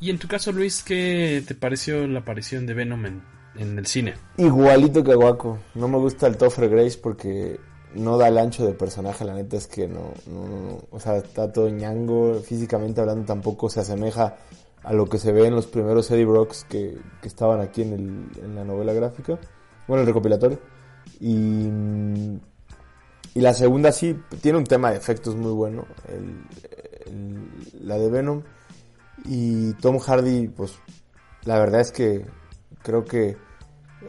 Y 0.00 0.10
en 0.10 0.18
tu 0.18 0.28
caso, 0.28 0.52
Luis, 0.52 0.82
¿qué 0.82 1.42
te 1.46 1.54
pareció 1.54 2.06
la 2.06 2.20
aparición 2.20 2.64
de 2.66 2.74
Venom 2.74 3.06
en, 3.06 3.22
en 3.56 3.78
el 3.78 3.86
cine? 3.86 4.14
Igualito 4.36 5.02
que 5.02 5.14
Guaco. 5.14 5.58
No 5.74 5.88
me 5.88 5.98
gusta 5.98 6.26
el 6.26 6.36
Topher 6.36 6.68
Grace 6.68 6.98
porque 7.02 7.58
no 7.94 8.18
da 8.18 8.28
el 8.28 8.38
ancho 8.38 8.66
de 8.66 8.74
personaje. 8.74 9.24
La 9.24 9.34
neta 9.34 9.56
es 9.56 9.66
que 9.66 9.88
no, 9.88 10.12
no. 10.26 10.78
O 10.90 11.00
sea, 11.00 11.16
está 11.16 11.52
todo 11.52 11.68
ñango. 11.68 12.34
Físicamente 12.40 13.00
hablando 13.00 13.24
tampoco 13.24 13.68
se 13.68 13.80
asemeja 13.80 14.36
a 14.82 14.92
lo 14.92 15.06
que 15.06 15.18
se 15.18 15.32
ve 15.32 15.46
en 15.46 15.54
los 15.54 15.66
primeros 15.66 16.10
Eddie 16.10 16.26
Brocks 16.26 16.64
que, 16.68 16.98
que 17.22 17.28
estaban 17.28 17.60
aquí 17.60 17.82
en, 17.82 17.92
el, 17.92 18.44
en 18.44 18.54
la 18.54 18.64
novela 18.64 18.92
gráfica. 18.92 19.38
Bueno, 19.88 20.02
el 20.02 20.06
recopilatorio. 20.06 20.58
Y, 21.20 21.68
y 23.34 23.40
la 23.40 23.54
segunda 23.54 23.92
sí 23.92 24.18
tiene 24.40 24.58
un 24.58 24.64
tema 24.64 24.90
de 24.90 24.96
efectos 24.96 25.36
muy 25.36 25.52
bueno. 25.52 25.86
La 27.80 27.98
de 27.98 28.10
Venom. 28.10 28.42
Y 29.24 29.72
Tom 29.74 29.98
Hardy, 29.98 30.48
pues 30.48 30.74
la 31.44 31.58
verdad 31.58 31.80
es 31.80 31.92
que 31.92 32.26
creo 32.82 33.04
que 33.04 33.36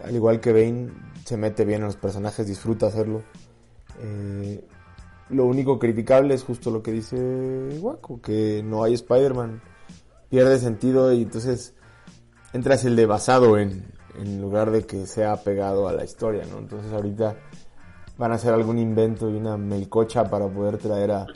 al 0.04 0.16
igual 0.16 0.42
que 0.42 0.52
Bane 0.52 0.92
se 1.24 1.38
mete 1.38 1.64
bien 1.66 1.82
en 1.82 1.88
los 1.88 1.96
personajes, 1.96 2.48
disfruta 2.48 2.88
hacerlo. 2.88 3.24
Eh, 4.00 4.64
lo 5.30 5.46
único 5.46 5.80
criticable 5.80 6.34
es 6.34 6.44
justo 6.44 6.70
lo 6.72 6.84
que 6.84 6.92
dice 6.92 7.18
Waco, 7.82 8.22
que 8.22 8.62
no 8.64 8.84
hay 8.84 8.94
Spider-Man. 8.94 9.62
Pierde 10.30 10.60
sentido 10.60 11.12
y 11.14 11.24
entonces 11.24 11.74
entras 12.54 12.86
el 12.86 12.96
de 12.96 13.06
basado 13.06 13.58
en, 13.58 13.86
en 14.20 14.42
lugar 14.42 14.72
de 14.72 14.86
que 14.86 15.06
sea 15.08 15.36
pegado 15.38 15.88
a 15.88 15.94
la 15.94 16.04
historia, 16.04 16.44
¿no? 16.52 16.60
Entonces 16.60 16.92
ahorita 16.94 17.36
van 18.18 18.32
a 18.32 18.36
hacer 18.36 18.54
algún 18.54 18.78
invento 18.80 19.30
y 19.30 19.36
una 19.36 19.58
melcocha 19.58 20.24
para 20.30 20.48
poder 20.48 20.78
traer 20.78 21.12
a, 21.12 21.28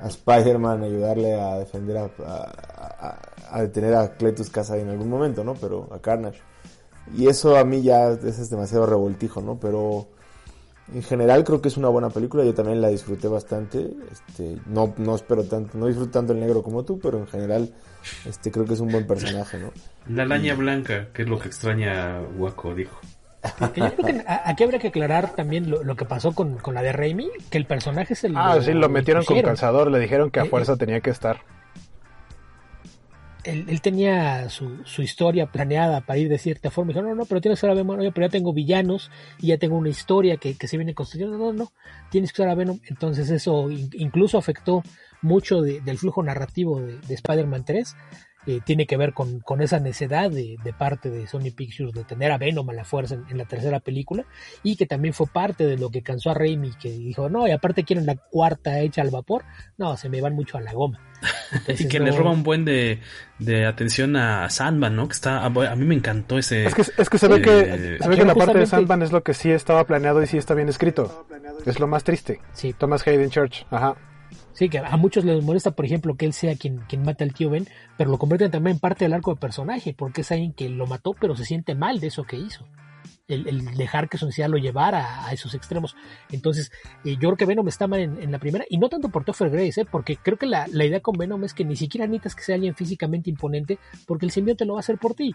a 0.00 0.06
Spider-Man, 0.08 0.82
ayudarle 0.82 1.40
a 1.40 1.58
defender 1.58 1.96
a, 1.98 2.10
a, 2.24 3.18
a- 3.50 3.62
detener 3.62 3.94
a 3.94 4.16
Cletus 4.16 4.50
Kasady 4.50 4.82
en 4.82 4.90
algún 4.90 5.08
momento, 5.08 5.42
¿no? 5.44 5.54
Pero 5.54 5.88
a 5.92 5.98
Carnage. 6.00 6.40
Y 7.16 7.28
eso 7.28 7.56
a 7.56 7.64
mí 7.64 7.82
ya 7.82 8.10
es 8.10 8.50
demasiado 8.50 8.84
revoltijo, 8.86 9.40
¿no? 9.40 9.58
Pero 9.58 10.08
en 10.94 11.02
general 11.02 11.44
creo 11.44 11.60
que 11.60 11.68
es 11.68 11.76
una 11.76 11.88
buena 11.88 12.10
película, 12.10 12.44
yo 12.44 12.54
también 12.54 12.80
la 12.80 12.88
disfruté 12.88 13.28
bastante, 13.28 13.90
este, 14.12 14.56
no, 14.66 14.94
no 14.98 15.14
espero 15.16 15.44
tanto, 15.44 15.76
no 15.78 15.86
disfruto 15.86 16.12
tanto 16.12 16.32
el 16.32 16.40
negro 16.40 16.62
como 16.62 16.84
tú, 16.84 16.98
pero 16.98 17.18
en 17.18 17.26
general 17.26 17.70
este, 18.24 18.50
creo 18.50 18.64
que 18.64 18.74
es 18.74 18.80
un 18.80 18.88
buen 18.92 19.06
personaje, 19.06 19.58
¿no? 19.58 19.70
La 20.08 20.22
araña 20.22 20.54
blanca, 20.54 21.08
que 21.12 21.22
es 21.22 21.28
lo 21.28 21.38
que 21.38 21.48
extraña 21.48 22.20
Waco, 22.36 22.74
dijo. 22.74 22.98
Que 23.74 23.80
yo 23.80 23.94
creo 23.94 24.06
que 24.06 24.24
a- 24.26 24.48
aquí 24.50 24.64
habría 24.64 24.78
que 24.80 24.88
aclarar 24.88 25.34
también 25.34 25.70
lo, 25.70 25.82
lo 25.84 25.94
que 25.96 26.04
pasó 26.04 26.32
con, 26.32 26.56
con 26.58 26.74
la 26.74 26.82
de 26.82 26.92
Raimi, 26.92 27.28
que 27.50 27.58
el 27.58 27.64
personaje 27.66 28.14
es 28.14 28.24
el... 28.24 28.36
Ah, 28.36 28.58
sí, 28.60 28.72
lo 28.72 28.88
metieron 28.88 29.24
con 29.24 29.40
calzador, 29.40 29.90
le 29.90 29.98
dijeron 30.00 30.30
que 30.30 30.40
a 30.40 30.44
Eh, 30.44 30.48
fuerza 30.48 30.76
tenía 30.76 31.00
que 31.00 31.10
estar. 31.10 31.40
Él, 33.46 33.64
él 33.68 33.80
tenía 33.80 34.48
su, 34.50 34.84
su 34.84 35.02
historia 35.02 35.46
planeada 35.50 36.02
para 36.02 36.18
ir 36.18 36.28
de 36.28 36.38
cierta 36.38 36.70
forma. 36.70 36.92
Dijo, 36.92 37.02
no, 37.02 37.14
no, 37.14 37.24
pero 37.24 37.40
tienes 37.40 37.58
que 37.60 37.66
usar 37.66 37.70
a 37.70 37.74
Venom, 37.80 37.98
oye, 38.00 38.12
pero 38.12 38.26
ya 38.26 38.30
tengo 38.30 38.52
villanos 38.52 39.10
y 39.38 39.48
ya 39.48 39.58
tengo 39.58 39.76
una 39.76 39.88
historia 39.88 40.36
que, 40.36 40.56
que 40.58 40.68
se 40.68 40.76
viene 40.76 40.94
construyendo. 40.94 41.38
No, 41.38 41.52
no, 41.52 41.72
tienes 42.10 42.32
que 42.32 42.42
usar 42.42 42.50
a 42.50 42.54
Venom. 42.56 42.80
Entonces 42.88 43.30
eso 43.30 43.70
in- 43.70 43.90
incluso 43.94 44.36
afectó 44.38 44.82
mucho 45.22 45.62
de- 45.62 45.80
del 45.80 45.96
flujo 45.98 46.22
narrativo 46.22 46.80
de, 46.80 46.98
de 46.98 47.14
Spider-Man 47.14 47.64
3. 47.64 47.96
Eh, 48.46 48.60
tiene 48.64 48.86
que 48.86 48.96
ver 48.96 49.12
con, 49.12 49.40
con 49.40 49.60
esa 49.60 49.80
necedad 49.80 50.30
de, 50.30 50.56
de 50.62 50.72
parte 50.72 51.10
de 51.10 51.26
Sony 51.26 51.50
Pictures 51.54 51.92
de 51.92 52.04
tener 52.04 52.30
a 52.30 52.38
Venom 52.38 52.70
a 52.70 52.72
la 52.72 52.84
fuerza 52.84 53.14
en, 53.16 53.24
en 53.28 53.38
la 53.38 53.44
tercera 53.44 53.80
película 53.80 54.24
y 54.62 54.76
que 54.76 54.86
también 54.86 55.14
fue 55.14 55.26
parte 55.26 55.66
de 55.66 55.76
lo 55.76 55.90
que 55.90 56.02
cansó 56.02 56.30
a 56.30 56.34
Raimi 56.34 56.70
que 56.80 56.90
dijo, 56.90 57.28
no, 57.28 57.48
y 57.48 57.50
aparte 57.50 57.82
quieren 57.82 58.06
la 58.06 58.14
cuarta 58.14 58.78
hecha 58.80 59.02
al 59.02 59.10
vapor. 59.10 59.42
No, 59.78 59.96
se 59.96 60.08
me 60.08 60.20
van 60.20 60.34
mucho 60.34 60.58
a 60.58 60.60
la 60.60 60.72
goma. 60.72 61.00
Y 61.78 61.88
que 61.88 61.98
no- 61.98 62.04
le 62.06 62.12
roba 62.12 62.30
un 62.30 62.42
buen 62.42 62.64
de, 62.64 63.00
de 63.38 63.66
atención 63.66 64.16
a 64.16 64.48
Sandman, 64.50 64.94
¿no? 64.94 65.08
Que 65.08 65.14
está, 65.14 65.38
a 65.38 65.46
a 65.46 65.76
mí 65.76 65.84
me 65.84 65.94
encantó 65.94 66.38
ese. 66.38 66.66
Es 66.66 66.74
que, 66.74 66.82
es 66.82 67.08
que 67.10 67.18
se 67.18 67.28
ve 67.28 67.36
eh, 67.36 67.42
que, 67.42 67.98
se 68.02 68.08
ve 68.08 68.16
que 68.16 68.24
la 68.24 68.34
parte 68.34 68.58
de 68.58 68.66
Sandman 68.66 69.02
es 69.02 69.12
lo 69.12 69.22
que 69.22 69.32
sí 69.34 69.50
estaba 69.50 69.84
planeado 69.84 70.22
y 70.22 70.26
sí 70.26 70.36
está 70.38 70.54
bien 70.54 70.68
escrito. 70.68 71.26
Es 71.64 71.80
lo 71.80 71.86
más 71.86 72.04
triste. 72.04 72.40
Sí. 72.52 72.72
Thomas 72.74 73.06
Hayden 73.06 73.30
Church, 73.30 73.64
ajá. 73.70 73.96
Sí, 74.56 74.70
que 74.70 74.78
a 74.78 74.96
muchos 74.96 75.22
les 75.26 75.44
molesta, 75.44 75.72
por 75.72 75.84
ejemplo, 75.84 76.16
que 76.16 76.24
él 76.24 76.32
sea 76.32 76.56
quien, 76.56 76.78
quien 76.88 77.02
mata 77.02 77.24
al 77.24 77.34
tío 77.34 77.50
Ben, 77.50 77.68
pero 77.98 78.10
lo 78.10 78.16
convierten 78.16 78.50
también 78.50 78.76
en 78.76 78.80
parte 78.80 79.04
del 79.04 79.12
arco 79.12 79.34
de 79.34 79.38
personaje, 79.38 79.92
porque 79.92 80.22
es 80.22 80.32
alguien 80.32 80.54
que 80.54 80.70
lo 80.70 80.86
mató, 80.86 81.12
pero 81.12 81.36
se 81.36 81.44
siente 81.44 81.74
mal 81.74 82.00
de 82.00 82.06
eso 82.06 82.24
que 82.24 82.38
hizo. 82.38 82.66
el, 83.28 83.76
dejar 83.76 84.08
que 84.08 84.16
su 84.16 84.24
necesidad 84.24 84.48
lo 84.48 84.56
llevara 84.56 85.26
a, 85.26 85.32
esos 85.34 85.54
extremos. 85.54 85.94
Entonces, 86.30 86.72
eh, 87.04 87.16
yo 87.20 87.28
creo 87.28 87.36
que 87.36 87.44
Venom 87.44 87.68
está 87.68 87.86
mal 87.86 88.00
en, 88.00 88.32
la 88.32 88.38
primera, 88.38 88.64
y 88.70 88.78
no 88.78 88.88
tanto 88.88 89.10
por 89.10 89.24
Topher 89.24 89.50
Grace, 89.50 89.82
¿eh? 89.82 89.84
porque 89.84 90.16
creo 90.16 90.38
que 90.38 90.46
la, 90.46 90.66
idea 90.68 91.00
con 91.00 91.18
Venom 91.18 91.44
es 91.44 91.52
que 91.52 91.66
ni 91.66 91.76
siquiera 91.76 92.06
necesitas 92.06 92.34
que 92.34 92.42
sea 92.42 92.54
alguien 92.54 92.74
físicamente 92.74 93.28
imponente, 93.28 93.78
porque 94.06 94.24
el 94.24 94.32
simbionte 94.32 94.64
lo 94.64 94.72
va 94.72 94.78
a 94.78 94.80
hacer 94.80 94.96
por 94.96 95.12
ti. 95.12 95.34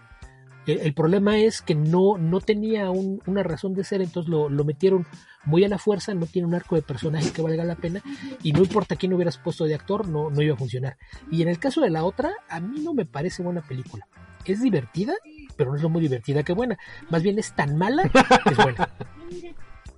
El, 0.67 0.93
problema 0.93 1.38
es 1.39 1.61
que 1.61 1.73
no, 1.73 2.17
no 2.17 2.39
tenía 2.39 2.91
una 2.91 3.43
razón 3.43 3.73
de 3.73 3.83
ser, 3.83 4.01
entonces 4.01 4.29
lo, 4.29 4.49
metieron 4.63 5.07
muy 5.43 5.63
a 5.63 5.67
la 5.67 5.79
fuerza, 5.79 6.13
no 6.13 6.27
tiene 6.27 6.47
un 6.47 6.53
arco 6.53 6.75
de 6.75 6.83
personaje 6.83 7.31
que 7.31 7.41
valga 7.41 7.63
la 7.63 7.75
pena, 7.75 8.01
y 8.43 8.53
no 8.53 8.59
importa 8.59 8.95
quién 8.95 9.13
hubieras 9.13 9.38
puesto 9.38 9.65
de 9.65 9.73
actor, 9.73 10.07
no, 10.07 10.29
no 10.29 10.41
iba 10.41 10.53
a 10.53 10.57
funcionar. 10.57 10.97
Y 11.31 11.41
en 11.41 11.47
el 11.47 11.57
caso 11.57 11.81
de 11.81 11.89
la 11.89 12.03
otra, 12.03 12.31
a 12.47 12.59
mí 12.59 12.79
no 12.81 12.93
me 12.93 13.05
parece 13.05 13.41
buena 13.41 13.61
película. 13.61 14.07
Es 14.45 14.61
divertida, 14.61 15.13
pero 15.55 15.71
no 15.71 15.77
es 15.77 15.83
lo 15.83 15.89
muy 15.89 16.01
divertida 16.01 16.43
que 16.43 16.53
buena. 16.53 16.77
Más 17.09 17.23
bien 17.23 17.39
es 17.39 17.53
tan 17.53 17.77
mala 17.77 18.09
que 18.09 18.51
es 18.51 18.57
buena. 18.57 18.89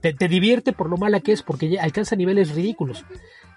Te, 0.02 0.28
divierte 0.28 0.74
por 0.74 0.90
lo 0.90 0.98
mala 0.98 1.22
que 1.22 1.32
es, 1.32 1.44
porque 1.44 1.80
alcanza 1.80 2.18
niveles 2.18 2.54
ridículos. 2.54 3.06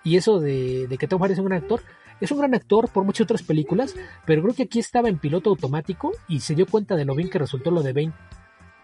Y 0.04 0.16
eso 0.16 0.38
de, 0.38 0.86
que 0.98 1.08
Tom 1.08 1.20
Hardy 1.20 1.32
es 1.32 1.40
un 1.40 1.52
actor, 1.52 1.82
es 2.20 2.30
un 2.30 2.38
gran 2.38 2.54
actor 2.54 2.88
por 2.88 3.04
muchas 3.04 3.24
otras 3.24 3.42
películas, 3.42 3.94
pero 4.24 4.42
creo 4.42 4.54
que 4.54 4.64
aquí 4.64 4.78
estaba 4.78 5.08
en 5.08 5.18
piloto 5.18 5.50
automático 5.50 6.12
y 6.28 6.40
se 6.40 6.54
dio 6.54 6.66
cuenta 6.66 6.96
de 6.96 7.04
lo 7.04 7.14
bien 7.14 7.28
que 7.28 7.38
resultó 7.38 7.70
lo 7.70 7.82
de 7.82 7.92
Bane. 7.92 8.12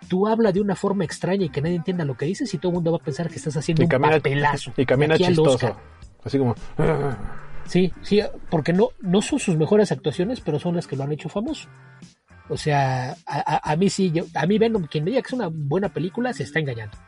Tú 0.09 0.27
hablas 0.27 0.53
de 0.53 0.61
una 0.61 0.75
forma 0.75 1.05
extraña 1.05 1.47
y 1.47 1.49
que 1.49 1.63
nadie 1.63 1.77
entienda 1.77 2.05
lo 2.05 2.17
que 2.17 2.27
dices 2.27 2.53
y 2.53 2.59
todo 2.59 2.71
el 2.71 2.75
mundo 2.75 2.93
va 2.93 2.99
a 2.99 3.05
pensar 3.05 3.29
que 3.29 3.37
estás 3.37 3.57
haciendo 3.57 3.85
un 3.85 3.89
papelazo. 3.89 4.73
Y 4.77 4.85
camina 4.85 5.17
chistoso. 5.17 5.77
Así 6.25 6.39
como... 6.39 6.55
Sí, 7.65 7.93
sí, 8.03 8.21
porque 8.51 8.73
no, 8.73 8.89
no 9.01 9.23
son 9.23 9.39
sus 9.39 9.57
mejores 9.57 9.93
actuaciones, 9.93 10.41
pero 10.41 10.59
son 10.59 10.75
las 10.75 10.87
que 10.87 10.97
lo 10.97 11.05
han 11.05 11.13
hecho 11.13 11.29
famoso. 11.29 11.69
O 12.49 12.57
sea, 12.57 13.17
a, 13.25 13.77
mí 13.77 13.89
sí, 13.89 14.11
yo, 14.11 14.25
a 14.35 14.47
mí 14.47 14.59
Venom, 14.59 14.87
quien 14.87 15.05
me 15.05 15.11
diga 15.11 15.23
que 15.23 15.29
es 15.29 15.33
una 15.33 15.49
buena 15.49 15.89
película, 15.89 16.33
se 16.33 16.43
está 16.43 16.59
engañando. 16.59 16.99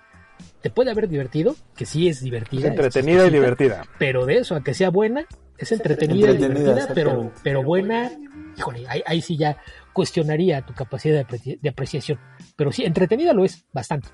Te 0.63 0.71
puede 0.71 0.91
haber 0.91 1.09
divertido, 1.09 1.55
que 1.77 1.85
sí 1.85 2.09
es 2.09 2.23
divertida. 2.23 2.69
Es 2.69 2.71
entretenida 2.71 3.27
y 3.27 3.31
divertida. 3.31 3.83
Pero 3.99 4.25
de 4.25 4.39
eso 4.39 4.55
a 4.55 4.63
que 4.63 4.73
sea 4.75 4.91
buena, 4.91 5.27
es 5.59 5.73
entretenida, 5.73 6.31
y 6.31 6.37
divertida, 6.37 6.89
pero, 6.95 7.33
pero 7.43 7.63
buena, 7.63 8.11
híjole, 8.57 8.87
ahí, 8.89 9.21
sí 9.23 9.37
ya 9.37 9.57
cuestionaría 9.93 10.63
tu 10.63 10.75
capacidad 10.75 11.27
de, 11.27 11.69
apreciación. 11.69 12.19
Pero 12.57 12.73
sí, 12.73 12.85
entretenida 12.85 13.33
lo 13.33 13.45
es, 13.45 13.65
bastante. 13.73 14.09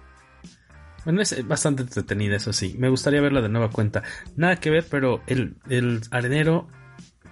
Bueno, 1.04 1.22
es 1.22 1.46
bastante 1.46 1.82
entretenida, 1.82 2.36
eso 2.36 2.52
sí. 2.52 2.74
Me 2.78 2.90
gustaría 2.90 3.20
verla 3.20 3.40
de 3.40 3.48
nueva 3.48 3.70
cuenta. 3.70 4.02
Nada 4.36 4.56
que 4.56 4.70
ver, 4.70 4.84
pero 4.90 5.22
el, 5.26 5.56
el 5.68 6.02
arenero 6.10 6.68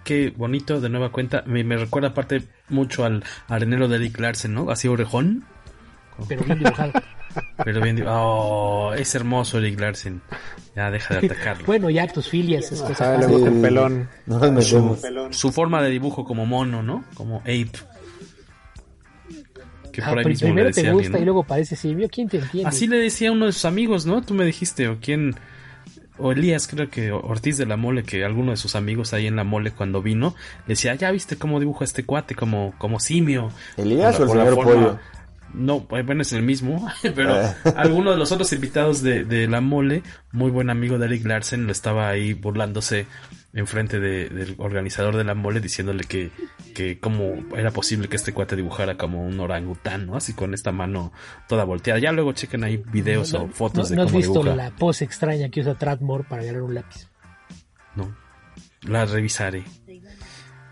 qué 0.09 0.33
bonito 0.35 0.81
de 0.81 0.89
nueva 0.89 1.13
cuenta. 1.13 1.43
Me, 1.47 1.63
recuerda 1.77 2.09
aparte 2.09 2.43
mucho 2.71 3.05
al 3.05 3.23
arenero 3.47 3.89
de 3.89 3.97
Eric 3.97 4.19
Larsen, 4.19 4.55
¿no? 4.55 4.71
Así 4.71 4.89
orejón. 4.89 5.45
Pero 6.27 6.45
bien 6.45 6.59
dibujado. 6.61 6.93
Pero 7.65 7.81
bien. 7.81 8.05
Oh, 8.07 8.93
es 8.97 9.15
hermoso 9.15 9.59
Eric 9.59 9.81
Larsen. 9.81 10.21
Ya 10.77 10.91
deja 10.91 11.21
de 11.21 11.27
atacarlo. 11.27 11.65
bueno, 11.67 11.91
ya 11.91 12.07
tus 12.07 12.29
filias. 12.29 12.71
Es 12.71 12.81
cosa 12.83 13.17
le 13.19 13.27
gusta 13.27 13.49
el 13.49 13.61
pelón. 13.61 14.09
su, 15.31 15.53
forma 15.53 15.83
de 15.83 15.91
dibujo 15.91 16.25
como 16.25 16.47
mono, 16.47 16.83
¿no? 16.83 17.05
Como 17.15 17.39
ape. 17.41 17.71
Que 19.93 20.03
ah, 20.03 20.11
por 20.11 20.19
ahí 20.19 20.25
mismo 20.27 20.47
primero 20.47 20.71
te 20.71 20.93
gusta 20.93 21.19
y 21.19 21.25
luego 21.25 21.43
parece 21.43 21.75
simio. 21.75 22.09
¿Quién 22.09 22.29
te 22.29 22.39
entiende? 22.39 22.69
Así 22.69 22.87
le 22.87 22.99
decía 22.99 23.31
a 23.31 23.33
uno 23.33 23.47
de 23.47 23.53
sus 23.53 23.65
amigos, 23.65 24.07
¿no? 24.07 24.23
Tú 24.23 24.35
me 24.35 24.45
dijiste, 24.45 24.89
o 24.89 24.99
quién 25.01 25.35
o 26.19 26.33
Elías, 26.33 26.67
creo 26.67 26.91
que 26.91 27.13
Ortiz 27.13 27.59
de 27.59 27.67
la 27.67 27.77
Mole, 27.77 28.03
que 28.03 28.25
alguno 28.25 28.51
de 28.51 28.57
sus 28.57 28.75
amigos 28.75 29.13
ahí 29.13 29.27
en 29.27 29.37
la 29.37 29.45
Mole 29.45 29.71
cuando 29.71 30.03
vino, 30.03 30.35
le 30.67 30.73
decía, 30.73 30.95
ya 30.95 31.11
viste 31.11 31.37
cómo 31.37 31.61
dibuja 31.61 31.85
este 31.85 32.05
cuate, 32.05 32.35
como, 32.35 32.75
como 32.79 33.01
simio. 33.01 33.51
¿Elías 33.77 34.19
o 34.21 34.25
el 34.25 34.31
señor 34.31 34.55
Pollo? 34.55 34.99
No, 35.55 35.87
eh, 35.93 36.03
bueno, 36.03 36.23
es 36.23 36.33
el 36.33 36.43
mismo, 36.43 36.89
pero 37.15 37.35
ah. 37.35 37.55
alguno 37.77 38.11
de 38.11 38.17
los 38.17 38.33
otros 38.33 38.53
invitados 38.53 39.03
de, 39.03 39.25
de 39.25 39.49
la 39.49 39.61
Mole, 39.61 40.03
muy 40.33 40.51
buen 40.51 40.71
amigo 40.71 40.99
de 40.99 41.07
Eric 41.07 41.25
Larsen, 41.27 41.67
lo 41.67 41.73
estaba 41.73 42.09
ahí 42.09 42.35
burlándose 42.35 43.07
enfrente 43.55 43.99
de, 43.99 44.29
del 44.29 44.55
organizador 44.59 45.17
de 45.17 45.25
la 45.25 45.35
mole 45.35 45.61
diciéndole 45.61 46.05
que, 46.05 46.31
que 46.75 47.01
cómo 47.01 47.45
era 47.57 47.71
posible 47.71 48.09
que 48.09 48.17
este 48.17 48.33
cuate 48.33 48.57
dibujara 48.57 48.97
como 48.97 49.25
un 49.25 49.41
orangután, 49.41 50.07
¿no? 50.07 50.17
Así 50.17 50.35
con 50.35 50.55
esta 50.55 50.71
mano 50.71 51.13
toda 51.49 51.65
volteada. 51.65 51.99
Ya 51.99 52.13
luego 52.13 52.33
chequen 52.33 52.65
ahí 52.65 52.77
videos 52.77 53.33
o 53.35 53.49
fotos 53.49 53.89
de 53.89 53.97
cómo 53.97 54.11
¿No 54.11 54.19
has 54.19 54.27
visto 54.27 54.43
la 54.43 54.71
pose 54.71 55.05
extraña 55.05 55.49
que 55.49 55.61
usa 55.61 55.75
Tradmore 55.75 56.25
para 56.25 56.43
agarrar 56.43 56.63
un 56.63 56.75
lápiz? 56.75 57.09
No, 57.97 58.15
la 58.83 59.07
revisaré. 59.07 59.65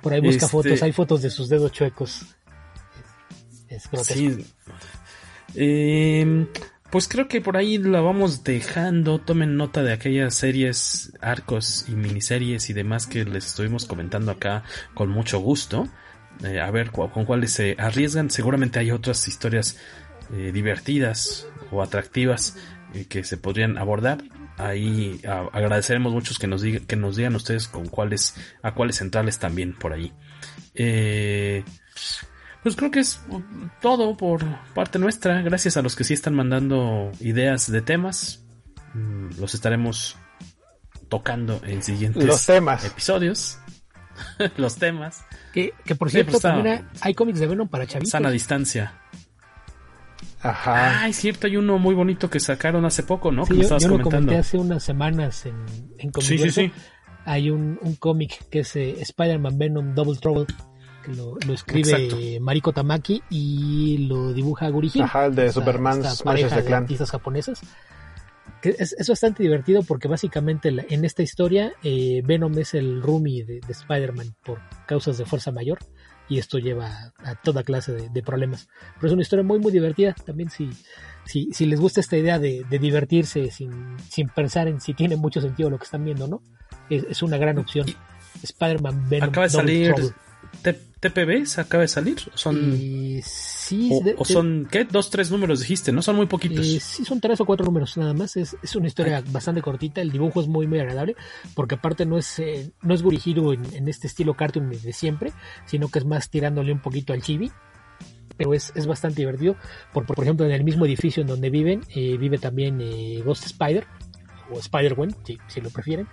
Por 0.02 0.12
ahí 0.12 0.20
busca 0.20 0.46
este 0.46 0.48
fotos, 0.48 0.82
hay 0.82 0.92
fotos 0.92 1.22
de 1.22 1.30
sus 1.30 1.48
dedos 1.48 1.72
chuecos. 1.72 2.36
Sí. 4.02 4.46
Eh, 5.54 6.46
pues 6.90 7.08
creo 7.08 7.28
que 7.28 7.40
por 7.40 7.56
ahí 7.56 7.78
la 7.78 8.00
vamos 8.00 8.44
dejando. 8.44 9.18
Tomen 9.18 9.56
nota 9.56 9.82
de 9.82 9.92
aquellas 9.92 10.34
series, 10.34 11.12
arcos 11.20 11.86
y 11.88 11.92
miniseries 11.92 12.70
y 12.70 12.72
demás 12.72 13.06
que 13.06 13.24
les 13.24 13.46
estuvimos 13.46 13.86
comentando 13.86 14.30
acá 14.30 14.62
con 14.94 15.10
mucho 15.10 15.40
gusto. 15.40 15.88
Eh, 16.44 16.60
a 16.60 16.70
ver 16.70 16.90
con 16.90 17.24
cuáles 17.24 17.52
se 17.52 17.76
arriesgan. 17.78 18.30
Seguramente 18.30 18.78
hay 18.78 18.90
otras 18.90 19.26
historias 19.26 19.78
eh, 20.32 20.52
divertidas 20.52 21.48
o 21.70 21.82
atractivas 21.82 22.56
eh, 22.94 23.06
que 23.06 23.24
se 23.24 23.36
podrían 23.36 23.78
abordar. 23.78 24.22
Ahí 24.58 25.20
agradeceremos 25.52 26.14
muchos 26.14 26.38
que 26.38 26.46
nos, 26.46 26.62
digan, 26.62 26.86
que 26.86 26.96
nos 26.96 27.16
digan 27.16 27.34
ustedes 27.36 27.68
con 27.68 27.88
cuáles, 27.88 28.34
a 28.62 28.72
cuáles 28.72 28.96
centrales 28.96 29.38
también 29.38 29.74
por 29.74 29.92
ahí. 29.92 30.12
Eh, 30.74 31.62
pues 32.66 32.74
creo 32.74 32.90
que 32.90 32.98
es 32.98 33.20
todo 33.80 34.16
por 34.16 34.44
parte 34.74 34.98
nuestra. 34.98 35.40
Gracias 35.40 35.76
a 35.76 35.82
los 35.82 35.94
que 35.94 36.02
sí 36.02 36.14
están 36.14 36.34
mandando 36.34 37.12
ideas 37.20 37.70
de 37.70 37.80
temas. 37.80 38.44
Mm, 38.92 39.38
los 39.38 39.54
estaremos 39.54 40.16
tocando 41.08 41.60
en 41.62 41.84
siguientes 41.84 42.24
los 42.24 42.44
temas. 42.44 42.84
episodios. 42.84 43.60
los 44.56 44.74
temas. 44.78 45.24
Que, 45.52 45.74
por 45.96 46.10
cierto, 46.10 46.32
pues 46.32 46.42
también 46.42 46.88
hay 47.02 47.14
cómics 47.14 47.38
de 47.38 47.46
Venom 47.46 47.68
para 47.68 47.86
chavitos. 47.86 48.10
Sana 48.10 48.32
distancia. 48.32 48.94
Ajá. 50.40 51.02
Ah, 51.02 51.08
es 51.08 51.14
cierto, 51.14 51.46
hay 51.46 51.56
uno 51.58 51.78
muy 51.78 51.94
bonito 51.94 52.28
que 52.28 52.40
sacaron 52.40 52.84
hace 52.84 53.04
poco, 53.04 53.30
¿no? 53.30 53.46
Sí, 53.46 53.60
yo, 53.62 53.88
lo 53.88 54.02
comenté 54.02 54.38
hace 54.38 54.58
unas 54.58 54.82
semanas 54.82 55.46
en, 55.46 55.54
en 55.98 56.10
Sí, 56.20 56.36
sí, 56.36 56.50
sí. 56.50 56.72
Hay 57.26 57.48
un, 57.48 57.78
un 57.80 57.94
cómic 57.94 58.44
que 58.50 58.60
es 58.60 58.74
eh, 58.74 59.00
Spider-Man 59.02 59.56
Venom 59.56 59.94
Double 59.94 60.18
Trouble 60.20 60.46
lo, 61.08 61.38
escribe 61.52 62.38
Mariko 62.40 62.72
Tamaki 62.72 63.22
y 63.30 64.06
lo 64.08 64.32
dibuja. 64.32 64.70
Ajá, 65.02 65.26
el 65.26 65.34
de 65.34 65.52
Superman 65.52 66.02
de, 66.02 66.62
de 66.62 66.74
artistas 66.74 67.10
japonesas. 67.10 67.60
es, 68.62 68.92
es, 68.92 69.08
bastante 69.08 69.42
divertido 69.42 69.82
porque 69.82 70.08
básicamente 70.08 70.68
en 70.88 71.04
esta 71.04 71.22
historia 71.22 71.72
eh, 71.82 72.22
Venom 72.24 72.58
es 72.58 72.74
el 72.74 73.02
roomie 73.02 73.44
de, 73.44 73.60
Spider-Man 73.68 74.34
por 74.44 74.60
causas 74.86 75.18
de 75.18 75.24
fuerza 75.24 75.52
mayor 75.52 75.78
y 76.28 76.38
esto 76.38 76.58
lleva 76.58 77.12
a, 77.18 77.34
toda 77.36 77.62
clase 77.62 77.92
de, 77.92 78.22
problemas. 78.22 78.68
Pero 78.96 79.08
es 79.08 79.12
una 79.12 79.22
historia 79.22 79.44
muy 79.44 79.58
muy 79.58 79.72
divertida 79.72 80.14
también 80.24 80.50
si, 80.50 80.70
si, 81.24 81.52
si 81.52 81.66
les 81.66 81.80
gusta 81.80 82.00
esta 82.00 82.16
idea 82.16 82.38
de, 82.38 82.64
divertirse 82.68 83.50
sin, 83.50 83.96
sin, 84.08 84.28
pensar 84.28 84.68
en 84.68 84.80
si 84.80 84.94
tiene 84.94 85.16
mucho 85.16 85.40
sentido 85.40 85.70
lo 85.70 85.78
que 85.78 85.84
están 85.84 86.04
viendo, 86.04 86.26
¿no? 86.26 86.42
Es, 86.90 87.22
una 87.22 87.36
gran 87.36 87.58
opción. 87.58 87.86
Spider-Man 88.42 89.08
Venom. 89.08 89.30
Acaba 89.30 89.46
de 89.46 89.50
salir 89.50 89.94
TPB 90.62 91.46
se 91.46 91.60
acaba 91.60 91.82
de 91.82 91.88
salir. 91.88 92.16
Son, 92.34 92.56
sí, 93.22 93.90
o, 94.16 94.24
son, 94.24 94.66
¿qué? 94.70 94.84
Dos, 94.84 95.10
tres 95.10 95.30
números 95.30 95.60
dijiste, 95.60 95.92
¿no? 95.92 96.02
Son 96.02 96.16
muy 96.16 96.26
poquitos. 96.26 96.66
Eh, 96.66 96.80
sí, 96.80 97.04
son 97.04 97.20
tres 97.20 97.40
o 97.40 97.44
cuatro 97.44 97.66
números 97.66 97.96
nada 97.96 98.14
más. 98.14 98.36
Es, 98.36 98.56
una 98.74 98.86
historia 98.86 99.22
bastante 99.28 99.62
cortita. 99.62 100.00
El 100.00 100.10
dibujo 100.10 100.40
es 100.40 100.48
muy, 100.48 100.66
muy 100.66 100.80
agradable. 100.80 101.16
Porque 101.54 101.76
aparte 101.76 102.06
no 102.06 102.18
es, 102.18 102.38
eh, 102.38 102.72
no 102.82 102.94
es 102.94 103.02
dirigido 103.02 103.52
en, 103.52 103.88
este 103.88 104.06
estilo 104.06 104.34
cartoon 104.34 104.70
de 104.70 104.92
siempre, 104.92 105.32
sino 105.66 105.88
que 105.88 105.98
es 105.98 106.04
más 106.04 106.30
tirándole 106.30 106.72
un 106.72 106.80
poquito 106.80 107.12
al 107.12 107.22
chibi. 107.22 107.50
Pero 108.36 108.54
es, 108.54 108.72
bastante 108.86 109.22
divertido. 109.22 109.56
Por, 109.92 110.06
por, 110.06 110.22
ejemplo, 110.22 110.46
en 110.46 110.52
el 110.52 110.64
mismo 110.64 110.86
edificio 110.86 111.20
en 111.20 111.26
donde 111.26 111.50
viven, 111.50 111.82
eh, 111.94 112.16
vive 112.16 112.38
también 112.38 112.78
Ghost 113.24 113.46
Spider, 113.46 113.86
o 114.50 114.58
Spider-Gwen, 114.58 115.14
si, 115.24 115.38
si, 115.48 115.60
lo 115.60 115.70
prefieren. 115.70 116.06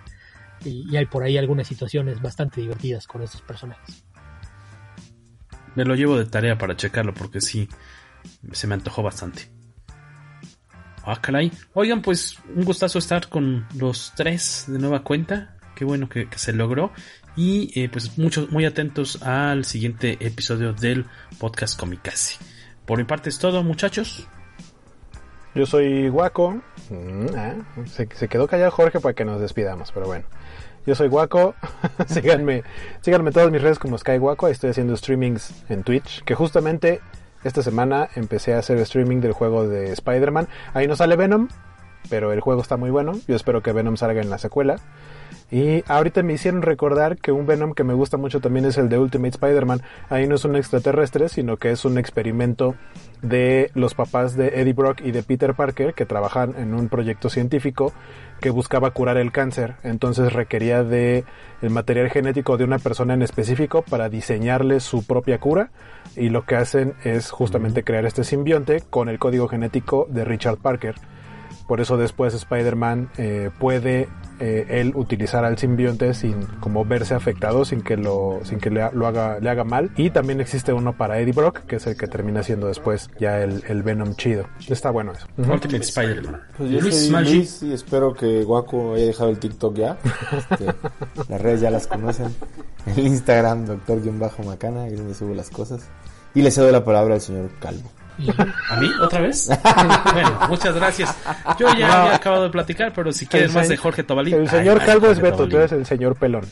y 0.64 0.96
hay 0.96 1.04
por 1.04 1.22
ahí 1.22 1.36
algunas 1.36 1.68
situaciones 1.68 2.22
bastante 2.22 2.62
divertidas 2.62 3.06
con 3.06 3.22
estos 3.22 3.42
personajes. 3.42 4.04
Me 5.74 5.84
lo 5.84 5.94
llevo 5.94 6.16
de 6.16 6.26
tarea 6.26 6.56
para 6.58 6.76
checarlo 6.76 7.14
porque 7.14 7.40
sí, 7.40 7.68
se 8.52 8.66
me 8.66 8.74
antojó 8.74 9.02
bastante. 9.02 9.50
Ah, 11.06 11.20
caray. 11.20 11.52
Oigan, 11.74 12.00
pues 12.00 12.38
un 12.54 12.64
gustazo 12.64 12.98
estar 12.98 13.28
con 13.28 13.66
los 13.76 14.12
tres 14.16 14.64
de 14.68 14.78
nueva 14.78 15.02
cuenta. 15.02 15.56
Qué 15.74 15.84
bueno 15.84 16.08
que, 16.08 16.28
se 16.36 16.52
logró. 16.52 16.92
Y 17.36 17.78
eh, 17.78 17.88
pues 17.88 18.16
muchos, 18.16 18.50
muy 18.50 18.64
atentos 18.64 19.22
al 19.22 19.64
siguiente 19.64 20.16
episodio 20.20 20.72
del 20.72 21.04
podcast 21.38 21.78
Comicasi. 21.78 22.38
Por 22.86 22.98
mi 22.98 23.04
parte 23.04 23.28
es 23.28 23.38
todo, 23.38 23.62
muchachos. 23.62 24.26
Yo 25.54 25.66
soy 25.66 26.08
Guaco. 26.08 26.62
Mm, 26.90 27.26
ah, 27.36 27.54
se, 27.86 28.06
quedó 28.06 28.46
callado 28.46 28.70
Jorge 28.70 29.00
para 29.00 29.14
que 29.14 29.24
nos 29.24 29.40
despidamos, 29.40 29.92
pero 29.92 30.06
bueno. 30.06 30.24
Yo 30.86 30.94
soy 30.94 31.08
Guaco. 31.08 31.54
síganme, 32.06 32.62
síganme 33.00 33.30
en 33.30 33.34
todas 33.34 33.50
mis 33.50 33.62
redes 33.62 33.78
como 33.78 33.98
Sky 33.98 34.18
Guaco. 34.18 34.48
Estoy 34.48 34.70
haciendo 34.70 34.96
streamings 34.96 35.64
en 35.68 35.82
Twitch. 35.82 36.22
Que 36.24 36.34
justamente 36.34 37.00
esta 37.42 37.62
semana 37.62 38.08
empecé 38.14 38.54
a 38.54 38.58
hacer 38.58 38.78
streaming 38.78 39.20
del 39.20 39.32
juego 39.32 39.66
de 39.68 39.92
Spider-Man. 39.92 40.48
Ahí 40.72 40.86
no 40.86 40.96
sale 40.96 41.16
Venom, 41.16 41.48
pero 42.10 42.32
el 42.32 42.40
juego 42.40 42.62
está 42.62 42.76
muy 42.76 42.90
bueno. 42.90 43.12
Yo 43.26 43.36
espero 43.36 43.62
que 43.62 43.72
Venom 43.72 43.96
salga 43.96 44.20
en 44.20 44.30
la 44.30 44.38
secuela. 44.38 44.76
Y 45.50 45.84
ahorita 45.86 46.22
me 46.22 46.32
hicieron 46.32 46.62
recordar 46.62 47.16
que 47.16 47.30
un 47.30 47.46
Venom 47.46 47.74
que 47.74 47.84
me 47.84 47.94
gusta 47.94 48.16
mucho 48.16 48.40
también 48.40 48.64
es 48.64 48.78
el 48.78 48.88
de 48.88 48.98
Ultimate 48.98 49.30
Spider-Man. 49.30 49.82
Ahí 50.08 50.26
no 50.26 50.34
es 50.34 50.44
un 50.44 50.56
extraterrestre, 50.56 51.28
sino 51.28 51.58
que 51.58 51.70
es 51.70 51.84
un 51.84 51.98
experimento 51.98 52.74
de 53.22 53.70
los 53.74 53.94
papás 53.94 54.36
de 54.36 54.60
Eddie 54.60 54.72
Brock 54.72 55.00
y 55.02 55.12
de 55.12 55.22
Peter 55.22 55.54
Parker 55.54 55.94
que 55.94 56.06
trabajan 56.06 56.54
en 56.58 56.74
un 56.74 56.88
proyecto 56.88 57.28
científico 57.28 57.92
que 58.40 58.50
buscaba 58.50 58.90
curar 58.90 59.16
el 59.16 59.32
cáncer. 59.32 59.76
Entonces 59.82 60.32
requería 60.32 60.82
de 60.82 61.24
el 61.62 61.70
material 61.70 62.10
genético 62.10 62.56
de 62.56 62.64
una 62.64 62.78
persona 62.78 63.14
en 63.14 63.22
específico 63.22 63.82
para 63.82 64.08
diseñarle 64.08 64.80
su 64.80 65.06
propia 65.06 65.38
cura. 65.38 65.70
Y 66.16 66.30
lo 66.30 66.44
que 66.44 66.56
hacen 66.56 66.94
es 67.04 67.30
justamente 67.30 67.84
crear 67.84 68.06
este 68.06 68.24
simbionte 68.24 68.82
con 68.90 69.08
el 69.08 69.18
código 69.18 69.48
genético 69.48 70.06
de 70.10 70.24
Richard 70.24 70.58
Parker. 70.58 70.96
Por 71.66 71.80
eso 71.80 71.96
después 71.96 72.34
Spider-Man 72.34 73.10
eh, 73.16 73.50
puede 73.58 74.08
eh, 74.40 74.66
él 74.68 74.92
utilizar 74.94 75.44
al 75.44 75.58
simbionte 75.58 76.14
sin 76.14 76.42
como 76.60 76.84
verse 76.84 77.14
afectado, 77.14 77.64
sin 77.64 77.82
que 77.82 77.96
lo, 77.96 78.40
sin 78.44 78.58
que 78.58 78.70
le, 78.70 78.90
lo 78.92 79.06
haga, 79.06 79.38
le 79.40 79.50
haga 79.50 79.64
mal. 79.64 79.90
Y 79.96 80.10
también 80.10 80.40
existe 80.40 80.72
uno 80.72 80.96
para 80.96 81.20
Eddie 81.20 81.32
Brock, 81.32 81.60
que 81.66 81.76
es 81.76 81.86
el 81.86 81.96
que 81.96 82.06
termina 82.06 82.42
siendo 82.42 82.66
después 82.66 83.10
ya 83.18 83.40
el, 83.40 83.62
el 83.68 83.82
Venom 83.82 84.14
chido. 84.14 84.46
Está 84.68 84.90
bueno 84.90 85.12
eso. 85.12 85.26
Ultimate 85.36 85.84
Spider-Man. 85.84 86.40
Pues 86.56 86.70
yo 86.70 86.80
soy 86.80 87.10
Luis 87.10 87.62
y 87.62 87.72
espero 87.72 88.14
que 88.14 88.42
Guaco 88.44 88.94
haya 88.94 89.06
dejado 89.06 89.30
el 89.30 89.38
TikTok 89.38 89.76
ya. 89.76 89.98
Este, 90.36 90.66
las 91.28 91.40
redes 91.40 91.60
ya 91.60 91.70
las 91.70 91.86
conocen. 91.86 92.34
El 92.86 93.06
Instagram, 93.06 93.66
doctor-macana, 93.66 94.86
es 94.88 94.98
donde 94.98 95.14
subo 95.14 95.34
las 95.34 95.50
cosas. 95.50 95.88
Y 96.34 96.42
le 96.42 96.50
cedo 96.50 96.70
la 96.70 96.84
palabra 96.84 97.14
al 97.14 97.20
señor 97.20 97.50
Calvo. 97.60 97.90
¿A 98.70 98.76
mí? 98.76 98.90
¿Otra 99.00 99.20
vez? 99.20 99.48
bueno, 100.12 100.38
muchas 100.48 100.74
gracias. 100.74 101.16
Yo 101.58 101.66
ya 101.74 101.88
no. 101.88 101.92
había 101.94 102.14
acabado 102.16 102.44
de 102.44 102.50
platicar, 102.50 102.92
pero 102.94 103.12
si 103.12 103.26
quieres 103.26 103.52
más 103.52 103.68
de 103.68 103.76
Jorge 103.76 104.02
Tobalín. 104.02 104.34
El 104.34 104.48
señor 104.48 104.78
ay, 104.80 104.86
Calvo 104.86 105.06
ay, 105.06 105.12
es 105.12 105.18
Beto, 105.20 105.36
Tobalín. 105.36 105.50
tú 105.50 105.56
eres 105.58 105.72
el 105.72 105.86
señor 105.86 106.16
Pelón. 106.16 106.44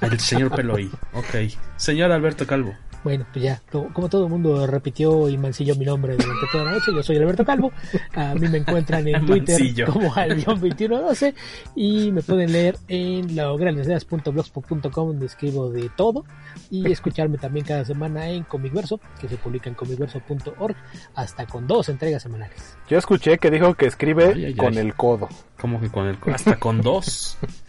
El 0.00 0.20
señor 0.20 0.54
Peloí. 0.54 0.90
Ok. 1.12 1.52
Señor 1.76 2.12
Alberto 2.12 2.46
Calvo. 2.46 2.74
Bueno, 3.04 3.26
pues 3.32 3.44
ya, 3.44 3.60
como 3.92 4.08
todo 4.08 4.24
el 4.26 4.30
mundo 4.30 4.66
repitió 4.66 5.28
y 5.28 5.36
mancilló 5.36 5.74
mi 5.74 5.84
nombre 5.84 6.16
durante 6.16 6.46
toda 6.52 6.64
la 6.64 6.72
noche, 6.72 6.92
yo 6.94 7.02
soy 7.02 7.16
Alberto 7.16 7.44
Calvo. 7.44 7.72
A 8.14 8.34
mí 8.34 8.48
me 8.48 8.58
encuentran 8.58 9.06
en 9.08 9.26
Twitter 9.26 9.86
como 9.86 10.12
Albion2112 10.14 11.34
y 11.74 12.12
me 12.12 12.22
pueden 12.22 12.52
leer 12.52 12.76
en 12.88 13.34
lograndeseas.blogspot.com 13.34 15.08
donde 15.08 15.26
escribo 15.26 15.70
de 15.70 15.90
todo 15.96 16.24
y 16.70 16.90
escucharme 16.90 17.38
también 17.38 17.66
cada 17.66 17.84
semana 17.84 18.28
en 18.28 18.44
Comicverso, 18.44 19.00
que 19.20 19.28
se 19.28 19.36
publica 19.36 19.68
en 19.68 19.74
comicverso.org, 19.74 20.76
hasta 21.14 21.46
con 21.46 21.66
dos 21.66 21.88
entregas 21.88 22.22
semanales. 22.22 22.76
Yo 22.88 22.98
escuché 22.98 23.38
que 23.38 23.50
dijo 23.50 23.74
que 23.74 23.86
escribe 23.86 24.32
ay, 24.34 24.44
ay, 24.46 24.54
con 24.54 24.78
el 24.78 24.94
codo. 24.94 25.28
¿Cómo 25.60 25.80
que 25.80 25.88
con 25.88 26.06
el 26.06 26.18
codo? 26.18 26.34
Hasta 26.34 26.56
con 26.58 26.80
dos 26.82 27.36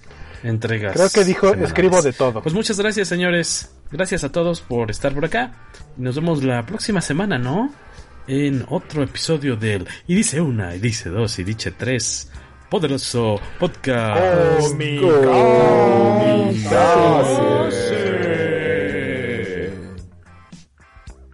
entregas. 0.43 0.93
Creo 0.93 1.09
que 1.09 1.23
dijo 1.23 1.47
semanales. 1.47 1.69
escribo 1.69 2.01
de 2.01 2.13
todo. 2.13 2.41
Pues 2.41 2.53
muchas 2.53 2.79
gracias, 2.79 3.07
señores. 3.07 3.75
Gracias 3.91 4.23
a 4.23 4.31
todos 4.31 4.61
por 4.61 4.91
estar 4.91 5.13
por 5.13 5.25
acá. 5.25 5.53
Nos 5.97 6.15
vemos 6.15 6.43
la 6.43 6.65
próxima 6.65 7.01
semana, 7.01 7.37
¿no? 7.37 7.73
En 8.27 8.65
otro 8.69 9.03
episodio 9.03 9.55
del 9.55 9.87
Y 10.07 10.15
dice 10.15 10.39
una, 10.41 10.75
y 10.75 10.79
dice 10.79 11.09
dos, 11.09 11.37
y 11.39 11.43
dice 11.43 11.71
tres. 11.71 12.31
Poderoso 12.69 13.39
podcast. 13.59 14.73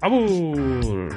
¡Abu! 0.01 1.09